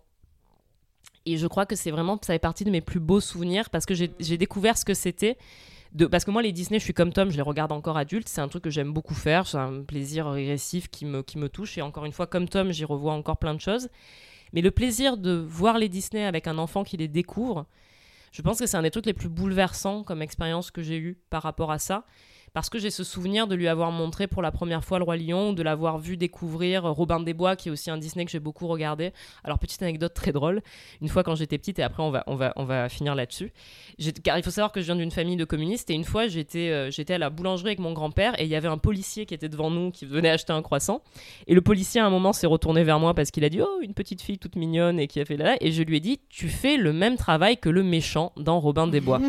Et 1.25 1.37
je 1.37 1.47
crois 1.47 1.65
que 1.65 1.75
c'est 1.75 1.89
vraiment, 1.89 2.19
ça 2.21 2.33
fait 2.33 2.39
partie 2.39 2.63
de 2.63 2.69
mes 2.69 2.81
plus 2.81 2.99
beaux 2.99 3.19
souvenirs 3.19 3.71
parce 3.71 3.87
que 3.87 3.95
j'ai 3.95 4.37
découvert 4.37 4.77
ce 4.77 4.85
que 4.85 4.93
c'était. 4.93 5.39
Parce 6.11 6.23
que 6.23 6.29
moi, 6.29 6.43
les 6.43 6.51
Disney, 6.51 6.77
je 6.77 6.83
suis 6.83 6.93
comme 6.93 7.11
Tom, 7.11 7.31
je 7.31 7.35
les 7.35 7.41
regarde 7.41 7.71
encore 7.71 7.97
adultes. 7.97 8.29
C'est 8.29 8.41
un 8.41 8.47
truc 8.47 8.63
que 8.63 8.69
j'aime 8.69 8.93
beaucoup 8.93 9.15
faire. 9.15 9.47
C'est 9.47 9.57
un 9.57 9.81
plaisir 9.81 10.27
régressif 10.27 10.87
qui 10.87 11.05
me, 11.05 11.23
qui 11.23 11.39
me 11.39 11.49
touche. 11.49 11.79
Et 11.79 11.81
encore 11.81 12.05
une 12.05 12.11
fois, 12.11 12.27
comme 12.27 12.47
Tom, 12.47 12.71
j'y 12.71 12.85
revois 12.85 13.13
encore 13.13 13.37
plein 13.37 13.55
de 13.55 13.61
choses. 13.61 13.89
Mais 14.53 14.61
le 14.61 14.69
plaisir 14.69 15.17
de 15.17 15.31
voir 15.31 15.79
les 15.79 15.89
Disney 15.89 16.25
avec 16.25 16.45
un 16.45 16.59
enfant 16.59 16.83
qui 16.83 16.95
les 16.95 17.07
découvre, 17.07 17.65
je 18.31 18.43
pense 18.43 18.59
que 18.59 18.67
c'est 18.67 18.77
un 18.77 18.83
des 18.83 18.91
trucs 18.91 19.07
les 19.07 19.13
plus 19.13 19.29
bouleversants 19.29 20.03
comme 20.03 20.21
expérience 20.21 20.69
que 20.69 20.83
j'ai 20.83 20.97
eu 20.99 21.17
par 21.31 21.41
rapport 21.41 21.71
à 21.71 21.79
ça. 21.79 22.05
Parce 22.55 22.69
que 22.69 22.79
j'ai 22.79 22.89
ce 22.89 23.03
souvenir 23.03 23.47
de 23.47 23.53
lui 23.55 23.67
avoir 23.67 23.91
montré 23.91 24.27
pour 24.27 24.41
la 24.41 24.49
première 24.49 24.81
fois 24.81 24.97
le 24.97 25.03
Roi 25.03 25.17
Lion, 25.17 25.49
ou 25.49 25.53
de 25.53 25.61
l'avoir 25.61 25.97
vu 25.97 26.15
découvrir 26.15 26.85
Robin 26.85 27.19
des 27.19 27.33
Bois, 27.33 27.57
qui 27.57 27.67
est 27.67 27.71
aussi 27.71 27.91
un 27.91 27.97
Disney 27.97 28.23
que 28.23 28.31
j'ai 28.31 28.39
beaucoup 28.39 28.65
regardé. 28.67 29.11
Alors, 29.43 29.59
petite 29.59 29.81
anecdote 29.83 30.13
très 30.13 30.31
drôle. 30.31 30.61
Une 31.01 31.09
fois 31.09 31.21
quand 31.23 31.35
j'étais 31.35 31.57
petite, 31.57 31.79
et 31.79 31.83
après 31.83 32.01
on 32.01 32.11
va, 32.11 32.23
on 32.27 32.35
va, 32.35 32.53
on 32.55 32.63
va 32.63 32.87
finir 32.87 33.13
là-dessus. 33.13 33.51
Car 34.23 34.37
il 34.37 34.43
faut 34.43 34.51
savoir 34.51 34.71
que 34.71 34.79
je 34.79 34.85
viens 34.85 34.95
d'une 34.95 35.11
famille 35.11 35.35
de 35.35 35.43
communistes, 35.43 35.89
et 35.89 35.95
une 35.95 36.05
fois 36.05 36.29
j'étais 36.29 36.69
euh, 36.69 36.89
j'étais 36.91 37.15
à 37.15 37.17
la 37.17 37.29
boulangerie 37.29 37.71
avec 37.71 37.79
mon 37.79 37.91
grand-père, 37.91 38.39
et 38.39 38.45
il 38.45 38.49
y 38.49 38.55
avait 38.55 38.69
un 38.69 38.77
policier 38.77 39.25
qui 39.25 39.33
était 39.33 39.49
devant 39.49 39.69
nous, 39.69 39.91
qui 39.91 40.05
venait 40.05 40.29
acheter 40.29 40.53
un 40.53 40.61
croissant. 40.61 41.01
Et 41.47 41.55
le 41.55 41.61
policier, 41.61 41.99
à 41.99 42.05
un 42.05 42.09
moment, 42.09 42.31
s'est 42.31 42.47
retourné 42.47 42.85
vers 42.85 43.01
moi 43.01 43.13
parce 43.13 43.31
qu'il 43.31 43.43
a 43.43 43.49
dit 43.49 43.59
Oh, 43.61 43.81
une 43.81 43.93
petite 43.93 44.21
fille 44.21 44.39
toute 44.39 44.55
mignonne, 44.55 44.97
et 44.97 45.07
qui 45.07 45.19
a 45.19 45.25
fait 45.25 45.35
là. 45.35 45.57
Et 45.59 45.73
je 45.73 45.83
lui 45.83 45.97
ai 45.97 45.99
dit 45.99 46.21
Tu 46.29 46.47
fais 46.47 46.77
le 46.77 46.93
même 46.93 47.17
travail 47.17 47.57
que 47.57 47.67
le 47.67 47.83
méchant 47.83 48.31
dans 48.37 48.61
Robin 48.61 48.87
des 48.87 49.01
Bois. 49.01 49.19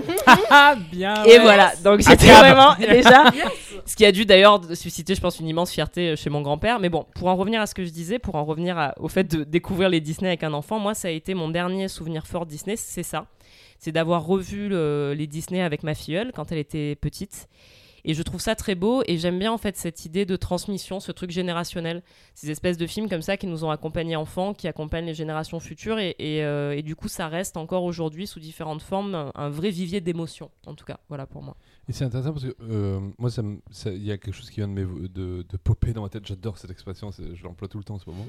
Ah, 0.48 0.76
bien 0.92 1.24
Et 1.24 1.40
voilà, 1.40 1.72
donc 1.82 2.02
c'était 2.02 2.30
Agréable. 2.30 2.60
vraiment 2.60 2.76
déjà 2.78 3.15
ce 3.86 3.96
qui 3.96 4.04
a 4.04 4.12
dû 4.12 4.24
d'ailleurs 4.24 4.60
susciter, 4.74 5.14
je 5.14 5.20
pense, 5.20 5.40
une 5.40 5.48
immense 5.48 5.70
fierté 5.70 6.10
euh, 6.10 6.16
chez 6.16 6.30
mon 6.30 6.40
grand-père. 6.42 6.80
Mais 6.80 6.88
bon, 6.88 7.06
pour 7.14 7.28
en 7.28 7.36
revenir 7.36 7.60
à 7.60 7.66
ce 7.66 7.74
que 7.74 7.84
je 7.84 7.90
disais, 7.90 8.18
pour 8.18 8.34
en 8.36 8.44
revenir 8.44 8.78
à- 8.78 8.94
au 8.98 9.08
fait 9.08 9.24
de 9.24 9.44
découvrir 9.44 9.88
les 9.88 10.00
Disney 10.00 10.28
avec 10.28 10.42
un 10.42 10.52
enfant, 10.52 10.78
moi, 10.78 10.94
ça 10.94 11.08
a 11.08 11.10
été 11.10 11.34
mon 11.34 11.48
dernier 11.48 11.88
souvenir 11.88 12.26
fort 12.26 12.46
Disney, 12.46 12.76
c'est 12.76 13.02
ça. 13.02 13.26
C'est 13.78 13.92
d'avoir 13.92 14.24
revu 14.24 14.68
le- 14.68 15.14
les 15.16 15.26
Disney 15.26 15.60
avec 15.62 15.82
ma 15.82 15.94
filleule 15.94 16.32
quand 16.34 16.50
elle 16.52 16.58
était 16.58 16.96
petite. 16.96 17.46
Et 18.06 18.14
je 18.14 18.22
trouve 18.22 18.40
ça 18.40 18.54
très 18.54 18.74
beau 18.74 19.02
et 19.06 19.18
j'aime 19.18 19.38
bien 19.38 19.52
en 19.52 19.58
fait 19.58 19.76
cette 19.76 20.04
idée 20.06 20.24
de 20.24 20.36
transmission, 20.36 21.00
ce 21.00 21.12
truc 21.12 21.30
générationnel, 21.30 22.02
ces 22.34 22.50
espèces 22.50 22.78
de 22.78 22.86
films 22.86 23.08
comme 23.08 23.20
ça 23.20 23.36
qui 23.36 23.46
nous 23.46 23.64
ont 23.64 23.70
accompagnés 23.70 24.16
enfants, 24.16 24.54
qui 24.54 24.68
accompagnent 24.68 25.06
les 25.06 25.14
générations 25.14 25.60
futures 25.60 25.98
et, 25.98 26.14
et, 26.18 26.42
euh, 26.44 26.74
et 26.76 26.82
du 26.82 26.94
coup 26.96 27.08
ça 27.08 27.26
reste 27.28 27.56
encore 27.56 27.82
aujourd'hui 27.84 28.26
sous 28.26 28.40
différentes 28.40 28.80
formes 28.82 29.14
un, 29.14 29.32
un 29.34 29.48
vrai 29.50 29.70
vivier 29.70 30.00
d'émotions 30.00 30.50
en 30.66 30.74
tout 30.74 30.84
cas, 30.86 31.00
voilà 31.08 31.26
pour 31.26 31.42
moi. 31.42 31.56
Et 31.88 31.92
c'est 31.92 32.04
intéressant 32.04 32.32
parce 32.32 32.44
que 32.44 32.56
euh, 32.62 33.00
moi, 33.18 33.30
ça 33.30 33.42
me- 33.42 33.58
ça- 33.70 33.90
il 33.92 34.04
y 34.04 34.10
a 34.10 34.18
quelque 34.18 34.34
chose 34.34 34.50
qui 34.50 34.56
vient 34.56 34.68
de, 34.68 34.72
m'évo- 34.72 35.06
de, 35.08 35.44
de 35.48 35.56
popper 35.56 35.92
dans 35.92 36.02
ma 36.02 36.08
tête. 36.08 36.26
J'adore 36.26 36.58
cette 36.58 36.70
expression, 36.70 37.10
je 37.12 37.42
l'emploie 37.44 37.68
tout 37.68 37.78
le 37.78 37.84
temps 37.84 37.94
en 37.94 37.98
ce 37.98 38.08
moment. 38.10 38.26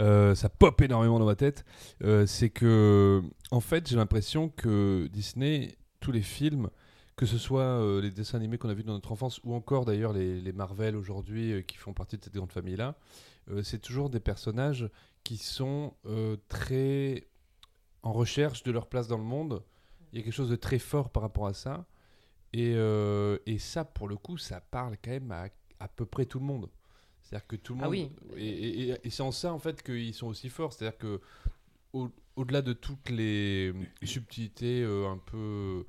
Euh, 0.00 0.34
ça 0.34 0.48
pop 0.48 0.80
énormément 0.80 1.18
dans 1.18 1.26
ma 1.26 1.36
tête. 1.36 1.64
Euh, 2.02 2.26
c'est 2.26 2.50
que, 2.50 3.22
en 3.50 3.60
fait, 3.60 3.88
j'ai 3.88 3.96
l'impression 3.96 4.48
que 4.48 5.08
Disney, 5.12 5.76
tous 6.00 6.12
les 6.12 6.22
films, 6.22 6.70
que 7.22 7.26
ce 7.28 7.38
soit 7.38 7.62
euh, 7.62 8.00
les 8.00 8.10
dessins 8.10 8.36
animés 8.36 8.58
qu'on 8.58 8.68
a 8.68 8.74
vus 8.74 8.82
dans 8.82 8.94
notre 8.94 9.12
enfance 9.12 9.40
ou 9.44 9.54
encore 9.54 9.84
d'ailleurs 9.84 10.12
les, 10.12 10.40
les 10.40 10.52
Marvel 10.52 10.96
aujourd'hui 10.96 11.52
euh, 11.52 11.62
qui 11.62 11.76
font 11.76 11.92
partie 11.92 12.16
de 12.18 12.24
cette 12.24 12.34
grande 12.34 12.50
famille-là, 12.50 12.96
euh, 13.48 13.62
c'est 13.62 13.78
toujours 13.78 14.10
des 14.10 14.18
personnages 14.18 14.90
qui 15.22 15.36
sont 15.36 15.94
très 16.48 17.28
en 18.02 18.12
recherche 18.12 18.64
de 18.64 18.72
leur 18.72 18.88
place 18.88 19.06
dans 19.06 19.18
le 19.18 19.22
monde. 19.22 19.62
Il 20.12 20.18
y 20.18 20.20
a 20.20 20.24
quelque 20.24 20.34
chose 20.34 20.50
de 20.50 20.56
très 20.56 20.80
fort 20.80 21.10
par 21.10 21.22
rapport 21.22 21.46
à 21.46 21.54
ça. 21.54 21.86
Et, 22.52 22.72
et 23.46 23.58
ça, 23.60 23.84
pour 23.84 24.08
le 24.08 24.16
coup, 24.16 24.36
ça 24.36 24.60
parle 24.60 24.96
quand 25.02 25.12
même 25.12 25.30
à 25.30 25.46
à 25.78 25.86
peu 25.86 26.04
près 26.06 26.26
tout 26.26 26.40
le 26.40 26.44
monde. 26.44 26.68
C'est-à-dire 27.22 27.46
que 27.46 27.54
tout 27.56 27.74
le 27.74 27.80
Ah 27.82 27.84
monde. 27.84 27.92
oui. 27.92 28.10
Et, 28.36 28.48
et- 28.48 28.88
et- 28.90 28.96
et 29.04 29.10
c'est 29.10 29.22
en 29.22 29.30
ça, 29.30 29.52
en 29.52 29.60
fait, 29.60 29.80
qu'ils 29.84 30.12
sont 30.14 30.26
aussi 30.26 30.48
forts. 30.48 30.72
C'est-à-dire 30.72 30.98
que 30.98 31.20
au- 31.92 32.10
au-delà 32.34 32.62
de 32.62 32.72
toutes 32.72 33.10
les 33.10 33.72
subtilités 34.02 34.82
un 34.84 35.18
peu 35.18 35.84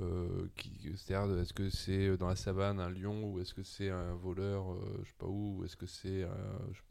euh, 0.00 0.26
qui- 0.56 0.70
C'est-à-dire, 0.96 1.38
est-ce 1.40 1.52
que 1.52 1.70
c'est 1.70 2.16
dans 2.16 2.28
la 2.28 2.36
savane 2.36 2.78
un 2.80 2.90
lion 2.90 3.24
ou 3.24 3.40
est-ce 3.40 3.54
que 3.54 3.62
c'est 3.62 3.90
un 3.90 4.14
voleur, 4.22 4.64
euh, 4.72 4.76
je 5.02 5.08
sais 5.08 5.14
pas 5.18 5.26
où, 5.26 5.58
ou 5.58 5.64
est-ce 5.64 5.76
que 5.76 5.86
c'est 5.86 6.22
euh, 6.22 6.28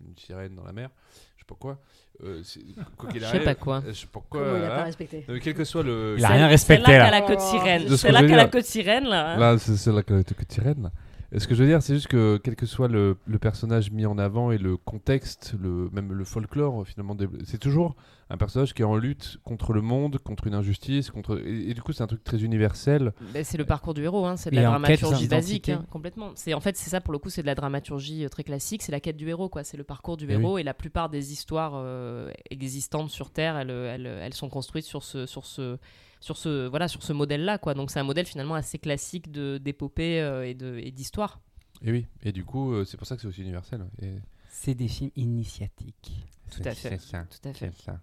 une 0.06 0.18
sirène 0.18 0.56
dans 0.56 0.64
la 0.64 0.74
mer, 0.74 0.90
je 1.36 1.42
sais 1.44 1.48
pas 1.48 1.56
quoi. 1.56 1.80
Euh, 2.24 2.42
c'est- 2.44 2.62
quoi 2.98 3.10
qu'il 3.10 3.22
Je 3.22 3.26
arrive, 3.26 3.40
sais 3.42 3.46
pas 3.46 3.56
quoi. 3.56 3.78
euh, 3.86 3.94
Je 3.94 4.00
sais 4.02 4.08
pas 4.08 4.22
quoi. 4.30 4.42
Comment 4.44 4.58
il 4.58 4.64
a 4.64 4.74
hein. 4.74 4.78
pas 4.78 4.84
respecté 4.86 5.26
Non, 5.28 5.34
mais 5.36 5.40
quel 5.40 5.54
que 5.54 5.64
soit 5.64 5.84
le. 5.84 6.16
Il 6.18 6.26
a 6.26 6.30
rien 6.30 6.48
respecté 6.48 6.86
Celle-là 6.86 7.06
qui 7.06 7.12
là. 7.12 7.18
a 7.18 7.22
la 7.22 7.28
queue 7.28 7.36
de 7.36 7.42
sirène. 7.42 7.82
De 7.84 7.88
ce 7.88 7.92
que 7.92 7.98
Celle-là 7.98 8.18
je 8.20 8.24
veux 8.24 8.28
qui 8.30 8.34
a 8.34 8.38
la 8.38 8.48
queue 8.48 8.62
de 8.62 8.66
sirène, 8.66 9.04
là. 9.06 9.34
hein. 9.34 9.38
Là, 9.38 9.58
c'est 9.60 9.76
c'est 9.78 9.92
la 9.92 10.04
que 10.04 10.22
que 10.24 10.54
sirène. 10.54 10.84
là. 10.84 10.92
Et 11.34 11.40
ce 11.40 11.48
que 11.48 11.56
je 11.56 11.64
veux 11.64 11.70
dire, 11.70 11.82
c'est 11.82 11.94
juste 11.94 12.08
que 12.08 12.40
quel 12.42 12.56
que 12.56 12.66
soit 12.66 12.88
le, 12.88 13.18
le 13.26 13.38
personnage 13.38 13.92
mis 13.92 14.06
en 14.06 14.18
avant 14.18 14.52
et 14.52 14.58
le 14.58 14.78
contexte, 14.78 15.56
le, 15.62 15.90
même 15.92 16.14
le 16.14 16.24
folklore, 16.24 16.82
euh, 16.82 16.86
finalement, 16.86 17.18
c'est 17.44 17.58
toujours 17.58 17.96
un 18.30 18.38
personnage 18.38 18.74
qui 18.74 18.82
est 18.82 18.86
en 18.86 18.96
lutte 18.96 19.38
contre 19.44 19.74
le 19.74 19.82
monde, 19.82 20.20
contre 20.20 20.48
une 20.48 20.54
injustice, 20.54 21.12
contre 21.12 21.42
et, 21.46 21.70
et 21.70 21.74
du 21.74 21.82
coup, 21.82 21.92
c'est 21.92 22.04
un 22.04 22.08
truc 22.08 22.24
très 22.24 22.44
universel. 22.44 23.12
Ben, 23.34 23.44
c'est 23.44 23.58
le 23.58 23.66
parcours 23.66 23.94
du 23.94 24.04
héros, 24.04 24.26
hein, 24.26 24.38
c'est 24.38 24.52
de 24.52 24.56
la 24.56 24.64
dramaturgie 24.64 25.28
basique, 25.28 25.68
hein, 25.70 25.86
complètement. 25.92 26.32
C'est 26.36 26.54
en 26.54 26.62
fait 26.62 26.78
c'est 26.78 26.90
ça 26.90 27.02
pour 27.02 27.12
le 27.12 27.20
coup, 27.20 27.30
c'est 27.30 27.42
de 27.42 27.48
la 27.48 27.56
dramaturgie 27.56 28.24
euh, 28.24 28.30
très 28.30 28.44
classique, 28.44 28.82
c'est 28.82 28.94
la 28.94 29.02
quête 29.02 29.18
du 29.18 29.28
héros, 29.28 29.50
quoi. 29.50 29.66
C'est 29.66 29.78
le 29.78 29.84
parcours 29.84 30.16
du 30.16 30.28
Eh 30.30 30.34
héros 30.34 30.58
et 30.58 30.64
la 30.64 30.74
plupart 30.74 31.10
des 31.10 31.34
histoires 31.34 31.74
euh, 31.76 32.32
existantes 32.50 33.10
sur 33.10 33.32
Terre, 33.32 33.58
elles, 33.58 33.70
elles, 33.70 34.06
elles 34.06 34.34
sont 34.34 34.50
construites 34.50 34.86
sur 34.86 35.04
ce 35.04 35.26
sur 35.26 35.46
ce 35.46 35.78
sur 36.20 36.38
ce 36.38 36.68
voilà 36.68 36.88
sur 36.88 37.04
ce 37.04 37.14
modèle-là, 37.14 37.58
quoi. 37.58 37.74
Donc 37.74 37.92
c'est 37.92 38.00
un 38.00 38.04
modèle 38.04 38.26
finalement 38.26 38.56
assez 38.56 38.80
classique 38.80 39.32
de 39.32 39.58
d'épopée 39.58 40.20
euh, 40.22 40.48
et 40.48 40.54
de 40.54 40.78
et 40.78 40.92
d'histoire. 40.92 41.40
Et 41.84 41.92
oui, 41.92 42.06
et 42.24 42.32
du 42.32 42.44
coup, 42.44 42.74
euh, 42.74 42.86
c'est 42.86 42.98
pour 42.98 43.06
ça 43.06 43.16
que 43.16 43.22
c'est 43.22 43.28
aussi 43.28 43.42
universel. 43.42 43.86
Et 44.02 44.16
C'est 44.50 44.74
des 44.74 44.88
films 44.88 45.12
initiatiques. 45.16 46.12
Tout 46.52 46.62
à 46.66 46.74
fait. 46.74 46.98
C'est 46.98 47.02
ça. 47.02 47.26
Tout 47.30 47.50
à 47.50 47.54
fait. 47.54 47.72
C'est 47.76 47.84
ça. 47.84 48.00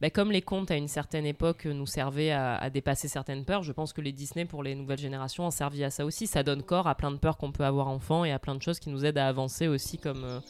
Ben, 0.00 0.10
comme 0.10 0.32
les 0.32 0.42
contes 0.42 0.70
à 0.70 0.76
une 0.76 0.88
certaine 0.88 1.24
époque 1.24 1.66
euh, 1.66 1.72
nous 1.72 1.86
servaient 1.86 2.32
à, 2.32 2.56
à 2.56 2.68
dépasser 2.68 3.08
certaines 3.08 3.44
peurs, 3.44 3.62
je 3.62 3.72
pense 3.72 3.92
que 3.92 4.00
les 4.00 4.12
Disney 4.12 4.44
pour 4.44 4.62
les 4.62 4.74
nouvelles 4.74 4.98
générations 4.98 5.46
ont 5.46 5.50
servi 5.50 5.84
à 5.84 5.90
ça 5.90 6.04
aussi. 6.04 6.26
Ça 6.26 6.42
donne 6.42 6.62
corps 6.62 6.88
à 6.88 6.94
plein 6.96 7.12
de 7.12 7.16
peurs 7.16 7.38
qu'on 7.38 7.52
peut 7.52 7.64
avoir 7.64 7.88
enfant 7.88 8.24
et 8.24 8.32
à 8.32 8.38
plein 8.38 8.56
de 8.56 8.62
choses 8.62 8.80
qui 8.80 8.90
nous 8.90 9.04
aident 9.04 9.18
à 9.18 9.28
avancer 9.28 9.68
aussi 9.68 9.96
comme, 9.96 10.24
euh, 10.24 10.40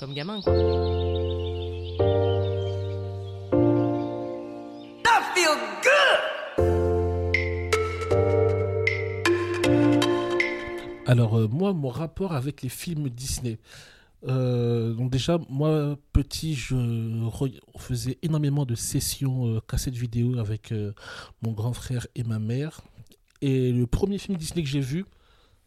comme 0.00 0.14
gamin. 0.14 0.40
Quoi. 0.40 0.54
Alors, 11.08 11.38
euh, 11.38 11.48
moi, 11.48 11.72
mon 11.72 11.88
rapport 11.88 12.34
avec 12.34 12.60
les 12.60 12.68
films 12.68 13.08
Disney. 13.08 13.58
Euh, 14.26 14.92
donc, 14.92 15.10
déjà, 15.10 15.38
moi, 15.48 15.98
petit, 16.12 16.54
je 16.54 16.76
faisait 17.78 18.18
énormément 18.20 18.66
de 18.66 18.74
sessions 18.74 19.46
euh, 19.46 19.60
cassettes 19.66 19.94
vidéo 19.94 20.38
avec 20.38 20.74
mon 21.40 21.52
grand 21.52 21.72
frère 21.72 22.06
et 22.14 22.24
ma 22.24 22.38
mère. 22.38 22.82
Et 23.40 23.72
le 23.72 23.86
premier 23.86 24.18
film 24.18 24.36
Disney 24.36 24.62
que 24.62 24.68
j'ai 24.68 24.80
vu, 24.80 25.06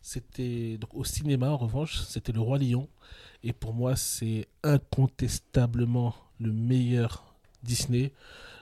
c'était 0.04 0.78
au 0.94 1.04
cinéma, 1.04 1.50
en 1.50 1.58
revanche, 1.58 2.02
c'était 2.02 2.34
Le 2.34 2.42
Roi 2.42 2.60
Lion. 2.60 2.88
Et 3.42 3.52
pour 3.52 3.74
moi, 3.74 3.96
c'est 3.96 4.48
incontestablement 4.62 6.14
le 6.40 6.52
meilleur 6.52 7.31
Disney. 7.64 8.14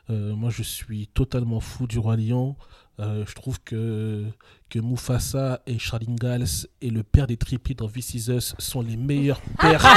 Euh, 0.10 0.34
moi, 0.36 0.50
je 0.50 0.64
suis 0.64 1.08
totalement 1.08 1.60
fou 1.60 1.88
du 1.88 2.00
Roi 2.00 2.18
Lion. 2.18 2.56
Euh, 3.00 3.24
je 3.26 3.34
trouve 3.34 3.60
que, 3.62 4.26
que 4.70 4.80
Mufasa 4.80 5.62
et 5.66 5.80
Charles 5.80 6.04
Ingalls 6.10 6.68
et 6.82 6.90
le 6.90 7.04
père 7.04 7.28
des 7.28 7.38
triplés 7.38 7.76
dans 7.76 7.88
This 7.88 8.14
Is 8.14 8.32
Us 8.32 8.56
sont 8.58 8.82
les 8.82 8.98
meilleurs 8.98 9.42
pères. 9.60 9.86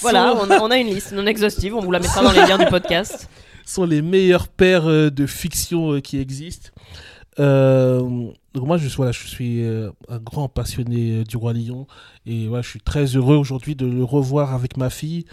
Voilà, 0.00 0.34
on 0.34 0.50
a, 0.50 0.60
on 0.60 0.70
a 0.70 0.78
une 0.78 0.88
liste 0.88 1.12
non 1.12 1.26
exhaustive, 1.26 1.74
on 1.74 1.80
vous 1.80 1.90
la 1.90 1.98
mettra 1.98 2.22
dans 2.22 2.32
les 2.32 2.46
liens 2.46 2.58
du 2.58 2.66
podcast. 2.66 3.28
sont 3.66 3.84
les 3.84 4.02
meilleurs 4.02 4.48
pères 4.48 4.86
euh, 4.86 5.10
de 5.10 5.26
fiction 5.26 6.00
qui 6.00 6.18
existent. 6.18 6.70
Euh, 7.40 8.00
donc 8.54 8.66
moi, 8.66 8.76
je, 8.76 8.88
voilà, 8.96 9.10
je 9.12 9.26
suis 9.26 9.64
euh, 9.64 9.90
un 10.08 10.18
grand 10.18 10.48
passionné 10.48 11.10
euh, 11.20 11.24
du 11.24 11.36
Roi 11.36 11.52
Lion 11.52 11.86
et 12.26 12.46
voilà, 12.46 12.62
je 12.62 12.68
suis 12.70 12.80
très 12.80 13.04
heureux 13.16 13.36
aujourd'hui 13.36 13.74
de 13.74 13.86
le 13.86 14.04
revoir 14.04 14.54
avec 14.54 14.76
ma 14.76 14.88
fille 14.90 15.24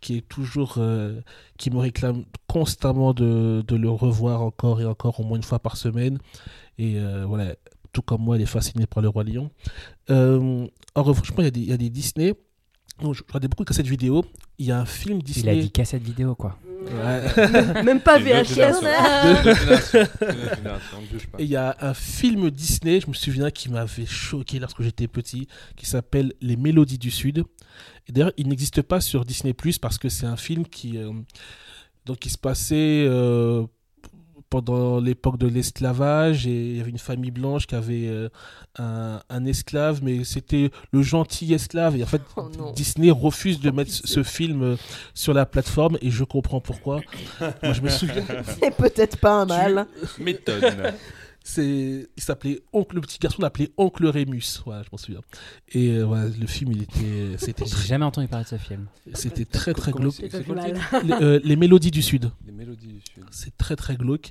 qui 0.00 0.16
est 0.16 0.26
toujours, 0.26 0.76
euh, 0.78 1.20
qui 1.58 1.70
me 1.70 1.76
réclame 1.78 2.24
constamment 2.46 3.12
de, 3.12 3.62
de 3.66 3.76
le 3.76 3.90
revoir 3.90 4.40
encore 4.42 4.80
et 4.80 4.86
encore 4.86 5.20
au 5.20 5.24
moins 5.24 5.36
une 5.36 5.42
fois 5.42 5.58
par 5.58 5.76
semaine. 5.76 6.18
Et 6.78 6.94
euh, 6.98 7.24
voilà, 7.26 7.54
tout 7.92 8.00
comme 8.02 8.22
moi, 8.22 8.36
elle 8.36 8.42
est 8.42 8.46
fascinée 8.46 8.86
par 8.86 9.02
le 9.02 9.08
Roi 9.10 9.24
Lion. 9.24 9.50
En 10.08 11.02
revanche, 11.02 11.30
il 11.36 11.44
y 11.44 11.46
a 11.46 11.50
des- 11.50 11.60
il 11.60 11.68
y, 11.68 11.72
a 11.72 11.76
des 11.76 11.90
Disney. 11.90 12.34
Donc, 13.02 13.14
je 13.14 13.22
regardais 13.26 13.48
beaucoup 13.48 13.64
de 13.64 13.68
cassettes 13.68 13.86
vidéo. 13.86 14.24
Il 14.58 14.66
y 14.66 14.72
a 14.72 14.80
un 14.80 14.84
film 14.86 15.18
Il 15.18 15.24
Disney. 15.24 15.58
a 15.58 15.62
dit 15.62 15.70
cassette 15.70 16.02
vidéo 16.02 16.34
quoi. 16.34 16.56
Ouais. 16.86 17.82
Même 17.82 18.00
pas 18.00 18.18
Deux 18.18 18.24
générations. 18.24 18.80
VHS. 18.80 19.42
Deux 19.44 19.54
générations. 19.54 20.08
Deux 20.20 20.54
générations, 20.56 21.00
ne 21.00 21.06
juge 21.18 21.26
pas. 21.28 21.38
Et 21.40 21.44
il 21.44 21.50
y 21.50 21.56
a 21.56 21.76
un 21.80 21.94
film 21.94 22.50
Disney, 22.50 23.00
je 23.00 23.08
me 23.08 23.12
souviens, 23.14 23.50
qui 23.50 23.68
m'avait 23.70 24.06
choqué 24.06 24.58
lorsque 24.58 24.82
j'étais 24.82 25.08
petit, 25.08 25.46
qui 25.76 25.86
s'appelle 25.86 26.32
Les 26.40 26.56
Mélodies 26.56 26.98
du 26.98 27.10
Sud. 27.10 27.44
Et 28.08 28.12
d'ailleurs, 28.12 28.32
il 28.36 28.48
n'existe 28.48 28.82
pas 28.82 29.00
sur 29.00 29.24
Disney 29.24 29.52
Plus 29.52 29.78
parce 29.78 29.98
que 29.98 30.08
c'est 30.08 30.26
un 30.26 30.36
film 30.36 30.66
qui, 30.66 30.96
euh, 30.98 31.12
donc, 32.06 32.18
qui 32.18 32.30
se 32.30 32.38
passait 32.38 33.04
euh, 33.06 33.64
pendant 34.50 35.00
l'époque 35.00 35.38
de 35.38 35.46
l'esclavage 35.46 36.46
et 36.46 36.50
il 36.70 36.76
y 36.76 36.80
avait 36.80 36.90
une 36.90 36.98
famille 36.98 37.30
blanche 37.30 37.66
qui 37.66 37.74
avait 37.76 38.08
euh, 38.08 38.28
un, 38.78 39.20
un 39.30 39.44
esclave, 39.46 40.00
mais 40.02 40.24
c'était 40.24 40.70
le 40.92 41.02
gentil 41.02 41.54
esclave. 41.54 41.96
Et 41.96 42.02
en 42.02 42.06
fait, 42.06 42.22
Oh. 42.58 42.72
Disney 42.74 43.10
refuse 43.10 43.60
de 43.60 43.70
mettre 43.70 43.90
ce 43.90 44.22
film 44.22 44.62
euh, 44.62 44.76
sur 45.14 45.34
la 45.34 45.46
plateforme 45.46 45.98
et 46.00 46.10
je 46.10 46.24
comprends 46.24 46.60
pourquoi. 46.60 47.00
Moi, 47.40 47.72
je 47.72 47.80
me 47.80 47.88
souviens. 47.88 48.24
C'est 48.60 48.74
peut-être 48.74 49.18
pas 49.18 49.32
un 49.32 49.46
mal. 49.46 49.86
Méthode. 50.18 50.94
C'est, 51.42 52.06
il 52.16 52.22
s'appelait 52.22 52.60
oncle, 52.72 52.96
le 52.96 53.00
petit 53.00 53.18
garçon 53.18 53.40
l'appelait 53.40 53.70
oncle 53.78 54.06
Rémus, 54.06 54.60
voilà, 54.64 54.82
je 54.82 54.88
m'en 54.92 54.98
souviens. 54.98 55.22
Et 55.72 55.88
euh, 55.88 56.04
voilà, 56.04 56.28
le 56.28 56.46
film, 56.46 56.72
il 56.72 56.82
était, 56.82 57.38
c'était, 57.38 57.64
J'ai 57.64 57.88
jamais 57.88 58.04
entendu 58.04 58.28
parler 58.28 58.44
de 58.44 58.50
ce 58.50 58.58
film. 58.58 58.86
c'était 59.14 59.46
très 59.46 59.72
très 59.72 59.92
glauque. 59.92 60.18
Les, 60.20 61.12
euh, 61.12 61.40
les 61.42 61.56
mélodies 61.56 61.90
du 61.90 62.02
sud, 62.02 62.30
Les 62.46 62.52
mélodies 62.52 62.86
du 62.88 63.00
sud. 63.00 63.24
c'est 63.30 63.56
très 63.56 63.74
très 63.76 63.96
glauque. 63.96 64.30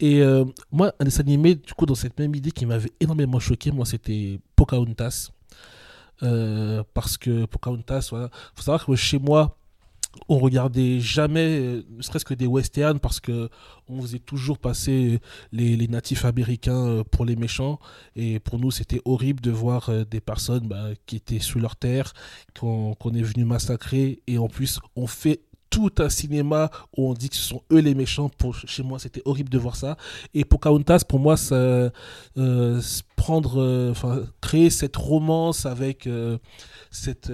Et 0.00 0.20
euh, 0.20 0.44
moi, 0.70 0.92
un 1.00 1.04
dessin 1.04 1.20
animé, 1.20 1.54
du 1.54 1.72
coup, 1.74 1.86
dans 1.86 1.94
cette 1.94 2.18
même 2.18 2.34
idée 2.34 2.52
qui 2.52 2.66
m'avait 2.66 2.92
énormément 3.00 3.40
choqué, 3.40 3.70
moi, 3.70 3.86
c'était 3.86 4.38
Pocahontas. 4.54 5.30
Euh, 6.22 6.82
parce 6.92 7.16
que 7.16 7.46
Pocahontas, 7.46 8.08
voilà, 8.10 8.28
faut 8.54 8.62
savoir 8.62 8.84
que 8.84 8.94
chez 8.94 9.18
moi, 9.18 9.56
on 10.28 10.38
regardait 10.38 11.00
jamais, 11.00 11.58
euh, 11.58 11.82
ne 11.90 12.02
serait-ce 12.02 12.24
que 12.24 12.34
des 12.34 12.46
westerns, 12.46 13.00
parce 13.00 13.20
que 13.20 13.48
on 13.88 14.00
faisait 14.02 14.18
toujours 14.18 14.58
passer 14.58 15.20
les, 15.52 15.76
les 15.76 15.88
natifs 15.88 16.24
américains 16.24 16.86
euh, 16.86 17.04
pour 17.04 17.24
les 17.24 17.36
méchants. 17.36 17.78
Et 18.16 18.38
pour 18.40 18.58
nous, 18.58 18.70
c'était 18.70 19.00
horrible 19.04 19.40
de 19.40 19.50
voir 19.50 19.88
euh, 19.88 20.04
des 20.04 20.20
personnes 20.20 20.68
bah, 20.68 20.90
qui 21.06 21.16
étaient 21.16 21.38
sous 21.38 21.58
leur 21.58 21.76
terre, 21.76 22.12
qu'on 22.58 22.94
qu'on 22.94 23.12
est 23.14 23.22
venu 23.22 23.44
massacrer. 23.44 24.22
Et 24.26 24.38
en 24.38 24.48
plus, 24.48 24.80
on 24.96 25.06
fait 25.06 25.40
tout 25.70 25.90
un 25.98 26.08
cinéma 26.08 26.70
où 26.96 27.08
on 27.08 27.14
dit 27.14 27.28
que 27.28 27.36
ce 27.36 27.42
sont 27.42 27.62
eux 27.72 27.78
les 27.78 27.94
méchants. 27.94 28.28
Pour, 28.28 28.54
chez 28.56 28.82
moi, 28.82 28.98
c'était 28.98 29.22
horrible 29.24 29.48
de 29.50 29.58
voir 29.58 29.76
ça. 29.76 29.96
Et 30.34 30.44
Pocahontas, 30.44 31.04
pour 31.08 31.20
moi, 31.20 31.36
ça, 31.36 31.54
euh, 31.54 32.80
prendre, 33.16 33.60
euh, 33.62 33.90
enfin, 33.92 34.24
créer 34.40 34.68
cette 34.70 34.96
romance 34.96 35.66
avec 35.66 36.06
euh, 36.06 36.38
cette, 36.90 37.32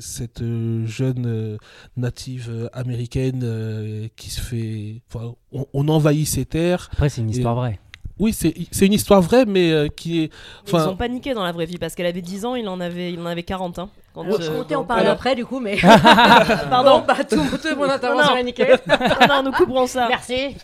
cette 0.00 0.42
jeune 0.86 1.58
native 1.96 2.70
américaine 2.72 4.08
qui 4.16 4.30
se 4.30 4.40
fait, 4.40 5.02
on, 5.52 5.66
on 5.72 5.88
envahit 5.88 6.26
ses 6.26 6.46
terres. 6.46 6.88
Après, 6.92 7.08
c'est 7.10 7.20
une 7.20 7.28
Et- 7.28 7.32
histoire 7.32 7.54
vraie. 7.54 7.78
Oui, 8.22 8.32
c'est 8.32 8.86
une 8.86 8.92
histoire 8.92 9.20
vraie, 9.20 9.44
mais 9.46 9.72
euh, 9.72 9.88
qui 9.88 10.22
est, 10.22 10.30
Ils 10.68 10.76
ont 10.76 10.96
paniqué 10.96 11.34
dans 11.34 11.42
la 11.42 11.50
vraie 11.50 11.66
vie 11.66 11.76
parce 11.78 11.94
qu'elle 11.96 12.06
avait 12.06 12.22
10 12.22 12.44
ans, 12.44 12.54
il 12.54 12.68
en 12.68 12.78
avait, 12.78 13.12
il 13.12 13.18
en 13.20 13.26
avait 13.26 13.42
40. 13.42 13.80
Hein, 13.80 13.90
quand, 14.14 14.22
Alors, 14.22 14.40
euh, 14.40 14.58
comptez, 14.58 14.76
on 14.76 14.84
parle 14.84 15.00
alors- 15.00 15.14
après, 15.14 15.34
du 15.34 15.44
coup, 15.44 15.58
mais. 15.58 15.76
Pardon, 16.70 17.00
Bon, 17.00 17.04
bah, 17.06 17.24
tout, 17.28 17.36
tout 17.36 17.76
mon 17.76 17.84
intervention 17.90 18.32
Non. 18.34 18.36
est 18.38 18.44
nickel. 18.44 18.78
non, 19.28 19.42
nous 19.42 19.50
couperons 19.52 19.86
ça. 19.88 20.06
Merci. 20.08 20.56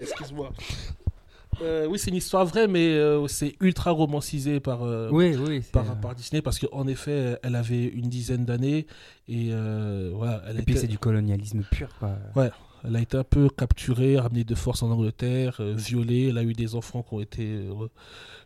excuse-moi. 0.00 0.50
Euh, 1.62 1.86
oui, 1.90 1.98
c'est 1.98 2.08
une 2.08 2.16
histoire 2.16 2.46
vraie, 2.46 2.66
mais 2.68 2.86
euh, 2.88 3.26
c'est 3.28 3.54
ultra 3.60 3.90
romancisé 3.90 4.60
par, 4.60 4.82
euh, 4.82 5.10
Oui, 5.12 5.36
oui. 5.36 5.60
c'est, 5.62 5.72
par, 5.72 5.84
euh, 5.90 5.94
par 6.00 6.14
Disney 6.14 6.40
parce 6.40 6.58
qu'en 6.58 6.86
effet, 6.86 7.36
elle 7.42 7.54
avait 7.54 7.84
une 7.84 8.08
dizaine 8.08 8.46
d'années 8.46 8.86
et 9.28 9.48
euh, 9.50 10.10
voilà, 10.14 10.40
elle, 10.48 10.60
Et 10.60 10.62
puis 10.62 10.78
c'est 10.78 10.86
du 10.86 10.98
colonialisme 10.98 11.62
pur 11.70 11.88
quoi. 11.98 12.12
Elle 12.84 12.96
a 12.96 13.00
été 13.00 13.16
un 13.16 13.24
peu 13.24 13.48
capturée, 13.48 14.18
ramenée 14.18 14.44
de 14.44 14.54
force 14.54 14.82
en 14.82 14.90
Angleterre, 14.90 15.56
euh, 15.60 15.74
violée. 15.76 16.28
Elle 16.30 16.38
a 16.38 16.42
eu 16.42 16.52
des 16.52 16.74
enfants 16.74 17.02
qui 17.02 17.14
ont 17.14 17.20
été 17.20 17.44
euh, 17.46 17.88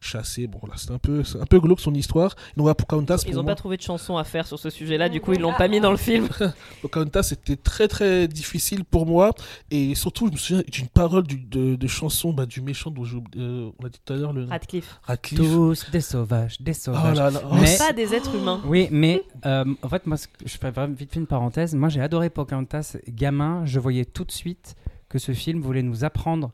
chassés. 0.00 0.46
Bon, 0.46 0.60
là, 0.66 0.74
c'est 0.76 0.90
un 0.90 0.98
peu, 0.98 1.22
un 1.40 1.46
peu 1.46 1.60
glauque 1.60 1.80
son 1.80 1.94
histoire. 1.94 2.30
Donc, 2.56 2.64
voilà, 2.64 2.74
Pocahontas, 2.74 3.22
Ils 3.26 3.32
pour 3.32 3.40
ont 3.40 3.44
moi, 3.44 3.52
pas 3.52 3.56
trouvé 3.56 3.76
de 3.76 3.82
chanson 3.82 4.16
à 4.16 4.24
faire 4.24 4.46
sur 4.46 4.58
ce 4.58 4.70
sujet-là, 4.70 5.08
du 5.08 5.20
coup 5.20 5.32
ils 5.32 5.40
l'ont 5.40 5.54
pas 5.54 5.68
mis 5.68 5.80
dans 5.80 5.90
le 5.90 5.96
film. 5.96 6.28
Pocahontas, 6.82 7.22
c'était 7.24 7.56
très 7.56 7.88
très 7.88 8.28
difficile 8.28 8.84
pour 8.84 9.06
moi. 9.06 9.32
Et 9.70 9.94
surtout, 9.94 10.26
je 10.28 10.32
me 10.32 10.36
souviens 10.36 10.62
d'une 10.70 10.88
parole 10.88 11.24
du- 11.26 11.36
de, 11.38 11.76
de 11.76 11.86
chanson 11.86 12.32
bah, 12.32 12.46
du 12.46 12.60
méchant 12.60 12.90
dont 12.90 13.04
je, 13.04 13.18
euh, 13.36 13.70
on 13.80 13.86
a 13.86 13.88
dit 13.88 13.98
tout 14.04 14.12
à 14.12 14.16
l'heure, 14.16 14.32
le 14.32 14.44
Radcliffe. 14.44 15.00
Radcliffe. 15.04 15.38
Tous 15.40 15.90
des 15.90 16.00
sauvages, 16.00 16.60
des 16.60 16.72
Oh 16.72 16.74
sauvages. 16.74 17.16
là 17.16 17.30
là, 17.30 17.40
oh, 17.44 17.54
Mais- 17.54 17.66
c'est- 17.66 17.78
Pas 17.86 17.92
des 17.92 18.14
êtres 18.14 18.34
humains. 18.34 18.60
Oui, 18.66 18.88
mais 18.90 19.22
euh, 19.46 19.64
en 19.82 19.88
fait, 19.88 20.06
moi, 20.06 20.16
je 20.44 20.56
fais 20.58 20.70
vraiment 20.70 20.94
vite 20.94 21.12
fait 21.12 21.20
une 21.20 21.26
parenthèse. 21.26 21.74
Moi, 21.74 21.88
j'ai 21.88 22.00
adoré 22.00 22.30
Pocahontas. 22.30 22.96
Gamin, 23.08 23.64
je 23.66 23.78
voyais 23.80 24.04
tout 24.04 24.23
de 24.24 24.32
suite 24.32 24.74
que 25.08 25.18
ce 25.18 25.32
film 25.32 25.60
voulait 25.60 25.82
nous 25.82 26.04
apprendre 26.04 26.52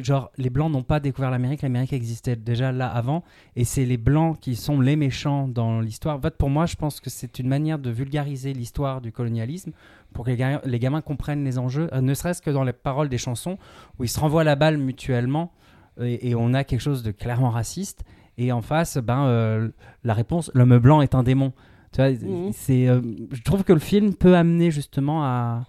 genre, 0.00 0.30
les 0.38 0.48
Blancs 0.48 0.72
n'ont 0.72 0.82
pas 0.82 1.00
découvert 1.00 1.30
l'Amérique, 1.30 1.60
l'Amérique 1.60 1.92
existait 1.92 2.36
déjà 2.36 2.72
là 2.72 2.88
avant, 2.88 3.22
et 3.56 3.64
c'est 3.64 3.84
les 3.84 3.98
Blancs 3.98 4.38
qui 4.40 4.56
sont 4.56 4.80
les 4.80 4.96
méchants 4.96 5.48
dans 5.48 5.80
l'histoire. 5.80 6.16
En 6.16 6.20
fait, 6.20 6.36
pour 6.38 6.48
moi, 6.48 6.64
je 6.64 6.76
pense 6.76 6.98
que 6.98 7.10
c'est 7.10 7.38
une 7.40 7.48
manière 7.48 7.78
de 7.78 7.90
vulgariser 7.90 8.54
l'histoire 8.54 9.02
du 9.02 9.12
colonialisme 9.12 9.72
pour 10.14 10.24
que 10.24 10.30
les, 10.30 10.36
ga- 10.38 10.62
les 10.64 10.78
gamins 10.78 11.02
comprennent 11.02 11.44
les 11.44 11.58
enjeux, 11.58 11.90
euh, 11.92 12.00
ne 12.00 12.14
serait-ce 12.14 12.40
que 12.40 12.50
dans 12.50 12.64
les 12.64 12.72
paroles 12.72 13.10
des 13.10 13.18
chansons, 13.18 13.58
où 13.98 14.04
ils 14.04 14.08
se 14.08 14.18
renvoient 14.18 14.44
la 14.44 14.56
balle 14.56 14.78
mutuellement, 14.78 15.52
et, 16.00 16.30
et 16.30 16.34
on 16.34 16.54
a 16.54 16.64
quelque 16.64 16.80
chose 16.80 17.02
de 17.02 17.10
clairement 17.10 17.50
raciste, 17.50 18.02
et 18.38 18.52
en 18.52 18.62
face, 18.62 18.96
ben, 18.96 19.26
euh, 19.26 19.68
la 20.04 20.14
réponse, 20.14 20.50
l'homme 20.54 20.78
blanc 20.78 21.02
est 21.02 21.14
un 21.14 21.22
démon. 21.22 21.52
Tu 21.92 22.00
vois, 22.00 22.12
c'est, 22.52 22.88
euh, 22.88 23.02
je 23.30 23.42
trouve 23.42 23.62
que 23.62 23.72
le 23.74 23.78
film 23.78 24.14
peut 24.14 24.36
amener 24.36 24.70
justement 24.70 25.22
à, 25.24 25.66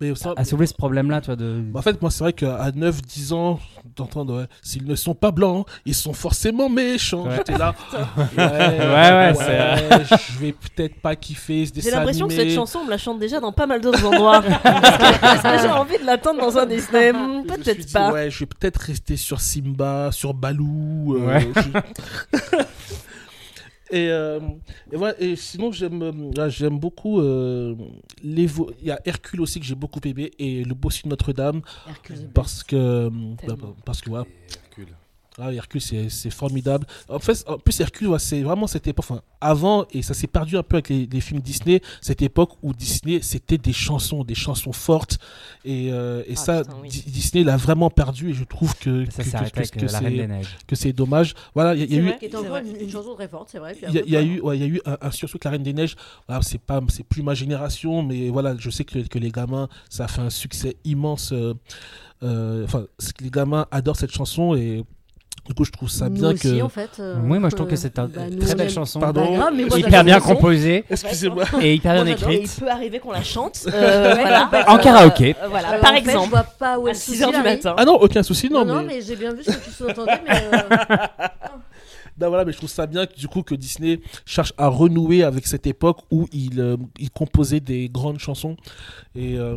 Mais 0.00 0.14
ça- 0.14 0.32
à 0.36 0.44
soulever 0.44 0.66
ce 0.66 0.74
problème-là, 0.74 1.20
tu 1.20 1.26
vois, 1.26 1.36
de... 1.36 1.62
En 1.74 1.82
fait, 1.82 2.00
moi, 2.00 2.10
c'est 2.10 2.24
vrai 2.24 2.32
qu'à 2.32 2.70
9-10 2.70 3.32
ans, 3.34 3.60
d'entendre, 3.96 4.38
ouais, 4.40 4.46
s'ils 4.62 4.84
ne 4.86 4.94
sont 4.94 5.14
pas 5.14 5.30
blancs, 5.30 5.66
ils 5.84 5.94
sont 5.94 6.12
forcément 6.14 6.68
méchants. 6.70 7.26
Ouais. 7.26 7.36
J'étais 7.36 7.58
là. 7.58 7.74
Ouais, 8.36 8.38
ouais, 8.38 9.34
c'est- 9.34 10.16
je 10.32 10.38
vais 10.38 10.52
peut-être 10.52 10.96
pas 11.00 11.16
kiffer 11.16 11.66
ce 11.66 11.72
J'ai 11.74 11.80
dessin 11.82 11.96
l'impression 11.98 12.28
que 12.28 12.34
cette 12.34 12.52
chanson, 12.52 12.80
on 12.80 12.84
me 12.86 12.90
la 12.90 12.98
chante 12.98 13.18
déjà 13.18 13.40
dans 13.40 13.52
pas 13.52 13.66
mal 13.66 13.80
d'autres 13.80 14.04
endroits. 14.06 14.42
Est-ce 14.44 15.42
que 15.42 15.62
j'ai 15.62 15.70
envie 15.72 15.98
de 15.98 16.06
l'attendre 16.06 16.40
dans 16.40 16.56
un 16.56 16.66
Disney 16.66 17.12
Hmm, 17.12 17.44
Peut-être 17.46 17.78
dit, 17.86 17.92
pas. 17.92 18.10
Ouais, 18.12 18.30
je 18.30 18.38
vais 18.40 18.46
peut-être 18.46 18.78
rester 18.78 19.16
sur 19.16 19.40
Simba, 19.40 20.10
sur 20.12 20.32
Balou. 20.34 21.16
euh, 21.18 21.26
Ouais. 21.26 21.48
je- 21.56 22.58
et, 23.90 24.08
euh, 24.10 24.40
et 24.92 24.96
voilà, 24.96 25.14
et 25.20 25.36
sinon, 25.36 25.72
j'aime 25.72 26.02
euh, 26.02 26.48
j'aime 26.48 26.78
beaucoup. 26.78 27.20
euh, 27.20 27.74
les 28.22 28.46
vo- 28.46 28.70
Il 28.80 28.86
y 28.88 28.90
a 28.90 29.00
Hercule 29.04 29.40
aussi 29.40 29.60
que 29.60 29.66
j'ai 29.66 29.74
beaucoup 29.74 30.00
aimé 30.04 30.30
et 30.38 30.64
le 30.64 30.74
bossu 30.74 31.02
de 31.04 31.08
Notre-Dame 31.08 31.62
Hercule. 31.88 32.30
parce 32.34 32.62
que. 32.62 33.10
Tellement. 33.36 33.56
bah, 33.68 33.74
parce 33.84 34.00
que 34.00 34.10
voilà. 34.10 34.26
Hercule. 34.64 34.88
Ah, 35.40 35.52
Hercule, 35.52 35.80
c'est 35.80 36.08
c'est 36.10 36.30
formidable. 36.30 36.86
En 37.08 37.18
fait, 37.18 37.44
en 37.48 37.58
plus, 37.58 37.78
Hercule, 37.80 38.08
ouais, 38.08 38.18
c'est 38.18 38.42
vraiment 38.42 38.66
cette 38.66 38.86
époque. 38.86 39.04
Enfin, 39.08 39.22
avant, 39.40 39.86
et 39.92 40.02
ça 40.02 40.14
s'est 40.14 40.26
perdu 40.26 40.56
un 40.56 40.62
peu 40.62 40.76
avec 40.76 40.88
les, 40.90 41.06
les 41.10 41.20
films 41.20 41.40
Disney, 41.40 41.80
cette 42.02 42.22
époque 42.22 42.50
où 42.62 42.72
Disney, 42.74 43.20
c'était 43.22 43.58
des 43.58 43.72
chansons, 43.72 44.22
des 44.24 44.34
chansons 44.34 44.72
fortes. 44.72 45.18
Et, 45.64 45.90
euh, 45.92 46.22
et 46.26 46.32
Ah, 46.32 46.36
ça, 46.36 46.62
putain, 46.62 46.76
oui. 46.82 46.88
Di- 46.88 47.04
Disney 47.06 47.44
l'a 47.44 47.56
vraiment 47.56 47.90
perdu. 47.90 48.30
Et 48.30 48.34
je 48.34 48.44
trouve 48.44 48.74
que, 48.76 49.04
Ça 49.10 49.22
que- 49.22 49.28
que- 49.30 49.30
que- 49.30 50.66
que 50.66 50.76
c'est- 50.76 50.90
que 50.90 50.96
dommage. 50.96 51.34
Voilà, 51.54 51.74
il 51.74 51.80
y 51.80 51.82
a, 51.82 51.86
il 51.86 51.92
y 51.92 51.94
a 52.10 52.16
C'est 52.18 52.36
eu. 52.44 52.48
vrai. 52.48 52.62
Une, 52.66 52.80
une 52.82 52.90
chanson 52.90 53.14
très 53.14 53.28
forte, 53.28 53.48
c'est 53.50 53.58
vrai. 53.58 53.76
Il 53.88 54.10
y 54.10 54.16
a, 54.16 54.20
y 54.22 54.26
eu, 54.26 54.40
ouais, 54.40 54.58
il 54.58 54.60
y 54.60 54.64
a 54.64 54.68
eu 54.68 54.80
un, 54.84 54.98
un 55.00 55.10
sursaut 55.10 55.36
avec 55.36 55.44
la 55.44 55.50
Reine 55.52 55.62
des 55.62 55.72
Neiges. 55.72 55.96
Voilà, 56.28 56.42
c'est 56.42 56.58
pas, 56.60 56.80
c'est 56.88 57.02
plus 57.04 57.22
ma 57.22 57.34
génération, 57.34 58.02
mais 58.02 58.28
voilà, 58.28 58.54
je 58.58 58.70
sais 58.70 58.84
que, 58.84 58.98
que 59.00 59.18
les 59.18 59.30
gamins, 59.30 59.68
ça 59.88 60.04
a 60.04 60.08
fait 60.08 60.20
un 60.20 60.30
succès 60.30 60.76
immense. 60.84 61.32
euh, 61.32 61.54
euh, 62.22 62.64
Enfin, 62.64 62.84
que 63.16 63.24
les 63.24 63.30
gamins 63.30 63.66
adorent 63.70 63.96
cette 63.96 64.12
chanson 64.12 64.54
et 64.54 64.84
du 65.50 65.54
coup, 65.54 65.64
je 65.64 65.72
trouve 65.72 65.88
ça 65.90 66.08
Nous 66.08 66.14
bien 66.14 66.30
aussi, 66.30 66.58
que. 66.58 66.62
en 66.62 66.68
fait. 66.68 66.90
euh, 67.00 67.16
Oui, 67.24 67.40
moi 67.40 67.48
je 67.50 67.56
trouve 67.56 67.66
que 67.66 67.74
c'est 67.74 67.98
une 67.98 68.06
bah, 68.06 68.22
nous, 68.30 68.38
très 68.38 68.54
belle 68.54 68.70
chanson. 68.70 69.00
Pardon. 69.00 69.26
Pas 69.26 69.36
grave, 69.36 69.52
mais 69.56 69.64
moi, 69.64 69.78
hyper 69.80 70.04
bien 70.04 70.20
composée 70.20 70.84
Excusez-moi. 70.88 71.42
et 71.60 71.74
hyper 71.74 71.94
bien 71.94 72.04
Moi, 72.04 72.12
écrite. 72.12 72.54
il 72.56 72.60
peut 72.60 72.70
arriver 72.70 73.00
qu'on 73.00 73.10
la 73.10 73.24
chante. 73.24 73.58
euh, 73.74 74.14
voilà. 74.14 74.48
En 74.68 74.78
karaoké. 74.78 75.34
Euh, 75.42 75.48
voilà, 75.48 75.70
Alors, 75.70 75.80
par 75.80 75.90
en 75.90 75.94
fait, 75.94 75.98
exemple. 76.00 76.24
je 76.26 76.30
vois 76.30 76.42
pas 76.44 76.78
où 76.78 76.86
est 76.86 76.90
À 76.90 76.92
le 76.92 76.98
6 77.00 77.10
souci, 77.16 77.22
h 77.24 77.36
du 77.36 77.42
matin. 77.42 77.74
Ah 77.76 77.84
non, 77.84 77.94
aucun 77.96 78.22
souci, 78.22 78.48
non, 78.48 78.64
Non, 78.64 78.76
mais. 78.82 78.84
mais 78.94 79.02
j'ai 79.02 79.16
bien 79.16 79.34
vu 79.34 79.42
ce 79.42 79.50
que 79.50 79.64
tu 79.64 79.70
sous-entendais, 79.72 80.20
mais 80.28 80.40
euh, 80.54 81.26
Non, 82.20 82.28
voilà, 82.28 82.44
mais 82.44 82.52
je 82.52 82.58
trouve 82.58 82.70
ça 82.70 82.86
bien 82.86 83.06
que, 83.06 83.14
du 83.16 83.26
coup 83.26 83.42
que 83.42 83.56
Disney 83.56 84.00
cherche 84.26 84.52
à 84.56 84.68
renouer 84.68 85.24
avec 85.24 85.48
cette 85.48 85.66
époque 85.66 85.98
où 86.12 86.28
il, 86.32 86.60
euh, 86.60 86.76
il 87.00 87.10
composait 87.10 87.58
des 87.60 87.88
grandes 87.88 88.20
chansons. 88.20 88.56
Et 89.16 89.36
euh, 89.36 89.56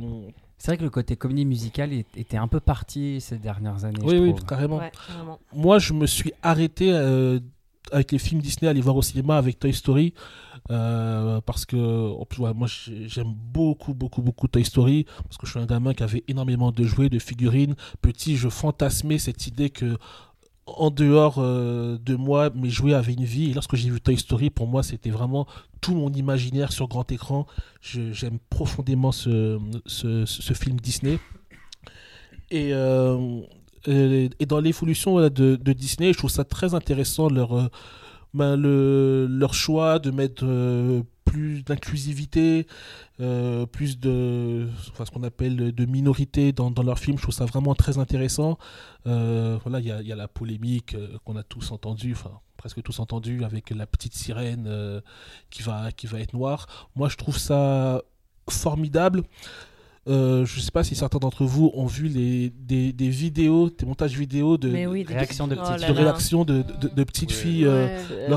C'est 0.64 0.72
vrai 0.72 0.78
que 0.78 0.84
le 0.84 0.90
côté 0.90 1.18
comédie 1.18 1.44
musicale 1.44 1.92
était 1.92 2.38
un 2.38 2.48
peu 2.48 2.62
parti 2.62 3.20
ces 3.20 3.38
dernières 3.38 3.84
années. 3.84 4.00
oui, 4.02 4.16
je 4.16 4.22
oui, 4.22 4.30
trouve. 4.34 4.46
carrément. 4.48 4.78
Ouais, 4.78 4.92
carrément. 5.08 5.38
Moi, 5.54 5.78
je 5.78 5.92
me 5.92 6.08
suis 6.08 6.32
arrêté 6.42 6.94
euh, 6.94 7.42
avec 7.92 8.14
les 8.14 8.18
films 8.18 8.40
Disney 8.40 8.70
à 8.70 8.74
les 8.74 8.80
voir 8.80 8.96
au 8.96 9.02
cinéma 9.02 9.36
avec 9.36 9.60
Toy 9.60 9.74
Story. 9.74 10.14
euh, 10.72 11.42
parce 11.42 11.66
que 11.66 11.76
en 12.18 12.24
plus, 12.24 12.40
ouais, 12.42 12.54
moi 12.54 12.68
j'ai- 12.70 13.10
j'aime 13.10 13.34
beaucoup 13.36 13.94
beaucoup 13.94 14.22
beaucoup 14.22 14.48
Toy 14.48 14.64
Story 14.64 15.06
parce 15.24 15.36
que 15.38 15.46
je 15.46 15.52
suis 15.52 15.60
un 15.60 15.66
gamin 15.66 15.94
qui 15.94 16.04
avait 16.04 16.24
énormément 16.30 16.72
de 16.72 16.86
jouets 16.86 17.10
de 17.10 17.20
figurines 17.20 17.76
petit 18.02 18.38
je 18.38 18.48
fantasmais 18.48 19.18
cette 19.18 19.46
idée 19.48 19.70
que 19.70 19.98
en 20.66 20.90
dehors 20.90 21.36
euh, 21.38 21.98
de 21.98 22.16
moi, 22.16 22.50
mes 22.56 22.70
jouets 22.70 22.94
avaient 22.94 23.14
une 23.14 23.26
vie. 23.26 23.52
Et 23.52 23.54
lorsque 23.54 23.76
j'ai 23.76 23.90
vu 23.90 24.00
Toy 24.00 24.18
Story, 24.18 24.50
pour 24.50 24.68
moi, 24.68 24.84
c'était 24.84 25.10
vraiment 25.10 25.48
tout 25.82 25.94
mon 25.94 26.12
imaginaire 26.12 26.72
sur 26.72 26.88
grand 26.88 27.12
écran. 27.12 27.46
J'aime 27.82 28.40
profondément 28.50 29.12
ce, 29.12 29.60
ce, 29.86 30.54
film 30.54 30.80
Disney. 30.80 31.20
Et, 32.50 32.74
euh, 32.74 33.42
et, 33.88 34.30
et 34.40 34.46
dans 34.46 34.60
l'évolution 34.60 35.18
de, 35.18 35.30
de 35.56 35.74
Disney, 35.74 36.14
je 36.14 36.18
trouve 36.18 36.30
ça 36.30 36.44
très 36.44 36.74
intéressant 36.74 37.30
leur, 37.30 37.58
euh, 37.58 37.68
ben, 38.34 38.56
le, 38.56 39.28
leur 39.30 39.54
choix 39.54 40.00
de 40.00 40.12
mettre 40.12 40.44
euh, 40.46 41.02
plus 41.34 41.64
d'inclusivité, 41.64 42.68
euh, 43.20 43.66
plus 43.66 44.00
de 44.00 44.70
enfin, 44.92 45.04
ce 45.04 45.10
qu'on 45.10 45.24
appelle 45.24 45.74
de 45.74 45.86
minorité 45.86 46.52
dans, 46.52 46.70
dans 46.70 46.84
leurs 46.84 47.00
films. 47.00 47.18
Je 47.18 47.24
trouve 47.24 47.34
ça 47.34 47.46
vraiment 47.46 47.74
très 47.74 47.98
intéressant. 47.98 48.60
Euh, 49.08 49.58
voilà, 49.64 49.80
il 49.80 49.88
y 49.88 50.12
a, 50.12 50.16
la 50.16 50.28
polémique 50.28 50.94
euh, 50.94 51.18
qu'on 51.26 51.36
a 51.36 51.42
tous 51.42 51.72
entendue, 51.72 52.12
enfin 52.12 52.40
presque 52.56 52.84
tous 52.84 53.00
entendu 53.00 53.44
avec 53.44 53.72
la 53.72 53.88
petite 53.88 54.14
sirène 54.14 54.70
qui, 55.50 55.64
va, 55.64 55.92
qui 55.92 56.08
va 56.08 56.20
être 56.22 56.34
noire. 56.34 56.88
Moi, 56.96 57.10
je 57.10 57.18
trouve 57.18 57.38
ça 57.38 58.02
formidable. 58.50 59.24
Euh, 60.10 60.46
je 60.46 60.58
ne 60.58 60.62
sais 60.62 60.72
pas 60.72 60.84
si 60.84 60.96
certains 60.96 61.20
d'entre 61.20 61.46
vous 61.46 61.72
ont 61.76 61.86
vu 61.86 62.10
les, 62.10 62.50
des, 62.50 62.92
des 62.92 63.08
vidéos, 63.08 63.70
des 63.70 63.86
montages 63.86 64.18
vidéo 64.18 64.58
de, 64.58 64.68
Mais 64.70 64.86
oui, 64.86 65.06
des 65.06 65.14
Réaction 65.14 65.48
de 65.48 65.56
Oh 65.58 65.64
petites 65.64 65.80
là 65.82 65.88
de 65.88 65.94
là. 65.94 66.02
réaction 66.04 66.44
de, 66.44 66.62
de, 66.82 66.90
de 66.94 67.04
petites 67.06 67.30
Oui. 67.30 67.36
filles 67.38 67.66
euh, 67.66 67.86
ouais, 67.88 68.02
Euh, 68.12 68.28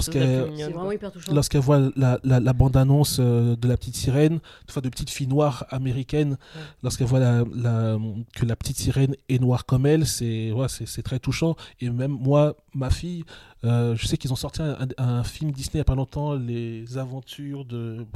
lorsqu'elles 1.32 1.60
voient 1.60 1.90
la, 1.96 2.20
la, 2.22 2.40
la 2.40 2.52
bande-annonce 2.52 3.18
euh, 3.20 3.56
de 3.56 3.66
la 3.68 3.76
petite 3.76 3.96
sirène, 3.96 4.38
enfin 4.68 4.80
de 4.80 4.88
petites 4.88 5.10
filles 5.10 5.26
noires 5.26 5.66
américaines, 5.70 6.36
lorsqu'elles 6.82 7.08
voient 7.08 7.18
la, 7.20 7.44
la- 7.54 7.98
que 8.34 8.46
la 8.46 8.56
petite 8.56 8.78
sirène 8.78 9.16
est 9.28 9.40
noire 9.40 9.66
comme 9.66 9.86
elle, 9.86 10.02
ouais, 10.02 10.66
c'est 10.68 11.02
très 11.02 11.18
touchant. 11.18 11.56
Et 11.80 11.90
même 11.90 12.12
moi, 12.12 12.54
ma 12.74 12.90
fille, 12.90 13.24
euh, 13.64 13.96
je 13.96 14.06
sais 14.06 14.16
qu'ils 14.16 14.32
ont 14.32 14.36
sorti 14.36 14.62
un, 14.62 15.24
film 15.24 15.50
Disney 15.50 15.74
il 15.74 15.76
n'y 15.78 15.80
a 15.80 15.84
pas 15.84 15.94
longtemps, 15.94 16.34
Les 16.34 16.98
Aventures 16.98 17.64
de... 17.64 18.06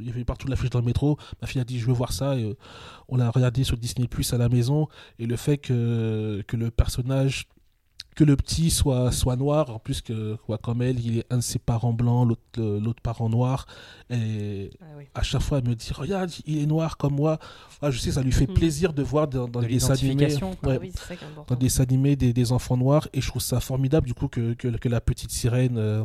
il 0.00 0.06
y 0.06 0.10
avait 0.10 0.24
partout 0.24 0.48
l'affiche 0.48 0.70
dans 0.70 0.80
le 0.80 0.84
métro. 0.84 1.18
Ma 1.40 1.46
fille 1.46 1.60
a 1.60 1.64
dit 1.64 1.78
je 1.78 1.86
veux 1.86 1.92
voir 1.92 2.12
ça. 2.12 2.32
Euh, 2.32 2.54
on 3.08 3.16
l'a 3.16 3.30
regardé 3.30 3.64
sur 3.64 3.76
Disney 3.76 4.08
Plus 4.08 4.32
à 4.32 4.38
la 4.38 4.48
maison. 4.48 4.88
Et 5.18 5.26
le 5.26 5.36
fait 5.36 5.58
que, 5.58 6.42
que 6.46 6.56
le 6.56 6.70
personnage 6.70 7.48
que 8.16 8.24
le 8.24 8.34
petit 8.34 8.70
soit, 8.70 9.12
soit 9.12 9.36
noir, 9.36 9.70
en 9.70 9.78
plus 9.78 10.00
que 10.00 10.34
quoi, 10.46 10.58
comme 10.58 10.82
elle, 10.82 10.98
il 10.98 11.18
est 11.18 11.26
un 11.30 11.36
de 11.36 11.42
ses 11.42 11.58
parents 11.60 11.92
blancs, 11.92 12.26
l'autre 12.28 12.40
l'autre 12.82 13.02
parent 13.02 13.28
noir. 13.28 13.66
Et 14.10 14.70
Ah 14.80 14.84
oui. 14.96 15.04
à 15.14 15.22
chaque 15.22 15.42
fois, 15.42 15.58
elle 15.58 15.68
me 15.68 15.74
dit 15.74 15.90
Regarde, 15.92 16.30
il 16.46 16.58
est 16.62 16.66
noir 16.66 16.96
comme 16.96 17.14
moi. 17.14 17.38
Ah, 17.82 17.90
je 17.90 17.98
sais, 17.98 18.12
ça 18.12 18.22
lui 18.22 18.32
fait 18.32 18.46
Hmm. 18.48 18.54
plaisir 18.54 18.92
de 18.94 19.02
voir 19.02 19.28
dans, 19.28 19.46
dans 19.46 19.60
De 19.60 19.66
les 19.66 19.74
dessins 19.74 19.92
animés, 19.94 20.34
ouais, 20.64 20.78
oui, 20.80 20.92
dans 21.46 21.54
des 21.56 21.66
dessins 21.66 21.82
animés 21.82 22.16
des, 22.16 22.32
des 22.32 22.52
enfants 22.52 22.76
noirs. 22.78 23.06
Et 23.12 23.20
je 23.20 23.28
trouve 23.28 23.42
ça 23.42 23.60
formidable, 23.60 24.06
du 24.06 24.14
coup, 24.14 24.28
que, 24.28 24.54
que, 24.54 24.68
que 24.68 24.88
la 24.88 25.00
petite 25.02 25.30
sirène 25.30 25.76
euh, 25.76 26.02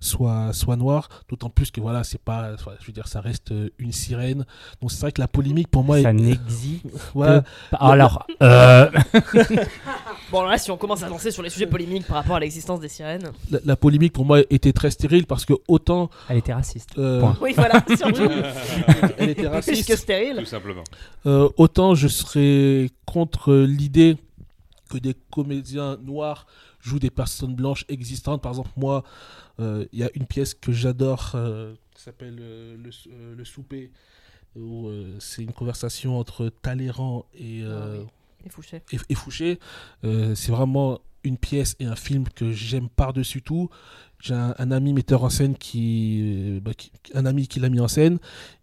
soit, 0.00 0.52
soit 0.52 0.76
noire. 0.76 1.08
D'autant 1.30 1.48
plus 1.48 1.70
que, 1.70 1.80
voilà, 1.80 2.04
c'est 2.04 2.20
pas. 2.20 2.54
je 2.80 2.86
veux 2.86 2.92
dire, 2.92 3.08
ça 3.08 3.20
reste 3.22 3.52
euh, 3.52 3.70
une 3.78 3.92
sirène. 3.92 4.44
Donc, 4.82 4.92
c'est 4.92 5.00
vrai 5.00 5.12
que 5.12 5.20
la 5.22 5.28
polémique, 5.28 5.68
pour 5.68 5.84
moi, 5.84 6.02
Ça 6.02 6.10
est- 6.10 6.12
n'existe 6.12 6.84
voilà, 7.14 7.42
pas. 7.70 7.76
Alors, 7.78 8.26
euh, 8.42 8.90
Bon, 10.30 10.42
là, 10.42 10.58
si 10.58 10.70
on 10.70 10.76
commence 10.76 11.02
à 11.02 11.08
lancer 11.08 11.30
sur 11.30 11.42
les 11.42 11.45
sujets 11.50 11.66
polémiques 11.66 12.06
par 12.06 12.16
rapport 12.16 12.36
à 12.36 12.40
l'existence 12.40 12.80
des 12.80 12.88
sirènes. 12.88 13.30
la, 13.50 13.58
la 13.64 13.76
polémique, 13.76 14.12
pour 14.12 14.24
moi, 14.24 14.40
était 14.50 14.72
très 14.72 14.90
stérile 14.90 15.26
parce 15.26 15.44
que 15.44 15.54
autant. 15.68 16.10
elle 16.28 16.38
était 16.38 16.52
raciste. 16.54 16.90
euh, 16.98 17.20
Point. 17.20 17.36
Oui, 17.40 17.52
voilà, 17.54 17.84
surtout. 17.96 18.28
elle 19.18 19.30
était 19.30 19.42
Plus 19.42 19.48
raciste. 19.48 19.88
que 19.88 19.96
stérile. 19.96 20.36
Tout 20.38 20.44
simplement. 20.44 20.84
Euh, 21.26 21.48
autant 21.56 21.94
je 21.94 22.08
serais 22.08 22.90
contre 23.04 23.54
l'idée 23.54 24.16
que 24.90 24.98
des 24.98 25.14
comédiens 25.30 25.96
noirs 26.02 26.46
jouent 26.80 26.98
des 27.00 27.10
personnes 27.10 27.54
blanches 27.54 27.84
existantes. 27.88 28.40
Par 28.42 28.52
exemple, 28.52 28.70
moi, 28.76 29.02
euh, 29.58 29.84
il 29.92 29.98
y 29.98 30.04
a 30.04 30.10
une 30.14 30.26
pièce 30.26 30.54
que 30.54 30.70
j'adore 30.72 31.32
euh, 31.34 31.74
qui 31.94 32.02
s'appelle 32.02 32.36
euh, 32.40 32.76
le, 32.82 32.92
Sou- 32.92 33.08
euh, 33.12 33.34
Le 33.36 33.44
souper, 33.44 33.90
où 34.54 34.86
euh, 34.86 35.16
c'est 35.18 35.42
une 35.42 35.52
conversation 35.52 36.18
entre 36.18 36.48
Talleyrand 36.62 37.26
et, 37.34 37.62
euh, 37.64 37.96
Ah 37.96 37.98
oui. 38.00 38.06
Et 38.46 38.48
Fouché. 38.50 38.82
et, 38.92 38.98
et 39.08 39.14
Fouché. 39.16 39.58
Euh, 40.04 40.36
c'est 40.36 40.52
vraiment 40.52 41.00
une 41.26 41.38
pièce 41.38 41.76
et 41.80 41.84
un 41.84 41.96
film 41.96 42.24
que 42.34 42.52
j'aime 42.52 42.88
par-dessus 42.88 43.42
tout. 43.42 43.68
J'ai 44.18 44.34
un, 44.34 44.70
ami 44.70 44.94
metteur 44.94 45.24
en 45.24 45.28
scène 45.28 45.56
qui, 45.56 46.20
euh, 46.22 46.60
bah, 46.60 46.72
qui- 46.74 46.90
un 47.12 47.26
ami 47.26 47.46
qui 47.48 47.60
l'a 47.60 47.68
mis 47.68 47.80
en 47.80 47.88
scène. 47.88 48.18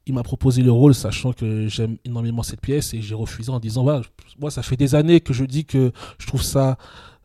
Il 0.08 0.16
m'a 0.16 0.24
proposé 0.24 0.64
le 0.64 0.72
rôle, 0.72 0.96
sachant 0.96 1.32
que 1.32 1.68
j'aime 1.68 1.98
énormément 2.06 2.42
cette 2.42 2.60
pièce 2.60 2.94
et 2.96 3.02
j'ai 3.02 3.14
refusé 3.14 3.52
en 3.52 3.60
disant 3.60 3.84
voilà, 3.84 4.02
moi 4.40 4.50
ça 4.50 4.64
fait 4.64 4.76
des 4.78 4.96
années 4.96 5.22
que 5.22 5.32
je 5.32 5.46
dis 5.46 5.66
que 5.66 5.92
je 6.18 6.26
trouve 6.28 6.42
ça 6.42 6.78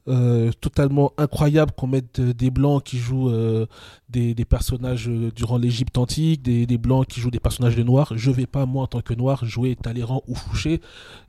euh, 0.09 0.51
totalement 0.61 1.13
incroyable 1.19 1.73
qu'on 1.77 1.87
mette 1.87 2.19
euh, 2.19 2.33
des 2.35 2.51
blancs 2.51 2.83
qui 2.83 2.99
jouent 2.99 3.31
euh, 3.31 3.67
des, 4.09 4.35
des 4.35 4.45
personnages 4.45 5.09
durant 5.37 5.59
l'Égypte 5.59 5.99
antique, 5.99 6.43
des, 6.43 6.67
des 6.67 6.79
blancs 6.79 7.07
qui 7.07 7.21
jouent 7.21 7.31
des 7.31 7.41
personnages 7.41 7.77
de 7.77 7.83
noirs. 7.83 8.13
Je 8.17 8.31
vais 8.31 8.47
pas, 8.47 8.67
moi, 8.67 8.85
en 8.85 8.87
tant 8.87 9.01
que 9.01 9.15
noir, 9.15 9.45
jouer 9.45 9.77
Talleyrand 9.77 10.23
ou 10.27 10.35
Fouché. 10.35 10.81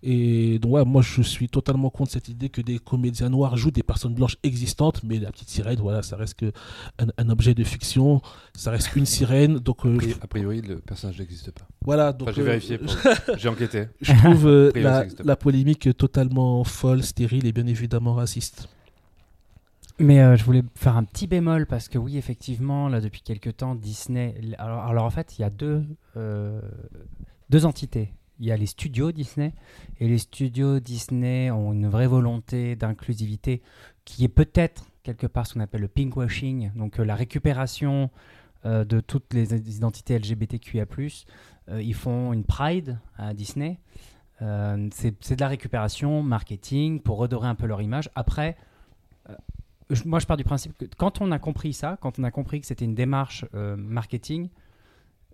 Et 0.01 0.59
donc, 0.59 0.73
ouais, 0.73 0.85
moi, 0.85 1.01
je 1.01 1.21
suis 1.21 1.49
totalement 1.49 1.89
contre 1.89 2.11
cette 2.11 2.29
idée 2.29 2.49
que 2.49 2.61
des 2.61 2.79
comédiens 2.79 3.29
noirs 3.29 3.57
jouent 3.57 3.71
des 3.71 3.83
personnes 3.83 4.13
blanches 4.13 4.37
existantes, 4.43 5.01
mais 5.03 5.19
la 5.19 5.31
petite 5.31 5.49
sirène, 5.49 5.79
voilà, 5.79 6.01
ça 6.01 6.15
reste 6.15 6.35
que 6.35 6.51
un, 6.99 7.07
un 7.17 7.29
objet 7.29 7.53
de 7.53 7.63
fiction, 7.63 8.21
ça 8.55 8.71
reste 8.71 8.95
une 8.95 9.05
sirène. 9.05 9.59
Donc, 9.59 9.85
euh, 9.85 9.97
A 10.21 10.27
priori, 10.27 10.61
le 10.61 10.79
personnage 10.79 11.19
n'existe 11.19 11.51
pas. 11.51 11.67
Voilà. 11.83 12.13
Donc, 12.13 12.29
Enfin, 12.29 12.35
j'ai 12.35 12.41
euh, 12.41 12.45
vérifié, 12.45 12.77
pour- 12.77 12.95
j'ai 13.37 13.49
enquêté. 13.49 13.87
je 14.01 14.13
trouve 14.13 14.47
euh, 14.47 14.71
la, 15.23 15.35
polémique 15.35 15.95
totalement 15.97 16.63
folle, 16.63 17.03
stérile 17.03 17.45
et 17.45 17.51
bien 17.51 17.67
évidemment 17.67 18.13
raciste. 18.13 18.69
Mais 20.01 20.21
euh, 20.21 20.37
je 20.37 20.43
voulais 20.45 20.63
faire 20.75 20.95
un 20.95 21.03
petit 21.03 21.27
bémol 21.27 21.65
parce 21.65 21.89
que 21.89 21.97
oui, 21.97 22.17
effectivement, 22.17 22.87
là 22.87 23.01
depuis 23.01 23.21
quelques 23.21 23.57
temps, 23.57 23.75
Disney. 23.75 24.33
Alors, 24.57 24.83
alors 24.85 25.05
en 25.05 25.09
fait, 25.09 25.37
il 25.37 25.41
y 25.41 25.45
a 25.45 25.49
deux, 25.49 25.83
euh, 26.15 26.61
deux 27.49 27.65
entités. 27.65 28.13
Il 28.39 28.45
y 28.45 28.51
a 28.53 28.57
les 28.57 28.67
studios 28.67 29.11
Disney 29.11 29.53
et 29.99 30.07
les 30.07 30.17
studios 30.17 30.79
Disney 30.79 31.51
ont 31.51 31.73
une 31.73 31.89
vraie 31.89 32.07
volonté 32.07 32.77
d'inclusivité 32.77 33.61
qui 34.05 34.23
est 34.23 34.29
peut-être 34.29 34.85
quelque 35.03 35.27
part 35.27 35.45
ce 35.45 35.55
qu'on 35.55 35.59
appelle 35.59 35.81
le 35.81 35.89
pinkwashing, 35.89 36.71
donc 36.75 36.99
euh, 36.99 37.03
la 37.03 37.15
récupération 37.15 38.09
euh, 38.65 38.85
de 38.85 39.01
toutes 39.01 39.33
les 39.33 39.53
identités 39.55 40.17
LGBTQIA+. 40.17 40.85
Euh, 41.69 41.81
ils 41.81 41.93
font 41.93 42.33
une 42.33 42.43
Pride 42.43 42.99
à 43.17 43.33
Disney. 43.33 43.79
Euh, 44.41 44.87
c'est 44.91 45.35
de 45.35 45.41
la 45.41 45.47
récupération, 45.49 46.23
marketing, 46.23 47.01
pour 47.01 47.17
redorer 47.17 47.47
un 47.47 47.55
peu 47.55 47.67
leur 47.67 47.81
image. 47.81 48.09
Après, 48.15 48.55
euh, 49.29 49.33
je- 49.89 50.03
moi 50.05 50.19
je 50.19 50.25
pars 50.27 50.37
du 50.37 50.43
principe 50.45 50.77
que 50.77 50.85
quand 50.97 51.19
on 51.21 51.31
a 51.31 51.39
compris 51.39 51.73
ça, 51.73 51.97
quand 52.01 52.19
on 52.19 52.23
a 52.23 52.31
compris 52.31 52.61
que 52.61 52.67
c'était 52.67 52.85
une 52.85 52.95
démarche 52.95 53.45
euh, 53.53 53.75
marketing, 53.75 54.49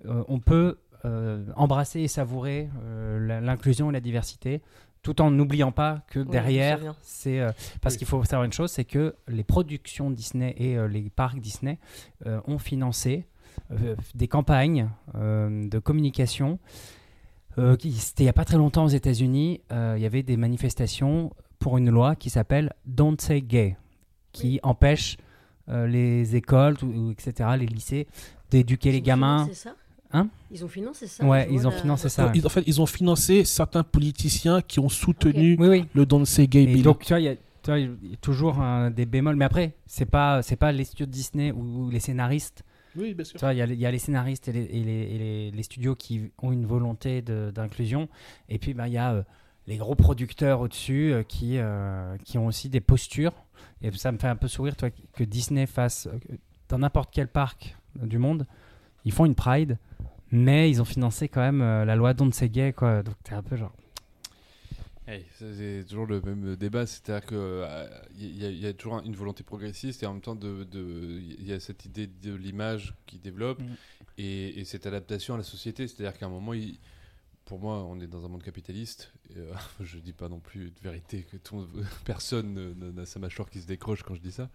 euh, 0.06 0.24
on 0.28 0.40
peut 0.40 0.80
euh, 1.06 1.46
embrasser 1.56 2.00
et 2.02 2.08
savourer 2.08 2.68
euh, 2.84 3.42
l'inclusion 3.42 3.92
et 3.92 3.94
la 3.94 4.00
diversité, 4.00 4.64
tout 5.04 5.22
en 5.22 5.30
n'oubliant 5.30 5.72
pas 5.72 6.02
que 6.08 6.20
Oui, 6.20 6.26
derrière, 6.32 6.96
c'est 7.02 7.40
euh, 7.40 7.52
parce 7.80 7.94
Oui. 7.94 8.00
qu'il 8.00 8.08
faut 8.08 8.24
savoir 8.24 8.44
une 8.46 8.54
chose, 8.54 8.72
c'est 8.72 8.86
que 8.86 9.14
les 9.28 9.44
productions 9.44 10.10
Disney 10.10 10.56
et 10.58 10.78
euh, 10.80 10.88
les 10.88 11.12
parcs 11.12 11.40
Disney 11.40 11.78
euh, 12.26 12.42
ont 12.48 12.58
financé 12.58 13.28
euh, 13.28 13.35
des 14.16 14.28
campagnes 14.28 14.90
euh, 15.16 15.68
de 15.68 15.80
communication. 15.80 16.60
Euh, 17.58 17.76
qui- 17.78 17.94
C'était 17.94 18.24
il 18.24 18.26
n'y 18.26 18.30
a 18.30 18.34
pas 18.34 18.44
très 18.46 18.58
longtemps 18.58 18.84
aux 18.84 18.90
États-Unis, 18.90 19.62
euh, 19.72 19.94
il 19.98 20.04
y 20.04 20.06
avait 20.06 20.24
des 20.24 20.36
manifestations 20.38 21.32
pour 21.60 21.78
une 21.78 21.90
loi 21.90 22.16
qui 22.16 22.30
s'appelle 22.30 22.74
Don't 22.86 23.16
Say 23.20 23.42
Gay, 23.42 23.78
qui 24.34 24.60
empêche 24.64 25.18
euh, 25.70 25.88
les 25.88 26.36
écoles, 26.36 26.78
tout- 26.78 26.86
ou 26.86 27.12
etc., 27.12 27.50
les 27.58 27.66
lycées, 27.66 28.08
d'éduquer 28.52 28.92
les 28.92 28.98
Ils 28.98 29.02
ont 29.02 29.06
gamins. 29.06 29.44
financé 29.46 29.54
ça 29.62 29.76
Hein? 30.12 30.28
Ils 30.52 30.64
ont 30.64 30.68
financé 30.68 31.08
ça 31.08 31.26
Ouais, 31.26 31.48
ils 31.52 31.66
ont 31.68 31.72
la- 31.72 31.78
financé 31.78 32.08
ça. 32.10 32.24
Euh, 32.24 32.28
ouais. 32.28 32.32
ils- 32.36 32.46
en 32.46 32.50
fait, 32.50 32.64
ils 32.68 32.80
ont 32.82 32.86
financé 32.86 33.44
certains 33.44 33.84
politiciens 33.84 34.62
qui 34.62 34.80
ont 34.80 34.90
soutenu 34.90 35.56
Oui, 35.60 35.68
oui. 35.68 35.86
le 35.94 36.06
Don't 36.06 36.26
Say 36.26 36.48
Gay 36.48 36.64
Et 36.64 36.68
Bill. 36.68 36.84
donc, 36.84 37.00
tu 37.04 37.10
vois, 37.14 37.20
il 37.20 37.24
y 37.24 37.28
a, 37.30 37.36
tu 37.36 37.42
vois, 37.68 37.80
il 37.80 37.86
y 38.04 38.14
a 38.14 38.18
toujours 38.22 38.60
un- 38.62 38.92
des 38.92 39.06
bémols. 39.06 39.36
Mais 39.38 39.46
après, 39.46 39.74
c'est 39.88 40.06
pas, 40.06 40.42
c'est 40.44 40.56
pas 40.58 40.72
les 40.74 40.84
studios 40.84 41.06
de 41.08 41.12
Disney 41.12 41.52
ou 41.54 41.90
les 41.90 42.00
scénaristes. 42.02 42.64
Oui, 42.98 43.14
bien 43.14 43.26
sûr. 43.26 43.40
Il 43.52 43.58
y, 43.58 43.86
a 43.86 43.92
les- 43.92 44.00
scénaristes 44.00 44.48
et 44.48 45.52
les, 45.54 45.64
studios 45.64 45.96
qui 45.96 46.32
ont 46.42 46.52
une 46.52 46.66
volonté 46.66 47.22
d'inclusion. 47.22 48.10
Et 48.50 48.60
puis, 48.60 48.74
ben, 48.74 48.88
il 48.88 48.94
y 48.94 48.98
a 48.98 49.14
euh, 49.14 49.24
les 49.68 49.78
gros 49.78 49.96
producteurs 49.96 50.62
au-dessus 50.62 51.14
euh, 51.14 51.24
qui, 51.24 51.58
euh, 51.58 52.18
qui 52.24 52.38
ont 52.38 52.48
aussi 52.48 52.70
des 52.70 52.82
postures. 52.82 53.34
Et 53.82 53.92
ça 53.92 54.12
me 54.12 54.18
fait 54.18 54.28
un 54.28 54.36
peu 54.36 54.48
sourire, 54.48 54.76
toi, 54.76 54.90
que 54.90 55.24
Disney 55.24 55.66
fasse, 55.66 56.08
dans 56.70 56.80
n'importe 56.80 57.10
quel 57.14 57.28
parc 57.28 57.76
du 57.96 58.18
monde, 58.18 58.46
ils 59.04 59.12
font 59.12 59.26
une 59.26 59.36
Pride, 59.36 59.78
mais 60.32 60.70
ils 60.70 60.82
ont 60.82 60.86
financé 60.86 61.30
quand 61.30 61.42
même 61.42 61.60
la 61.60 61.96
loi 61.96 62.14
Don't 62.14 62.32
Say 62.32 62.50
Gay, 62.50 62.74
quoi. 62.74 63.04
Donc, 63.04 63.16
t'es 63.24 63.34
un 63.34 63.44
peu 63.44 63.56
genre. 63.56 63.74
Hey, 65.08 65.24
c'est 65.38 65.86
toujours 65.88 66.08
le 66.08 66.20
même 66.22 66.56
débat, 66.56 66.88
c'est-à-dire 66.88 67.28
qu'il 67.28 67.38
y, 68.40 68.44
a- 68.46 68.50
y 68.50 68.66
a 68.66 68.74
toujours 68.74 68.96
un- 68.96 69.04
une 69.04 69.16
volonté 69.16 69.44
progressiste 69.44 70.02
et 70.02 70.08
en 70.08 70.14
même 70.14 70.22
temps 70.22 70.38
il 70.42 71.46
y 71.46 71.54
a 71.54 71.60
cette 71.60 71.86
idée 71.86 72.08
de 72.08 72.34
l'image 72.34 72.96
qui 73.06 73.20
développe 73.20 73.62
Mm. 73.62 73.66
et, 74.18 74.60
et 74.60 74.66
cette 74.66 74.88
adaptation 74.88 75.36
à 75.36 75.38
la 75.38 75.44
société, 75.44 75.88
c'est-à-dire 75.88 76.18
qu'à 76.18 76.26
un 76.26 76.30
moment, 76.30 76.54
il- 76.56 76.80
pour 77.46 77.60
moi, 77.60 77.84
on 77.84 78.00
est 78.00 78.08
dans 78.08 78.26
un 78.26 78.28
monde 78.30 78.42
capitaliste. 78.42 79.14
Et, 79.30 79.38
euh, 79.38 79.54
je 79.80 80.00
dis 80.00 80.14
pas 80.14 80.28
non 80.28 80.40
plus 80.40 80.72
de 80.72 80.80
vérité 80.82 81.22
que 81.22 81.38
tout- 81.38 81.68
personne 82.06 82.54
ne- 82.56 82.74
ne- 82.74 82.92
n'a 82.92 83.06
sa 83.06 83.20
mâchoire 83.20 83.48
qui 83.52 83.62
se 83.62 83.68
décroche 83.68 84.02
quand 84.02 84.16
je 84.16 84.22
dis 84.22 84.32
ça, 84.32 84.50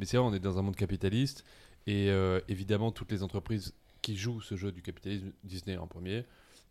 mais 0.00 0.06
c'est 0.06 0.16
vrai, 0.16 0.26
on 0.26 0.34
est 0.34 0.40
dans 0.40 0.58
un 0.58 0.62
monde 0.62 0.74
capitaliste 0.74 1.44
et 1.86 2.10
euh, 2.10 2.40
évidemment 2.48 2.90
toutes 2.90 3.12
les 3.12 3.22
entreprises 3.22 3.74
qui 4.02 4.16
jouent 4.16 4.40
ce 4.40 4.56
jeu 4.56 4.72
du 4.72 4.82
capitalisme, 4.82 5.30
Disney 5.44 5.76
en 5.76 5.86
premier, 5.86 6.24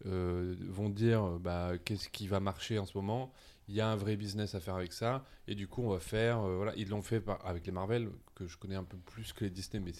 euh, 0.06 0.56
vont 0.70 0.90
dire 0.90 1.24
euh, 1.24 1.40
bah, 1.40 1.74
qu'est-ce 1.84 2.10
qui 2.10 2.28
va 2.28 2.40
marcher 2.40 2.78
en 2.78 2.86
ce 2.86 2.98
moment. 2.98 3.32
Il 3.70 3.76
y 3.76 3.80
a 3.80 3.88
un 3.88 3.96
vrai 3.96 4.18
business 4.18 4.56
à 4.56 4.60
faire 4.60 4.76
avec 4.76 4.92
ça, 4.92 5.24
et 5.48 5.56
du 5.56 5.70
coup 5.70 5.84
on 5.84 5.90
va 5.90 6.00
faire. 6.00 6.40
euh, 6.40 6.58
voilà, 6.58 6.74
ils 6.76 6.90
l'ont 6.90 7.02
fait 7.02 7.24
avec 7.46 7.66
les 7.66 7.72
Marvel 7.72 8.10
que 8.36 8.46
je 8.46 8.58
connais 8.58 8.76
un 8.76 8.84
peu 8.84 8.98
plus 8.98 9.32
que 9.32 9.46
les 9.46 9.50
Disney, 9.50 9.82
mais 9.82 9.94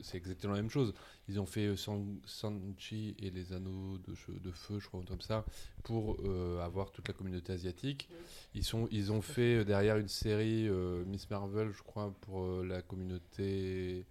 c'est 0.00 0.16
exactement 0.16 0.52
la 0.52 0.62
même 0.62 0.70
chose. 0.70 0.94
Ils 1.28 1.40
ont 1.40 1.46
fait 1.46 1.74
Shang-Chi 1.74 3.16
et 3.18 3.30
les 3.30 3.52
Anneaux 3.52 3.98
de, 3.98 4.14
feu, 4.52 4.78
je 4.78 4.86
crois, 4.86 5.02
comme 5.08 5.20
ça, 5.20 5.44
pour 5.82 6.18
avoir 6.62 6.92
toute 6.92 7.08
la 7.08 7.14
communauté 7.14 7.52
asiatique. 7.52 8.08
Ils 8.54 8.62
sont, 8.62 8.86
ils 8.92 9.10
ont 9.10 9.22
fait 9.22 9.64
derrière 9.64 9.96
une 9.96 10.08
série 10.08 10.68
Miss 11.06 11.28
Marvel, 11.28 11.72
je 11.72 11.82
crois, 11.82 12.14
pour 12.20 12.62
la 12.62 12.82
communauté 12.82 14.06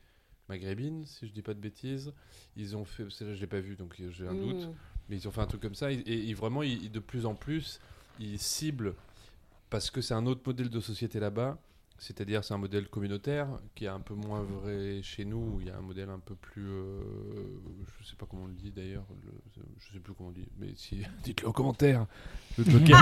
maghrébine, 0.49 1.05
si 1.05 1.27
je 1.27 1.31
dis 1.31 1.41
pas 1.41 1.53
de 1.53 1.59
bêtises. 1.59 2.11
Ils 2.55 2.75
ont 2.75 2.83
fait, 2.83 3.09
celle-là 3.09 3.35
je 3.35 3.41
l'ai 3.41 3.47
pas 3.47 3.61
vu, 3.61 3.75
donc 3.75 3.95
j'ai 3.95 4.27
un 4.27 4.35
doute. 4.35 4.69
Mais 5.09 5.17
ils 5.17 5.27
ont 5.27 5.31
fait 5.31 5.41
un 5.41 5.47
truc 5.47 5.61
comme 5.61 5.75
ça 5.75 5.91
et, 5.91 6.33
vraiment, 6.33 6.61
de 6.61 6.99
plus 6.99 7.25
en 7.25 7.33
plus, 7.33 7.79
ils 8.19 8.39
ciblent 8.39 8.93
parce 9.69 9.89
que 9.89 10.01
c'est 10.01 10.13
un 10.13 10.25
autre 10.25 10.41
modèle 10.45 10.69
de 10.69 10.79
société 10.79 11.19
là-bas. 11.19 11.57
C'est-à-dire, 11.99 12.43
c'est 12.43 12.53
un 12.53 12.59
modèle 12.59 12.87
communautaire 12.87 13.47
qui 13.73 13.85
est 13.85 13.87
un 13.89 13.99
peu 13.99 14.13
moins 14.13 14.41
vrai 14.43 14.99
chez 15.01 15.25
nous. 15.25 15.37
où 15.55 15.61
Il 15.61 15.67
y 15.67 15.69
a 15.71 15.77
un 15.77 15.81
modèle 15.81 16.09
un 16.09 16.19
peu 16.19 16.35
plus. 16.35 16.67
euh, 16.67 16.99
je 17.99 18.05
sais 18.07 18.15
pas 18.15 18.27
comment 18.29 18.43
on 18.43 18.47
le 18.47 18.53
dit 18.53 18.71
d'ailleurs. 18.71 19.03
le- 19.25 19.63
Je 19.79 19.93
sais 19.93 19.99
plus 19.99 20.13
comment 20.13 20.29
on 20.29 20.31
le 20.31 20.37
dit. 20.43 20.47
Mais 20.59 20.67
si, 20.75 20.99
dites-le 21.23 21.47
en 21.47 21.51
commentaire. 21.51 22.05
Le 22.57 22.63
Joker. 22.65 22.93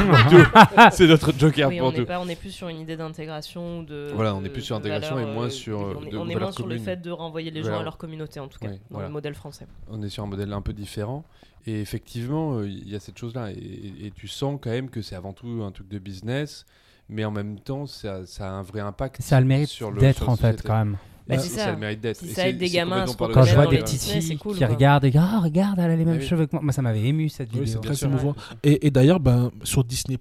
C'est 0.93 1.07
notre 1.07 1.33
Joker 1.37 1.67
Oui, 1.69 1.79
pour 1.79 1.87
on 1.87 1.91
tout. 1.91 1.99
n'est 1.99 2.05
pas, 2.05 2.21
on 2.21 2.27
est 2.29 2.35
plus 2.39 2.51
sur 2.51 2.69
une 2.69 2.79
idée 2.79 2.95
d'intégration 2.95 3.83
de. 3.83 4.11
Voilà, 4.15 4.33
on 4.33 4.43
est 4.45 4.49
plus 4.49 4.61
sur 4.61 4.77
intégration 4.77 5.19
et 5.19 5.25
moins 5.25 5.47
euh, 5.47 5.49
sur, 5.49 5.81
euh, 5.81 5.93
On 5.99 6.05
est, 6.05 6.09
de 6.11 6.17
on 6.17 6.29
est 6.29 6.35
moins 6.35 6.51
sur 6.53 6.65
le 6.67 6.77
fait 6.77 6.97
de 7.01 7.11
renvoyer 7.11 7.51
les 7.51 7.63
gens 7.63 7.79
à 7.79 7.83
leur 7.83 7.97
communauté, 7.97 8.39
en 8.39 8.47
tout 8.47 8.59
cas, 8.59 8.67
Oui, 8.69 8.75
dans 8.77 8.81
voilà. 8.91 9.07
le 9.09 9.13
modèle 9.13 9.35
français. 9.35 9.67
On 9.89 10.01
est 10.03 10.09
sur 10.09 10.23
un 10.23 10.27
modèle 10.27 10.53
un 10.53 10.61
peu 10.61 10.73
différent. 10.73 11.25
Et 11.67 11.81
effectivement, 11.81 12.59
euh, 12.59 12.67
il 12.69 12.87
y 12.87 12.95
a 12.95 12.99
cette 13.01 13.17
chose-là. 13.17 13.51
Et, 13.51 13.55
et- 13.55 14.05
et 14.07 14.11
tu 14.11 14.27
sens 14.29 14.57
quand 14.61 14.69
même 14.69 14.89
que 14.89 15.01
c'est 15.01 15.15
avant 15.15 15.33
tout 15.33 15.63
un 15.65 15.71
truc 15.71 15.87
de 15.89 15.99
business. 15.99 16.65
Mais 17.09 17.23
en 17.25 17.31
même 17.31 17.59
temps, 17.59 17.85
ça, 17.85 18.25
ça 18.25 18.47
a 18.47 18.51
un 18.51 18.63
vrai 18.63 18.79
impact. 18.81 19.21
Ça 19.21 19.37
a 19.37 19.39
le 19.41 19.45
mérite 19.45 19.69
d'être 19.99 20.27
en 20.29 20.35
fait 20.35 20.61
quand 20.63 20.77
même. 20.77 20.97
Bah, 21.27 21.39
c'est 21.39 21.49
Ça 21.49 21.61
a 21.61 21.65
ça. 21.65 21.71
le 21.71 21.77
mérite 21.77 22.01
d'être. 22.01 22.17
Si 22.17 22.27
ça 22.29 22.47
aide 22.47 22.59
des 22.59 22.69
gamins 22.69 23.07
se 23.07 23.15
Quand 23.15 23.43
je 23.43 23.55
vois 23.55 23.65
des 23.65 23.79
cool, 23.79 24.53
qui 24.53 24.59
quoi. 24.59 24.67
regardent 24.67 25.05
et 25.05 25.09
disent 25.11 25.21
Ah, 25.23 25.39
regarde, 25.39 25.79
elle 25.79 25.89
a 25.89 25.95
les 25.95 26.05
mêmes 26.05 26.19
oui. 26.19 26.25
cheveux 26.27 26.45
que 26.45 26.51
moi. 26.55 26.61
Moi, 26.61 26.71
ça 26.71 26.83
m'avait 26.83 27.01
ému 27.01 27.29
cette 27.29 27.51
Oui, 27.53 27.61
vidéo. 27.61 27.81
c'est 27.83 27.93
très 27.95 28.05
émouvant. 28.05 28.35
Et, 28.61 28.85
et 28.85 28.91
d'ailleurs, 28.91 29.19
ben, 29.19 29.51
sur 29.63 29.83
Disney, 29.83 30.19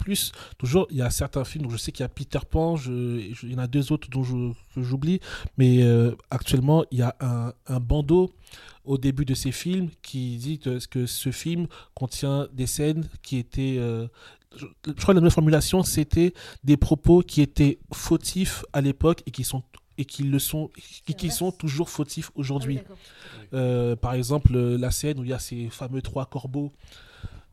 toujours, 0.57 0.87
il 0.91 0.97
y 0.97 1.03
a 1.03 1.11
certains 1.11 1.45
films. 1.45 1.65
Donc, 1.65 1.73
je 1.73 1.77
sais 1.77 1.93
qu'il 1.93 2.05
y 2.05 2.07
a 2.07 2.09
Peter 2.09 2.39
Pan, 2.51 2.77
je- 2.77 3.21
je- 3.35 3.47
il 3.47 3.53
y 3.53 3.55
en 3.55 3.59
a 3.59 3.67
deux 3.67 3.93
autres 3.93 4.09
dont 4.09 4.23
j'oublie. 4.77 5.21
Mais 5.59 5.83
euh, 5.83 6.13
actuellement, 6.31 6.85
il 6.91 7.01
y 7.01 7.03
a 7.03 7.15
un, 7.21 7.53
un 7.67 7.81
bandeau 7.81 8.31
au 8.87 8.97
début 8.97 9.27
de 9.27 9.35
ces 9.35 9.53
films 9.53 9.91
qui 10.01 10.39
dit 10.39 10.59
que, 10.59 10.79
que 10.89 11.05
ce 11.05 11.31
film 11.33 11.67
contient 11.95 12.49
des 12.55 12.67
scènes 12.67 13.05
qui 13.23 13.37
étaient. 13.37 13.77
euh, 13.79 14.07
je, 14.57 14.67
je 14.87 14.93
crois 14.93 15.07
que 15.07 15.19
la 15.19 15.21
nouvelle 15.21 15.31
formulation, 15.33 15.83
c'était 15.83 16.33
des 16.65 16.77
propos 16.77 17.21
qui 17.23 17.41
étaient 17.43 17.79
fautifs 17.93 18.65
à 18.73 18.81
l'époque 18.81 19.23
et 19.27 19.31
qui 19.31 19.45
sont 19.45 19.63
et 19.97 20.05
qui 20.05 20.25
le 20.25 20.39
sont 20.41 20.71
qui, 21.07 21.15
qui 21.15 21.31
sont 21.31 21.53
toujours 21.53 21.89
fautifs 21.89 22.31
aujourd'hui. 22.35 22.81
Ah. 22.89 22.95
Euh, 23.55 23.95
par 23.97 24.15
exemple, 24.15 24.55
euh, 24.57 24.77
la 24.77 24.91
scène 24.91 25.21
où 25.21 25.25
il 25.25 25.31
y 25.31 25.33
a 25.33 25.39
ces 25.39 25.69
fameux 25.71 26.03
trois 26.03 26.27
corbeaux. 26.27 26.73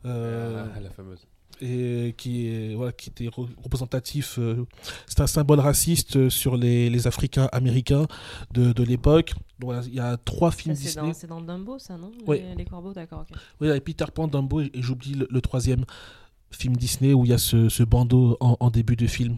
euh, 0.06 0.66
Ah, 0.76 0.80
la 0.80 0.90
fameuse. 0.90 1.20
et 1.62 2.16
qui 2.18 2.48
est 2.48 2.74
voilà 2.74 2.92
qui 2.92 3.10
était 3.12 3.28
re- 3.28 3.48
représentatif 3.62 4.40
euh, 4.40 4.66
c'est 5.06 5.20
un 5.22 5.28
symbole 5.28 5.60
raciste 5.60 6.30
sur 6.30 6.58
les, 6.58 6.90
les 6.90 7.06
Africains 7.06 7.48
américains 7.52 8.08
de, 8.52 8.72
de 8.74 8.84
l'époque 8.84 9.34
Donc, 9.60 9.70
voilà, 9.70 9.84
il 9.86 9.94
y 9.94 10.00
a 10.00 10.18
trois 10.18 10.50
films 10.50 10.74
Ça, 10.74 10.82
C'est 10.82 10.88
Disney 10.88 11.08
dans, 11.10 11.14
c'est 11.14 11.28
dans 11.28 11.42
Dumbo, 11.42 11.78
ça, 11.78 11.98
non? 11.98 12.12
Oui. 12.26 12.40
les, 12.42 12.56
les 12.56 12.66
corbeaux, 12.66 12.94
d'accord, 12.94 13.26
oui, 13.30 13.38
il 13.62 13.68
y 13.68 13.72
a 13.72 13.80
Peter 13.80 14.06
Pan 14.12 14.28
Dumbo 14.28 14.62
et, 14.62 14.72
et 14.74 14.82
j'oublie 14.82 15.14
le, 15.14 15.28
le 15.30 15.42
troisième 15.42 15.86
film 16.52 16.76
Disney 16.76 17.14
où 17.14 17.26
il 17.26 17.32
y 17.32 17.34
a 17.34 17.38
ce, 17.38 17.70
ce 17.70 17.84
bandeau 17.84 18.38
en, 18.40 18.58
en 18.60 18.70
début 18.70 18.96
de 18.96 19.08
film 19.08 19.38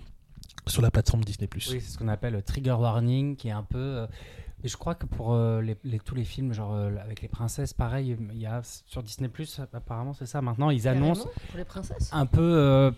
sur 0.67 0.81
la 0.81 0.91
plateforme 0.91 1.23
Disney+. 1.23 1.49
Oui, 1.53 1.61
c'est 1.61 1.79
ce 1.81 1.97
qu'on 1.97 2.07
appelle 2.07 2.33
le 2.33 2.41
trigger 2.41 2.71
warning, 2.73 3.35
qui 3.35 3.47
est 3.49 3.51
un 3.51 3.63
peu. 3.63 3.77
euh, 3.77 4.07
je 4.63 4.77
crois 4.77 4.95
que 4.95 5.05
pour 5.05 5.33
euh, 5.33 5.61
les, 5.61 5.75
les- 5.83 5.99
tous 5.99 6.15
les 6.15 6.23
films, 6.23 6.53
genre 6.53 6.73
euh, 6.73 6.89
avec 7.03 7.21
les 7.21 7.27
princesses, 7.27 7.73
pareil, 7.73 8.15
il 8.33 8.39
y 8.39 8.45
a 8.45 8.61
sur 8.63 9.03
Disney 9.03 9.29
apparemment 9.73 10.13
c'est 10.13 10.25
ça. 10.25 10.41
Maintenant, 10.41 10.69
ils 10.69 10.87
annoncent 10.87 11.27
Pour 11.49 11.57
les 11.57 11.65
princesses? 11.65 12.09
un 12.13 12.25
peu. 12.25 12.39
euh, 12.41 12.91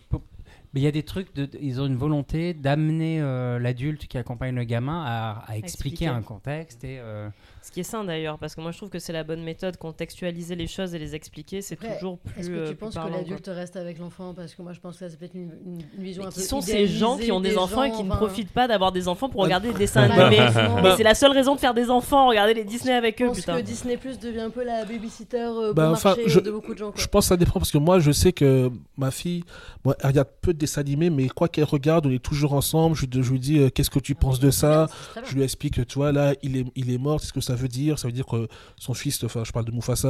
Mais 0.74 0.82
il 0.82 0.84
y 0.84 0.88
a 0.88 0.92
des 0.92 1.02
trucs, 1.04 1.34
de, 1.36 1.50
ils 1.60 1.82
ont 1.82 1.88
une 1.88 1.96
volonté 1.96 2.54
d'amener 2.54 3.20
euh, 3.20 3.58
l'adulte 3.58 4.06
qui 4.08 4.18
accompagne 4.20 4.54
le 4.54 4.64
gamin 4.64 5.04
à, 5.06 5.44
à 5.48 5.58
expliquer 5.58 5.64
expliquer. 6.06 6.08
un 6.08 6.22
contexte 6.22 6.84
et 6.84 7.00
euh, 7.00 7.30
Ce 7.66 7.72
qui 7.72 7.80
est 7.80 7.84
sain 7.84 8.04
d'ailleurs, 8.04 8.38
parce 8.38 8.54
que 8.54 8.62
moi 8.62 8.70
je 8.72 8.78
trouve 8.78 8.90
que 8.92 9.00
c'est 9.00 9.12
la 9.12 9.24
bonne 9.24 9.42
méthode, 9.42 9.76
contextualiser 9.78 10.56
les 10.56 10.68
choses 10.68 10.94
et 10.94 11.00
les 11.00 11.16
expliquer, 11.16 11.64
c'est 11.64 11.76
toujours 11.76 12.20
plus. 12.20 12.40
Est-ce 12.42 12.50
que 12.50 12.54
euh, 12.54 12.68
tu 12.70 12.76
plus 12.76 12.86
penses 12.86 12.94
que 12.94 13.12
l'adulte 13.12 13.48
reste 13.48 13.76
avec 13.76 13.98
l'enfant? 13.98 14.36
Parce 14.36 14.54
que 14.54 14.62
moi, 14.62 14.72
je 14.74 14.80
pense 14.80 14.98
que 15.00 15.10
c'est 15.10 15.18
peut-être 15.18 15.34
une, 15.34 15.50
une- 15.66 15.82
une 15.98 16.04
vision 16.04 16.22
Mais 16.22 16.28
un 16.28 16.32
qui 16.32 16.40
peu 16.42 16.46
sont 16.46 16.62
ces 16.62 16.86
gens 16.86 17.18
qui 17.18 17.32
ont 17.32 17.42
des 17.42 17.58
enfants 17.58 17.82
et 17.84 17.92
qui 17.92 18.04
ne 18.04 18.10
profitent 18.10 18.52
pas 18.52 18.68
d'avoir 18.68 18.92
des 18.92 19.08
enfants 19.08 19.30
pour 19.30 19.40
Bah, 19.42 19.46
regarder 19.46 19.72
des 19.74 19.80
dessins 19.80 20.08
bah, 20.08 20.28
animés 20.28 20.46
bah, 20.54 20.82
Mais 20.84 20.96
c'est 20.96 21.02
la 21.04 21.16
seule 21.16 21.32
raison 21.32 21.56
de 21.56 21.60
faire 21.60 21.74
des 21.74 21.90
enfants, 21.90 22.28
regarder 22.28 22.54
les 22.54 22.66
Disney 22.66 22.94
avec 22.94 23.18
Je 23.18 23.24
eux, 23.24 23.28
pense 23.30 23.38
putain. 23.38 23.58
que 23.58 23.62
Disney 23.62 23.98
Plus 23.98 24.20
devient 24.20 24.42
un 24.42 24.50
peu 24.52 24.64
la 24.64 24.86
babysitter 24.86 25.38
euh, 25.40 25.74
Bah, 25.74 25.88
bon 25.88 25.94
enfin, 25.94 26.10
marché 26.10 26.30
je- 26.30 26.40
de 26.40 26.52
beaucoup 26.52 26.74
de 26.74 26.78
gens. 26.78 26.92
quoi. 26.92 27.02
Je 27.02 27.08
pense 27.08 27.26
que 27.26 27.30
ça 27.30 27.38
dépend 27.38 27.54
parce 27.60 27.72
que 27.72 27.80
moi, 27.80 27.98
je 28.00 28.12
sais 28.12 28.32
que 28.32 28.70
ma 28.96 29.10
fille, 29.10 29.44
moi, 29.84 29.96
elle 30.02 30.08
regarde 30.10 30.30
peu 30.40 30.54
de 30.54 30.60
dessins 30.60 30.82
animés, 30.82 31.10
mais 31.10 31.30
quoi 31.30 31.48
qu'elle 31.48 31.64
regarde, 31.64 32.06
on 32.06 32.12
est 32.12 32.24
toujours 32.24 32.54
ensemble. 32.54 32.96
Je, 32.96 33.06
je 33.12 33.32
lui 33.32 33.40
dis, 33.40 33.58
euh, 33.58 33.70
qu'est-ce 33.70 33.90
que 33.90 33.98
tu 34.00 34.14
penses 34.14 34.40
de 34.40 34.52
ça? 34.52 34.88
très 35.12 35.22
bien. 35.22 35.30
Je 35.32 35.36
lui 35.36 35.44
explique, 35.44 35.76
que, 35.78 35.82
tu 35.82 35.96
vois, 35.96 36.12
là, 36.12 36.36
il 36.44 36.58
est, 36.58 36.66
il 36.76 36.92
est 36.92 37.00
mort, 37.00 37.20
c'est 37.20 37.28
ce 37.28 37.34
que 37.34 37.42
ça 37.42 37.55
veut 37.56 37.68
dire. 37.68 37.98
Ça 38.00 38.08
veut 38.08 38.12
dire 38.14 38.26
que 38.26 38.48
son 38.78 38.94
fils, 38.94 39.24
enfin, 39.24 39.44
je 39.44 39.52
parle 39.52 39.66
de 39.66 39.72
Mufasa. 39.72 40.08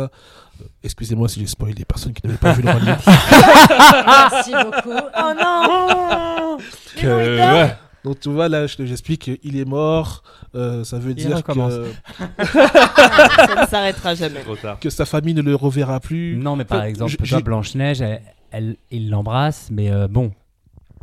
euh, 0.62 0.66
Excusez-moi 0.84 1.28
si 1.30 1.40
j'ai 1.40 1.48
spoilé 1.48 1.74
des 1.74 1.86
personnes 1.86 2.14
qui 2.14 2.26
n'avaient 2.26 2.38
pas 2.40 2.54
vu 2.54 2.62
le 2.64 2.72
roi 2.72 2.80
Lion. 2.80 2.98
Merci 4.06 4.52
beaucoup. 4.52 4.98
Oh 5.18 5.34
non 5.42 6.58
Que- 6.98 7.38
ouais. 7.64 7.76
Donc, 8.04 8.20
tu 8.20 8.30
vois, 8.30 8.48
là, 8.50 8.68
je- 8.68 8.86
j'explique 8.86 9.22
qu'il 9.42 9.58
est 9.58 9.66
mort. 9.66 10.22
euh, 10.54 10.84
ça 10.84 11.00
veut 11.00 11.12
Il 11.12 11.16
dire 11.16 11.38
recommence. 11.38 11.74
que, 11.74 12.46
Ça 12.54 13.62
ne 13.62 13.68
s'arrêtera 13.68 14.14
jamais. 14.16 14.42
Trop 14.42 14.56
tard. 14.56 14.80
que 14.80 14.90
sa 14.92 15.06
famille 15.06 15.34
ne 15.34 15.42
le 15.42 15.56
reverra 15.56 16.00
plus. 16.00 16.36
non, 16.38 16.56
mais 16.56 16.66
par 16.66 16.80
Enfin, 16.80 16.88
exemple, 16.88 17.12
j- 17.12 17.18
toi, 17.18 17.26
j'ai- 17.26 17.42
Blanche-Neige, 17.44 18.02
elle, 18.02 18.22
elle- 18.52 18.76
il 18.92 19.10
l'embrasse, 19.10 19.70
mais 19.72 19.90
euh, 19.92 20.08
bon, 20.08 20.32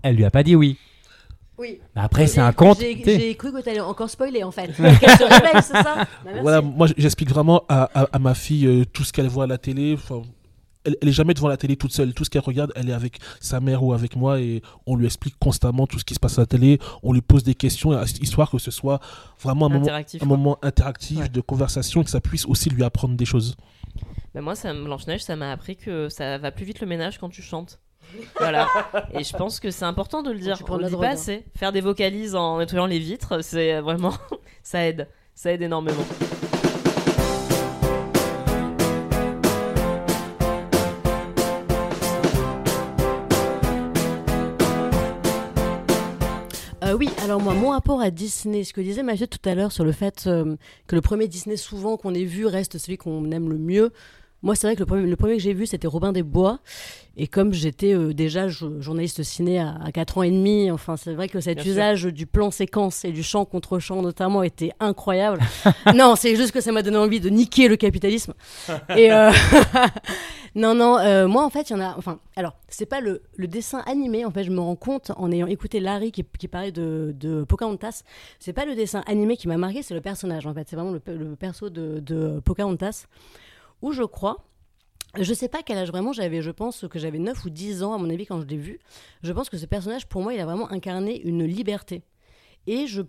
elle 0.05 0.15
lui 0.17 0.25
a 0.25 0.31
pas 0.31 0.43
dit 0.45 0.55
oui. 0.55 0.79
Oui. 1.59 1.81
Mais 1.95 2.01
après, 2.03 2.27
c'est 2.27 2.37
J'ai- 2.37 2.41
un 2.41 2.53
conte. 2.53 2.81
J'ai 2.81 3.35
cru 3.37 3.53
que 3.53 3.63
tu 3.63 3.69
allais 3.69 3.81
encore 3.81 4.09
spoiler 4.11 4.43
en 4.43 4.51
fait. 4.51 4.69
Qu'elle 4.77 5.17
se 5.19 5.23
réveille, 5.25 5.63
c'est 5.63 5.75
ça? 5.83 6.07
Bah. 6.25 6.31
Voilà, 6.41 6.61
moi 6.63 6.87
j'explique 6.97 7.29
vraiment 7.31 7.65
à, 7.69 7.89
à- 7.95 8.09
à 8.13 8.19
ma 8.19 8.35
fille 8.35 8.67
euh, 8.67 8.85
tout 8.85 9.05
ce 9.05 9.13
qu'elle 9.13 9.29
voit 9.29 9.45
à 9.45 9.47
la 9.47 9.59
télé. 9.59 9.97
Elle, 10.85 10.97
elle 11.01 11.09
est 11.09 11.13
jamais 11.13 11.35
devant 11.35 11.47
la 11.49 11.57
télé 11.57 11.77
toute 11.77 11.93
seule. 11.93 12.13
Tout 12.15 12.25
ce 12.25 12.31
qu'elle 12.31 12.43
regarde, 12.43 12.73
elle 12.75 12.89
est 12.91 12.93
avec 12.95 13.19
sa 13.39 13.61
mère 13.61 13.85
ou 13.85 13.93
avec 13.93 14.17
moi 14.17 14.41
et 14.41 14.63
on 14.87 14.97
lui 14.97 15.07
explique 15.07 15.37
constamment 15.39 15.87
tout 15.87 15.99
ce 15.99 16.05
qui 16.05 16.15
se 16.15 16.19
passe 16.21 16.39
à 16.39 16.43
la 16.43 16.47
télé. 16.47 16.79
On 17.05 17.13
lui 17.13 17.21
pose 17.21 17.45
des 17.45 17.55
questions 17.55 17.93
euh, 17.93 18.03
histoire 18.21 18.51
que 18.51 18.59
ce 18.59 18.71
soit 18.73 18.99
vraiment 19.41 19.67
un 19.67 19.69
moment, 19.69 19.83
Interactif. 19.85 20.23
un 20.23 20.27
moment 20.27 20.59
interactif 20.63 21.19
Ouais. 21.19 21.29
de 21.29 21.41
conversation 21.41 22.01
et 22.01 22.05
que 22.05 22.11
ça 22.11 22.21
puisse 22.21 22.47
aussi 22.47 22.71
lui 22.71 22.83
apprendre 22.83 23.15
des 23.15 23.25
choses. 23.27 23.57
Bah, 24.35 24.41
moi, 24.41 24.55
ça, 24.57 24.73
Blanche-Neige, 24.73 25.23
ça 25.23 25.37
m'a 25.37 25.53
appris 25.53 25.77
que 25.77 26.09
ça 26.09 26.39
va 26.39 26.51
plus 26.51 26.65
vite 26.65 26.81
le 26.81 26.87
ménage 26.87 27.19
quand 27.19 27.29
tu 27.29 27.43
chantes. 27.43 27.79
Voilà. 28.39 28.69
Et 29.13 29.25
je 29.25 29.37
pense 29.37 29.61
que 29.61 29.71
c'est 29.71 29.85
important 29.85 30.23
de 30.23 30.31
le 30.31 30.39
dire. 30.39 30.59
On 30.69 30.77
la 30.77 30.87
dit 30.87 30.93
drogue, 30.93 31.05
pas 31.05 31.11
assez. 31.11 31.45
Faire 31.57 31.73
des 31.73 31.81
vocalises 31.81 32.35
en 32.35 32.59
nettoyant 32.59 32.87
les 32.87 32.99
vitres, 32.99 33.43
c'est 33.43 33.81
vraiment. 33.81 34.15
ça 34.63 34.87
aide. 34.87 35.09
Ça 35.35 35.53
aide 35.53 35.63
énormément. 35.63 36.05
Euh, 46.93 46.97
oui, 46.97 47.09
alors 47.23 47.41
moi, 47.41 47.55
mon 47.55 47.71
rapport 47.71 48.03
à 48.03 48.11
Disney, 48.11 48.65
ce 48.65 48.73
que 48.73 48.81
disait 48.81 49.03
Mathieu 49.03 49.27
tout 49.27 49.49
à 49.49 49.55
l'heure 49.55 49.73
sur 49.73 49.85
le 49.85 49.93
fait 49.93 50.25
euh, 50.27 50.57
que 50.87 50.95
le 50.95 51.01
premier 51.01 51.27
Disney 51.27 51.57
souvent 51.57 51.97
qu'on 51.97 52.13
ait 52.13 52.25
vu 52.25 52.45
reste 52.45 52.77
celui 52.77 52.99
qu'on 52.99 53.31
aime 53.31 53.49
le 53.49 53.57
mieux. 53.57 53.93
Moi, 54.43 54.57
c'est 54.57 54.67
vrai 54.67 54.75
que 54.75 54.81
le 54.81 54.87
premier, 54.87 55.07
le 55.09 55.17
premier 55.17 55.37
que 55.37 55.43
j'ai 55.43 55.53
vu, 55.55 55.67
c'était 55.67 55.87
Robin 55.87 56.13
des 56.13 56.23
Bois. 56.25 56.59
Et 57.17 57.27
comme 57.29 57.53
j'étais 57.53 57.95
euh, 57.95 58.13
déjà 58.15 58.49
jo- 58.49 58.81
journaliste 58.81 59.23
ciné 59.23 59.59
à, 59.61 59.77
à 59.85 59.93
4 59.93 60.19
ans 60.19 60.23
et 60.23 60.31
demi, 60.31 60.71
enfin, 60.71 60.97
c'est 60.97 61.13
vrai 61.15 61.29
que 61.29 61.41
cet 61.41 61.57
Bien 61.57 61.63
sûr. 61.65 61.73
usage 61.73 62.03
du 62.07 62.27
plan 62.27 62.51
séquence 62.51 63.05
et 63.05 63.13
du 63.13 63.23
chant 63.23 63.45
contre 63.45 63.79
chant 63.79 64.01
notamment 64.03 64.43
était 64.43 64.73
incroyable. 64.81 65.39
non, 65.95 66.17
c'est 66.17 66.35
juste 66.37 66.53
que 66.53 66.61
ça 66.63 66.73
m'a 66.73 66.83
donné 66.83 66.97
envie 66.97 67.21
de 67.21 67.29
niquer 67.29 67.69
le 67.69 67.77
capitalisme. 67.77 68.33
Et 68.97 69.13
euh, 69.13 69.31
non, 70.55 70.75
non, 70.75 70.99
euh, 70.99 71.29
moi 71.29 71.45
en 71.45 71.51
fait, 71.51 71.71
il 71.71 71.75
y 71.75 71.77
en 71.77 71.81
a. 71.81 71.95
Enfin, 71.97 72.19
alors, 72.37 72.55
c'est 72.69 72.87
pas 72.87 73.01
le, 73.01 73.23
le 73.37 73.47
dessin 73.47 73.83
animé, 73.87 74.25
en 74.25 74.31
fait, 74.31 74.45
je 74.45 74.51
me 74.51 74.61
rends 74.61 74.77
compte 74.77 75.13
en 75.17 75.31
ayant 75.31 75.47
écouté 75.47 75.81
Larry 75.81 76.13
qui, 76.13 76.25
qui 76.39 76.49
parlait 76.49 76.73
de, 76.73 77.15
de 77.19 77.45
Pocahontas. 77.45 78.03
C'est 78.39 78.53
pas 78.53 78.65
le 78.65 78.75
dessin 78.75 79.03
animé 79.07 79.37
qui 79.37 79.49
m'a 79.49 79.57
marqué, 79.57 79.83
c'est 79.83 79.95
le 79.95 80.01
personnage 80.01 80.47
en 80.47 80.55
fait. 80.55 80.67
C'est 80.69 80.77
vraiment 80.77 80.93
le, 80.93 81.01
pe- 81.01 81.15
le 81.15 81.37
perso 81.37 81.71
de, 81.71 82.01
de 82.01 82.41
Pocahontas 82.45 83.07
où 83.83 83.93
je 83.93 84.03
crois. 84.03 84.45
Je 85.19 85.35
sais 85.35 85.49
pas 85.49 85.63
quel 85.63 85.77
âge 85.77 85.89
vraiment 85.89 86.13
j'avais, 86.13 86.41
je 86.41 86.51
pense 86.51 86.87
que 86.89 86.99
j'avais 86.99 87.19
9 87.19 87.45
ou 87.45 87.51
10 87.51 87.83
ans 87.83 87.93
à 87.93 87.99
mon 87.99 88.09
avis 88.09 88.25
quand 88.25 88.41
je 88.41 88.47
l'ai 88.47 88.57
vu. 88.57 88.79
Je 89.23 89.33
pense 89.33 89.51
que 89.51 89.59
ce 89.59 89.67
personnage, 89.67 90.07
pour 90.07 90.23
moi, 90.23 90.33
il 90.33 90.41
a 90.41 90.47
vraiment 90.47 90.71
incarné 90.73 91.21
une 91.21 91.45
liberté. 91.45 92.03
Et 92.67 92.87
je, 92.87 93.03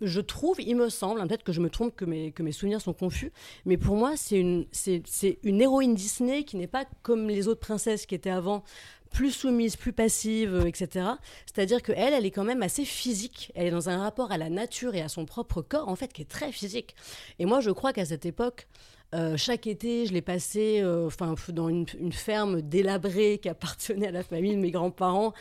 je 0.00 0.20
trouve, 0.20 0.60
il 0.60 0.76
me 0.76 0.88
semble, 0.88 1.20
hein, 1.20 1.26
peut-être 1.26 1.42
que 1.42 1.52
je 1.52 1.60
me 1.60 1.68
trompe, 1.68 1.96
que 1.96 2.04
mes, 2.04 2.30
que 2.30 2.44
mes 2.44 2.52
souvenirs 2.52 2.80
sont 2.80 2.92
confus, 2.92 3.32
mais 3.64 3.76
pour 3.76 3.96
moi, 3.96 4.12
c'est 4.16 4.38
une, 4.38 4.66
c'est, 4.70 5.02
c'est 5.04 5.40
une 5.42 5.60
héroïne 5.60 5.96
Disney 5.96 6.44
qui 6.44 6.56
n'est 6.56 6.68
pas 6.68 6.84
comme 7.02 7.28
les 7.28 7.48
autres 7.48 7.60
princesses 7.60 8.06
qui 8.06 8.14
étaient 8.14 8.30
avant, 8.30 8.62
plus 9.10 9.32
soumise, 9.32 9.76
plus 9.76 9.92
passive, 9.92 10.54
euh, 10.54 10.66
etc. 10.66 11.06
C'est-à-dire 11.46 11.82
qu'elle, 11.82 12.12
elle 12.14 12.26
est 12.26 12.30
quand 12.30 12.44
même 12.44 12.62
assez 12.62 12.84
physique. 12.84 13.50
Elle 13.54 13.68
est 13.68 13.70
dans 13.70 13.88
un 13.88 13.98
rapport 13.98 14.30
à 14.30 14.38
la 14.38 14.50
nature 14.50 14.94
et 14.94 15.00
à 15.00 15.08
son 15.08 15.24
propre 15.24 15.62
corps, 15.62 15.88
en 15.88 15.96
fait, 15.96 16.12
qui 16.12 16.22
est 16.22 16.30
très 16.30 16.52
physique. 16.52 16.94
Et 17.38 17.46
moi, 17.46 17.60
je 17.60 17.70
crois 17.70 17.92
qu'à 17.92 18.04
cette 18.04 18.26
époque, 18.26 18.68
euh, 19.14 19.36
chaque 19.36 19.66
été, 19.66 20.06
je 20.06 20.12
l'ai 20.12 20.22
passé 20.22 20.80
euh, 20.82 21.06
enfin, 21.06 21.34
dans 21.48 21.68
une, 21.68 21.86
une 21.98 22.12
ferme 22.12 22.60
délabrée 22.60 23.38
qui 23.42 23.48
appartenait 23.48 24.08
à 24.08 24.12
la 24.12 24.22
famille 24.22 24.54
de 24.54 24.60
mes 24.60 24.70
grands-parents, 24.70 25.32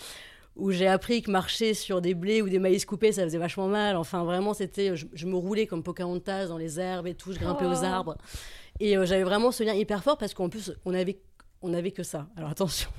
où 0.55 0.71
j'ai 0.71 0.87
appris 0.87 1.21
que 1.21 1.29
marcher 1.29 1.73
sur 1.73 2.01
des 2.01 2.13
blés 2.13 2.41
ou 2.41 2.49
des 2.49 2.59
maïs 2.59 2.85
coupés, 2.85 3.11
ça 3.11 3.23
faisait 3.23 3.37
vachement 3.37 3.67
mal. 3.67 3.95
Enfin, 3.95 4.23
vraiment, 4.23 4.53
c'était, 4.53 4.95
je, 4.95 5.05
je 5.13 5.25
me 5.27 5.35
roulais 5.35 5.67
comme 5.67 5.83
Pocahontas 5.83 6.47
dans 6.47 6.57
les 6.57 6.79
herbes 6.79 7.07
et 7.07 7.13
tout, 7.13 7.31
je 7.33 7.39
grimpais 7.39 7.65
aux 7.65 7.83
arbres. 7.83 8.17
Et 8.79 8.97
euh, 8.97 9.05
j'avais 9.05 9.23
vraiment 9.23 9.51
ce 9.51 9.63
lien 9.63 9.73
hyper 9.73 10.03
fort 10.03 10.17
parce 10.17 10.33
qu'en 10.33 10.49
plus, 10.49 10.71
on 10.85 10.93
avait, 10.93 11.19
on 11.61 11.73
avait 11.73 11.91
que 11.91 12.03
ça. 12.03 12.27
Alors 12.37 12.49
attention. 12.49 12.89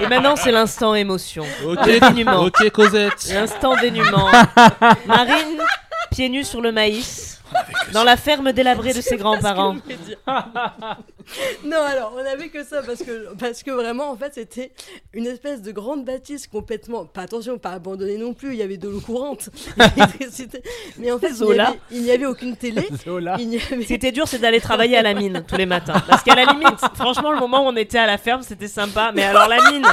Et 0.00 0.06
maintenant, 0.08 0.36
c'est 0.36 0.52
l'instant 0.52 0.94
émotion. 0.94 1.44
Ok, 1.66 1.84
dénuement. 1.84 2.44
ok 2.44 2.70
Cosette. 2.70 3.30
L'instant 3.32 3.76
dénuement. 3.76 4.26
Marine, 5.06 5.60
pieds 6.12 6.28
nus 6.28 6.44
sur 6.44 6.60
le 6.60 6.70
maïs, 6.72 7.40
dans 7.92 8.04
la 8.04 8.16
ferme 8.16 8.52
délabrée 8.52 8.92
de 8.92 9.00
ses 9.00 9.16
grands-parents. 9.16 9.76
Non, 11.64 11.76
alors, 11.80 12.14
on 12.16 12.26
avait 12.26 12.48
que 12.48 12.64
ça 12.64 12.82
parce 12.82 13.00
que, 13.00 13.32
parce 13.36 13.62
que 13.62 13.70
vraiment, 13.70 14.10
en 14.10 14.16
fait, 14.16 14.34
c'était 14.34 14.72
une 15.12 15.26
espèce 15.26 15.62
de 15.62 15.70
grande 15.70 16.04
bâtisse 16.04 16.48
complètement. 16.48 17.04
Pas 17.06 17.22
attention, 17.22 17.58
pas 17.58 17.70
abandonnée 17.70 18.18
non 18.18 18.34
plus. 18.34 18.50
Il 18.54 18.56
y 18.56 18.62
avait 18.62 18.76
de 18.76 18.88
l'eau 18.88 19.00
courante, 19.00 19.48
l'électricité. 19.76 20.62
Mais 20.98 21.12
en 21.12 21.20
fait, 21.20 21.28
il 21.28 21.32
n'y 21.34 21.38
Zola. 21.38 21.68
avait, 21.68 21.78
il 21.92 22.02
n'y 22.02 22.10
avait 22.10 22.26
aucune 22.26 22.56
télé. 22.56 22.88
Zola. 23.04 23.36
Il 23.38 23.50
n'y 23.50 23.56
avait... 23.62 23.82
Ce 23.82 23.86
qui 23.86 23.94
était 23.94 24.10
dur, 24.10 24.26
c'est 24.26 24.40
d'aller 24.40 24.60
travailler 24.60 24.96
à 24.96 25.02
la 25.02 25.14
mine 25.14 25.44
tous 25.46 25.56
les 25.56 25.64
matins. 25.66 26.02
Parce 26.08 26.24
qu'à 26.24 26.34
la 26.34 26.44
limite, 26.46 26.80
franchement, 26.94 27.30
le 27.30 27.38
moment 27.38 27.64
où 27.64 27.68
on 27.68 27.76
était 27.76 27.98
à 27.98 28.06
la 28.06 28.18
ferme, 28.18 28.42
c'était 28.42 28.66
sympa. 28.66 29.12
Mais 29.14 29.22
alors, 29.22 29.46
la 29.48 29.70
mine, 29.70 29.86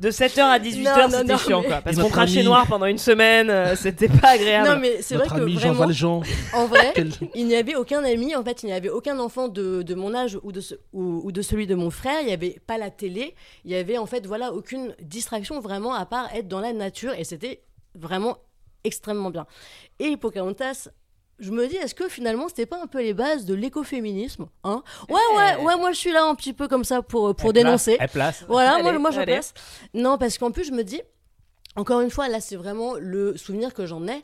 de 0.00 0.10
7h 0.10 0.40
à 0.40 0.58
18h, 0.58 0.82
Non, 0.82 1.02
non, 1.02 1.10
c'était 1.18 1.24
non, 1.32 1.38
chiant, 1.38 1.60
mais- 1.60 1.66
quoi. 1.68 1.80
Parce 1.82 1.96
qu'on 1.98 2.08
crachait 2.08 2.38
ami- 2.38 2.46
noir 2.46 2.66
pendant 2.66 2.86
une 2.86 2.98
semaine, 2.98 3.50
euh, 3.50 3.76
c'était 3.76 4.08
pas 4.08 4.30
agréable. 4.30 4.68
Non, 4.68 4.78
mais 4.78 5.02
c'est 5.02 5.14
vrai 5.14 5.24
Notre 5.26 5.36
que 5.36 5.42
ami 5.42 5.52
Jean 5.52 5.58
vraiment, 5.74 5.80
Valjean. 5.80 6.22
en 6.54 6.66
vrai, 6.66 6.94
il 7.34 7.46
n'y 7.46 7.54
avait 7.54 7.74
aucun 7.76 8.02
ami. 8.02 8.34
En 8.34 8.42
fait, 8.42 8.62
il 8.62 8.66
n'y 8.66 8.72
avait 8.72 8.88
aucun 8.88 9.18
enfant 9.18 9.48
de, 9.48 9.82
de 9.82 9.94
mon 9.94 10.14
âge 10.14 10.38
ou 10.42 10.52
de, 10.52 10.60
ce- 10.60 10.74
ou, 10.94 11.20
ou 11.24 11.32
de 11.32 11.42
celui 11.42 11.66
de 11.66 11.74
mon 11.74 11.90
frère. 11.90 12.20
Il 12.22 12.26
n'y 12.28 12.32
avait 12.32 12.58
pas 12.66 12.78
la 12.78 12.90
télé. 12.90 13.34
Il 13.64 13.70
y 13.70 13.74
avait 13.76 13.98
en 13.98 14.06
fait, 14.06 14.26
voilà, 14.26 14.52
aucune 14.52 14.94
distraction 15.02 15.60
vraiment 15.60 15.92
à 15.94 16.06
part 16.06 16.28
être 16.34 16.48
dans 16.48 16.60
la 16.60 16.72
nature. 16.72 17.12
Et 17.18 17.24
c'était 17.24 17.62
vraiment 17.94 18.38
extrêmement 18.84 19.30
bien. 19.30 19.46
Et 19.98 20.16
Pocahontas. 20.16 20.88
Je 21.40 21.50
me 21.50 21.66
dis, 21.66 21.76
est-ce 21.76 21.94
que 21.94 22.08
finalement, 22.08 22.48
c'était 22.48 22.66
pas 22.66 22.80
un 22.82 22.86
peu 22.86 23.00
les 23.00 23.14
bases 23.14 23.46
de 23.46 23.54
l'écoféminisme 23.54 24.46
hein 24.62 24.82
Ouais, 25.08 25.18
ouais, 25.36 25.56
ouais, 25.64 25.76
moi 25.76 25.90
je 25.92 25.98
suis 25.98 26.12
là 26.12 26.24
un 26.24 26.34
petit 26.34 26.52
peu 26.52 26.68
comme 26.68 26.84
ça 26.84 27.00
pour, 27.02 27.34
pour 27.34 27.48
Elle 27.50 27.54
dénoncer. 27.54 27.96
place, 27.96 28.02
Elle 28.04 28.10
place. 28.10 28.44
Voilà, 28.46 28.78
moi, 28.78 28.90
Allez, 28.90 28.98
moi 28.98 29.10
je 29.10 29.22
place. 29.22 29.54
Non, 29.94 30.18
parce 30.18 30.36
qu'en 30.38 30.50
plus, 30.50 30.64
je 30.64 30.72
me 30.72 30.84
dis, 30.84 31.00
encore 31.76 32.00
une 32.02 32.10
fois, 32.10 32.28
là, 32.28 32.40
c'est 32.40 32.56
vraiment 32.56 32.94
le 32.94 33.36
souvenir 33.36 33.72
que 33.72 33.86
j'en 33.86 34.06
ai, 34.06 34.22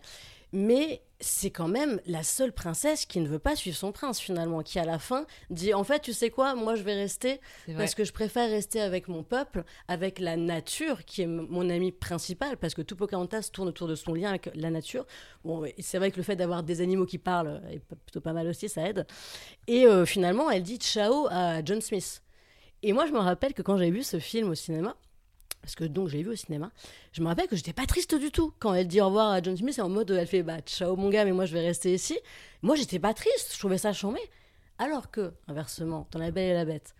mais 0.52 1.00
c'est 1.20 1.50
quand 1.50 1.68
même 1.68 2.00
la 2.06 2.22
seule 2.22 2.52
princesse 2.52 3.06
qui 3.06 3.20
ne 3.20 3.28
veut 3.28 3.38
pas 3.38 3.56
suivre 3.56 3.76
son 3.76 3.92
prince, 3.92 4.20
finalement, 4.20 4.62
qui 4.62 4.78
à 4.78 4.84
la 4.84 4.98
fin 4.98 5.26
dit, 5.50 5.72
en 5.72 5.84
fait, 5.84 6.00
tu 6.00 6.12
sais 6.12 6.30
quoi, 6.30 6.54
moi 6.54 6.74
je 6.74 6.82
vais 6.82 6.94
rester 6.94 7.40
parce 7.76 7.94
que 7.94 8.04
je 8.04 8.12
préfère 8.12 8.50
rester 8.50 8.80
avec 8.80 9.08
mon 9.08 9.22
peuple, 9.22 9.64
avec 9.88 10.18
la 10.18 10.36
nature, 10.36 11.04
qui 11.04 11.22
est 11.22 11.26
mon 11.26 11.70
ami 11.70 11.92
principal, 11.92 12.56
parce 12.56 12.74
que 12.74 12.82
tout 12.82 12.96
Pocahontas 12.96 13.48
tourne 13.52 13.68
autour 13.68 13.88
de 13.88 13.94
son 13.94 14.14
lien 14.14 14.30
avec 14.30 14.50
la 14.54 14.70
nature. 14.70 15.06
Bon, 15.44 15.64
c'est 15.78 15.98
vrai 15.98 16.10
que 16.10 16.16
le 16.16 16.22
fait 16.22 16.36
d'avoir 16.36 16.62
des 16.62 16.80
animaux 16.80 17.06
qui 17.06 17.18
parlent 17.18 17.62
est 17.70 17.78
plutôt 17.78 18.20
pas 18.20 18.32
mal 18.32 18.46
aussi, 18.48 18.68
ça 18.68 18.88
aide. 18.88 19.06
Et 19.66 19.86
euh, 19.86 20.04
finalement, 20.04 20.50
elle 20.50 20.62
dit 20.62 20.76
ciao 20.76 21.26
à 21.30 21.64
John 21.64 21.80
Smith. 21.80 22.22
Et 22.82 22.92
moi, 22.92 23.06
je 23.06 23.12
me 23.12 23.18
rappelle 23.18 23.54
que 23.54 23.62
quand 23.62 23.78
j'ai 23.78 23.90
vu 23.90 24.02
ce 24.02 24.18
film 24.18 24.50
au 24.50 24.54
cinéma, 24.54 24.96
parce 25.66 25.74
que 25.74 25.82
donc 25.82 26.06
j'ai 26.06 26.22
vu 26.22 26.30
au 26.30 26.36
cinéma, 26.36 26.70
je 27.10 27.20
me 27.20 27.26
rappelle 27.26 27.48
que 27.48 27.56
j'étais 27.56 27.72
pas 27.72 27.86
triste 27.86 28.14
du 28.14 28.30
tout 28.30 28.52
quand 28.60 28.72
elle 28.72 28.86
dit 28.86 29.00
au 29.00 29.06
revoir 29.06 29.32
à 29.32 29.42
John 29.42 29.56
Smith, 29.56 29.80
en 29.80 29.88
mode 29.88 30.12
elle 30.12 30.24
fait 30.28 30.44
bah 30.44 30.60
ciao 30.60 30.94
mon 30.94 31.10
gars, 31.10 31.24
mais 31.24 31.32
moi 31.32 31.44
je 31.44 31.52
vais 31.54 31.66
rester 31.66 31.92
ici. 31.92 32.16
Moi 32.62 32.76
j'étais 32.76 33.00
pas 33.00 33.12
triste, 33.14 33.50
je 33.52 33.58
trouvais 33.58 33.76
ça 33.76 33.92
chambé. 33.92 34.20
Alors 34.78 35.10
que, 35.10 35.32
inversement, 35.48 36.06
dans 36.12 36.20
La 36.20 36.30
Belle 36.30 36.50
et 36.50 36.54
la 36.54 36.64
Bête, 36.64 36.94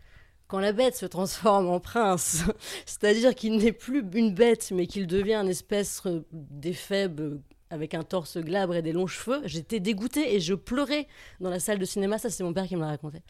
quand 0.49 0.59
la 0.59 0.73
bête 0.73 0.97
se 0.97 1.07
transforme 1.07 1.69
en 1.69 1.79
prince, 1.79 2.43
c'est-à-dire 2.87 3.37
qu'il 3.37 3.57
n'est 3.57 3.71
plus 3.71 4.05
une 4.15 4.35
bête, 4.35 4.73
mais 4.75 4.89
qu'il 4.89 5.07
devient 5.07 5.35
un 5.35 5.47
espèce 5.47 6.03
euh, 6.07 6.27
d'éphèbe 6.33 7.41
avec 7.71 7.95
un 7.95 8.03
torse 8.03 8.37
glabre 8.37 8.75
et 8.75 8.83
des 8.83 8.93
longs 8.93 9.07
cheveux, 9.07 9.43
j'étais 9.45 9.79
dégoûtée 9.79 10.35
et 10.35 10.41
je 10.41 10.55
pleurais 10.55 11.07
dans 11.39 11.51
la 11.51 11.61
salle 11.61 11.79
de 11.79 11.85
cinéma. 11.85 12.19
Ça, 12.19 12.31
c'est 12.31 12.43
mon 12.43 12.53
père 12.53 12.67
qui 12.67 12.75
me 12.75 12.81
l'a 12.81 12.89
raconté. 12.89 13.23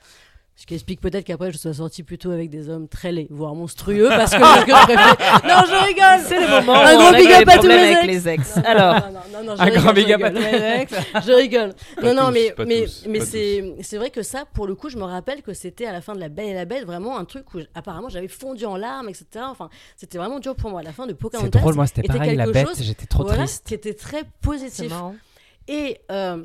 Ce 0.58 0.64
qui 0.64 0.72
explique 0.72 1.02
peut-être 1.02 1.24
qu'après 1.24 1.52
je 1.52 1.58
sois 1.58 1.74
sortie 1.74 2.02
plutôt 2.02 2.30
avec 2.30 2.48
des 2.48 2.70
hommes 2.70 2.88
très 2.88 3.12
laids, 3.12 3.26
voire 3.28 3.54
monstrueux, 3.54 4.08
parce 4.08 4.30
que, 4.32 4.40
parce 4.40 4.64
que 4.64 4.70
je 4.72 4.84
préfère- 4.84 5.42
Non, 5.44 5.62
je 5.68 5.86
rigole 5.86 6.26
C'est 6.26 6.40
le 6.40 6.48
moment 6.64 6.80
Un 6.80 6.94
où 6.94 6.98
gros 6.98 7.08
on 7.08 7.12
big 7.12 7.26
up 7.30 7.44
les 7.46 7.52
à 7.52 7.58
tous 7.58 7.66
les 7.66 7.74
avec 7.74 7.96
ex. 7.98 8.06
les 8.06 8.28
ex. 8.28 8.56
Alors, 8.64 8.94
Non, 8.94 9.00
non, 9.00 9.20
non, 9.32 9.44
non, 9.44 9.56
je 9.56 9.60
Un 9.60 9.64
rigole, 9.66 9.82
grand 9.82 9.92
big 9.92 10.12
up 10.12 10.22
à 10.22 10.30
tous 10.30 10.38
les 10.38 10.80
ex. 10.80 10.94
Je 11.26 11.32
rigole. 11.32 11.74
Pas 12.00 12.02
non, 12.14 12.14
non, 12.22 12.28
tous, 12.28 12.32
mais, 12.32 12.54
mais, 12.64 12.82
tous, 12.86 13.04
mais 13.06 13.18
pas 13.18 13.24
c'est, 13.26 13.74
c'est 13.82 13.98
vrai 13.98 14.08
que 14.08 14.22
ça, 14.22 14.44
pour 14.54 14.66
le 14.66 14.74
coup, 14.74 14.88
je 14.88 14.96
me 14.96 15.04
rappelle 15.04 15.42
que 15.42 15.52
c'était 15.52 15.84
à 15.84 15.92
la 15.92 16.00
fin 16.00 16.14
de 16.14 16.20
La 16.20 16.30
Belle 16.30 16.46
et 16.48 16.54
la 16.54 16.64
Bête, 16.64 16.86
vraiment 16.86 17.18
un 17.18 17.26
truc 17.26 17.52
où 17.54 17.58
apparemment 17.74 18.08
j'avais 18.08 18.28
fondu 18.28 18.64
en 18.64 18.78
larmes, 18.78 19.10
etc. 19.10 19.26
Enfin, 19.50 19.68
c'était 19.98 20.16
vraiment 20.16 20.38
dur 20.40 20.56
pour 20.56 20.70
moi. 20.70 20.80
À 20.80 20.84
la 20.84 20.92
fin 20.92 21.06
de 21.06 21.12
Pocahontas, 21.12 21.50
C'est 21.52 21.60
drôle, 21.60 21.74
moi 21.74 21.86
c'était 21.86 22.00
était 22.00 22.14
pareil, 22.16 22.34
la 22.34 22.44
quelque 22.44 22.54
bête, 22.54 22.68
chose, 22.68 22.82
j'étais 22.82 23.04
trop 23.06 23.24
voilà, 23.24 23.40
triste. 23.44 23.66
qui 23.66 23.74
était 23.74 23.92
très 23.94 24.22
positif. 24.40 24.90
Et 25.68 25.98
euh, 26.10 26.44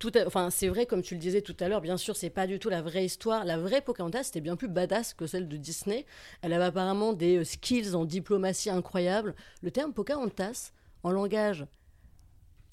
tout 0.00 0.10
à- 0.16 0.26
enfin, 0.26 0.50
c'est 0.50 0.66
vrai, 0.66 0.86
comme 0.86 1.02
tu 1.02 1.14
le 1.14 1.20
disais 1.20 1.42
tout 1.42 1.54
à 1.60 1.68
l'heure, 1.68 1.80
bien 1.82 1.96
sûr, 1.96 2.16
c'est 2.16 2.30
pas 2.30 2.48
du 2.48 2.58
tout 2.58 2.70
la 2.70 2.82
vraie 2.82 3.04
histoire. 3.04 3.44
La 3.44 3.58
vraie 3.58 3.82
Pocahontas, 3.82 4.24
c'était 4.24 4.40
bien 4.40 4.56
plus 4.56 4.66
badass 4.66 5.14
que 5.14 5.26
celle 5.28 5.46
de 5.46 5.56
Disney. 5.56 6.06
Elle 6.42 6.52
avait 6.54 6.64
apparemment 6.64 7.12
des 7.12 7.36
euh, 7.36 7.44
skills 7.44 7.94
en 7.94 8.04
diplomatie 8.04 8.70
incroyables. 8.70 9.34
Le 9.62 9.70
terme 9.70 9.92
Pocahontas, 9.92 10.72
en 11.04 11.10
langage. 11.12 11.66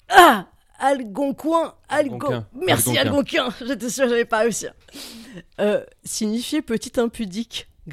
Ah 0.08 0.48
Algonquin 0.80 1.74
Algon... 1.88 2.18
Algonquin. 2.18 2.46
Merci 2.54 2.96
Algonquin. 2.96 3.44
Algonquin 3.44 3.66
J'étais 3.66 3.90
sûre 3.90 4.04
que 4.04 4.10
j'allais 4.10 4.24
pas 4.24 4.38
réussir. 4.38 4.72
Euh, 5.60 5.84
signifiait 6.04 6.62
petit 6.62 6.98
impudique. 6.98 7.68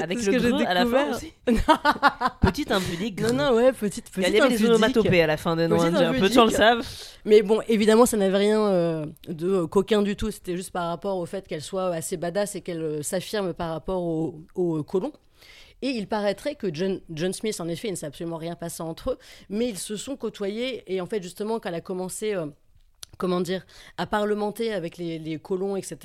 Avec 0.00 0.22
le 0.24 0.32
que 0.32 0.66
à 0.66 0.74
la 0.74 0.86
fin 0.86 1.10
aussi. 1.10 1.32
Petite 2.40 2.70
impudique. 2.70 3.20
Non, 3.20 3.32
non, 3.32 3.54
ouais, 3.54 3.72
petite, 3.72 4.10
Il 4.16 4.22
y 4.22 4.26
petite 4.26 4.40
avait 4.40 4.54
impudique. 4.54 4.66
onomatopées 4.66 5.22
à 5.22 5.26
la 5.26 5.36
fin 5.36 5.56
des 5.56 5.68
Petite 5.68 5.84
indiens. 5.86 6.12
Peu 6.12 6.28
de 6.28 6.32
gens 6.32 6.44
le 6.44 6.50
savent. 6.50 6.86
Mais 7.24 7.42
bon, 7.42 7.60
évidemment, 7.68 8.06
ça 8.06 8.16
n'avait 8.16 8.36
rien 8.36 8.60
euh, 8.60 9.06
de 9.28 9.48
euh, 9.48 9.66
coquin 9.66 10.02
du 10.02 10.16
tout. 10.16 10.30
C'était 10.30 10.56
juste 10.56 10.72
par 10.72 10.88
rapport 10.88 11.16
au 11.16 11.26
fait 11.26 11.46
qu'elle 11.46 11.62
soit 11.62 11.86
assez 11.94 12.16
badass 12.16 12.56
et 12.56 12.60
qu'elle 12.60 12.82
euh, 12.82 13.02
s'affirme 13.02 13.54
par 13.54 13.70
rapport 13.70 14.02
aux 14.02 14.42
au, 14.54 14.82
colons. 14.82 15.12
Et 15.82 15.88
il 15.88 16.06
paraîtrait 16.06 16.54
que 16.54 16.72
John, 16.72 17.00
John 17.10 17.32
Smith, 17.32 17.60
en 17.60 17.68
effet, 17.68 17.88
il 17.88 17.92
ne 17.92 17.96
s'est 17.96 18.06
absolument 18.06 18.36
rien 18.36 18.54
passé 18.54 18.82
entre 18.82 19.10
eux, 19.12 19.18
mais 19.50 19.68
ils 19.68 19.78
se 19.78 19.96
sont 19.96 20.16
côtoyés. 20.16 20.84
Et 20.86 21.00
en 21.00 21.06
fait, 21.06 21.20
justement, 21.22 21.58
quand 21.58 21.68
elle 21.68 21.74
a 21.74 21.80
commencé, 21.80 22.34
euh, 22.34 22.46
comment 23.22 23.40
dire, 23.40 23.64
à 23.98 24.06
parlementer 24.06 24.72
avec 24.72 24.96
les, 24.98 25.20
les 25.20 25.38
colons, 25.38 25.76
etc., 25.76 25.96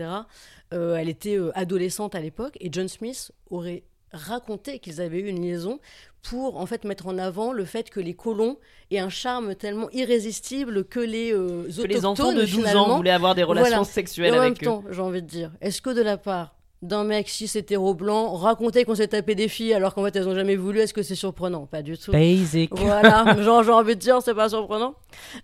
euh, 0.71 0.95
elle 0.97 1.09
était 1.09 1.35
euh, 1.37 1.51
adolescente 1.57 2.13
à 2.13 2.19
l'époque. 2.19 2.55
Et 2.61 2.69
John 2.71 2.87
Smith 2.87 3.31
aurait 3.49 3.81
raconté 4.13 4.77
qu'ils 4.77 5.01
avaient 5.01 5.19
eu 5.19 5.27
une 5.27 5.41
liaison 5.41 5.79
pour 6.21 6.57
en 6.57 6.65
fait 6.67 6.83
mettre 6.83 7.07
en 7.07 7.17
avant 7.17 7.53
le 7.53 7.65
fait 7.65 7.89
que 7.89 7.99
les 7.99 8.13
colons 8.13 8.57
aient 8.91 8.99
un 8.99 9.09
charme 9.09 9.55
tellement 9.55 9.89
irrésistible 9.91 10.85
que 10.85 10.99
les 10.99 11.33
euh, 11.33 11.63
Que 11.75 11.87
les 11.87 12.05
enfants 12.05 12.31
de 12.33 12.41
12 12.41 12.49
finalement, 12.49 12.87
ans 12.89 12.97
voulaient 12.97 13.09
avoir 13.11 13.33
des 13.33 13.43
relations 13.43 13.69
Voilà. 13.77 13.83
sexuelles 13.83 14.33
et 14.35 14.37
en 14.37 14.41
même 14.41 14.51
avec 14.51 14.61
eux. 14.61 14.65
temps, 14.67 14.83
j'ai 14.91 15.01
envie 15.01 15.21
de 15.23 15.27
dire, 15.27 15.51
est-ce 15.59 15.81
que 15.81 15.89
de 15.89 16.01
la 16.03 16.17
part 16.17 16.53
d'un 16.81 17.03
mec 17.03 17.27
cis 17.27 17.49
hétéro 17.55 17.93
blanc 17.95 18.35
raconter 18.35 18.85
qu'on 18.85 18.93
s'est 18.95 19.07
tapé 19.07 19.33
des 19.33 19.47
filles 19.47 19.73
alors 19.73 19.95
qu'en 19.95 20.03
fait 20.03 20.15
elles 20.15 20.27
ont 20.27 20.35
jamais 20.35 20.55
voulu, 20.55 20.79
est-ce 20.79 20.93
que 20.93 21.01
c'est 21.01 21.15
surprenant? 21.15 21.65
Pas 21.65 21.81
du 21.81 21.97
tout. 21.97 22.11
Basic. 22.11 22.69
Voilà, 22.75 23.35
genre 23.41 23.63
j'ai 23.63 23.71
envie 23.71 23.95
de 23.95 23.99
dire, 23.99 24.21
c'est 24.21 24.35
pas 24.35 24.49
surprenant. 24.49 24.93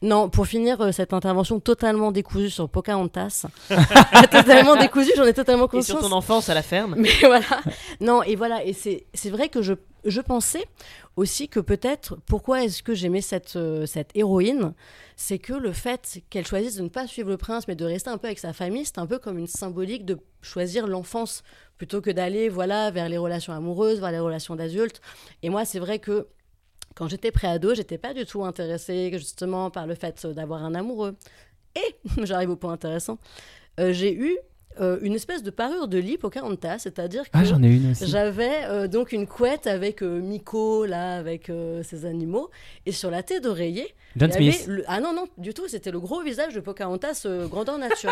Non, 0.01 0.29
pour 0.29 0.45
finir 0.45 0.79
euh, 0.81 0.91
cette 0.91 1.13
intervention 1.13 1.59
totalement 1.59 2.11
décousue 2.11 2.49
sur 2.51 2.69
Pocahontas, 2.69 3.45
totalement 4.31 4.75
décousue, 4.75 5.11
j'en 5.17 5.25
ai 5.25 5.33
totalement 5.33 5.65
Et 5.65 5.81
sur 5.81 5.95
conscience. 5.95 6.01
ton 6.01 6.11
enfance 6.11 6.49
à 6.49 6.53
la 6.53 6.61
ferme. 6.61 6.95
Mais 6.97 7.09
voilà. 7.21 7.45
Non, 7.99 8.21
et 8.23 8.35
voilà. 8.35 8.63
Et 8.63 8.73
c'est 8.73 9.05
c'est 9.13 9.29
vrai 9.29 9.49
que 9.49 9.61
je, 9.61 9.73
je 10.05 10.21
pensais 10.21 10.65
aussi 11.15 11.47
que 11.47 11.59
peut-être, 11.59 12.17
pourquoi 12.25 12.63
est-ce 12.63 12.83
que 12.83 12.93
j'aimais 12.93 13.21
cette, 13.21 13.55
euh, 13.55 13.85
cette 13.85 14.11
héroïne? 14.15 14.73
C'est 15.15 15.39
que 15.39 15.53
le 15.53 15.71
fait 15.73 16.21
qu'elle 16.29 16.45
choisisse 16.45 16.75
de 16.75 16.83
ne 16.83 16.89
pas 16.89 17.07
suivre 17.07 17.29
le 17.29 17.37
prince, 17.37 17.67
mais 17.67 17.75
de 17.75 17.85
rester 17.85 18.09
un 18.09 18.17
peu 18.17 18.27
avec 18.27 18.39
sa 18.39 18.53
famille, 18.53 18.85
c'est 18.85 18.97
un 18.97 19.07
peu 19.07 19.19
comme 19.19 19.37
une 19.37 19.47
symbolique 19.47 20.05
de 20.05 20.17
choisir 20.41 20.87
l'enfance 20.87 21.43
plutôt 21.77 22.01
que 22.01 22.09
d'aller 22.11 22.49
voilà, 22.49 22.91
vers 22.91 23.09
les 23.09 23.17
relations 23.17 23.53
amoureuses, 23.53 23.99
vers 23.99 24.11
les 24.11 24.19
relations 24.19 24.55
d'adultes. 24.55 25.01
Et 25.41 25.49
moi, 25.49 25.65
c'est 25.65 25.79
vrai 25.79 25.99
que 25.99 26.27
quand 26.95 27.07
j'étais 27.07 27.31
préado, 27.31 27.73
j'étais 27.73 27.97
pas 27.97 28.13
du 28.13 28.25
tout 28.25 28.43
intéressée 28.45 29.11
justement 29.13 29.71
par 29.71 29.87
le 29.87 29.95
fait 29.95 30.25
d'avoir 30.27 30.63
un 30.63 30.75
amoureux. 30.75 31.15
Et 31.75 31.95
j'arrive 32.23 32.51
au 32.51 32.55
point 32.55 32.73
intéressant. 32.73 33.17
euh, 33.79 33.93
j'ai 33.93 34.13
eu 34.13 34.37
euh, 34.81 34.97
une 35.01 35.13
espèce 35.15 35.43
de 35.43 35.49
parure 35.51 35.87
de 35.87 35.97
lit 35.97 36.17
Pocahontas, 36.17 36.79
c'est-à-dire 36.79 37.23
que 37.23 37.29
Ah, 37.33 37.43
j'en 37.43 37.61
ai 37.63 37.67
une 37.67 37.91
aussi. 37.91 38.07
j'avais 38.07 38.63
euh, 38.65 38.87
donc 38.87 39.11
une 39.11 39.27
couette 39.27 39.67
avec 39.67 40.01
euh, 40.01 40.19
Miko, 40.21 40.85
là, 40.85 41.15
avec 41.17 41.51
ses 41.83 42.05
animaux, 42.05 42.49
et 42.85 42.91
sur 42.91 43.09
la 43.11 43.23
tête 43.23 43.43
d'oreiller, 43.43 43.93
John 44.15 44.29
il 44.39 44.45
y 44.45 44.47
avait 44.49 44.57
Smith. 44.57 44.67
le- 44.67 44.83
Ah 44.87 44.99
non, 44.99 45.13
non, 45.13 45.25
du 45.37 45.53
tout, 45.53 45.67
c'était 45.67 45.89
le 45.91 45.99
gros 45.99 46.21
visage 46.21 46.53
de 46.53 46.59
Pocahontas 46.59 47.25
grandeur 47.49 47.77
nature. 47.77 48.11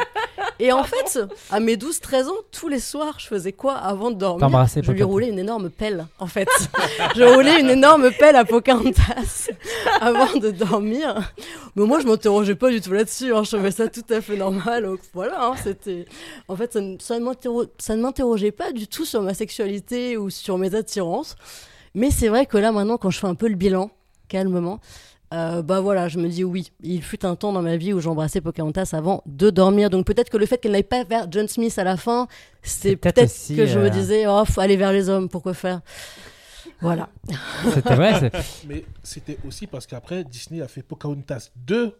et 0.60 0.72
en 0.72 0.84
fait, 0.84 1.20
à 1.52 1.60
mes 1.60 1.76
12-13 1.78 2.28
ans, 2.28 2.34
tous 2.52 2.68
les 2.68 2.80
soirs, 2.80 3.20
je 3.20 3.28
faisais 3.28 3.52
quoi 3.54 3.76
avant 3.76 4.10
de 4.12 4.16
dormir? 4.18 4.48
Je 4.50 4.76
lui 4.80 4.82
Pocahontas. 4.82 5.06
roulais 5.06 5.30
une 5.30 5.40
énorme 5.40 5.70
pelle, 5.70 6.08
en 6.20 6.28
fait. 6.28 6.48
je 7.16 7.24
roulais 7.24 7.60
une 7.60 7.70
énorme 7.70 8.10
pelle 8.18 8.36
à 8.36 8.46
Pocahontas 8.46 9.50
avant 10.02 10.34
de 10.40 10.50
dormir. 10.52 11.32
Mais 11.76 11.86
moi, 11.86 12.00
je 12.00 12.08
m'interrogeais 12.08 12.56
pas 12.56 12.70
du 12.70 12.82
tout 12.82 12.92
là-dessus, 12.94 13.34
hein, 13.34 13.44
je 13.44 13.52
trouvais 13.56 13.72
ça 13.72 13.88
tout 13.88 14.02
à 14.10 14.22
fait 14.22 14.36
normal. 14.38 14.84
Donc 14.84 15.00
voilà, 15.14 15.46
hein, 15.46 15.54
c'était... 15.64 16.06
En 16.52 16.56
fait, 16.58 16.74
ça 17.00 17.18
ne, 17.18 18.02
m'interrogeait 18.02 18.52
pas 18.52 18.74
du 18.74 18.86
tout 18.88 19.06
sur 19.06 19.22
ma 19.22 19.34
sexualité 19.34 20.18
ou 20.18 20.30
sur 20.30 20.58
mes 20.58 20.76
attirances. 20.76 21.38
Mais 21.96 22.12
c'est 22.12 22.28
vrai 22.28 22.46
que 22.46 22.58
là, 22.58 22.74
maintenant, 22.74 22.98
quand 22.98 23.10
je 23.10 23.20
fais 23.20 23.28
un 23.28 23.36
peu 23.36 23.48
le 23.48 23.56
bilan, 23.56 23.90
calmement, 24.28 24.82
euh, 25.34 25.62
bah 25.62 25.80
voilà, 25.80 26.10
je 26.10 26.20
me 26.20 26.28
dis 26.28 26.44
oui, 26.44 26.74
il 26.84 27.02
fut 27.02 27.26
un 27.26 27.38
temps 27.38 27.54
dans 27.54 27.62
ma 27.62 27.78
vie 27.78 27.94
où 27.94 28.02
j'embrassais 28.02 28.42
Pocahontas 28.42 28.90
avant 28.92 29.24
de 29.26 29.50
dormir. 29.50 29.90
Donc 29.90 30.06
peut-être 30.06 30.30
que 30.30 30.36
le 30.36 30.46
fait 30.46 30.58
qu'elle 30.58 30.74
n'aille 30.74 30.84
pas 30.84 31.06
vers 31.06 31.32
John 31.32 31.48
Smith 31.48 31.80
à 31.80 31.86
la 31.86 31.96
fin, 31.96 32.28
c'est 32.62 32.98
peut-être 32.98 33.34
que 33.56 33.66
je 33.66 33.80
euh, 33.80 33.84
me 33.84 33.90
disais, 33.90 34.28
oh, 34.28 34.44
faut 34.44 34.60
aller 34.60 34.76
vers 34.76 34.92
les 34.92 35.08
hommes, 35.08 35.30
pourquoi 35.30 35.54
faire? 35.54 35.80
Voilà. 36.82 37.08
C'était 37.74 37.96
c'est- 38.20 38.66
Mais 38.68 38.86
c'était 39.04 39.38
aussi 39.48 39.68
parce 39.68 39.88
qu'après, 39.88 40.26
Disney 40.26 40.62
a 40.62 40.68
fait 40.68 40.82
Pocahontas 40.82 41.50
2. 41.56 41.96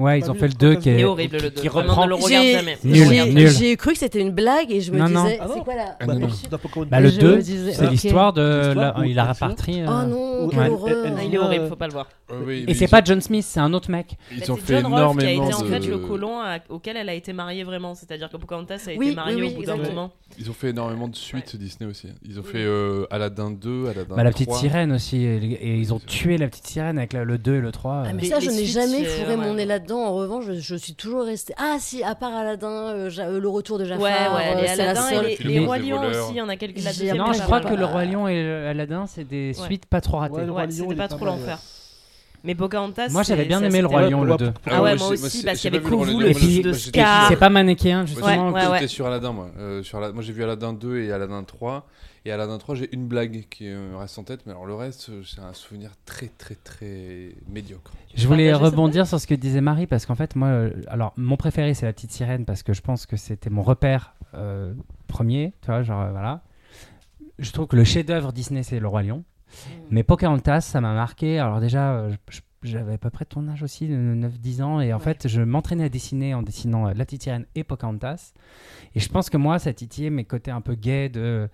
Ouais, 0.00 0.18
ils 0.18 0.30
ont 0.30 0.34
fait 0.34 0.48
le 0.48 0.50
le 0.50 0.54
2 0.54 0.74
Pocahontas 0.74 0.80
qui 0.82 0.90
Il 0.90 1.00
est 1.00 1.04
horrible 1.04 1.36
le 1.38 1.50
qui 1.50 1.62
2. 1.68 1.70
reprend 1.70 2.04
ne 2.04 2.08
le 2.08 2.14
regarde 2.16 2.44
J'ai- 2.44 2.52
jamais. 2.52 2.78
Nul, 2.84 3.48
j'ai- 3.48 3.76
cru 3.76 3.92
que 3.92 3.98
c'était 3.98 4.20
une 4.20 4.30
blague 4.32 4.70
et 4.72 4.80
je 4.80 4.90
me 4.92 4.96
disais, 5.06 5.38
Ah 5.40 5.46
non. 5.46 5.54
c'est 5.54 5.64
quoi 5.64 5.74
la... 5.74 7.00
Le 7.00 7.08
Je 7.08 7.20
2, 7.20 7.36
me 7.36 7.42
disais, 7.42 7.72
c'est 7.72 7.86
l'histoire 7.88 8.32
de. 8.32 8.72
Il 9.06 9.18
a 9.18 9.30
euh, 9.30 9.86
Oh 9.86 10.06
non, 10.06 10.48
quelle 10.48 10.70
horreur. 10.70 11.06
Il 11.24 11.34
est 11.34 11.38
horrible, 11.38 11.64
Euh, 11.64 11.68
faut 11.68 11.76
pas 11.76 11.86
le 11.86 11.92
voir. 11.92 12.08
Oui, 12.46 12.64
Et 12.68 12.74
c'est 12.74 12.84
ils 12.84 12.88
pas 12.90 13.00
ont- 13.00 13.04
John 13.04 13.20
Smith, 13.20 13.44
c'est 13.46 13.60
un 13.60 13.72
autre 13.72 13.90
mec. 13.90 14.16
Ils 14.30 14.40
Bah, 14.40 14.46
ont 14.52 14.56
c'est 14.56 14.62
fait 14.74 14.80
John 14.80 14.86
Rolfe 14.92 15.18
qui 15.18 15.24
a 15.26 15.30
énormément 15.32 15.46
été 15.48 15.54
en 15.54 15.64
fait 15.66 15.80
de- 15.80 15.90
le 15.90 15.98
colon 15.98 16.40
auquel 16.68 16.96
elle 16.96 17.08
a 17.08 17.14
été 17.14 17.32
mariée 17.32 17.64
vraiment. 17.64 17.94
C'est-à-dire 17.94 18.28
que 18.30 18.36
Pocahontas 18.36 18.84
a 18.86 18.92
été 18.92 19.14
mariée 19.14 19.42
au 19.42 19.50
bout 19.50 19.64
d'un 19.64 19.74
exactement. 19.74 19.88
moment. 19.88 20.12
Ils 20.38 20.48
ont 20.50 20.52
fait 20.54 20.68
énormément 20.70 21.08
de 21.08 21.16
suites 21.16 21.56
Disney 21.56 21.90
aussi. 21.90 22.08
Ils 22.24 22.38
ont 22.38 22.42
fait 22.44 22.58
euh, 22.64 23.06
Aladdin 23.10 23.50
2, 23.50 23.88
Aladdin 23.88 24.14
Bah, 24.16 24.22
la 24.22 24.30
petite 24.30 24.48
3. 24.48 24.58
sirène 24.60 24.92
aussi. 24.92 25.24
Et, 25.24 25.76
ils 25.76 25.92
ont 25.92 25.98
tué 25.98 26.38
la 26.38 26.46
petite 26.48 26.66
sirène 26.66 26.98
avec 26.98 27.12
le 27.14 27.36
2 27.38 27.56
et 27.56 27.60
le 27.60 27.72
3. 27.72 28.04
Ah, 28.06 28.12
mais 28.12 28.24
ça, 28.24 28.38
je 28.40 28.50
n'ai 28.50 28.64
jamais 28.64 29.04
fourré 29.04 29.36
mon 29.36 29.54
nez 29.54 29.66
là-dedans. 29.90 30.08
En 30.08 30.14
revanche, 30.14 30.44
je, 30.46 30.54
je 30.54 30.74
suis 30.76 30.94
toujours 30.94 31.24
restée. 31.24 31.54
Ah, 31.58 31.76
si, 31.78 32.02
à 32.02 32.14
part 32.14 32.34
Aladdin, 32.34 32.68
euh, 32.68 33.10
Ja- 33.10 33.28
euh, 33.28 33.40
le 33.40 33.48
retour 33.48 33.78
de 33.78 33.84
Jafar. 33.84 34.02
Ouais, 34.02 34.10
ouais, 34.10 34.56
euh, 34.56 34.60
les 34.62 34.68
Aladdin 34.80 35.02
seule. 35.02 35.26
et 35.26 35.36
les, 35.44 35.58
Rois 35.64 35.78
Lions 35.78 36.00
aussi, 36.02 36.30
il 36.32 36.36
y 36.36 36.40
en 36.40 36.48
a 36.48 36.56
quelques 36.56 36.76
deuxième 36.82 37.16
non, 37.16 37.32
je 37.32 37.40
crois 37.42 37.58
ouais. 37.62 37.70
que 37.70 37.74
le 37.74 37.84
Roi 37.84 38.04
Lion 38.04 38.28
et 38.28 38.66
Aladdin, 38.68 39.06
c'est 39.06 39.24
des 39.24 39.54
Ouais. 39.58 39.66
suites 39.66 39.86
pas 39.86 40.00
trop 40.00 40.18
ratées. 40.18 40.34
Ouais, 40.34 40.48
Ouais, 40.48 40.66
c'était 40.70 40.94
pas 40.94 41.08
trop 41.08 41.24
l'enfer. 41.24 41.56
ouais. 41.56 41.62
Mais 42.42 42.54
Pocahontas. 42.54 43.08
Moi, 43.10 43.22
j'avais 43.22 43.44
bien 43.44 43.62
aimé 43.62 43.82
le 43.82 43.86
Roi 43.86 44.08
Lion, 44.08 44.24
le 44.24 44.32
Ouais, 44.32 44.38
2. 44.38 44.52
Ah 44.70 44.80
ouais, 44.82 44.92
j'ai- 44.92 44.96
moi 44.98 45.08
aussi, 45.08 45.28
c'est- 45.28 45.44
parce 45.44 45.60
qu'il 45.60 45.74
y 45.74 45.76
avait 45.76 45.86
pas 45.86 45.94
vu 46.04 46.18
le 46.22 46.32
fils 46.32 46.62
de 46.62 46.72
Scar. 46.72 47.28
C'est 47.28 47.36
pas 47.36 47.50
manichéen, 47.50 48.06
justement. 48.06 48.26
Ouais, 48.50 48.60
j'étais 48.60 48.72
ouais, 48.72 48.80
ouais. 48.80 48.88
sur 48.88 49.06
Aladdin, 49.06 49.32
moi. 49.32 49.48
Euh, 49.58 49.82
Moi, 50.14 50.22
j'ai 50.22 50.32
vu 50.32 50.42
Aladdin 50.42 50.72
2 50.72 51.00
et 51.02 51.12
Aladdin 51.12 51.42
3. 51.44 51.84
Et 52.26 52.32
Aladdin 52.32 52.58
3, 52.58 52.74
j'ai 52.74 52.94
une 52.94 53.06
blague 53.08 53.46
qui 53.48 53.66
euh, 53.68 53.96
reste 53.96 54.18
en 54.18 54.24
tête. 54.24 54.42
Mais 54.44 54.52
alors, 54.52 54.66
le 54.66 54.74
reste, 54.74 55.10
c'est 55.24 55.40
un 55.40 55.54
souvenir 55.54 55.92
très, 56.04 56.28
très, 56.28 56.54
très 56.54 57.34
médiocre. 57.48 57.92
Je 58.14 58.26
voulais 58.28 58.52
rebondir 58.52 59.06
sur 59.06 59.18
ce 59.18 59.26
que 59.26 59.34
disait 59.34 59.60
Marie 59.62 59.86
parce 59.86 60.04
qu'en 60.04 60.14
fait, 60.16 60.36
moi, 60.36 60.48
euh, 60.48 60.70
alors 60.88 61.12
mon 61.16 61.36
préféré 61.36 61.72
c'est 61.74 61.86
la 61.86 61.92
petite 61.92 62.10
sirène 62.12 62.44
parce 62.44 62.62
que 62.62 62.72
je 62.74 62.82
pense 62.82 63.06
que 63.06 63.16
c'était 63.16 63.48
mon 63.50 63.62
repère 63.62 64.14
euh, 64.34 64.74
premier, 65.06 65.54
tu 65.62 65.66
vois, 65.68 65.82
genre 65.82 66.02
euh, 66.02 66.10
voilà. 66.10 66.42
Je 67.38 67.52
trouve 67.52 67.68
que 67.68 67.76
le 67.76 67.84
chef-d'œuvre 67.84 68.32
Disney 68.32 68.62
c'est 68.64 68.80
le 68.80 68.88
Roi 68.88 69.02
Lion, 69.02 69.24
mais 69.90 70.02
Pocahontas 70.02 70.60
ça 70.62 70.80
m'a 70.82 70.92
marqué. 70.92 71.38
Alors 71.38 71.60
déjà, 71.60 72.08
j'avais 72.62 72.94
à 72.94 72.98
peu 72.98 73.08
près 73.08 73.24
ton 73.24 73.48
âge 73.48 73.62
aussi, 73.62 73.88
de 73.88 73.94
9-10 73.94 74.62
ans, 74.62 74.80
et 74.80 74.92
en 74.92 74.98
Ouais. 74.98 75.02
fait, 75.02 75.26
je 75.28 75.40
m'entraînais 75.40 75.84
à 75.84 75.88
dessiner 75.88 76.34
en 76.34 76.42
dessinant 76.42 76.88
la 76.88 77.04
petite 77.06 77.22
sirène 77.22 77.46
et 77.54 77.64
Pocahontas. 77.64 78.34
Et 78.94 79.00
je 79.00 79.08
pense 79.08 79.30
que 79.30 79.38
moi, 79.38 79.58
ça 79.58 79.72
titillait 79.72 80.10
mes 80.10 80.24
côtés 80.24 80.50
un 80.50 80.60
peu 80.60 80.74
gays. 80.74 81.08
De... 81.08 81.48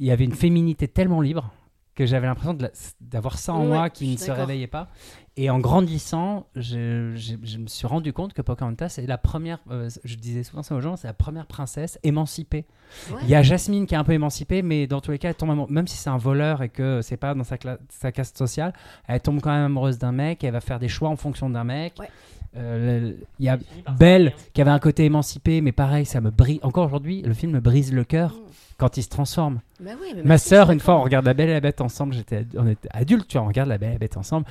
Il 0.00 0.06
y 0.06 0.10
avait 0.10 0.24
une 0.24 0.32
féminité 0.34 0.88
tellement 0.88 1.20
libre 1.20 1.52
que 1.94 2.06
j'avais 2.06 2.26
l'impression 2.26 2.56
d'avoir 3.00 3.36
ça 3.38 3.52
en 3.52 3.60
Ouais, 3.62 3.66
moi 3.66 3.90
qui 3.90 4.12
ne 4.12 4.16
se 4.16 4.30
réveillait 4.30 4.66
pas. 4.66 4.88
Et 5.36 5.50
en 5.50 5.58
grandissant, 5.58 6.46
je, 6.56 7.12
je- 7.14 7.34
je 7.42 7.58
me 7.58 7.66
suis 7.66 7.86
rendu 7.86 8.12
compte 8.14 8.32
que 8.32 8.40
Pocahontas 8.42 8.88
c'est 8.90 9.06
la 9.06 9.18
première, 9.18 9.58
euh, 9.70 9.90
je 10.04 10.14
disais 10.16 10.42
souvent 10.42 10.62
ça 10.62 10.74
aux 10.74 10.80
gens, 10.80 10.96
c'est 10.96 11.06
la 11.08 11.12
première 11.14 11.46
princesse 11.46 11.98
émancipée. 12.02 12.64
Ouais. 13.10 13.18
Il 13.24 13.28
y 13.28 13.34
a 13.34 13.42
Jasmine 13.42 13.86
qui 13.86 13.94
est 13.94 13.98
un 13.98 14.04
peu 14.04 14.12
émancipée, 14.12 14.62
mais 14.62 14.86
dans 14.86 15.00
tous 15.02 15.10
les 15.10 15.18
cas, 15.18 15.28
elle 15.28 15.34
tombe 15.34 15.50
amoureuse- 15.50 15.70
même 15.72 15.86
si 15.86 15.96
c'est 15.98 16.10
un 16.10 16.16
voleur 16.16 16.62
et 16.62 16.68
que 16.70 17.00
c'est 17.02 17.16
pas 17.18 17.34
dans 17.34 17.44
sa, 17.44 18.12
caste 18.12 18.38
sociale, 18.38 18.72
elle 19.06 19.20
tombe 19.20 19.40
quand 19.40 19.50
même 19.50 19.66
amoureuse 19.66 19.98
d'un 19.98 20.12
mec, 20.12 20.42
et 20.42 20.46
elle 20.46 20.52
va 20.54 20.60
faire 20.62 20.78
des 20.78 20.88
choix 20.88 21.10
en 21.10 21.16
fonction 21.16 21.50
d'un 21.50 21.64
mec. 21.64 21.94
Ouais. 21.98 22.08
Euh, 22.56 23.12
Il 23.38 23.46
y 23.46 23.48
a 23.48 23.58
Belle 23.98 24.34
qui 24.52 24.60
avait 24.60 24.70
un 24.70 24.78
côté 24.78 25.04
émancipé, 25.04 25.60
mais 25.60 25.72
pareil, 25.72 26.04
ça 26.04 26.20
me 26.20 26.30
brise. 26.30 26.58
Encore 26.62 26.86
aujourd'hui, 26.86 27.22
le 27.22 27.34
film 27.34 27.52
me 27.52 27.60
brise 27.60 27.92
le 27.92 28.04
cœur 28.04 28.34
quand 28.76 28.96
il 28.96 29.02
se 29.02 29.08
transforme. 29.08 29.60
Bah 29.80 29.92
oui, 30.00 30.08
mais 30.16 30.22
Ma 30.22 30.38
sœur, 30.38 30.70
une 30.70 30.80
fois, 30.80 30.96
on 30.98 31.02
regarde 31.02 31.26
La 31.26 31.34
Belle 31.34 31.50
et 31.50 31.52
la 31.54 31.60
Bête 31.60 31.80
ensemble. 31.80 32.14
J'étais, 32.14 32.46
on 32.56 32.66
était 32.66 32.88
adultes, 32.92 33.28
tu 33.28 33.36
vois, 33.36 33.44
on 33.44 33.48
regarde 33.48 33.68
La 33.68 33.78
Belle 33.78 33.90
et 33.90 33.92
la 33.94 33.98
Bête 33.98 34.16
ensemble. 34.16 34.46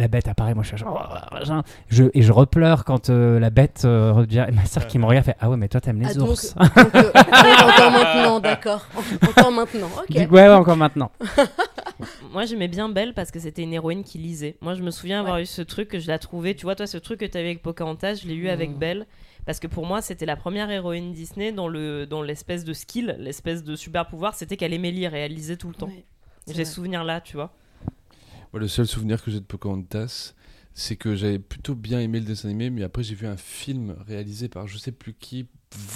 La 0.00 0.08
Bête 0.08 0.28
apparaît, 0.28 0.54
moi 0.54 0.62
je 0.64 0.68
suis 0.68 0.76
genre, 0.78 1.22
oh, 1.32 1.60
je, 1.88 2.04
et 2.14 2.22
je 2.22 2.32
repleure 2.32 2.84
quand 2.84 3.10
euh, 3.10 3.38
la 3.38 3.50
Bête 3.50 3.82
euh, 3.84 4.12
revient. 4.12 4.46
Et 4.48 4.52
ma 4.52 4.64
sœur 4.64 4.86
qui 4.86 4.98
me 4.98 5.04
regarde 5.04 5.26
fait, 5.26 5.36
ah 5.40 5.50
ouais, 5.50 5.56
mais 5.58 5.68
toi 5.68 5.80
t'aimes 5.80 6.00
les 6.00 6.18
Ah, 6.18 6.22
ours. 6.22 6.54
donc, 6.54 6.66
euh, 6.96 7.12
encore 7.12 7.90
maintenant, 7.92 8.40
d'accord. 8.40 8.86
Encore 9.28 9.52
maintenant, 9.52 9.88
ok. 9.98 10.16
ouais, 10.16 10.26
ouais, 10.30 10.48
encore 10.48 10.76
maintenant. 10.76 11.10
Moi, 12.32 12.46
j'aimais 12.46 12.68
bien 12.68 12.88
Belle 12.88 13.12
parce 13.12 13.30
que 13.30 13.38
c'était 13.38 13.62
une 13.62 13.74
héroïne 13.74 14.04
qui 14.04 14.16
lisait. 14.18 14.56
Moi, 14.62 14.74
je 14.74 14.82
me 14.82 14.90
souviens 14.90 15.20
avoir 15.20 15.38
eu 15.38 15.46
ce 15.46 15.60
truc 15.60 15.88
que 15.88 15.98
je 15.98 16.08
la 16.08 16.18
trouvais. 16.18 16.54
Tu 16.54 16.62
vois, 16.62 16.74
toi, 16.74 16.86
ce 16.86 16.96
truc 16.96 17.20
que 17.20 17.26
tu 17.26 17.36
avais 17.36 17.48
avec 17.48 17.62
Pocahontas, 17.62 18.14
je 18.14 18.26
l'ai 18.28 18.34
eu 18.34 18.48
avec 18.48 18.70
Mm. 18.70 18.78
Belle. 18.78 19.06
Parce 19.44 19.58
que 19.60 19.66
pour 19.66 19.84
moi, 19.86 20.00
c'était 20.00 20.26
la 20.26 20.36
première 20.36 20.70
héroïne 20.70 21.12
Disney 21.12 21.52
dont 21.52 21.68
le 21.68 22.06
dans 22.06 22.22
l'espèce 22.22 22.64
de 22.64 22.72
skill, 22.72 23.16
l'espèce 23.18 23.64
de 23.64 23.74
super 23.76 24.06
pouvoir, 24.06 24.34
c'était 24.34 24.56
qu'elle 24.56 24.72
aimait 24.72 24.90
lire 24.92 25.14
et 25.14 25.20
elle 25.20 25.34
lisait 25.34 25.56
tout 25.56 25.68
le 25.68 25.74
temps. 25.74 25.90
J'ai 26.48 26.64
ce 26.64 26.72
souvenir 26.72 27.04
là, 27.04 27.20
tu 27.20 27.36
vois. 27.36 27.50
Moi, 28.52 28.60
le 28.60 28.68
seul 28.68 28.86
souvenir 28.86 29.22
que 29.22 29.30
j'ai 29.30 29.40
de 29.40 29.44
Pocahontas, 29.44 30.34
c'est 30.74 30.96
que 30.96 31.14
j'avais 31.14 31.38
plutôt 31.38 31.74
bien 31.74 32.00
aimé 32.00 32.20
le 32.20 32.26
dessin 32.26 32.48
animé, 32.48 32.70
mais 32.70 32.82
après 32.82 33.02
j'ai 33.02 33.14
vu 33.14 33.26
un 33.26 33.36
film 33.36 33.94
réalisé 34.06 34.48
par 34.48 34.66
je 34.66 34.78
sais 34.78 34.92
plus 34.92 35.14
qui, 35.14 35.46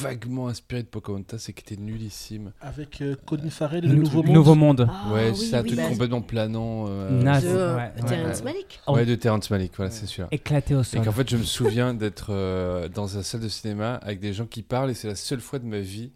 vaguement 0.00 0.46
inspiré 0.46 0.82
de 0.84 0.88
Pocahontas 0.88 1.46
et 1.48 1.52
qui 1.52 1.62
était 1.64 1.80
nullissime. 1.80 2.52
Avec 2.60 3.00
euh, 3.00 3.16
Colin 3.26 3.50
Farrell, 3.50 3.82
le, 3.84 3.88
Le 3.88 3.94
nouveau 4.02 4.22
monde. 4.22 4.32
Nouveau 4.34 4.54
Monde. 4.54 4.88
Ah, 4.88 5.12
ouais, 5.12 5.30
oui, 5.30 5.36
c'est 5.36 5.56
un 5.56 5.62
oui, 5.62 5.68
truc 5.68 5.80
bah, 5.80 5.88
complètement 5.88 6.22
planant. 6.22 6.84
euh, 6.88 7.10
Naze. 7.22 7.44
de 7.44 7.48
Ouais, 7.48 7.74
ouais. 7.74 7.92
Terrence 8.06 8.38
Ouais. 8.38 8.44
Malick. 8.44 8.80
Ouais, 8.86 9.04
de 9.06 9.14
Terrence 9.16 9.50
Malick, 9.50 9.72
voilà, 9.76 9.90
c'est 9.90 10.06
celui-là. 10.06 10.28
Éclaté 10.30 10.74
au 10.76 10.82
Et 10.82 10.84
sol. 10.84 11.04
qu'en 11.04 11.10
fait, 11.12 11.28
je 11.28 11.36
me 11.36 11.42
souviens 11.42 11.92
d'être 11.92 12.28
euh, 12.30 12.88
dans 12.88 13.08
une 13.16 13.24
salle 13.24 13.40
de 13.40 13.48
cinéma 13.48 13.94
avec 13.96 14.20
des 14.20 14.32
gens 14.32 14.46
qui 14.46 14.62
parlent, 14.62 14.90
et 14.90 14.94
c'est 14.94 15.08
la 15.08 15.16
seule 15.16 15.40
fois 15.40 15.58
de 15.58 15.66
ma 15.66 15.80
vie 15.80 16.12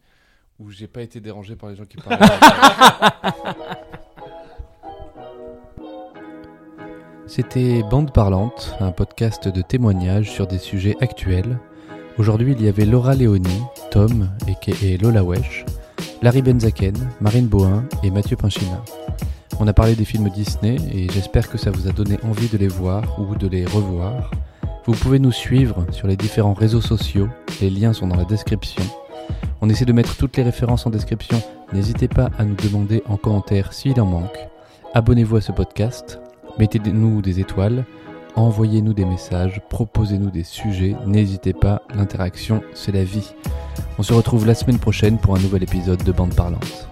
où 0.60 0.70
j'ai 0.70 0.86
pas 0.88 1.02
été 1.02 1.20
dérangé 1.20 1.56
par 1.56 1.70
les 1.70 1.74
gens 1.76 1.84
qui 1.84 1.96
parlaient. 1.96 2.18
C'était 7.28 7.82
Bande 7.82 8.10
Parlante, 8.10 8.74
un 8.80 8.90
podcast 8.90 9.48
de 9.48 9.60
témoignages 9.60 10.30
sur 10.30 10.46
des 10.46 10.56
sujets 10.56 10.96
actuels. 11.02 11.58
Aujourd'hui, 12.16 12.56
il 12.58 12.64
y 12.64 12.68
avait 12.68 12.86
Laura 12.86 13.14
Léoni, 13.14 13.60
Tom 13.90 14.30
et 14.82 14.96
Lola 14.96 15.22
Wesh, 15.22 15.66
Larry 16.22 16.40
Benzaken, 16.40 16.94
Marine 17.20 17.46
Bohin 17.46 17.84
et 18.02 18.10
Mathieu 18.10 18.34
Pinchina. 18.34 18.82
On 19.60 19.68
a 19.68 19.74
parlé 19.74 19.94
des 19.94 20.06
films 20.06 20.30
Disney 20.30 20.76
et 20.90 21.06
j'espère 21.12 21.50
que 21.50 21.58
ça 21.58 21.70
vous 21.70 21.86
a 21.86 21.92
donné 21.92 22.18
envie 22.24 22.48
de 22.48 22.56
les 22.56 22.66
voir 22.66 23.20
ou 23.20 23.34
de 23.34 23.46
les 23.46 23.66
revoir. 23.66 24.30
Vous 24.86 24.94
pouvez 24.94 25.18
nous 25.18 25.32
suivre 25.32 25.84
sur 25.90 26.08
les 26.08 26.16
différents 26.16 26.54
réseaux 26.54 26.80
sociaux, 26.80 27.28
les 27.60 27.68
liens 27.68 27.92
sont 27.92 28.06
dans 28.06 28.16
la 28.16 28.24
description. 28.24 28.82
On 29.60 29.68
essaie 29.68 29.84
de 29.84 29.92
mettre 29.92 30.16
toutes 30.16 30.38
les 30.38 30.44
références 30.44 30.86
en 30.86 30.90
description, 30.90 31.42
n'hésitez 31.74 32.08
pas 32.08 32.30
à 32.38 32.46
nous 32.46 32.56
demander 32.56 33.02
en 33.06 33.18
commentaire 33.18 33.74
s'il 33.74 34.00
en 34.00 34.06
manque. 34.06 34.48
Abonnez-vous 34.94 35.36
à 35.36 35.40
ce 35.42 35.52
podcast, 35.52 36.18
mettez-nous 36.58 37.22
des 37.22 37.40
étoiles, 37.40 37.84
envoyez-nous 38.36 38.94
des 38.94 39.04
messages, 39.04 39.60
proposez-nous 39.68 40.30
des 40.30 40.44
sujets, 40.44 40.94
n'hésitez 41.06 41.52
pas, 41.52 41.82
l'interaction 41.94 42.62
c'est 42.74 42.92
la 42.92 43.04
vie. 43.04 43.34
On 43.98 44.02
se 44.02 44.12
retrouve 44.12 44.46
la 44.46 44.54
semaine 44.54 44.78
prochaine 44.78 45.18
pour 45.18 45.36
un 45.36 45.40
nouvel 45.40 45.62
épisode 45.62 46.02
de 46.02 46.12
Bande 46.12 46.34
Parlante. 46.34 46.88